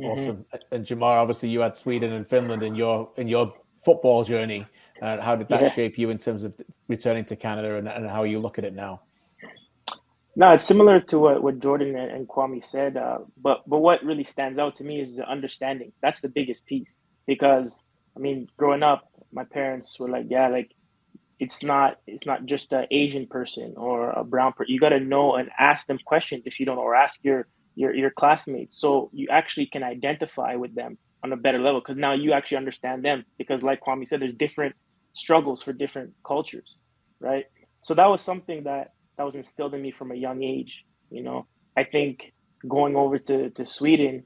Awesome. 0.02 0.38
Mm-hmm. 0.38 0.76
And 0.76 0.86
Jamar, 0.86 1.18
obviously, 1.18 1.50
you 1.50 1.60
had 1.60 1.76
Sweden 1.76 2.14
and 2.14 2.26
Finland 2.26 2.64
in 2.64 2.76
your 2.76 3.12
in 3.18 3.28
your 3.28 3.54
football 3.84 4.24
journey. 4.24 4.66
Uh, 5.02 5.20
how 5.20 5.36
did 5.36 5.48
that 5.50 5.62
yeah. 5.62 5.72
shape 5.72 5.98
you 5.98 6.10
in 6.10 6.18
terms 6.18 6.44
of 6.44 6.54
returning 6.88 7.26
to 7.26 7.36
Canada 7.36 7.76
and, 7.76 7.88
and 7.88 8.08
how 8.08 8.24
you 8.24 8.40
look 8.40 8.60
at 8.60 8.66
it 8.66 8.74
now? 8.74 9.02
No, 10.36 10.54
it's 10.54 10.66
similar 10.66 11.00
to 11.02 11.20
what, 11.20 11.44
what 11.44 11.60
Jordan 11.60 11.96
and 11.98 12.28
Kwame 12.28 12.64
said. 12.64 12.98
Uh, 12.98 13.20
but 13.38 13.64
but 13.68 13.80
what 13.80 14.04
really 14.04 14.26
stands 14.26 14.60
out 14.60 14.78
to 14.78 14.86
me 14.86 15.02
is 15.02 15.18
the 15.18 15.30
understanding. 15.30 15.94
That's 16.02 16.22
the 16.22 16.30
biggest 16.30 16.66
piece 16.68 17.04
because 17.28 17.84
I 18.18 18.22
mean, 18.22 18.50
growing 18.58 18.84
up, 18.84 19.04
my 19.34 19.46
parents 19.46 20.00
were 20.00 20.10
like, 20.10 20.28
yeah, 20.30 20.50
like 20.50 20.72
it's 21.40 21.64
not 21.64 21.98
it's 22.08 22.26
not 22.26 22.46
just 22.46 22.74
an 22.74 22.88
Asian 22.92 23.28
person 23.28 23.76
or 23.78 24.12
a 24.12 24.26
brown 24.26 24.54
person. 24.54 24.74
You 24.74 24.80
got 24.82 24.90
to 24.90 25.02
know 25.02 25.36
and 25.36 25.50
ask 25.60 25.88
them 25.88 26.00
questions 26.06 26.44
if 26.48 26.60
you 26.60 26.66
don't, 26.68 26.80
or 26.80 26.96
ask 26.96 27.24
your 27.24 27.48
your 27.76 27.94
your 27.94 28.12
classmates, 28.12 28.80
so 28.80 29.10
you 29.14 29.28
actually 29.32 29.68
can 29.68 29.84
identify 29.84 30.56
with 30.56 30.76
them 30.76 30.98
on 31.24 31.34
a 31.34 31.38
better 31.38 31.60
level. 31.60 31.82
Because 31.82 31.98
now 31.98 32.14
you 32.14 32.34
actually 32.34 32.58
understand 32.58 33.06
them. 33.06 33.26
Because 33.38 33.64
like 33.64 33.82
Kwame 33.86 34.08
said, 34.08 34.22
there's 34.22 34.36
different 34.36 34.76
struggles 35.14 35.62
for 35.62 35.74
different 35.74 36.14
cultures, 36.26 36.80
right? 37.22 37.46
So 37.82 37.94
that 37.96 38.08
was 38.08 38.22
something 38.22 38.64
that 38.64 38.90
that 39.22 39.26
was 39.26 39.36
instilled 39.36 39.76
in 39.76 39.82
me 39.84 39.92
from 39.92 40.12
a 40.12 40.16
young 40.16 40.42
age. 40.42 40.84
You 41.12 41.22
know, 41.22 41.46
I 41.78 41.84
think 41.84 42.34
going 42.68 42.96
over 42.96 43.20
to 43.20 43.52
to 43.52 43.68
Sweden 43.68 44.24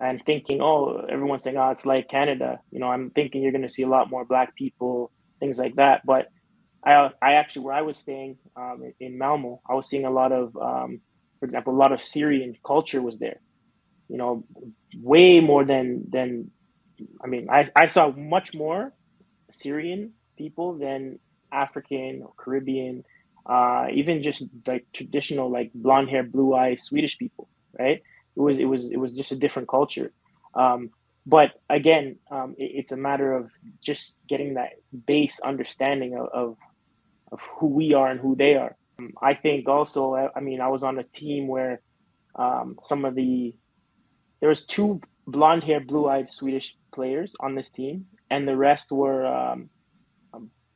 and 0.00 0.22
thinking, 0.24 0.60
oh, 0.62 1.04
everyone's 1.10 1.42
saying, 1.42 1.56
oh, 1.56 1.70
it's 1.70 1.84
like 1.84 2.08
Canada. 2.08 2.60
You 2.70 2.78
know, 2.78 2.86
I'm 2.86 3.10
thinking 3.10 3.42
you're 3.42 3.50
going 3.50 3.66
to 3.66 3.68
see 3.68 3.82
a 3.82 3.88
lot 3.88 4.10
more 4.10 4.24
black 4.24 4.54
people, 4.54 5.10
things 5.40 5.58
like 5.58 5.74
that. 5.74 6.06
But 6.06 6.28
I, 6.86 7.10
I 7.20 7.32
actually, 7.32 7.62
where 7.62 7.74
I 7.74 7.82
was 7.82 7.96
staying 7.98 8.36
um, 8.54 8.92
in 9.00 9.18
Malmo, 9.18 9.60
I 9.68 9.74
was 9.74 9.88
seeing 9.88 10.04
a 10.04 10.10
lot 10.12 10.30
of, 10.30 10.56
um, 10.56 11.00
for 11.40 11.46
example, 11.46 11.74
a 11.74 11.80
lot 11.82 11.90
of 11.90 12.04
Syrian 12.04 12.54
culture 12.64 13.02
was 13.02 13.18
there. 13.18 13.40
You 14.08 14.18
know, 14.18 14.44
way 15.02 15.40
more 15.40 15.64
than 15.64 16.04
than. 16.08 16.52
I 17.24 17.26
mean, 17.26 17.48
I, 17.50 17.70
I 17.74 17.88
saw 17.88 18.12
much 18.12 18.54
more 18.54 18.92
Syrian 19.50 20.12
people 20.36 20.78
than 20.78 21.18
African 21.50 22.22
or 22.24 22.32
Caribbean, 22.38 23.02
uh, 23.46 23.86
even 23.92 24.22
just 24.22 24.44
like 24.66 24.86
traditional 24.92 25.50
like 25.50 25.70
blonde 25.74 26.08
hair, 26.08 26.22
blue 26.22 26.54
eyes 26.54 26.82
Swedish 26.82 27.18
people. 27.18 27.48
Right? 27.78 28.02
It 28.36 28.40
was 28.40 28.58
it 28.58 28.66
was 28.66 28.90
it 28.90 28.98
was 28.98 29.16
just 29.16 29.32
a 29.32 29.36
different 29.36 29.68
culture. 29.68 30.12
Um, 30.54 30.90
but 31.26 31.60
again, 31.68 32.16
um, 32.30 32.54
it, 32.56 32.70
it's 32.74 32.92
a 32.92 32.96
matter 32.96 33.34
of 33.34 33.50
just 33.82 34.18
getting 34.28 34.54
that 34.54 34.70
base 35.06 35.40
understanding 35.40 36.16
of, 36.16 36.28
of, 36.32 36.56
of 37.30 37.40
who 37.58 37.66
we 37.66 37.92
are 37.92 38.10
and 38.10 38.18
who 38.18 38.34
they 38.34 38.54
are. 38.54 38.76
Um, 38.98 39.12
I 39.22 39.34
think 39.34 39.68
also, 39.68 40.14
I 40.34 40.40
mean, 40.40 40.60
I 40.60 40.68
was 40.68 40.82
on 40.82 40.98
a 40.98 41.04
team 41.04 41.46
where 41.46 41.82
um, 42.34 42.78
some 42.82 43.04
of 43.04 43.14
the 43.14 43.54
there 44.40 44.48
was 44.48 44.64
two 44.64 45.00
blonde 45.26 45.64
hair, 45.64 45.80
blue 45.80 46.08
eyed 46.08 46.30
Swedish 46.30 46.76
players 46.92 47.34
on 47.40 47.54
this 47.54 47.70
team, 47.70 48.06
and 48.30 48.46
the 48.48 48.56
rest 48.56 48.90
were 48.90 49.26
um 49.26 49.70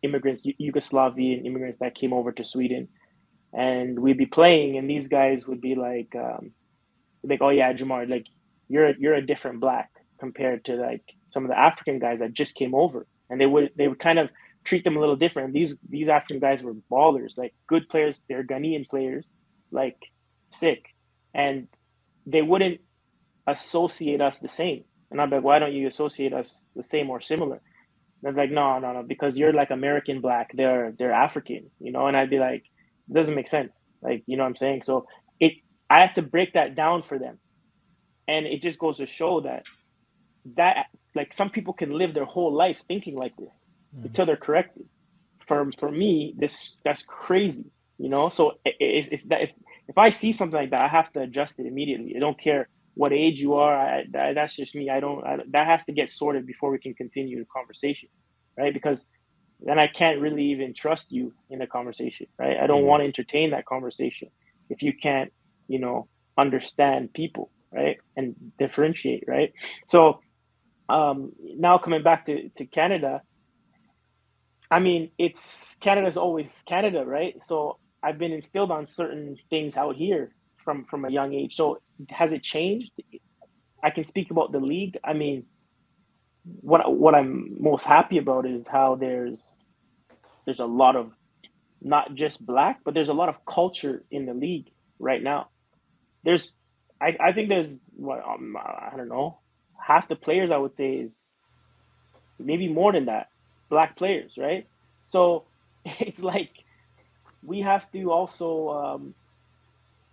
immigrants, 0.03 0.43
Yugoslavian 0.61 1.47
immigrants 1.47 1.79
that 1.81 1.95
came 1.95 2.13
over 2.13 2.33
to 2.33 2.45
Sweden, 2.45 2.89
and 3.53 3.99
we'd 3.99 4.19
be 4.19 4.27
playing, 4.27 4.79
and 4.79 4.89
these 4.91 5.09
guys 5.09 5.47
would 5.47 5.61
be 5.61 5.75
like, 5.75 6.15
um, 6.17 6.53
like, 7.25 7.43
oh 7.43 7.51
yeah, 7.51 7.73
Jamar, 7.73 8.09
like 8.09 8.27
you're 8.69 8.95
you're 8.99 9.15
a 9.15 9.27
different 9.27 9.61
black 9.61 9.91
compared 10.21 10.65
to 10.67 10.75
like 10.77 11.03
some 11.31 11.45
of 11.45 11.51
the 11.51 11.59
African 11.59 11.99
guys 11.99 12.21
that 12.21 12.33
just 12.33 12.55
came 12.55 12.75
over, 12.75 13.07
and 13.31 13.41
they 13.41 13.47
would 13.47 13.71
they 13.77 13.89
would 13.89 14.01
kind 14.01 14.19
of 14.19 14.31
treat 14.65 14.85
them 14.85 14.97
a 14.97 15.01
little 15.01 15.17
different. 15.17 15.53
These 15.55 15.77
these 15.89 16.09
African 16.09 16.41
guys 16.41 16.63
were 16.63 16.75
ballers, 16.91 17.39
like 17.39 17.55
good 17.69 17.89
players. 17.89 18.23
They're 18.29 18.45
Ghanaian 18.45 18.89
players, 18.89 19.29
like 19.71 19.99
sick, 20.51 20.85
and 21.35 21.69
they 22.27 22.43
wouldn't 22.43 22.81
associate 23.47 24.23
us 24.23 24.39
the 24.41 24.49
same. 24.49 24.85
And 25.11 25.21
I'm 25.21 25.31
like, 25.31 25.45
why 25.45 25.61
don't 25.61 25.75
you 25.75 25.89
associate 25.89 26.35
us 26.35 26.67
the 26.77 26.85
same 26.85 27.11
or 27.11 27.21
similar? 27.21 27.63
And 28.23 28.37
they're 28.37 28.45
like, 28.45 28.53
no, 28.53 28.79
no, 28.79 28.93
no, 28.93 29.03
because 29.03 29.39
you're 29.39 29.53
like 29.53 29.71
American 29.71 30.21
black. 30.21 30.53
They're 30.55 30.93
they're 30.99 31.13
African, 31.13 31.71
you 31.81 31.93
know. 31.93 32.07
And 32.07 32.17
I'd 32.17 32.31
be 32.31 32.39
like, 32.39 32.65
it 33.09 33.15
doesn't 33.15 33.35
make 33.35 33.49
sense. 33.49 33.81
Like, 34.01 34.23
you 34.27 34.37
know 34.37 34.45
what 34.45 34.51
I'm 34.51 34.57
saying? 34.57 34.83
So 34.83 35.07
it 35.41 35.55
I 35.91 36.01
have 36.01 36.15
to 36.15 36.23
break 36.23 36.55
that 36.55 36.75
down 36.75 37.03
for 37.03 37.19
them. 37.19 37.39
And 38.29 38.47
it 38.47 38.63
just 38.63 38.79
goes 38.79 38.99
to 38.99 39.07
show 39.07 39.41
that 39.43 39.67
that 40.57 40.87
like 41.15 41.33
some 41.33 41.51
people 41.51 41.73
can 41.73 41.91
live 41.91 42.15
their 42.15 42.25
whole 42.25 42.53
life 42.53 42.83
thinking 42.89 43.17
like 43.17 43.37
this 43.37 43.59
mm-hmm. 43.95 44.07
until 44.07 44.27
they're 44.27 44.37
corrected. 44.37 44.87
For 45.41 45.71
for 45.79 45.91
me, 45.91 46.35
this 46.39 46.77
that's 46.85 47.03
crazy, 47.03 47.71
you 47.99 48.09
know. 48.09 48.29
So 48.29 48.59
if 48.65 49.09
if 49.13 49.29
that, 49.29 49.43
if 49.43 49.53
if 49.89 49.99
I 49.99 50.11
see 50.11 50.33
something 50.33 50.59
like 50.59 50.71
that, 50.71 50.83
I 50.83 50.89
have 50.89 51.13
to 51.15 51.21
adjust 51.21 51.59
it 51.59 51.67
immediately. 51.67 52.15
I 52.17 52.21
don't 52.21 52.39
care 52.39 52.69
what 52.95 53.13
age 53.13 53.41
you 53.41 53.55
are. 53.55 53.75
I, 53.75 54.05
that, 54.11 54.35
that's 54.35 54.57
just 54.57 54.75
me. 54.75 54.91
I 54.91 55.01
don't. 55.01 55.25
I, 55.25 55.39
that 55.51 55.67
has 55.67 55.85
to 55.85 55.93
get 55.93 56.11
sorted 56.11 56.47
before 56.47 56.71
we 56.71 56.79
can 56.79 56.95
continue 56.95 57.39
the 57.39 57.47
conversation, 57.47 58.09
right? 58.57 58.73
Because 58.73 59.07
then 59.61 59.79
I 59.79 59.87
can't 59.87 60.21
really 60.21 60.47
even 60.47 60.75
trust 60.75 61.13
you 61.13 61.33
in 61.51 61.59
the 61.59 61.67
conversation, 61.67 62.27
right? 62.39 62.59
I 62.59 62.67
don't 62.67 62.81
mm-hmm. 62.81 62.89
want 62.89 63.01
to 63.03 63.05
entertain 63.07 63.51
that 63.51 63.65
conversation 63.65 64.29
if 64.69 64.83
you 64.83 64.93
can't, 64.93 65.33
you 65.69 65.79
know, 65.79 66.09
understand 66.37 67.13
people, 67.13 67.51
right, 67.73 67.99
and 68.17 68.35
differentiate, 68.59 69.25
right? 69.27 69.53
So 69.87 70.21
um, 70.89 71.33
now 71.41 71.79
coming 71.79 72.03
back 72.03 72.27
to 72.27 72.49
to 72.51 72.67
Canada, 72.67 73.23
I 74.71 74.81
mean, 74.81 75.11
it's 75.19 75.77
Canada's 75.81 76.17
always 76.17 76.63
Canada, 76.67 77.05
right? 77.05 77.41
So 77.43 77.79
I've 78.03 78.19
been 78.19 78.33
instilled 78.33 78.71
on 78.71 78.87
certain 78.87 79.37
things 79.51 79.77
out 79.77 79.97
here 79.97 80.35
from 80.65 80.85
from 80.85 81.05
a 81.05 81.11
young 81.11 81.35
age. 81.35 81.55
So 81.55 81.81
has 82.11 82.33
it 82.33 82.43
changed? 82.43 82.93
I 83.83 83.91
can 83.91 84.05
speak 84.05 84.31
about 84.31 84.53
the 84.53 84.61
league. 84.61 84.99
I 85.05 85.13
mean, 85.13 85.45
what 86.45 86.93
what 86.93 87.15
I'm 87.15 87.57
most 87.61 87.87
happy 87.87 88.19
about 88.19 88.47
is 88.47 88.67
how 88.67 88.97
there's 88.97 89.55
there's 90.45 90.61
a 90.61 90.67
lot 90.67 90.97
of 90.97 91.13
not 91.81 92.15
just 92.15 92.45
black, 92.45 92.81
but 92.85 92.95
there's 92.95 93.09
a 93.09 93.15
lot 93.15 93.29
of 93.29 93.45
culture 93.45 94.03
in 94.11 94.27
the 94.27 94.35
league 94.35 94.71
right 94.99 95.23
now. 95.23 95.49
There's 96.25 96.53
I, 97.01 97.17
I 97.21 97.33
think 97.33 97.49
there's 97.49 97.89
what 97.97 98.23
um, 98.27 98.57
I 98.57 98.93
don't 98.97 99.09
know 99.09 99.39
half 99.83 100.09
the 100.09 100.17
players 100.17 100.51
I 100.51 100.57
would 100.57 100.73
say 100.73 100.95
is 100.95 101.39
maybe 102.39 102.69
more 102.69 102.93
than 102.93 103.07
that 103.07 103.29
black 103.69 103.97
players, 103.97 104.37
right? 104.39 104.67
So 105.07 105.45
it's 105.85 106.23
like 106.23 106.65
we 107.43 107.61
have 107.61 107.91
to 107.93 108.13
also 108.13 108.69
um, 108.71 109.15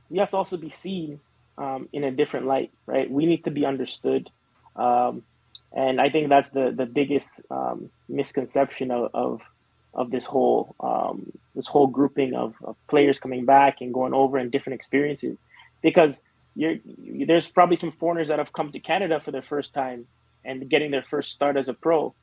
we 0.10 0.18
have 0.18 0.32
to 0.32 0.38
also 0.38 0.58
be 0.58 0.70
seen 0.70 1.20
um, 1.60 1.90
in 1.94 2.04
a 2.04 2.12
different 2.12 2.48
light, 2.48 2.72
right? 2.88 3.10
We 3.10 3.26
need 3.26 3.44
to 3.44 3.52
be 3.52 3.66
understood, 3.66 4.30
um, 4.76 5.24
and 5.72 6.02
I 6.02 6.10
think 6.10 6.30
that's 6.30 6.50
the 6.50 6.72
the 6.72 6.86
biggest 6.86 7.46
um, 7.52 7.92
misconception 8.08 8.90
of, 8.92 9.12
of, 9.14 9.42
of 9.94 10.10
this 10.10 10.26
whole 10.26 10.76
um, 10.80 11.32
this 11.54 11.68
whole 11.68 11.88
grouping 11.88 12.34
of, 12.34 12.56
of 12.64 12.76
players 12.88 13.20
coming 13.20 13.46
back 13.46 13.82
and 13.82 13.94
going 13.94 14.14
over 14.14 14.38
and 14.38 14.52
different 14.52 14.76
experiences, 14.76 15.38
because 15.82 16.24
you're, 16.56 16.78
there's 17.28 17.48
probably 17.48 17.76
some 17.76 17.92
foreigners 17.92 18.30
that 18.30 18.40
have 18.40 18.54
come 18.54 18.72
to 18.72 18.80
Canada 18.80 19.20
for 19.20 19.32
their 19.32 19.44
first 19.54 19.74
time 19.74 20.08
and 20.44 20.70
getting 20.70 20.90
their 20.92 21.04
first 21.04 21.32
start 21.32 21.58
as 21.58 21.70
a 21.70 21.74
pro 21.74 22.14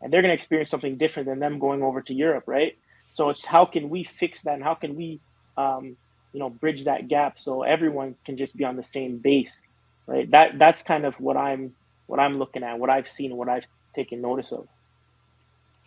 and 0.00 0.12
they're 0.12 0.22
going 0.22 0.30
to 0.30 0.34
experience 0.34 0.70
something 0.70 0.96
different 0.96 1.28
than 1.28 1.38
them 1.38 1.58
going 1.58 1.82
over 1.82 2.00
to 2.02 2.14
Europe, 2.14 2.44
right? 2.46 2.76
So 3.12 3.30
it's 3.30 3.44
how 3.44 3.64
can 3.64 3.88
we 3.88 4.04
fix 4.04 4.42
that 4.42 4.54
and 4.54 4.62
how 4.62 4.74
can 4.74 4.94
we, 4.94 5.20
um, 5.56 5.96
you 6.32 6.40
know, 6.40 6.50
bridge 6.50 6.84
that 6.84 7.08
gap 7.08 7.38
so 7.38 7.62
everyone 7.62 8.14
can 8.24 8.36
just 8.36 8.56
be 8.56 8.64
on 8.64 8.76
the 8.76 8.82
same 8.82 9.18
base, 9.18 9.68
right? 10.06 10.30
That 10.30 10.58
that's 10.58 10.82
kind 10.82 11.04
of 11.04 11.14
what 11.20 11.36
I'm 11.36 11.74
what 12.06 12.20
I'm 12.20 12.38
looking 12.38 12.62
at, 12.62 12.78
what 12.78 12.90
I've 12.90 13.08
seen, 13.08 13.36
what 13.36 13.48
I've 13.48 13.66
taken 13.94 14.20
notice 14.20 14.52
of. 14.52 14.68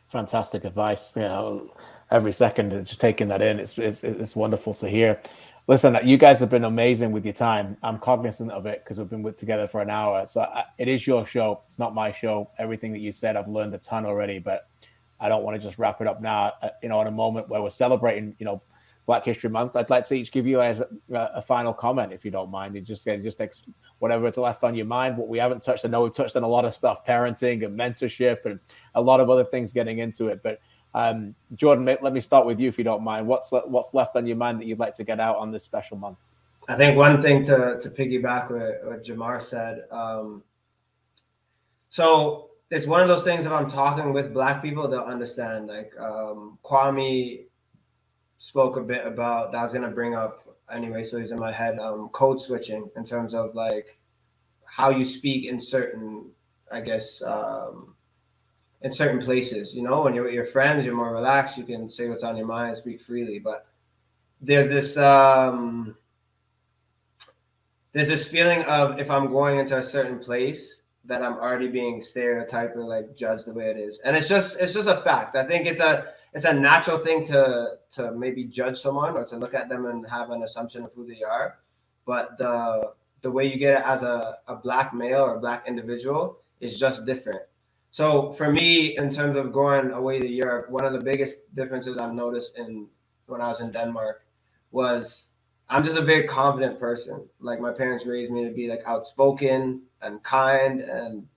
Fantastic 0.09 0.65
advice. 0.65 1.13
You 1.15 1.21
know, 1.21 1.73
every 2.11 2.31
second 2.31 2.71
just 2.85 2.99
taking 2.99 3.27
that 3.27 3.41
in, 3.41 3.59
it's 3.59 3.77
it's, 3.77 4.03
it's 4.03 4.35
wonderful 4.35 4.73
to 4.75 4.89
hear. 4.89 5.21
Listen, 5.67 5.95
you 6.03 6.17
guys 6.17 6.39
have 6.39 6.49
been 6.49 6.63
amazing 6.63 7.11
with 7.11 7.23
your 7.23 7.33
time. 7.33 7.77
I'm 7.83 7.99
cognizant 7.99 8.51
of 8.51 8.65
it 8.65 8.83
because 8.83 8.97
we've 8.97 9.07
been 9.07 9.21
with 9.21 9.37
together 9.37 9.67
for 9.67 9.81
an 9.81 9.91
hour. 9.91 10.25
So 10.25 10.41
I, 10.41 10.65
it 10.79 10.87
is 10.87 11.05
your 11.05 11.27
show. 11.27 11.61
It's 11.67 11.77
not 11.77 11.93
my 11.93 12.11
show. 12.11 12.49
Everything 12.57 12.91
that 12.93 12.99
you 13.01 13.11
said, 13.11 13.35
I've 13.35 13.47
learned 13.47 13.75
a 13.75 13.77
ton 13.77 14.03
already, 14.03 14.39
but 14.39 14.67
I 15.19 15.29
don't 15.29 15.43
want 15.43 15.61
to 15.61 15.67
just 15.67 15.77
wrap 15.77 16.01
it 16.01 16.07
up 16.07 16.23
now. 16.23 16.53
Uh, 16.63 16.69
you 16.81 16.89
know, 16.89 16.99
in 17.01 17.07
a 17.07 17.11
moment 17.11 17.49
where 17.49 17.61
we're 17.61 17.69
celebrating, 17.69 18.35
you 18.39 18.47
know, 18.47 18.63
Black 19.09 19.25
History 19.25 19.49
Month, 19.49 19.75
I'd 19.75 19.89
like 19.89 20.07
to 20.09 20.13
each 20.13 20.31
give 20.31 20.45
you 20.45 20.61
as 20.61 20.81
a, 20.81 20.87
a 21.09 21.41
final 21.41 21.73
comment, 21.73 22.13
if 22.13 22.23
you 22.23 22.29
don't 22.29 22.51
mind. 22.51 22.75
And 22.75 22.85
just 22.85 23.05
just 23.05 23.41
ex- 23.41 23.63
whatever 23.97 24.27
it's 24.27 24.37
left 24.37 24.63
on 24.63 24.75
your 24.75 24.85
mind. 24.85 25.17
What 25.17 25.27
we 25.27 25.39
haven't 25.39 25.63
touched, 25.63 25.83
I 25.83 25.87
know 25.87 26.03
we've 26.03 26.13
touched 26.13 26.35
on 26.35 26.43
a 26.43 26.47
lot 26.47 26.63
of 26.63 26.75
stuff, 26.75 27.03
parenting 27.03 27.65
and 27.65 27.75
mentorship, 27.75 28.45
and 28.45 28.59
a 28.93 29.01
lot 29.01 29.19
of 29.19 29.31
other 29.31 29.43
things 29.43 29.73
getting 29.73 29.97
into 29.97 30.27
it, 30.27 30.43
but 30.43 30.59
um, 30.93 31.33
Jordan, 31.55 31.85
let 31.85 32.13
me 32.13 32.19
start 32.19 32.45
with 32.45 32.59
you 32.59 32.69
if 32.69 32.77
you 32.77 32.83
don't 32.83 33.03
mind. 33.03 33.25
What's 33.25 33.49
what's 33.51 33.95
left 33.95 34.15
on 34.15 34.27
your 34.27 34.37
mind 34.37 34.59
that 34.59 34.65
you'd 34.65 34.77
like 34.77 34.93
to 34.95 35.03
get 35.03 35.19
out 35.19 35.37
on 35.37 35.51
this 35.51 35.63
special 35.63 35.97
month? 35.97 36.19
I 36.67 36.77
think 36.77 36.95
one 36.95 37.19
thing 37.19 37.43
to 37.45 37.79
to 37.81 37.89
piggyback 37.89 38.51
what, 38.51 38.85
what 38.85 39.03
Jamar 39.03 39.41
said. 39.43 39.85
Um, 39.89 40.43
so 41.89 42.51
it's 42.69 42.85
one 42.85 43.01
of 43.01 43.07
those 43.07 43.23
things. 43.23 43.47
If 43.47 43.51
I'm 43.51 43.71
talking 43.71 44.13
with 44.13 44.35
Black 44.35 44.61
people, 44.61 44.87
they'll 44.87 44.99
understand. 44.99 45.65
Like 45.65 45.93
um, 45.99 46.59
Kwame 46.63 47.45
spoke 48.39 48.77
a 48.77 48.81
bit 48.81 49.05
about 49.05 49.51
that. 49.51 49.59
I 49.59 49.63
was 49.63 49.73
gonna 49.73 49.89
bring 49.89 50.15
up 50.15 50.57
anyway, 50.71 51.03
so 51.03 51.19
he's 51.19 51.31
in 51.31 51.39
my 51.39 51.51
head. 51.51 51.79
Um, 51.79 52.09
code 52.09 52.41
switching 52.41 52.89
in 52.95 53.05
terms 53.05 53.33
of 53.33 53.53
like 53.53 53.97
how 54.65 54.89
you 54.89 55.05
speak 55.05 55.45
in 55.45 55.61
certain, 55.61 56.31
I 56.71 56.81
guess. 56.81 57.21
Um, 57.21 57.95
in 58.81 58.93
certain 58.93 59.19
places. 59.19 59.73
You 59.73 59.83
know, 59.83 60.03
when 60.03 60.13
you're 60.13 60.23
with 60.23 60.33
your 60.33 60.45
friends, 60.47 60.85
you're 60.85 60.95
more 60.95 61.13
relaxed. 61.13 61.57
You 61.57 61.63
can 61.63 61.89
say 61.89 62.07
what's 62.07 62.23
on 62.23 62.37
your 62.37 62.47
mind, 62.47 62.77
speak 62.77 63.01
freely. 63.01 63.39
But 63.39 63.67
there's 64.41 64.69
this 64.69 64.97
um, 64.97 65.95
there's 67.93 68.07
this 68.07 68.27
feeling 68.27 68.63
of 68.63 68.99
if 68.99 69.09
I'm 69.09 69.31
going 69.31 69.59
into 69.59 69.77
a 69.77 69.83
certain 69.83 70.19
place 70.19 70.81
that 71.05 71.23
I'm 71.23 71.33
already 71.33 71.67
being 71.67 72.01
stereotyped 72.01 72.75
or 72.75 72.83
like 72.83 73.15
judged 73.15 73.45
the 73.45 73.53
way 73.53 73.69
it 73.69 73.77
is, 73.77 73.99
and 73.99 74.15
it's 74.15 74.29
just 74.29 74.59
it's 74.59 74.73
just 74.73 74.87
a 74.87 75.01
fact. 75.01 75.35
I 75.35 75.45
think 75.45 75.65
it's 75.65 75.81
a 75.81 76.13
it's 76.33 76.45
a 76.45 76.53
natural 76.53 76.99
thing 76.99 77.25
to 77.27 77.77
to 77.91 78.11
maybe 78.11 78.43
judge 78.45 78.79
someone 78.79 79.15
or 79.15 79.25
to 79.25 79.37
look 79.37 79.53
at 79.53 79.69
them 79.69 79.85
and 79.85 80.07
have 80.09 80.29
an 80.29 80.43
assumption 80.43 80.83
of 80.83 80.91
who 80.93 81.05
they 81.05 81.23
are, 81.23 81.59
but 82.05 82.37
the 82.37 82.93
the 83.21 83.31
way 83.31 83.45
you 83.45 83.57
get 83.57 83.81
it 83.81 83.85
as 83.85 84.03
a, 84.03 84.37
a 84.47 84.55
black 84.55 84.93
male 84.93 85.21
or 85.21 85.35
a 85.35 85.39
black 85.39 85.67
individual 85.67 86.39
is 86.61 86.79
just 86.79 87.05
different 87.05 87.41
so 87.91 88.33
for 88.33 88.51
me, 88.51 88.97
in 88.97 89.11
terms 89.11 89.35
of 89.37 89.51
going 89.51 89.91
away 89.91 90.19
to 90.19 90.27
Europe, 90.27 90.69
one 90.69 90.85
of 90.85 90.93
the 90.93 90.99
biggest 90.99 91.53
differences 91.55 91.97
I've 91.97 92.13
noticed 92.13 92.57
in 92.57 92.87
when 93.25 93.41
I 93.41 93.47
was 93.47 93.61
in 93.61 93.71
Denmark 93.71 94.25
was 94.71 95.29
I'm 95.69 95.83
just 95.83 95.97
a 95.97 96.01
very 96.03 96.27
confident 96.27 96.79
person. 96.79 97.27
Like 97.39 97.59
my 97.59 97.71
parents 97.71 98.05
raised 98.05 98.31
me 98.31 98.43
to 98.45 98.51
be 98.51 98.67
like 98.67 98.81
outspoken 98.85 99.81
and 100.01 100.23
kind, 100.23 100.81
and 100.81 101.27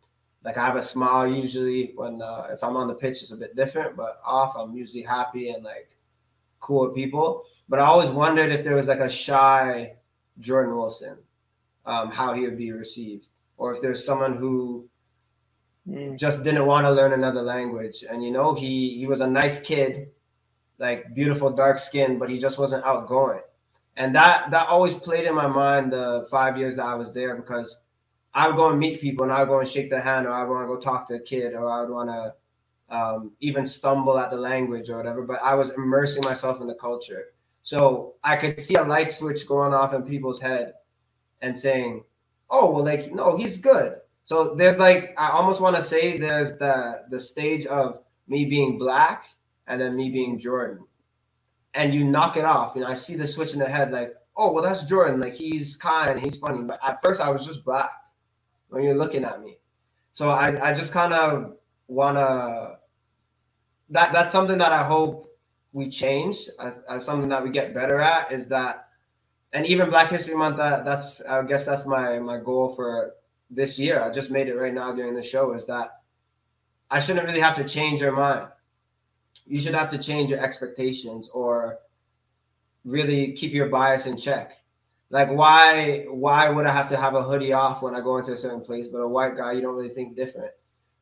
like 0.45 0.59
I 0.59 0.67
have 0.67 0.77
a 0.77 0.83
smile 0.83 1.27
usually 1.29 1.93
when 1.97 2.23
uh, 2.23 2.49
if 2.51 2.63
I'm 2.65 2.77
on 2.77 2.89
the 2.89 2.95
pitch, 2.95 3.23
it's 3.23 3.33
a 3.33 3.37
bit 3.37 3.57
different, 3.57 3.97
but 3.97 4.21
off 4.27 4.55
I'm 4.57 4.75
usually 4.77 5.03
happy 5.03 5.51
and 5.51 5.65
like 5.65 5.91
cool 6.61 6.87
with 6.87 6.95
people. 6.97 7.45
But 7.69 7.81
I 7.81 7.85
always 7.85 8.11
wondered 8.11 8.53
if 8.53 8.65
there 8.65 8.77
was 8.77 8.89
like 8.89 9.01
a 9.01 9.09
shy 9.11 9.95
Jordan 10.41 10.77
Wilson, 10.77 11.19
um, 11.87 12.11
how 12.11 12.35
he 12.35 12.43
would 12.43 12.59
be 12.59 12.73
received, 12.73 13.27
or 13.59 13.75
if 13.75 13.83
there's 13.83 14.05
someone 14.05 14.37
who 14.37 14.89
Mm. 15.89 16.19
just 16.19 16.45
didn't 16.45 16.67
want 16.67 16.85
to 16.87 16.93
learn 16.93 17.13
another 17.13 17.43
language. 17.43 18.05
And 18.09 18.23
you 18.25 18.31
know, 18.31 18.55
he 18.55 18.99
he 18.99 19.07
was 19.07 19.21
a 19.21 19.27
nice 19.27 19.61
kid, 19.61 20.11
like 20.79 21.15
beautiful 21.15 21.51
dark 21.51 21.81
skin, 21.81 22.19
but 22.19 22.31
he 22.31 22.39
just 22.39 22.59
wasn't 22.59 22.85
outgoing. 22.85 23.41
And 23.97 24.15
that 24.17 24.51
that 24.53 24.69
always 24.69 24.95
played 24.95 25.27
in 25.27 25.35
my 25.35 25.49
mind 25.49 25.93
the 25.93 26.29
five 26.31 26.59
years 26.59 26.77
that 26.77 26.87
I 26.87 26.95
was 26.95 27.13
there 27.13 27.37
because 27.37 27.82
I 28.35 28.49
would 28.49 28.57
go 28.57 28.71
and 28.71 28.79
meet 28.79 29.01
people 29.01 29.25
and 29.25 29.33
I 29.33 29.41
would 29.41 29.49
go 29.49 29.61
and 29.61 29.69
shake 29.69 29.91
their 29.91 30.01
hand 30.01 30.27
or 30.27 30.33
I 30.33 30.45
would 30.45 30.51
want 30.51 30.65
to 30.69 30.75
go 30.75 30.81
talk 30.81 31.09
to 31.09 31.15
a 31.15 31.21
kid 31.21 31.55
or 31.55 31.71
I 31.71 31.81
would 31.81 31.91
want 31.91 32.11
to 32.11 32.35
um, 32.97 33.33
even 33.41 33.67
stumble 33.67 34.19
at 34.19 34.31
the 34.31 34.37
language 34.37 34.91
or 34.91 34.97
whatever. 34.97 35.23
But 35.23 35.41
I 35.43 35.55
was 35.55 35.71
immersing 35.73 36.25
myself 36.25 36.61
in 36.61 36.67
the 36.67 36.75
culture. 36.75 37.27
So 37.63 38.15
I 38.25 38.37
could 38.37 38.61
see 38.61 38.75
a 38.75 38.83
light 38.83 39.13
switch 39.13 39.47
going 39.47 39.73
off 39.73 39.95
in 39.95 40.03
people's 40.03 40.41
head 40.41 40.75
and 41.43 41.59
saying, 41.59 42.05
oh, 42.51 42.71
well, 42.71 42.85
like, 42.85 43.13
no, 43.13 43.37
he's 43.37 43.59
good. 43.59 43.97
So 44.25 44.55
there's 44.55 44.79
like 44.79 45.15
I 45.19 45.31
almost 45.31 45.61
want 45.61 45.77
to 45.77 45.83
say 45.83 46.17
there's 46.17 46.57
the 46.57 47.05
the 47.11 47.21
stage 47.21 47.67
of 47.67 48.01
me 48.29 48.45
being 48.45 48.79
black 48.79 49.27
and 49.67 49.81
then 49.81 49.97
me 49.97 50.11
being 50.11 50.39
Jordan. 50.39 50.85
And 51.75 51.93
you 51.93 52.05
knock 52.05 52.37
it 52.37 52.45
off. 52.45 52.75
You 52.77 52.83
know, 52.83 52.89
I 52.89 52.95
see 52.95 53.17
the 53.17 53.27
switch 53.27 53.53
in 53.53 53.59
the 53.59 53.67
head, 53.69 53.91
like, 53.91 54.15
oh 54.37 54.53
well, 54.53 54.63
that's 54.63 54.85
Jordan. 54.87 55.21
Like 55.21 55.35
he's 55.35 55.77
kind, 55.77 56.21
he's 56.21 56.39
funny. 56.39 56.63
But 56.63 56.79
at 56.87 57.03
first 57.03 57.21
I 57.21 57.31
was 57.31 57.45
just 57.45 57.65
black 57.65 57.91
when 58.73 58.83
you're 58.83 58.95
looking 58.95 59.25
at 59.25 59.43
me. 59.43 59.59
So 60.15 60.31
I, 60.31 60.71
I 60.71 60.75
just 60.75 60.93
kind 60.93 61.13
of 61.13 61.57
wanna 61.89 62.79
that 63.91 64.13
that's 64.13 64.33
something 64.33 64.59
that 64.59 64.73
I 64.73 64.85
hope 64.85 65.29
we 65.73 65.91
change. 65.91 66.49
Uh, 66.59 67.01
something 67.01 67.29
that 67.29 67.43
we 67.43 67.51
get 67.51 67.75
better 67.75 68.01
at 68.01 68.33
is 68.33 68.49
that, 68.49 68.89
and 69.53 69.67
even 69.67 69.91
Black 69.91 70.11
History 70.11 70.35
Month. 70.35 70.57
That 70.57 70.85
that's 70.85 71.21
I 71.23 71.43
guess 71.43 71.65
that's 71.67 71.87
my 71.87 72.19
my 72.19 72.39
goal 72.39 72.75
for 72.75 73.15
this 73.53 73.79
year, 73.79 74.03
I 74.03 74.11
just 74.11 74.31
made 74.31 74.49
it 74.49 74.55
right 74.55 74.73
now 74.73 74.93
during 74.93 75.15
the 75.15 75.23
show, 75.23 75.53
is 75.53 75.67
that 75.67 76.01
I 76.91 77.01
shouldn't 77.01 77.27
really 77.27 77.41
have 77.41 77.57
to 77.57 77.69
change 77.69 78.01
your 78.01 78.13
mind. 78.13 78.49
You 79.47 79.61
should 79.61 79.75
have 79.75 79.91
to 79.91 79.99
change 79.99 80.31
your 80.31 80.41
expectations 80.41 81.29
or 81.33 81.79
really 82.85 83.33
keep 83.33 83.53
your 83.53 83.69
bias 83.69 84.07
in 84.07 84.17
check. 84.17 84.57
Like 85.13 85.31
why 85.31 86.07
why 86.09 86.49
would 86.49 86.65
I 86.65 86.73
have 86.73 86.89
to 86.89 86.97
have 86.97 87.15
a 87.15 87.23
hoodie 87.23 87.53
off 87.53 87.83
when 87.83 87.95
I 87.95 88.01
go 88.01 88.17
into 88.17 88.33
a 88.33 88.37
certain 88.37 88.63
place, 88.63 88.89
but 88.89 88.99
a 88.99 89.07
white 89.07 89.37
guy 89.37 89.53
you 89.53 89.61
don't 89.61 89.77
really 89.77 89.95
think 89.95 90.17
different? 90.17 90.53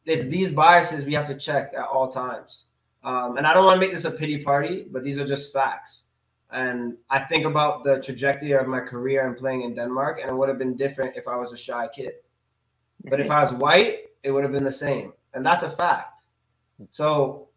It's 0.04 0.24
these 0.24 0.50
biases 0.50 1.04
we 1.04 1.14
have 1.14 1.28
to 1.28 1.38
check 1.38 1.72
at 1.76 1.84
all 1.84 2.10
times. 2.10 2.64
Um, 3.04 3.36
and 3.36 3.46
I 3.46 3.54
don't 3.54 3.64
want 3.64 3.80
to 3.80 3.80
make 3.80 3.94
this 3.94 4.04
a 4.04 4.10
pity 4.10 4.42
party, 4.42 4.86
but 4.90 5.04
these 5.04 5.16
are 5.18 5.26
just 5.26 5.52
facts. 5.52 6.02
And 6.50 6.96
I 7.08 7.20
think 7.20 7.46
about 7.46 7.84
the 7.84 8.02
trajectory 8.02 8.52
of 8.52 8.66
my 8.66 8.80
career 8.80 9.28
and 9.28 9.36
playing 9.36 9.62
in 9.62 9.76
Denmark, 9.76 10.18
and 10.20 10.28
it 10.28 10.34
would 10.34 10.48
have 10.48 10.58
been 10.58 10.76
different 10.76 11.16
if 11.16 11.28
I 11.28 11.36
was 11.36 11.52
a 11.52 11.56
shy 11.56 11.88
kid. 11.94 12.14
But 13.04 13.20
if 13.20 13.30
I 13.30 13.44
was 13.44 13.52
white, 13.54 14.06
it 14.24 14.32
would 14.32 14.42
have 14.42 14.52
been 14.52 14.64
the 14.64 14.72
same. 14.72 15.12
And 15.34 15.46
that's 15.46 15.62
a 15.62 15.70
fact. 15.70 16.12
So, 16.90 17.48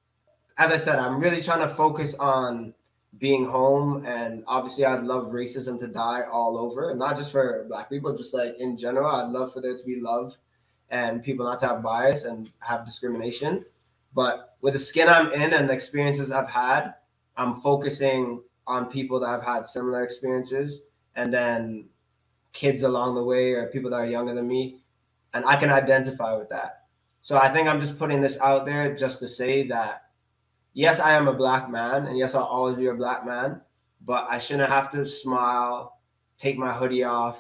as 0.60 0.72
I 0.72 0.78
said, 0.78 1.00
I'm 1.00 1.20
really 1.20 1.42
trying 1.42 1.68
to 1.68 1.74
focus 1.76 2.14
on 2.14 2.76
being 3.20 3.46
home. 3.46 4.06
And 4.06 4.44
obviously, 4.48 4.86
I'd 4.86 5.04
love 5.04 5.28
racism 5.32 5.80
to 5.80 5.88
die 5.88 6.24
all 6.32 6.58
over, 6.58 6.90
and 6.92 7.00
not 7.00 7.18
just 7.18 7.32
for 7.32 7.66
Black 7.70 7.90
people, 7.90 8.16
just 8.18 8.34
like 8.34 8.56
in 8.60 8.78
general. 8.78 9.10
I'd 9.10 9.32
love 9.32 9.54
for 9.54 9.62
there 9.62 9.78
to 9.78 9.86
be 9.86 10.00
love 10.02 10.36
and 10.90 11.24
people 11.24 11.46
not 11.46 11.60
to 11.60 11.68
have 11.68 11.84
bias 11.84 12.26
and 12.26 12.50
have 12.60 12.86
discrimination. 12.86 13.66
But 14.14 14.58
with 14.62 14.74
the 14.74 14.80
skin 14.80 15.10
I'm 15.10 15.32
in 15.34 15.54
and 15.54 15.68
the 15.70 15.74
experiences 15.74 16.32
I've 16.32 16.50
had, 16.50 16.94
I'm 17.38 17.62
focusing 17.62 18.42
on 18.68 18.86
people 18.92 19.20
that 19.20 19.28
have 19.28 19.44
had 19.44 19.68
similar 19.68 20.04
experiences 20.04 20.84
and 21.16 21.34
then 21.34 21.86
kids 22.54 22.84
along 22.84 23.16
the 23.16 23.24
way 23.24 23.54
or 23.54 23.68
people 23.68 23.90
that 23.90 23.98
are 23.98 24.06
younger 24.06 24.36
than 24.36 24.48
me 24.48 24.80
and 25.34 25.46
I 25.46 25.58
can 25.58 25.70
identify 25.70 26.36
with 26.38 26.50
that. 26.50 26.84
So 27.24 27.38
I 27.38 27.52
think 27.52 27.68
I'm 27.68 27.82
just 27.82 27.98
putting 27.98 28.22
this 28.22 28.38
out 28.40 28.66
there 28.66 28.96
just 28.96 29.20
to 29.20 29.28
say 29.28 29.68
that 29.68 30.03
yes, 30.74 31.00
I 31.00 31.14
am 31.14 31.28
a 31.28 31.34
black 31.34 31.70
man, 31.70 32.08
and 32.08 32.18
yes, 32.18 32.36
I'll 32.36 32.44
always 32.44 32.78
be 32.78 32.88
a 32.88 32.94
black 32.94 33.26
man, 33.26 33.62
but 34.06 34.28
I 34.30 34.40
shouldn't 34.40 34.70
have 34.70 34.92
to 34.92 35.06
smile, 35.06 36.00
take 36.38 36.58
my 36.58 36.74
hoodie 36.74 37.04
off, 37.04 37.38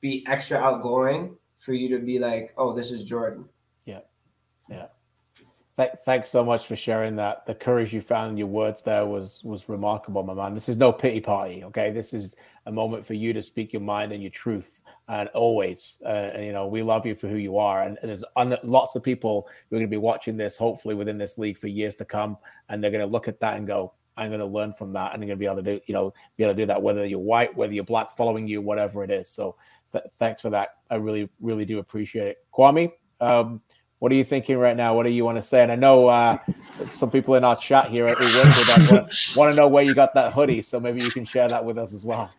be 0.00 0.24
extra 0.28 0.58
outgoing 0.58 1.36
for 1.64 1.72
you 1.72 1.88
to 1.88 2.04
be 2.04 2.18
like, 2.18 2.52
oh, 2.58 2.74
this 2.74 2.90
is 2.90 3.04
Jordan. 3.04 3.46
Yeah. 3.86 4.00
Yeah. 4.68 4.86
Th- 5.76 5.92
thanks 6.04 6.28
so 6.28 6.44
much 6.44 6.66
for 6.66 6.76
sharing 6.76 7.16
that. 7.16 7.46
The 7.46 7.54
courage 7.54 7.92
you 7.92 8.00
found 8.00 8.32
in 8.32 8.36
your 8.36 8.46
words 8.46 8.82
there 8.82 9.06
was 9.06 9.42
was 9.42 9.68
remarkable, 9.68 10.22
my 10.22 10.34
man. 10.34 10.54
This 10.54 10.68
is 10.68 10.76
no 10.76 10.92
pity 10.92 11.20
party, 11.20 11.64
okay? 11.64 11.90
This 11.90 12.12
is 12.12 12.34
a 12.66 12.72
moment 12.72 13.06
for 13.06 13.14
you 13.14 13.32
to 13.32 13.42
speak 13.42 13.72
your 13.72 13.82
mind 13.82 14.12
and 14.12 14.22
your 14.22 14.30
truth, 14.30 14.80
and 15.08 15.28
always, 15.30 15.98
uh, 16.06 16.30
you 16.38 16.52
know, 16.52 16.66
we 16.66 16.82
love 16.82 17.04
you 17.04 17.14
for 17.14 17.28
who 17.28 17.36
you 17.36 17.58
are. 17.58 17.82
And, 17.82 17.98
and 18.00 18.10
there's 18.10 18.24
un- 18.36 18.56
lots 18.62 18.94
of 18.94 19.02
people 19.02 19.46
who 19.68 19.76
are 19.76 19.78
going 19.78 19.88
to 19.88 19.90
be 19.90 19.98
watching 19.98 20.36
this, 20.36 20.56
hopefully 20.56 20.94
within 20.94 21.18
this 21.18 21.36
league 21.36 21.58
for 21.58 21.68
years 21.68 21.94
to 21.96 22.04
come, 22.04 22.38
and 22.68 22.82
they're 22.82 22.90
going 22.90 23.06
to 23.06 23.10
look 23.12 23.28
at 23.28 23.40
that 23.40 23.56
and 23.56 23.66
go, 23.66 23.92
"I'm 24.16 24.30
going 24.30 24.40
to 24.40 24.46
learn 24.46 24.72
from 24.72 24.92
that," 24.94 25.12
and 25.12 25.22
I'm 25.22 25.28
going 25.28 25.38
to 25.38 25.40
be 25.40 25.46
able 25.46 25.56
to 25.56 25.62
do, 25.62 25.80
you 25.86 25.94
know, 25.94 26.12
be 26.36 26.44
able 26.44 26.54
to 26.54 26.62
do 26.62 26.66
that, 26.66 26.80
whether 26.80 27.04
you're 27.06 27.18
white, 27.18 27.54
whether 27.54 27.72
you're 27.72 27.84
black, 27.84 28.16
following 28.16 28.48
you, 28.48 28.60
whatever 28.60 29.04
it 29.04 29.10
is. 29.10 29.28
So, 29.28 29.56
th- 29.92 30.04
thanks 30.18 30.40
for 30.40 30.50
that. 30.50 30.70
I 30.90 30.96
really, 30.96 31.28
really 31.40 31.64
do 31.64 31.78
appreciate 31.78 32.28
it, 32.28 32.38
Kwame. 32.52 32.92
Um, 33.20 33.60
What 34.00 34.12
are 34.12 34.16
you 34.16 34.24
thinking 34.24 34.58
right 34.58 34.76
now? 34.76 34.94
What 34.94 35.04
do 35.04 35.10
you 35.10 35.24
want 35.24 35.38
to 35.38 35.42
say? 35.42 35.62
And 35.62 35.72
I 35.72 35.76
know 35.76 36.08
uh, 36.08 36.38
some 36.92 37.10
people 37.10 37.36
in 37.36 37.44
our 37.44 37.56
chat 37.56 37.88
here 37.88 38.06
that 38.06 38.88
want, 38.90 39.36
want 39.36 39.52
to 39.52 39.56
know 39.56 39.68
where 39.68 39.82
you 39.82 39.94
got 39.94 40.14
that 40.14 40.32
hoodie, 40.32 40.62
so 40.62 40.78
maybe 40.78 41.02
you 41.02 41.10
can 41.10 41.24
share 41.24 41.48
that 41.48 41.64
with 41.64 41.78
us 41.78 41.94
as 41.94 42.04
well. 42.04 42.30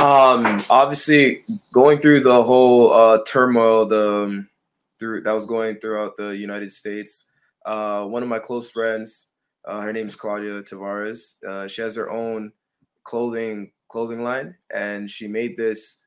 Um, 0.00 0.64
obviously, 0.70 1.44
going 1.72 1.98
through 1.98 2.22
the 2.22 2.42
whole 2.42 2.92
uh, 2.92 3.18
turmoil, 3.26 3.86
the 3.86 4.24
um, 4.24 4.48
through 5.00 5.22
that 5.22 5.32
was 5.32 5.46
going 5.46 5.76
throughout 5.76 6.16
the 6.16 6.28
United 6.28 6.70
States. 6.70 7.26
Uh, 7.66 8.04
one 8.04 8.22
of 8.22 8.28
my 8.28 8.38
close 8.38 8.70
friends, 8.70 9.30
uh, 9.66 9.80
her 9.80 9.92
name 9.92 10.06
is 10.06 10.14
Claudia 10.14 10.62
Tavares. 10.62 11.42
Uh, 11.42 11.66
she 11.66 11.82
has 11.82 11.96
her 11.96 12.10
own 12.10 12.52
clothing 13.02 13.72
clothing 13.88 14.22
line, 14.22 14.54
and 14.72 15.10
she 15.10 15.26
made 15.26 15.56
this 15.56 16.04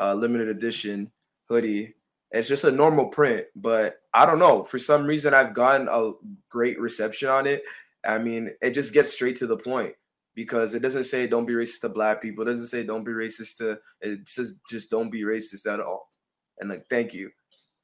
uh, 0.00 0.14
limited 0.14 0.48
edition 0.48 1.10
hoodie. 1.48 1.94
It's 2.30 2.48
just 2.48 2.64
a 2.64 2.72
normal 2.72 3.06
print, 3.06 3.46
but 3.56 3.96
I 4.12 4.26
don't 4.26 4.38
know. 4.38 4.62
For 4.62 4.78
some 4.78 5.06
reason, 5.06 5.32
I've 5.32 5.54
gotten 5.54 5.88
a 5.88 6.12
great 6.50 6.78
reception 6.78 7.28
on 7.28 7.46
it. 7.46 7.62
I 8.04 8.18
mean, 8.18 8.50
it 8.60 8.72
just 8.72 8.92
gets 8.92 9.12
straight 9.12 9.36
to 9.36 9.46
the 9.46 9.56
point 9.56 9.94
because 10.34 10.74
it 10.74 10.82
doesn't 10.82 11.04
say 11.04 11.26
don't 11.26 11.46
be 11.46 11.54
racist 11.54 11.80
to 11.80 11.88
black 11.88 12.20
people. 12.20 12.42
It 12.42 12.52
doesn't 12.52 12.66
say 12.66 12.84
don't 12.84 13.04
be 13.04 13.12
racist 13.12 13.56
to. 13.58 13.78
It 14.00 14.28
says 14.28 14.54
just 14.68 14.90
don't 14.90 15.10
be 15.10 15.22
racist 15.22 15.72
at 15.72 15.80
all. 15.80 16.12
And 16.60 16.68
like, 16.68 16.84
thank 16.90 17.14
you. 17.14 17.30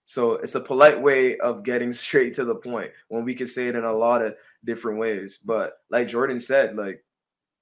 So 0.05 0.35
it's 0.35 0.55
a 0.55 0.61
polite 0.61 1.01
way 1.01 1.39
of 1.39 1.65
getting 1.65 1.93
straight 1.95 2.35
to 2.35 2.45
the 2.45 2.55
point 2.55 2.91
when 3.09 3.25
we 3.25 3.35
can 3.35 3.47
say 3.47 3.69
it 3.69 3.77
in 3.77 3.85
a 3.85 3.93
lot 3.93 4.23
of 4.23 4.35
different 4.65 4.99
ways. 4.99 5.39
But 5.45 5.73
like 5.91 6.09
Jordan 6.09 6.39
said, 6.39 6.77
like 6.77 7.03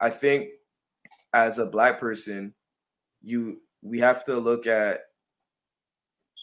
I 0.00 0.10
think 0.10 0.48
as 1.32 1.58
a 1.58 1.66
black 1.66 2.00
person, 2.00 2.54
you 3.22 3.60
we 3.82 3.98
have 4.00 4.24
to 4.24 4.36
look 4.36 4.66
at 4.66 5.00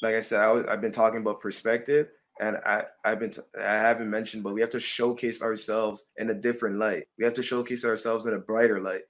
like 0.01 0.15
I 0.15 0.21
said, 0.21 0.39
I 0.39 0.71
have 0.71 0.81
been 0.81 0.91
talking 0.91 1.21
about 1.21 1.41
perspective, 1.41 2.07
and 2.39 2.57
I 2.65 2.83
I've 3.05 3.19
been 3.19 3.31
t- 3.31 3.41
I 3.59 3.75
haven't 3.75 4.09
mentioned, 4.09 4.43
but 4.43 4.53
we 4.53 4.61
have 4.61 4.69
to 4.71 4.79
showcase 4.79 5.41
ourselves 5.41 6.09
in 6.17 6.29
a 6.29 6.33
different 6.33 6.77
light. 6.77 7.05
We 7.17 7.25
have 7.25 7.33
to 7.35 7.43
showcase 7.43 7.85
ourselves 7.85 8.25
in 8.25 8.33
a 8.33 8.39
brighter 8.39 8.81
light. 8.81 9.01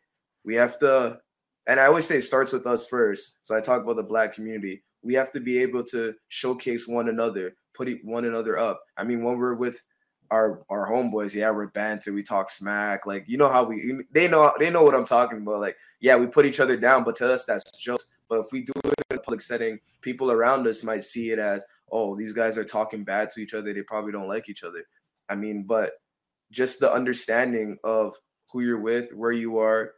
We 0.46 0.56
have 0.56 0.80
to, 0.80 1.20
and 1.68 1.80
I 1.80 1.86
always 1.86 2.06
say 2.06 2.18
it 2.18 2.24
starts 2.24 2.54
with 2.54 2.66
us 2.66 2.88
first. 2.88 3.40
So 3.44 3.56
I 3.56 3.62
talk 3.62 3.84
about 3.84 3.98
the 3.98 4.04
black 4.04 4.34
community 4.34 4.84
we 5.02 5.14
have 5.14 5.32
to 5.32 5.40
be 5.40 5.60
able 5.60 5.84
to 5.86 6.16
showcase 6.28 6.88
one 6.88 7.10
another, 7.10 7.56
put 7.74 7.90
one 8.04 8.26
another 8.26 8.58
up. 8.58 8.82
I 8.98 9.04
mean, 9.04 9.24
when 9.24 9.38
we're 9.38 9.56
with 9.56 9.84
our 10.32 10.64
our 10.70 10.90
homeboys, 10.90 11.34
yeah, 11.34 11.52
we're 11.52 11.68
banter, 11.68 12.14
we 12.14 12.24
talk 12.24 12.50
smack, 12.50 13.06
like 13.06 13.26
you 13.28 13.38
know 13.38 13.50
how 13.50 13.64
we 13.64 14.04
they 14.12 14.28
know 14.28 14.54
they 14.60 14.70
know 14.70 14.84
what 14.84 14.96
I'm 14.96 15.06
talking 15.06 15.40
about. 15.40 15.60
Like, 15.60 15.78
yeah, 16.02 16.16
we 16.16 16.28
put 16.28 16.46
each 16.46 16.60
other 16.60 16.78
down, 16.78 17.04
but 17.04 17.16
to 17.18 17.34
us 17.34 17.46
that's 17.46 17.72
jokes. 17.80 18.08
But 18.28 18.42
if 18.42 18.52
we 18.52 18.62
do 18.62 18.74
it 18.84 19.09
public 19.24 19.42
setting, 19.42 19.80
people 20.02 20.32
around 20.32 20.68
us 20.68 20.84
might 20.84 21.04
see 21.04 21.32
it 21.32 21.40
as, 21.40 21.64
oh, 21.92 22.16
these 22.16 22.34
guys 22.34 22.58
are 22.58 22.66
talking 22.66 23.04
bad 23.04 23.30
to 23.32 23.42
each 23.42 23.54
other. 23.54 23.74
They 23.74 23.82
probably 23.82 24.12
don't 24.12 24.28
like 24.28 24.50
each 24.50 24.64
other. 24.64 24.86
I 25.30 25.36
mean, 25.36 25.64
but 25.64 25.94
just 26.52 26.80
the 26.80 26.92
understanding 26.92 27.78
of 27.84 28.16
who 28.52 28.62
you're 28.62 28.80
with, 28.80 29.14
where 29.14 29.32
you 29.32 29.60
are, 29.60 29.94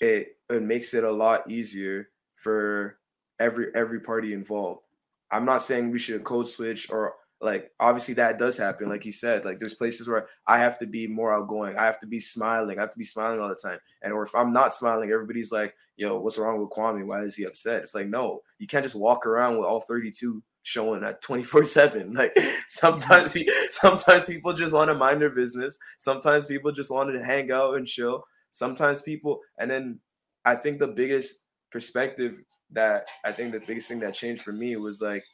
it 0.00 0.28
it 0.48 0.62
makes 0.62 0.94
it 0.94 1.04
a 1.04 1.12
lot 1.12 1.50
easier 1.50 2.08
for 2.34 2.98
every 3.38 3.68
every 3.74 4.00
party 4.00 4.32
involved. 4.32 4.82
I'm 5.30 5.44
not 5.44 5.62
saying 5.62 5.90
we 5.90 5.98
should 5.98 6.24
code 6.24 6.48
switch 6.48 6.90
or 6.90 7.14
like 7.40 7.70
obviously 7.80 8.14
that 8.14 8.38
does 8.38 8.58
happen. 8.58 8.88
Like 8.88 9.02
he 9.02 9.10
said, 9.10 9.44
like 9.44 9.58
there's 9.58 9.74
places 9.74 10.08
where 10.08 10.28
I 10.46 10.58
have 10.58 10.78
to 10.78 10.86
be 10.86 11.06
more 11.06 11.34
outgoing. 11.34 11.76
I 11.76 11.86
have 11.86 11.98
to 12.00 12.06
be 12.06 12.20
smiling. 12.20 12.78
I 12.78 12.82
have 12.82 12.90
to 12.90 12.98
be 12.98 13.04
smiling 13.04 13.40
all 13.40 13.48
the 13.48 13.54
time. 13.54 13.78
And 14.02 14.12
or 14.12 14.22
if 14.22 14.34
I'm 14.34 14.52
not 14.52 14.74
smiling, 14.74 15.10
everybody's 15.10 15.50
like, 15.50 15.74
yo, 15.96 16.20
what's 16.20 16.38
wrong 16.38 16.60
with 16.60 16.70
Kwame? 16.70 17.06
Why 17.06 17.22
is 17.22 17.36
he 17.36 17.44
upset? 17.44 17.82
It's 17.82 17.94
like, 17.94 18.08
no, 18.08 18.40
you 18.58 18.66
can't 18.66 18.84
just 18.84 18.94
walk 18.94 19.24
around 19.24 19.56
with 19.56 19.66
all 19.66 19.80
32 19.80 20.42
showing 20.62 21.02
at 21.02 21.22
24-7. 21.22 22.14
Like 22.20 22.36
sometimes 22.68 23.36
sometimes 23.70 24.26
people 24.26 24.52
just 24.52 24.74
want 24.74 24.90
to 24.90 24.94
mind 24.94 25.22
their 25.22 25.30
business. 25.30 25.78
Sometimes 25.98 26.46
people 26.46 26.72
just 26.72 26.90
wanted 26.90 27.12
to 27.12 27.24
hang 27.24 27.50
out 27.50 27.76
and 27.76 27.86
chill. 27.86 28.24
Sometimes 28.52 29.00
people, 29.00 29.40
and 29.58 29.70
then 29.70 30.00
I 30.44 30.56
think 30.56 30.78
the 30.78 30.88
biggest 30.88 31.44
perspective 31.70 32.42
that 32.72 33.08
I 33.24 33.32
think 33.32 33.52
the 33.52 33.60
biggest 33.60 33.88
thing 33.88 34.00
that 34.00 34.14
changed 34.14 34.42
for 34.42 34.52
me 34.52 34.76
was 34.76 35.00
like 35.00 35.24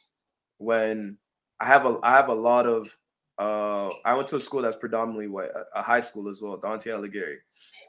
when 0.57 1.17
I 1.59 1.65
have 1.65 1.85
a 1.85 1.97
I 2.03 2.11
have 2.11 2.29
a 2.29 2.33
lot 2.33 2.65
of 2.67 2.95
uh 3.37 3.89
I 4.05 4.15
went 4.15 4.27
to 4.29 4.37
a 4.37 4.39
school 4.39 4.61
that's 4.61 4.75
predominantly 4.75 5.27
white, 5.27 5.49
a, 5.75 5.81
high 5.81 5.99
school 5.99 6.29
as 6.29 6.41
well, 6.41 6.57
Dante 6.57 6.91
Alighieri. 6.91 7.37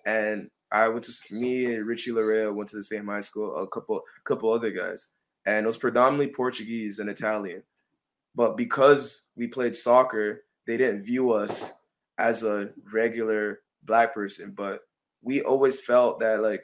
And 0.07 0.51
I 0.71 0.89
went 0.89 1.05
to 1.05 1.13
me 1.31 1.75
and 1.75 1.87
Richie 1.87 2.11
Laryea 2.11 2.55
went 2.55 2.69
to 2.71 2.77
the 2.77 2.83
same 2.83 3.07
high 3.07 3.21
school, 3.21 3.57
a 3.57 3.67
couple 3.69 4.01
couple 4.25 4.53
other 4.53 4.71
guys. 4.71 5.13
And 5.47 5.65
it 5.65 5.67
was 5.67 5.79
predominantly 5.79 6.35
Portuguese 6.35 6.99
and 6.99 7.09
Italian. 7.09 7.63
But 8.35 8.57
because 8.57 9.27
we 9.37 9.47
played 9.47 9.75
soccer, 9.75 10.45
they 10.67 10.77
didn't 10.77 11.05
view 11.05 11.33
us 11.33 11.73
as 12.19 12.43
a 12.43 12.71
regular 12.93 13.61
black 13.83 14.13
person. 14.13 14.53
But 14.55 14.81
we 15.23 15.41
always 15.43 15.81
felt 15.81 16.21
that 16.21 16.43
like 16.43 16.63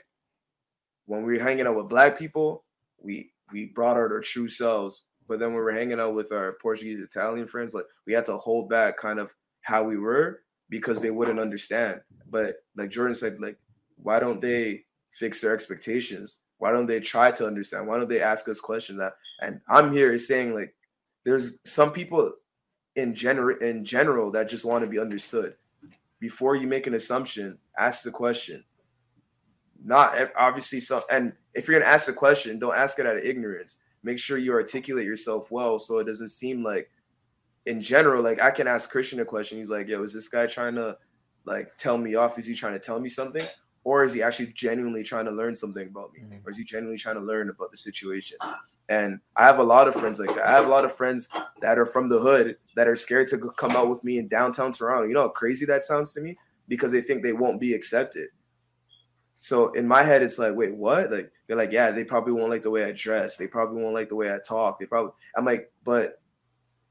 when 1.06 1.22
we 1.22 1.36
were 1.36 1.42
hanging 1.42 1.66
out 1.66 1.76
with 1.76 1.88
black 1.88 2.18
people, 2.18 2.64
we 3.02 3.32
we 3.52 3.66
brought 3.66 3.96
out 3.96 4.12
our 4.12 4.20
true 4.20 4.48
selves. 4.48 5.06
But 5.26 5.38
then 5.38 5.48
when 5.48 5.56
we 5.56 5.62
were 5.62 5.72
hanging 5.72 6.00
out 6.00 6.14
with 6.14 6.32
our 6.32 6.52
Portuguese 6.60 7.00
Italian 7.00 7.46
friends, 7.46 7.74
like 7.74 7.86
we 8.06 8.12
had 8.12 8.26
to 8.26 8.36
hold 8.36 8.68
back 8.68 8.96
kind 8.96 9.18
of 9.18 9.34
how 9.62 9.82
we 9.82 9.96
were 9.96 10.40
because 10.68 11.00
they 11.00 11.10
wouldn't 11.10 11.40
understand. 11.40 12.00
But 12.30 12.56
like 12.76 12.90
Jordan 12.90 13.14
said, 13.14 13.40
like 13.40 13.58
why 13.96 14.20
don't 14.20 14.40
they 14.40 14.84
fix 15.10 15.40
their 15.40 15.54
expectations? 15.54 16.38
Why 16.58 16.72
don't 16.72 16.86
they 16.86 17.00
try 17.00 17.30
to 17.32 17.46
understand? 17.46 17.86
Why 17.86 17.98
don't 17.98 18.08
they 18.08 18.20
ask 18.20 18.48
us 18.48 18.60
questions 18.60 18.98
that? 18.98 19.14
And 19.40 19.60
I'm 19.68 19.92
here 19.92 20.16
saying 20.18 20.54
like 20.54 20.74
there's 21.24 21.58
some 21.64 21.92
people 21.92 22.32
in 22.96 23.14
general 23.14 23.58
in 23.58 23.84
general 23.84 24.30
that 24.32 24.48
just 24.48 24.64
want 24.64 24.84
to 24.84 24.90
be 24.90 24.98
understood. 24.98 25.54
Before 26.20 26.56
you 26.56 26.66
make 26.66 26.86
an 26.86 26.94
assumption, 26.94 27.58
ask 27.78 28.02
the 28.02 28.10
question. 28.10 28.64
Not 29.84 30.16
obviously 30.36 30.80
some 30.80 31.02
and 31.10 31.32
if 31.54 31.68
you're 31.68 31.78
gonna 31.78 31.90
ask 31.90 32.06
the 32.06 32.12
question, 32.12 32.58
don't 32.58 32.76
ask 32.76 32.98
it 32.98 33.06
out 33.06 33.16
of 33.16 33.24
ignorance. 33.24 33.78
Make 34.04 34.18
sure 34.18 34.38
you 34.38 34.52
articulate 34.52 35.06
yourself 35.06 35.50
well 35.50 35.78
so 35.78 35.98
it 35.98 36.04
doesn't 36.04 36.28
seem 36.28 36.62
like 36.62 36.90
in 37.66 37.80
general, 37.80 38.22
like 38.22 38.40
I 38.40 38.50
can 38.50 38.68
ask 38.68 38.92
Kristian 38.92 39.20
a 39.20 39.24
question. 39.24 39.58
He's 39.58 39.70
like, 39.70 39.88
yo, 39.88 40.02
is 40.02 40.12
this 40.12 40.28
guy 40.28 40.46
trying 40.46 40.74
to 40.74 40.96
like 41.44 41.76
tell 41.78 41.98
me 41.98 42.14
off? 42.14 42.38
Is 42.38 42.46
he 42.46 42.54
trying 42.54 42.74
to 42.74 42.78
tell 42.78 43.00
me 43.00 43.08
something? 43.08 43.44
Or 43.84 44.04
is 44.04 44.14
he 44.14 44.22
actually 44.22 44.52
genuinely 44.54 45.02
trying 45.02 45.26
to 45.26 45.30
learn 45.30 45.54
something 45.54 45.86
about 45.86 46.12
me? 46.12 46.20
Mm-hmm. 46.20 46.46
Or 46.46 46.50
is 46.50 46.58
he 46.58 46.64
genuinely 46.64 46.98
trying 46.98 47.16
to 47.16 47.20
learn 47.20 47.50
about 47.50 47.70
the 47.70 47.76
situation? 47.76 48.38
And 48.88 49.20
I 49.36 49.44
have 49.44 49.58
a 49.58 49.64
lot 49.64 49.88
of 49.88 49.94
friends 49.94 50.18
like 50.18 50.34
that. 50.36 50.46
I 50.46 50.52
have 50.52 50.66
a 50.66 50.70
lot 50.70 50.84
of 50.84 50.94
friends 50.94 51.28
that 51.60 51.78
are 51.78 51.86
from 51.86 52.08
the 52.08 52.18
hood 52.18 52.56
that 52.76 52.88
are 52.88 52.96
scared 52.96 53.28
to 53.28 53.38
come 53.56 53.72
out 53.72 53.88
with 53.88 54.02
me 54.04 54.18
in 54.18 54.28
downtown 54.28 54.72
Toronto. 54.72 55.06
You 55.06 55.14
know 55.14 55.22
how 55.22 55.28
crazy 55.28 55.64
that 55.66 55.82
sounds 55.82 56.12
to 56.14 56.20
me? 56.20 56.36
Because 56.68 56.92
they 56.92 57.00
think 57.00 57.22
they 57.22 57.32
won't 57.32 57.60
be 57.60 57.74
accepted. 57.74 58.28
So 59.44 59.72
in 59.72 59.86
my 59.86 60.02
head, 60.02 60.22
it's 60.22 60.38
like, 60.38 60.56
wait, 60.56 60.74
what? 60.74 61.10
Like 61.10 61.30
they're 61.46 61.56
like, 61.58 61.70
yeah, 61.70 61.90
they 61.90 62.02
probably 62.02 62.32
won't 62.32 62.48
like 62.48 62.62
the 62.62 62.70
way 62.70 62.82
I 62.82 62.92
dress. 62.92 63.36
They 63.36 63.46
probably 63.46 63.82
won't 63.82 63.92
like 63.92 64.08
the 64.08 64.14
way 64.14 64.32
I 64.32 64.38
talk. 64.38 64.80
They 64.80 64.86
probably. 64.86 65.12
I'm 65.36 65.44
like, 65.44 65.70
but 65.84 66.22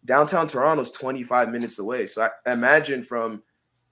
downtown 0.05 0.45
Toronto's 0.45 0.91
25 0.91 1.49
minutes 1.49 1.79
away. 1.79 2.05
So 2.05 2.29
I 2.45 2.51
imagine 2.51 3.01
from 3.01 3.41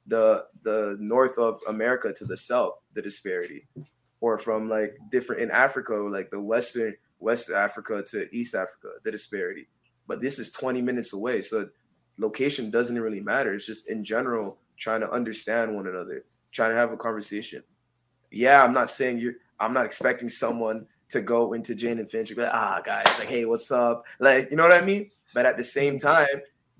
the 0.05 0.45
the 0.61 0.95
north 0.99 1.39
of 1.39 1.59
America 1.67 2.13
to 2.13 2.23
the 2.23 2.37
south, 2.37 2.73
the 2.93 3.01
disparity, 3.01 3.67
or 4.19 4.37
from 4.37 4.69
like 4.69 4.95
different 5.09 5.41
in 5.41 5.49
Africa, 5.49 5.95
like 5.95 6.29
the 6.29 6.39
western 6.39 6.93
West 7.19 7.49
Africa 7.49 8.03
to 8.09 8.29
East 8.31 8.53
Africa, 8.53 8.89
the 9.03 9.11
disparity. 9.11 9.69
But 10.07 10.21
this 10.21 10.37
is 10.37 10.51
20 10.51 10.83
minutes 10.83 11.13
away, 11.13 11.41
so 11.41 11.67
location 12.19 12.69
doesn't 12.69 13.01
really 13.01 13.21
matter. 13.21 13.55
It's 13.55 13.65
just 13.65 13.89
in 13.89 14.03
general 14.03 14.59
trying 14.77 15.01
to 15.01 15.09
understand 15.09 15.73
one 15.73 15.87
another, 15.87 16.25
trying 16.51 16.69
to 16.69 16.75
have 16.75 16.91
a 16.91 16.97
conversation 16.97 17.63
yeah, 18.31 18.63
I'm 18.63 18.73
not 18.73 18.89
saying 18.89 19.19
you're. 19.19 19.35
I'm 19.59 19.73
not 19.73 19.85
expecting 19.85 20.29
someone 20.29 20.87
to 21.09 21.21
go 21.21 21.53
into 21.53 21.75
Jane 21.75 21.99
and 21.99 22.09
Finch 22.09 22.29
and 22.29 22.37
be 22.37 22.43
like, 22.43 22.53
ah, 22.53 22.81
guys, 22.83 23.05
like, 23.19 23.27
hey, 23.27 23.45
what's 23.45 23.69
up? 23.69 24.05
Like, 24.19 24.49
you 24.49 24.57
know 24.57 24.63
what 24.63 24.71
I 24.71 24.81
mean? 24.81 25.11
But 25.33 25.45
at 25.45 25.57
the 25.57 25.63
same 25.63 25.99
time, 25.99 26.27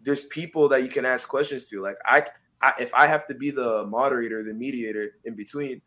there's 0.02 0.24
people 0.26 0.68
that 0.70 0.82
you 0.82 0.90
can 0.90 1.06
ask 1.06 1.28
questions 1.30 1.68
to. 1.68 1.82
Like, 1.82 1.98
I, 2.06 2.26
I 2.62 2.74
if 2.80 2.94
I 2.94 3.08
have 3.08 3.28
to 3.28 3.36
be 3.36 3.52
the 3.52 3.86
moderator, 3.86 4.44
the 4.44 4.54
mediator 4.54 5.12
in 5.26 5.36
between, 5.36 5.82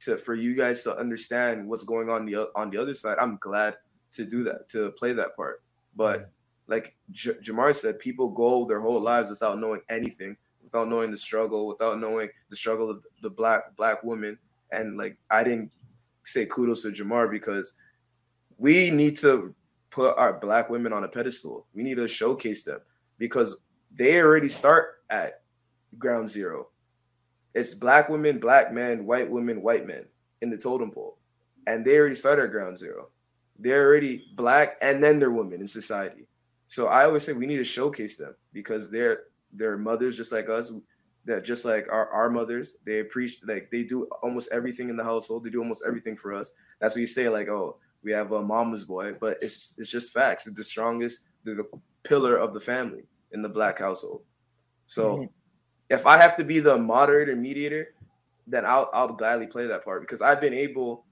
to 0.00 0.16
for 0.16 0.34
you 0.34 0.56
guys 0.56 0.82
to 0.84 0.96
understand 0.96 1.68
what's 1.68 1.84
going 1.84 2.08
on 2.08 2.24
the 2.24 2.48
on 2.54 2.70
the 2.70 2.78
other 2.78 2.94
side, 2.94 3.18
I'm 3.18 3.36
glad 3.38 3.76
to 4.12 4.24
do 4.24 4.44
that, 4.44 4.68
to 4.70 4.90
play 4.92 5.12
that 5.12 5.36
part. 5.36 5.62
But 5.96 6.30
like 6.66 6.94
J- 7.10 7.34
Jamar 7.42 7.74
said, 7.74 7.98
people 7.98 8.28
go 8.28 8.64
their 8.64 8.80
whole 8.80 9.00
lives 9.00 9.30
without 9.30 9.58
knowing 9.58 9.80
anything, 9.90 10.36
without 10.62 10.88
knowing 10.88 11.10
the 11.10 11.16
struggle, 11.16 11.66
without 11.66 12.00
knowing 12.00 12.28
the 12.48 12.56
struggle 12.56 12.88
of 12.90 13.04
the 13.22 13.30
black 13.30 13.76
black 13.76 14.02
woman 14.04 14.38
and 14.72 14.96
like 14.96 15.16
I 15.30 15.44
didn't 15.44 15.70
say 16.24 16.46
kudos 16.46 16.82
to 16.82 16.90
Jamar 16.90 17.30
because 17.30 17.72
we 18.58 18.90
need 18.90 19.16
to 19.18 19.54
put 19.90 20.16
our 20.18 20.34
black 20.34 20.68
women 20.68 20.92
on 20.92 21.04
a 21.04 21.08
pedestal. 21.08 21.66
We 21.74 21.82
need 21.82 21.96
to 21.96 22.08
showcase 22.08 22.64
them 22.64 22.80
because 23.18 23.62
they 23.94 24.20
already 24.20 24.48
start 24.48 25.02
at 25.10 25.42
ground 25.98 26.28
zero. 26.28 26.68
It's 27.54 27.74
black 27.74 28.08
women, 28.08 28.38
black 28.38 28.72
men, 28.72 29.06
white 29.06 29.30
women, 29.30 29.62
white 29.62 29.86
men 29.86 30.04
in 30.42 30.50
the 30.50 30.58
totem 30.58 30.90
pole. 30.90 31.18
And 31.66 31.84
they 31.84 31.96
already 31.96 32.14
start 32.14 32.38
at 32.38 32.50
ground 32.50 32.78
zero. 32.78 33.08
They're 33.58 33.86
already 33.86 34.26
black 34.34 34.76
and 34.82 35.02
then 35.02 35.18
they're 35.18 35.30
women 35.30 35.60
in 35.60 35.66
society. 35.66 36.28
So 36.68 36.86
I 36.86 37.04
always 37.04 37.24
say 37.24 37.32
we 37.32 37.46
need 37.46 37.56
to 37.56 37.64
showcase 37.64 38.18
them 38.18 38.34
because 38.52 38.90
they're 38.90 39.24
they're 39.52 39.78
mothers 39.78 40.16
just 40.16 40.32
like 40.32 40.48
us 40.50 40.72
that 41.28 41.44
just 41.44 41.64
like 41.64 41.86
our, 41.90 42.08
our 42.08 42.30
mothers, 42.30 42.78
they 42.84 43.00
appreciate 43.00 43.46
like 43.46 43.70
they 43.70 43.84
do 43.84 44.04
almost 44.22 44.48
everything 44.50 44.88
in 44.88 44.96
the 44.96 45.04
household. 45.04 45.44
They 45.44 45.50
do 45.50 45.60
almost 45.60 45.84
everything 45.86 46.16
for 46.16 46.34
us. 46.34 46.54
That's 46.80 46.94
what 46.94 47.00
you 47.00 47.06
say, 47.06 47.28
like, 47.28 47.48
oh, 47.48 47.76
we 48.02 48.10
have 48.12 48.32
a 48.32 48.42
mama's 48.42 48.84
boy, 48.84 49.12
but 49.12 49.38
it's 49.42 49.78
it's 49.78 49.90
just 49.90 50.12
facts. 50.12 50.46
It's 50.46 50.56
the 50.56 50.64
strongest, 50.64 51.26
the, 51.44 51.54
the 51.54 51.68
pillar 52.02 52.36
of 52.36 52.54
the 52.54 52.60
family 52.60 53.04
in 53.32 53.42
the 53.42 53.48
black 53.48 53.78
household. 53.78 54.22
So 54.86 55.16
mm-hmm. 55.16 55.24
if 55.90 56.06
I 56.06 56.16
have 56.16 56.36
to 56.38 56.44
be 56.44 56.60
the 56.60 56.78
moderator, 56.78 57.36
mediator, 57.36 57.94
then 58.46 58.64
I'll 58.64 58.90
I'll 58.92 59.12
gladly 59.12 59.46
play 59.46 59.66
that 59.66 59.84
part 59.84 60.00
because 60.00 60.22
I've 60.22 60.40
been 60.40 60.54
able 60.54 61.04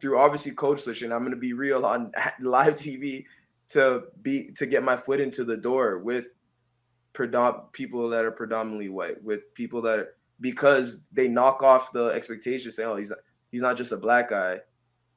through 0.00 0.18
obviously 0.18 0.52
code 0.52 0.80
switching. 0.80 1.12
I'm 1.12 1.22
gonna 1.22 1.36
be 1.36 1.52
real 1.52 1.86
on 1.86 2.10
live 2.40 2.74
TV 2.74 3.24
to 3.70 4.04
be 4.20 4.50
to 4.56 4.66
get 4.66 4.82
my 4.82 4.96
foot 4.96 5.20
into 5.20 5.44
the 5.44 5.56
door 5.56 5.98
with 5.98 6.34
predom- 7.14 7.72
people 7.72 8.08
that 8.10 8.24
are 8.24 8.30
predominantly 8.30 8.88
white, 8.88 9.22
with 9.22 9.54
people 9.54 9.80
that 9.82 9.98
are, 9.98 10.08
because 10.40 11.06
they 11.12 11.28
knock 11.28 11.62
off 11.62 11.92
the 11.92 12.06
expectations, 12.06 12.76
saying, 12.76 12.88
"Oh, 12.88 12.96
he's 12.96 13.12
he's 13.50 13.62
not 13.62 13.76
just 13.76 13.92
a 13.92 13.96
black 13.96 14.30
guy, 14.30 14.60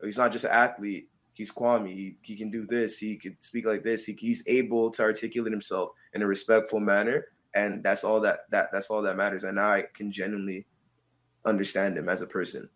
he's 0.04 0.18
not 0.18 0.32
just 0.32 0.46
an 0.46 0.52
athlete. 0.52 1.10
He's 1.34 1.52
Kwame. 1.52 1.90
He, 1.90 2.18
he 2.22 2.36
can 2.36 2.50
do 2.50 2.66
this. 2.66 2.98
He 2.98 3.16
can 3.16 3.40
speak 3.42 3.66
like 3.66 3.84
this. 3.84 4.06
He, 4.06 4.14
he's 4.14 4.44
able 4.48 4.90
to 4.92 5.04
articulate 5.04 5.52
himself 5.52 5.92
in 6.14 6.24
a 6.24 6.28
respectful 6.28 6.80
manner, 6.80 7.26
and 7.54 7.84
that's 7.84 8.04
all 8.04 8.20
that 8.22 8.50
that 8.52 8.70
that's 8.72 8.90
all 8.90 9.02
that 9.04 9.18
matters. 9.18 9.44
And 9.44 9.56
now 9.56 9.70
I 9.70 9.84
can 9.94 10.12
genuinely 10.12 10.66
understand 11.46 11.98
him 11.98 12.10
as 12.10 12.22
a 12.22 12.28
person. 12.28 12.70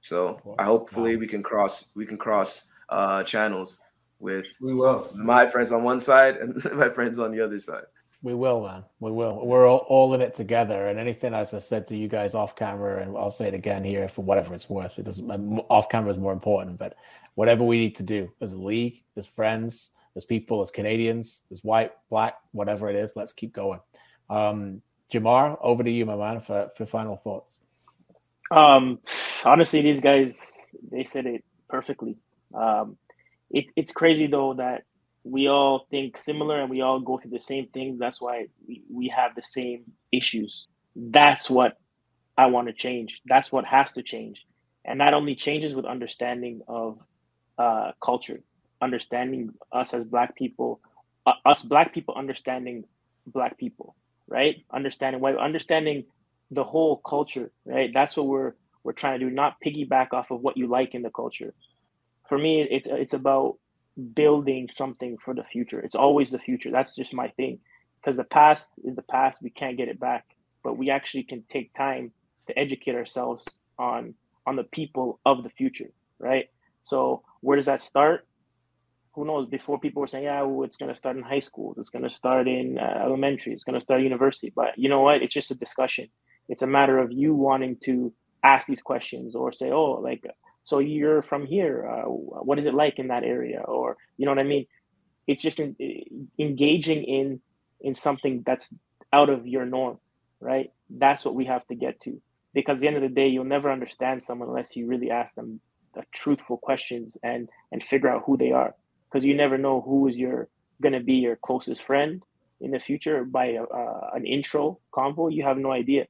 So 0.00 0.56
I 0.58 0.64
hopefully 0.64 1.16
wow. 1.16 1.20
we 1.20 1.26
can 1.26 1.42
cross 1.42 1.90
we 1.94 2.04
can 2.04 2.18
cross 2.18 2.70
uh, 2.90 3.22
channels 3.22 3.80
with 4.20 4.46
we 4.60 4.74
will 4.74 5.10
my 5.14 5.46
friends 5.46 5.72
on 5.72 5.82
one 5.82 6.00
side 6.00 6.36
and 6.36 6.62
my 6.74 6.88
friends 6.88 7.18
on 7.18 7.32
the 7.32 7.40
other 7.40 7.58
side. 7.58 7.84
We 8.24 8.32
will, 8.32 8.62
man. 8.62 8.84
We 9.00 9.10
will. 9.10 9.46
We're 9.46 9.68
all, 9.68 9.84
all 9.86 10.14
in 10.14 10.22
it 10.22 10.32
together. 10.32 10.86
And 10.86 10.98
anything, 10.98 11.34
as 11.34 11.52
I 11.52 11.58
said 11.58 11.86
to 11.88 11.96
you 11.96 12.08
guys 12.08 12.34
off 12.34 12.56
camera, 12.56 13.02
and 13.02 13.14
I'll 13.18 13.30
say 13.30 13.48
it 13.48 13.52
again 13.52 13.84
here 13.84 14.08
for 14.08 14.24
whatever 14.24 14.54
it's 14.54 14.70
worth. 14.70 14.98
It 14.98 15.04
doesn't. 15.04 15.30
Off 15.68 15.90
camera 15.90 16.10
is 16.10 16.16
more 16.16 16.32
important, 16.32 16.78
but 16.78 16.96
whatever 17.34 17.64
we 17.64 17.76
need 17.76 17.96
to 17.96 18.02
do 18.02 18.32
as 18.40 18.54
a 18.54 18.58
league, 18.58 19.02
as 19.18 19.26
friends, 19.26 19.90
as 20.16 20.24
people, 20.24 20.62
as 20.62 20.70
Canadians, 20.70 21.42
as 21.52 21.62
white, 21.62 21.92
black, 22.08 22.36
whatever 22.52 22.88
it 22.88 22.96
is, 22.96 23.12
let's 23.14 23.34
keep 23.34 23.52
going. 23.52 23.80
Um, 24.30 24.80
Jamar, 25.12 25.58
over 25.60 25.84
to 25.84 25.90
you, 25.90 26.06
my 26.06 26.16
man, 26.16 26.40
for, 26.40 26.70
for 26.74 26.86
final 26.86 27.18
thoughts. 27.18 27.58
Um, 28.50 29.00
honestly, 29.44 29.82
these 29.82 30.00
guys 30.00 30.40
they 30.90 31.04
said 31.04 31.26
it 31.26 31.44
perfectly. 31.68 32.16
Um, 32.54 32.96
it's 33.50 33.70
it's 33.76 33.92
crazy 33.92 34.28
though 34.28 34.54
that 34.54 34.84
we 35.24 35.48
all 35.48 35.86
think 35.90 36.18
similar 36.18 36.60
and 36.60 36.70
we 36.70 36.82
all 36.82 37.00
go 37.00 37.18
through 37.18 37.30
the 37.32 37.38
same 37.40 37.66
things. 37.68 37.98
That's 37.98 38.20
why 38.20 38.46
we, 38.68 38.82
we 38.92 39.08
have 39.08 39.34
the 39.34 39.42
same 39.42 39.84
issues. 40.12 40.66
That's 40.94 41.48
what 41.50 41.78
I 42.36 42.46
want 42.46 42.68
to 42.68 42.74
change. 42.74 43.20
That's 43.26 43.50
what 43.50 43.64
has 43.64 43.92
to 43.92 44.02
change. 44.02 44.44
And 44.84 45.00
that 45.00 45.14
only 45.14 45.34
changes 45.34 45.74
with 45.74 45.86
understanding 45.86 46.60
of 46.68 46.98
uh, 47.58 47.92
culture, 48.02 48.40
understanding 48.82 49.54
us 49.72 49.94
as 49.94 50.04
Black 50.04 50.36
people, 50.36 50.80
uh, 51.24 51.32
us 51.46 51.62
Black 51.62 51.94
people 51.94 52.14
understanding 52.16 52.84
Black 53.26 53.56
people, 53.56 53.96
right? 54.28 54.56
Understanding 54.70 55.22
why, 55.22 55.32
understanding 55.34 56.04
the 56.50 56.64
whole 56.64 56.98
culture, 56.98 57.50
right? 57.64 57.90
That's 57.94 58.16
what 58.16 58.26
we're 58.26 58.52
we're 58.82 58.92
trying 58.92 59.18
to 59.18 59.26
do. 59.26 59.30
Not 59.30 59.56
piggyback 59.64 60.12
off 60.12 60.30
of 60.30 60.42
what 60.42 60.58
you 60.58 60.66
like 60.66 60.94
in 60.94 61.00
the 61.00 61.10
culture. 61.10 61.54
For 62.28 62.36
me, 62.36 62.62
it's 62.70 62.86
it's 62.86 63.14
about 63.14 63.56
building 64.14 64.68
something 64.70 65.16
for 65.24 65.34
the 65.34 65.44
future. 65.44 65.80
It's 65.80 65.94
always 65.94 66.30
the 66.30 66.38
future. 66.38 66.70
That's 66.70 66.94
just 66.94 67.14
my 67.14 67.28
thing. 67.28 67.58
Because 68.00 68.16
the 68.16 68.24
past 68.24 68.74
is 68.84 68.96
the 68.96 69.02
past. 69.02 69.42
We 69.42 69.50
can't 69.50 69.76
get 69.76 69.88
it 69.88 70.00
back. 70.00 70.24
But 70.62 70.76
we 70.78 70.90
actually 70.90 71.24
can 71.24 71.44
take 71.50 71.74
time 71.74 72.12
to 72.46 72.58
educate 72.58 72.94
ourselves 72.94 73.60
on 73.78 74.14
on 74.46 74.56
the 74.56 74.64
people 74.64 75.20
of 75.24 75.42
the 75.42 75.48
future, 75.48 75.90
right? 76.18 76.50
So 76.82 77.22
where 77.40 77.56
does 77.56 77.66
that 77.66 77.80
start? 77.80 78.26
Who 79.14 79.24
knows? 79.24 79.48
Before 79.48 79.78
people 79.78 80.00
were 80.00 80.06
saying, 80.06 80.24
"Yeah, 80.24 80.42
well, 80.42 80.64
it's 80.64 80.76
going 80.76 80.90
to 80.90 80.94
start 80.96 81.16
in 81.16 81.22
high 81.22 81.40
school. 81.40 81.74
It's 81.78 81.90
going 81.90 82.02
to 82.02 82.10
start 82.10 82.48
in 82.48 82.78
uh, 82.78 83.00
elementary. 83.02 83.52
It's 83.52 83.64
going 83.64 83.78
to 83.78 83.80
start 83.80 84.02
university." 84.02 84.52
But 84.54 84.76
you 84.76 84.88
know 84.88 85.00
what? 85.00 85.22
It's 85.22 85.32
just 85.32 85.50
a 85.50 85.54
discussion. 85.54 86.08
It's 86.48 86.62
a 86.62 86.66
matter 86.66 86.98
of 86.98 87.12
you 87.12 87.34
wanting 87.34 87.76
to 87.84 88.12
ask 88.42 88.66
these 88.66 88.82
questions 88.82 89.34
or 89.34 89.52
say, 89.52 89.70
"Oh, 89.70 89.92
like 90.02 90.26
so 90.64 90.78
you're 90.80 91.22
from 91.22 91.46
here 91.46 91.88
uh, 91.88 92.02
what 92.08 92.58
is 92.58 92.66
it 92.66 92.74
like 92.74 92.98
in 92.98 93.08
that 93.08 93.24
area? 93.24 93.60
Or 93.60 93.96
you 94.16 94.26
know 94.26 94.32
what 94.32 94.40
i 94.40 94.44
mean? 94.44 94.66
It's 95.26 95.42
just 95.42 95.60
in, 95.60 95.76
engaging 96.38 97.04
in 97.04 97.40
in 97.80 97.94
something 97.94 98.42
that's 98.46 98.74
out 99.12 99.30
of 99.30 99.46
your 99.46 99.66
norm 99.66 99.98
right? 100.44 100.70
That's 100.90 101.24
what 101.24 101.34
we 101.34 101.46
have 101.46 101.66
to 101.68 101.74
get 101.74 102.00
to. 102.02 102.20
Because 102.52 102.76
at 102.76 102.80
the 102.80 102.86
end 102.86 102.96
of 102.96 103.02
the 103.02 103.08
day 103.08 103.28
you'll 103.28 103.44
never 103.44 103.72
understand 103.72 104.22
someone 104.22 104.48
unless 104.48 104.76
you 104.76 104.86
really 104.86 105.10
ask 105.10 105.34
them 105.34 105.60
the 105.94 106.02
truthful 106.12 106.58
questions 106.58 107.16
and 107.22 107.48
and 107.72 107.82
figure 107.82 108.08
out 108.08 108.24
who 108.26 108.36
they 108.36 108.52
are. 108.52 108.74
Because 109.08 109.24
you 109.24 109.34
never 109.34 109.58
know 109.58 109.80
who 109.80 110.08
is 110.08 110.18
your 110.18 110.48
going 110.82 110.92
to 110.92 111.00
be 111.00 111.14
your 111.14 111.36
closest 111.36 111.82
friend 111.82 112.22
in 112.60 112.70
the 112.70 112.78
future 112.78 113.24
by 113.24 113.46
a, 113.46 113.62
uh, 113.62 114.10
an 114.14 114.26
intro 114.26 114.78
convo 114.92 115.32
you 115.32 115.42
have 115.44 115.56
no 115.58 115.72
idea. 115.72 116.06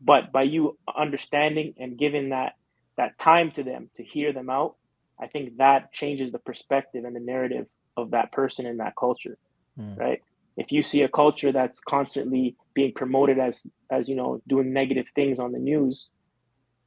But 0.00 0.32
by 0.32 0.42
you 0.42 0.78
understanding 0.96 1.74
and 1.78 1.98
giving 1.98 2.30
that 2.30 2.54
that 2.96 3.18
time 3.18 3.50
to 3.52 3.62
them 3.62 3.90
to 3.96 4.04
hear 4.04 4.32
them 4.32 4.50
out, 4.50 4.76
I 5.20 5.26
think 5.26 5.58
that 5.58 5.92
changes 5.92 6.32
the 6.32 6.38
perspective 6.38 7.04
and 7.04 7.14
the 7.14 7.20
narrative 7.20 7.66
of 7.96 8.10
that 8.10 8.32
person 8.32 8.66
in 8.66 8.78
that 8.78 8.94
culture, 8.98 9.38
mm. 9.78 9.96
right? 9.96 10.22
If 10.56 10.72
you 10.72 10.82
see 10.82 11.02
a 11.02 11.08
culture 11.08 11.52
that's 11.52 11.80
constantly 11.80 12.56
being 12.74 12.92
promoted 12.92 13.38
as 13.38 13.66
as 13.90 14.08
you 14.08 14.16
know 14.16 14.42
doing 14.46 14.72
negative 14.72 15.06
things 15.14 15.38
on 15.38 15.52
the 15.52 15.58
news, 15.58 16.10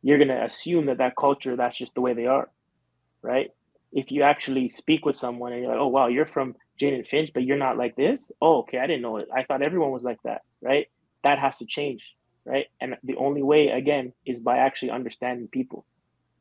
you're 0.02 0.20
gonna 0.20 0.46
assume 0.46 0.88
that 0.88 1.00
that 1.00 1.16
culture 1.16 1.56
that's 1.56 1.78
just 1.78 1.96
the 1.96 2.02
way 2.02 2.14
they 2.14 2.28
are, 2.28 2.50
right? 3.22 3.52
If 3.92 4.12
you 4.12 4.24
actually 4.24 4.70
speak 4.70 5.06
with 5.06 5.16
someone 5.16 5.54
and 5.54 5.62
you're 5.62 5.72
like, 5.72 5.80
oh 5.80 5.88
wow, 5.88 6.08
you're 6.08 6.26
from 6.26 6.56
Jane 6.78 6.94
and 6.94 7.08
Finch, 7.08 7.32
but 7.34 7.44
you're 7.44 7.58
not 7.58 7.78
like 7.78 7.96
this. 7.96 8.32
Oh, 8.42 8.60
okay, 8.60 8.78
I 8.78 8.88
didn't 8.88 9.02
know 9.02 9.18
it. 9.18 9.30
I 9.34 9.44
thought 9.44 9.62
everyone 9.62 9.92
was 9.92 10.04
like 10.04 10.22
that, 10.24 10.42
right? 10.62 10.88
That 11.24 11.40
has 11.40 11.58
to 11.60 11.66
change, 11.66 12.16
right? 12.44 12.68
And 12.82 12.98
the 13.04 13.16
only 13.16 13.42
way, 13.42 13.70
again, 13.70 14.14
is 14.26 14.42
by 14.42 14.58
actually 14.58 14.92
understanding 14.92 15.48
people 15.48 15.86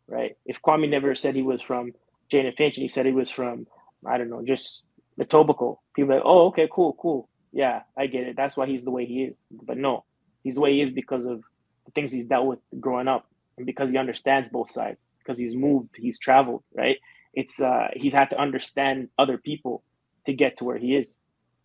right? 0.08 0.36
If 0.46 0.60
Kwame 0.62 0.88
never 0.88 1.14
said 1.14 1.34
he 1.34 1.42
was 1.42 1.62
from 1.62 1.92
Jane 2.30 2.46
and 2.46 2.56
Finch 2.56 2.76
and 2.76 2.82
he 2.82 2.88
said 2.88 3.06
he 3.06 3.12
was 3.12 3.30
from, 3.30 3.66
I 4.06 4.18
don't 4.18 4.30
know, 4.30 4.42
just 4.44 4.84
Etobicoke, 5.18 5.78
people 5.94 6.14
like, 6.14 6.24
oh, 6.24 6.46
okay, 6.48 6.68
cool, 6.70 6.96
cool. 7.00 7.28
Yeah, 7.52 7.82
I 7.96 8.06
get 8.06 8.24
it. 8.24 8.36
That's 8.36 8.56
why 8.56 8.66
he's 8.66 8.84
the 8.84 8.90
way 8.90 9.06
he 9.06 9.22
is. 9.24 9.44
But 9.50 9.78
no, 9.78 10.04
he's 10.42 10.56
the 10.56 10.60
way 10.60 10.72
he 10.74 10.82
is 10.82 10.92
because 10.92 11.24
of 11.24 11.42
the 11.86 11.92
things 11.94 12.12
he's 12.12 12.26
dealt 12.26 12.46
with 12.46 12.58
growing 12.80 13.08
up 13.08 13.26
and 13.56 13.66
because 13.66 13.90
he 13.90 13.98
understands 13.98 14.50
both 14.50 14.70
sides, 14.70 15.00
because 15.18 15.38
he's 15.38 15.54
moved, 15.54 15.90
he's 15.96 16.18
traveled, 16.18 16.64
right? 16.74 16.98
It's 17.32 17.60
uh 17.60 17.88
he's 17.94 18.12
had 18.14 18.30
to 18.30 18.40
understand 18.40 19.08
other 19.18 19.38
people 19.38 19.82
to 20.26 20.32
get 20.32 20.58
to 20.58 20.64
where 20.64 20.78
he 20.78 20.96
is. 20.96 21.16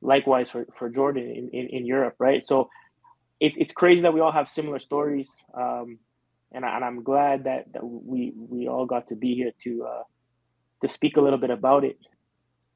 Likewise 0.02 0.50
for, 0.50 0.66
for 0.74 0.90
Jordan 0.90 1.24
in, 1.24 1.50
in, 1.50 1.68
in 1.70 1.86
Europe, 1.86 2.16
right? 2.20 2.44
So 2.44 2.70
it, 3.40 3.54
it's 3.58 3.72
crazy 3.72 4.02
that 4.04 4.14
we 4.14 4.20
all 4.20 4.32
have 4.32 4.50
similar 4.50 4.80
stories. 4.80 5.46
Um, 5.54 6.00
and, 6.52 6.66
I, 6.66 6.76
and 6.76 6.86
I'm 6.86 7.04
glad 7.04 7.44
that, 7.46 7.72
that 7.74 7.84
we 7.84 8.34
we 8.36 8.68
all 8.68 8.86
got 8.86 9.08
to 9.08 9.16
be 9.16 9.36
here 9.36 9.52
to 9.64 9.86
uh, 9.86 10.04
to 10.82 10.88
speak 10.88 11.18
a 11.18 11.22
little 11.22 11.40
bit 11.40 11.50
about 11.50 11.84
it. 11.84 11.98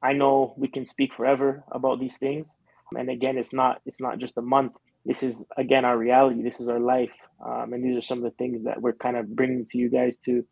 I 0.02 0.12
know 0.12 0.54
we 0.56 0.68
can 0.68 0.84
speak 0.86 1.14
forever 1.14 1.64
about 1.70 1.98
these 1.98 2.18
things, 2.18 2.54
and 2.96 3.08
again, 3.08 3.38
it's 3.38 3.52
not 3.52 3.80
it's 3.86 4.00
not 4.00 4.18
just 4.18 4.36
a 4.38 4.42
month. 4.42 4.72
This 5.04 5.22
is 5.22 5.46
again 5.56 5.84
our 5.84 5.96
reality. 5.96 6.42
This 6.42 6.60
is 6.60 6.68
our 6.68 6.80
life, 6.80 7.12
um, 7.44 7.72
and 7.72 7.84
these 7.84 7.96
are 7.96 8.02
some 8.02 8.18
of 8.18 8.24
the 8.24 8.36
things 8.36 8.64
that 8.64 8.80
we're 8.80 8.92
kind 8.92 9.16
of 9.16 9.34
bringing 9.34 9.64
to 9.66 9.78
you 9.78 9.88
guys 9.88 10.16
to 10.18 10.44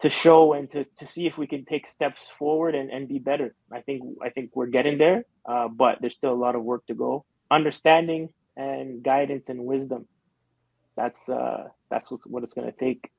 to 0.00 0.08
show 0.08 0.54
and 0.54 0.70
to, 0.70 0.84
to 0.96 1.06
see 1.06 1.26
if 1.26 1.36
we 1.36 1.46
can 1.46 1.64
take 1.64 1.86
steps 1.86 2.30
forward 2.38 2.74
and, 2.74 2.90
and 2.90 3.06
be 3.06 3.18
better. 3.18 3.54
I 3.70 3.80
think 3.82 4.02
I 4.22 4.30
think 4.30 4.50
we're 4.54 4.66
getting 4.66 4.98
there, 4.98 5.24
uh, 5.48 5.68
but 5.68 5.98
there's 6.00 6.14
still 6.14 6.32
a 6.32 6.42
lot 6.44 6.56
of 6.56 6.62
work 6.62 6.86
to 6.86 6.94
go. 6.94 7.24
Understanding 7.50 8.30
and 8.56 9.02
guidance 9.02 9.48
and 9.48 9.64
wisdom 9.64 10.06
that's 11.00 11.28
uh, 11.28 11.68
that's 11.90 12.10
what 12.26 12.42
it's 12.42 12.54
going 12.54 12.70
to 12.70 12.76
take. 12.76 13.10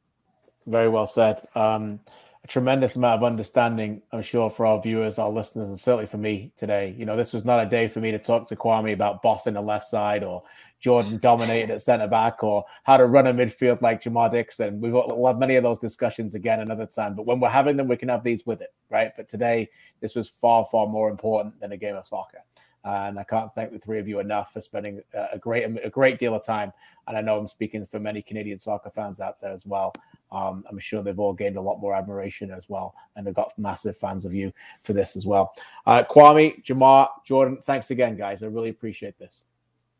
Very 0.67 0.89
well 0.89 1.07
said. 1.07 1.41
Um, 1.55 1.99
a 2.43 2.47
tremendous 2.47 2.95
amount 2.95 3.21
of 3.21 3.23
understanding, 3.23 4.01
I'm 4.11 4.23
sure, 4.23 4.49
for 4.49 4.65
our 4.65 4.81
viewers, 4.81 5.19
our 5.19 5.29
listeners, 5.29 5.69
and 5.69 5.79
certainly 5.79 6.07
for 6.07 6.17
me 6.17 6.51
today. 6.55 6.95
You 6.97 7.05
know, 7.05 7.15
this 7.15 7.33
was 7.33 7.45
not 7.45 7.65
a 7.65 7.69
day 7.69 7.87
for 7.87 7.99
me 7.99 8.11
to 8.11 8.19
talk 8.19 8.47
to 8.47 8.55
Kwame 8.55 8.93
about 8.93 9.21
bossing 9.21 9.53
the 9.53 9.61
left 9.61 9.87
side 9.87 10.23
or 10.23 10.43
Jordan 10.79 11.19
dominating 11.21 11.69
at 11.69 11.81
centre 11.81 12.07
back 12.07 12.43
or 12.43 12.65
how 12.83 12.97
to 12.97 13.05
run 13.05 13.27
a 13.27 13.33
midfield 13.33 13.83
like 13.83 14.01
Jamar 14.01 14.31
Dixon. 14.31 14.81
We've 14.81 14.91
got, 14.91 15.15
we'll 15.15 15.27
have 15.27 15.37
many 15.37 15.55
of 15.55 15.63
those 15.63 15.77
discussions 15.77 16.33
again 16.33 16.59
another 16.59 16.87
time. 16.87 17.15
But 17.15 17.27
when 17.27 17.39
we're 17.39 17.49
having 17.49 17.77
them, 17.77 17.87
we 17.87 17.97
can 17.97 18.09
have 18.09 18.23
these 18.23 18.43
with 18.45 18.61
it, 18.61 18.73
right? 18.89 19.11
But 19.15 19.27
today, 19.27 19.69
this 19.99 20.15
was 20.15 20.27
far, 20.27 20.67
far 20.71 20.87
more 20.87 21.11
important 21.11 21.59
than 21.59 21.71
a 21.73 21.77
game 21.77 21.95
of 21.95 22.07
soccer. 22.07 22.39
And 22.83 23.19
I 23.19 23.23
can't 23.23 23.53
thank 23.53 23.71
the 23.71 23.79
three 23.79 23.99
of 23.99 24.07
you 24.07 24.19
enough 24.19 24.53
for 24.53 24.61
spending 24.61 25.01
a 25.13 25.37
great 25.37 25.63
a 25.83 25.89
great 25.89 26.17
deal 26.17 26.33
of 26.33 26.43
time. 26.43 26.73
And 27.07 27.15
I 27.15 27.21
know 27.21 27.37
I'm 27.37 27.47
speaking 27.47 27.85
for 27.85 27.99
many 27.99 28.21
Canadian 28.21 28.59
soccer 28.59 28.89
fans 28.89 29.19
out 29.19 29.39
there 29.39 29.51
as 29.51 29.65
well. 29.65 29.93
Um, 30.31 30.63
I'm 30.69 30.79
sure 30.79 31.03
they've 31.03 31.19
all 31.19 31.33
gained 31.33 31.57
a 31.57 31.61
lot 31.61 31.79
more 31.79 31.93
admiration 31.93 32.51
as 32.51 32.69
well, 32.69 32.95
and 33.15 33.27
they've 33.27 33.33
got 33.33 33.57
massive 33.57 33.97
fans 33.97 34.25
of 34.25 34.33
you 34.33 34.53
for 34.81 34.93
this 34.93 35.15
as 35.15 35.25
well. 35.25 35.53
Uh, 35.85 36.03
Kwame, 36.09 36.63
Jamar, 36.63 37.09
Jordan, 37.25 37.57
thanks 37.63 37.91
again, 37.91 38.15
guys. 38.15 38.41
I 38.41 38.47
really 38.47 38.69
appreciate 38.69 39.19
this. 39.19 39.43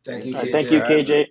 Thank 0.06 0.26
you. 0.26 0.34
KJ. 0.34 0.52
Thank 0.52 0.72
you, 0.72 0.80
KJ. 0.80 1.28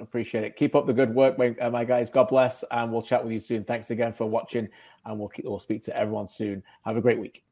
Appreciate 0.00 0.44
it. 0.44 0.56
Keep 0.56 0.74
up 0.74 0.86
the 0.86 0.92
good 0.92 1.14
work, 1.14 1.38
my, 1.38 1.54
uh, 1.60 1.70
my 1.70 1.84
guys. 1.84 2.10
God 2.10 2.28
bless, 2.28 2.64
and 2.70 2.90
we'll 2.90 3.02
chat 3.02 3.22
with 3.22 3.32
you 3.32 3.40
soon. 3.40 3.64
Thanks 3.64 3.90
again 3.90 4.12
for 4.12 4.28
watching, 4.28 4.68
and 5.04 5.18
we'll 5.18 5.28
keep, 5.28 5.44
we'll 5.44 5.58
speak 5.58 5.82
to 5.84 5.96
everyone 5.96 6.26
soon. 6.26 6.62
Have 6.84 6.96
a 6.96 7.00
great 7.00 7.18
week. 7.18 7.44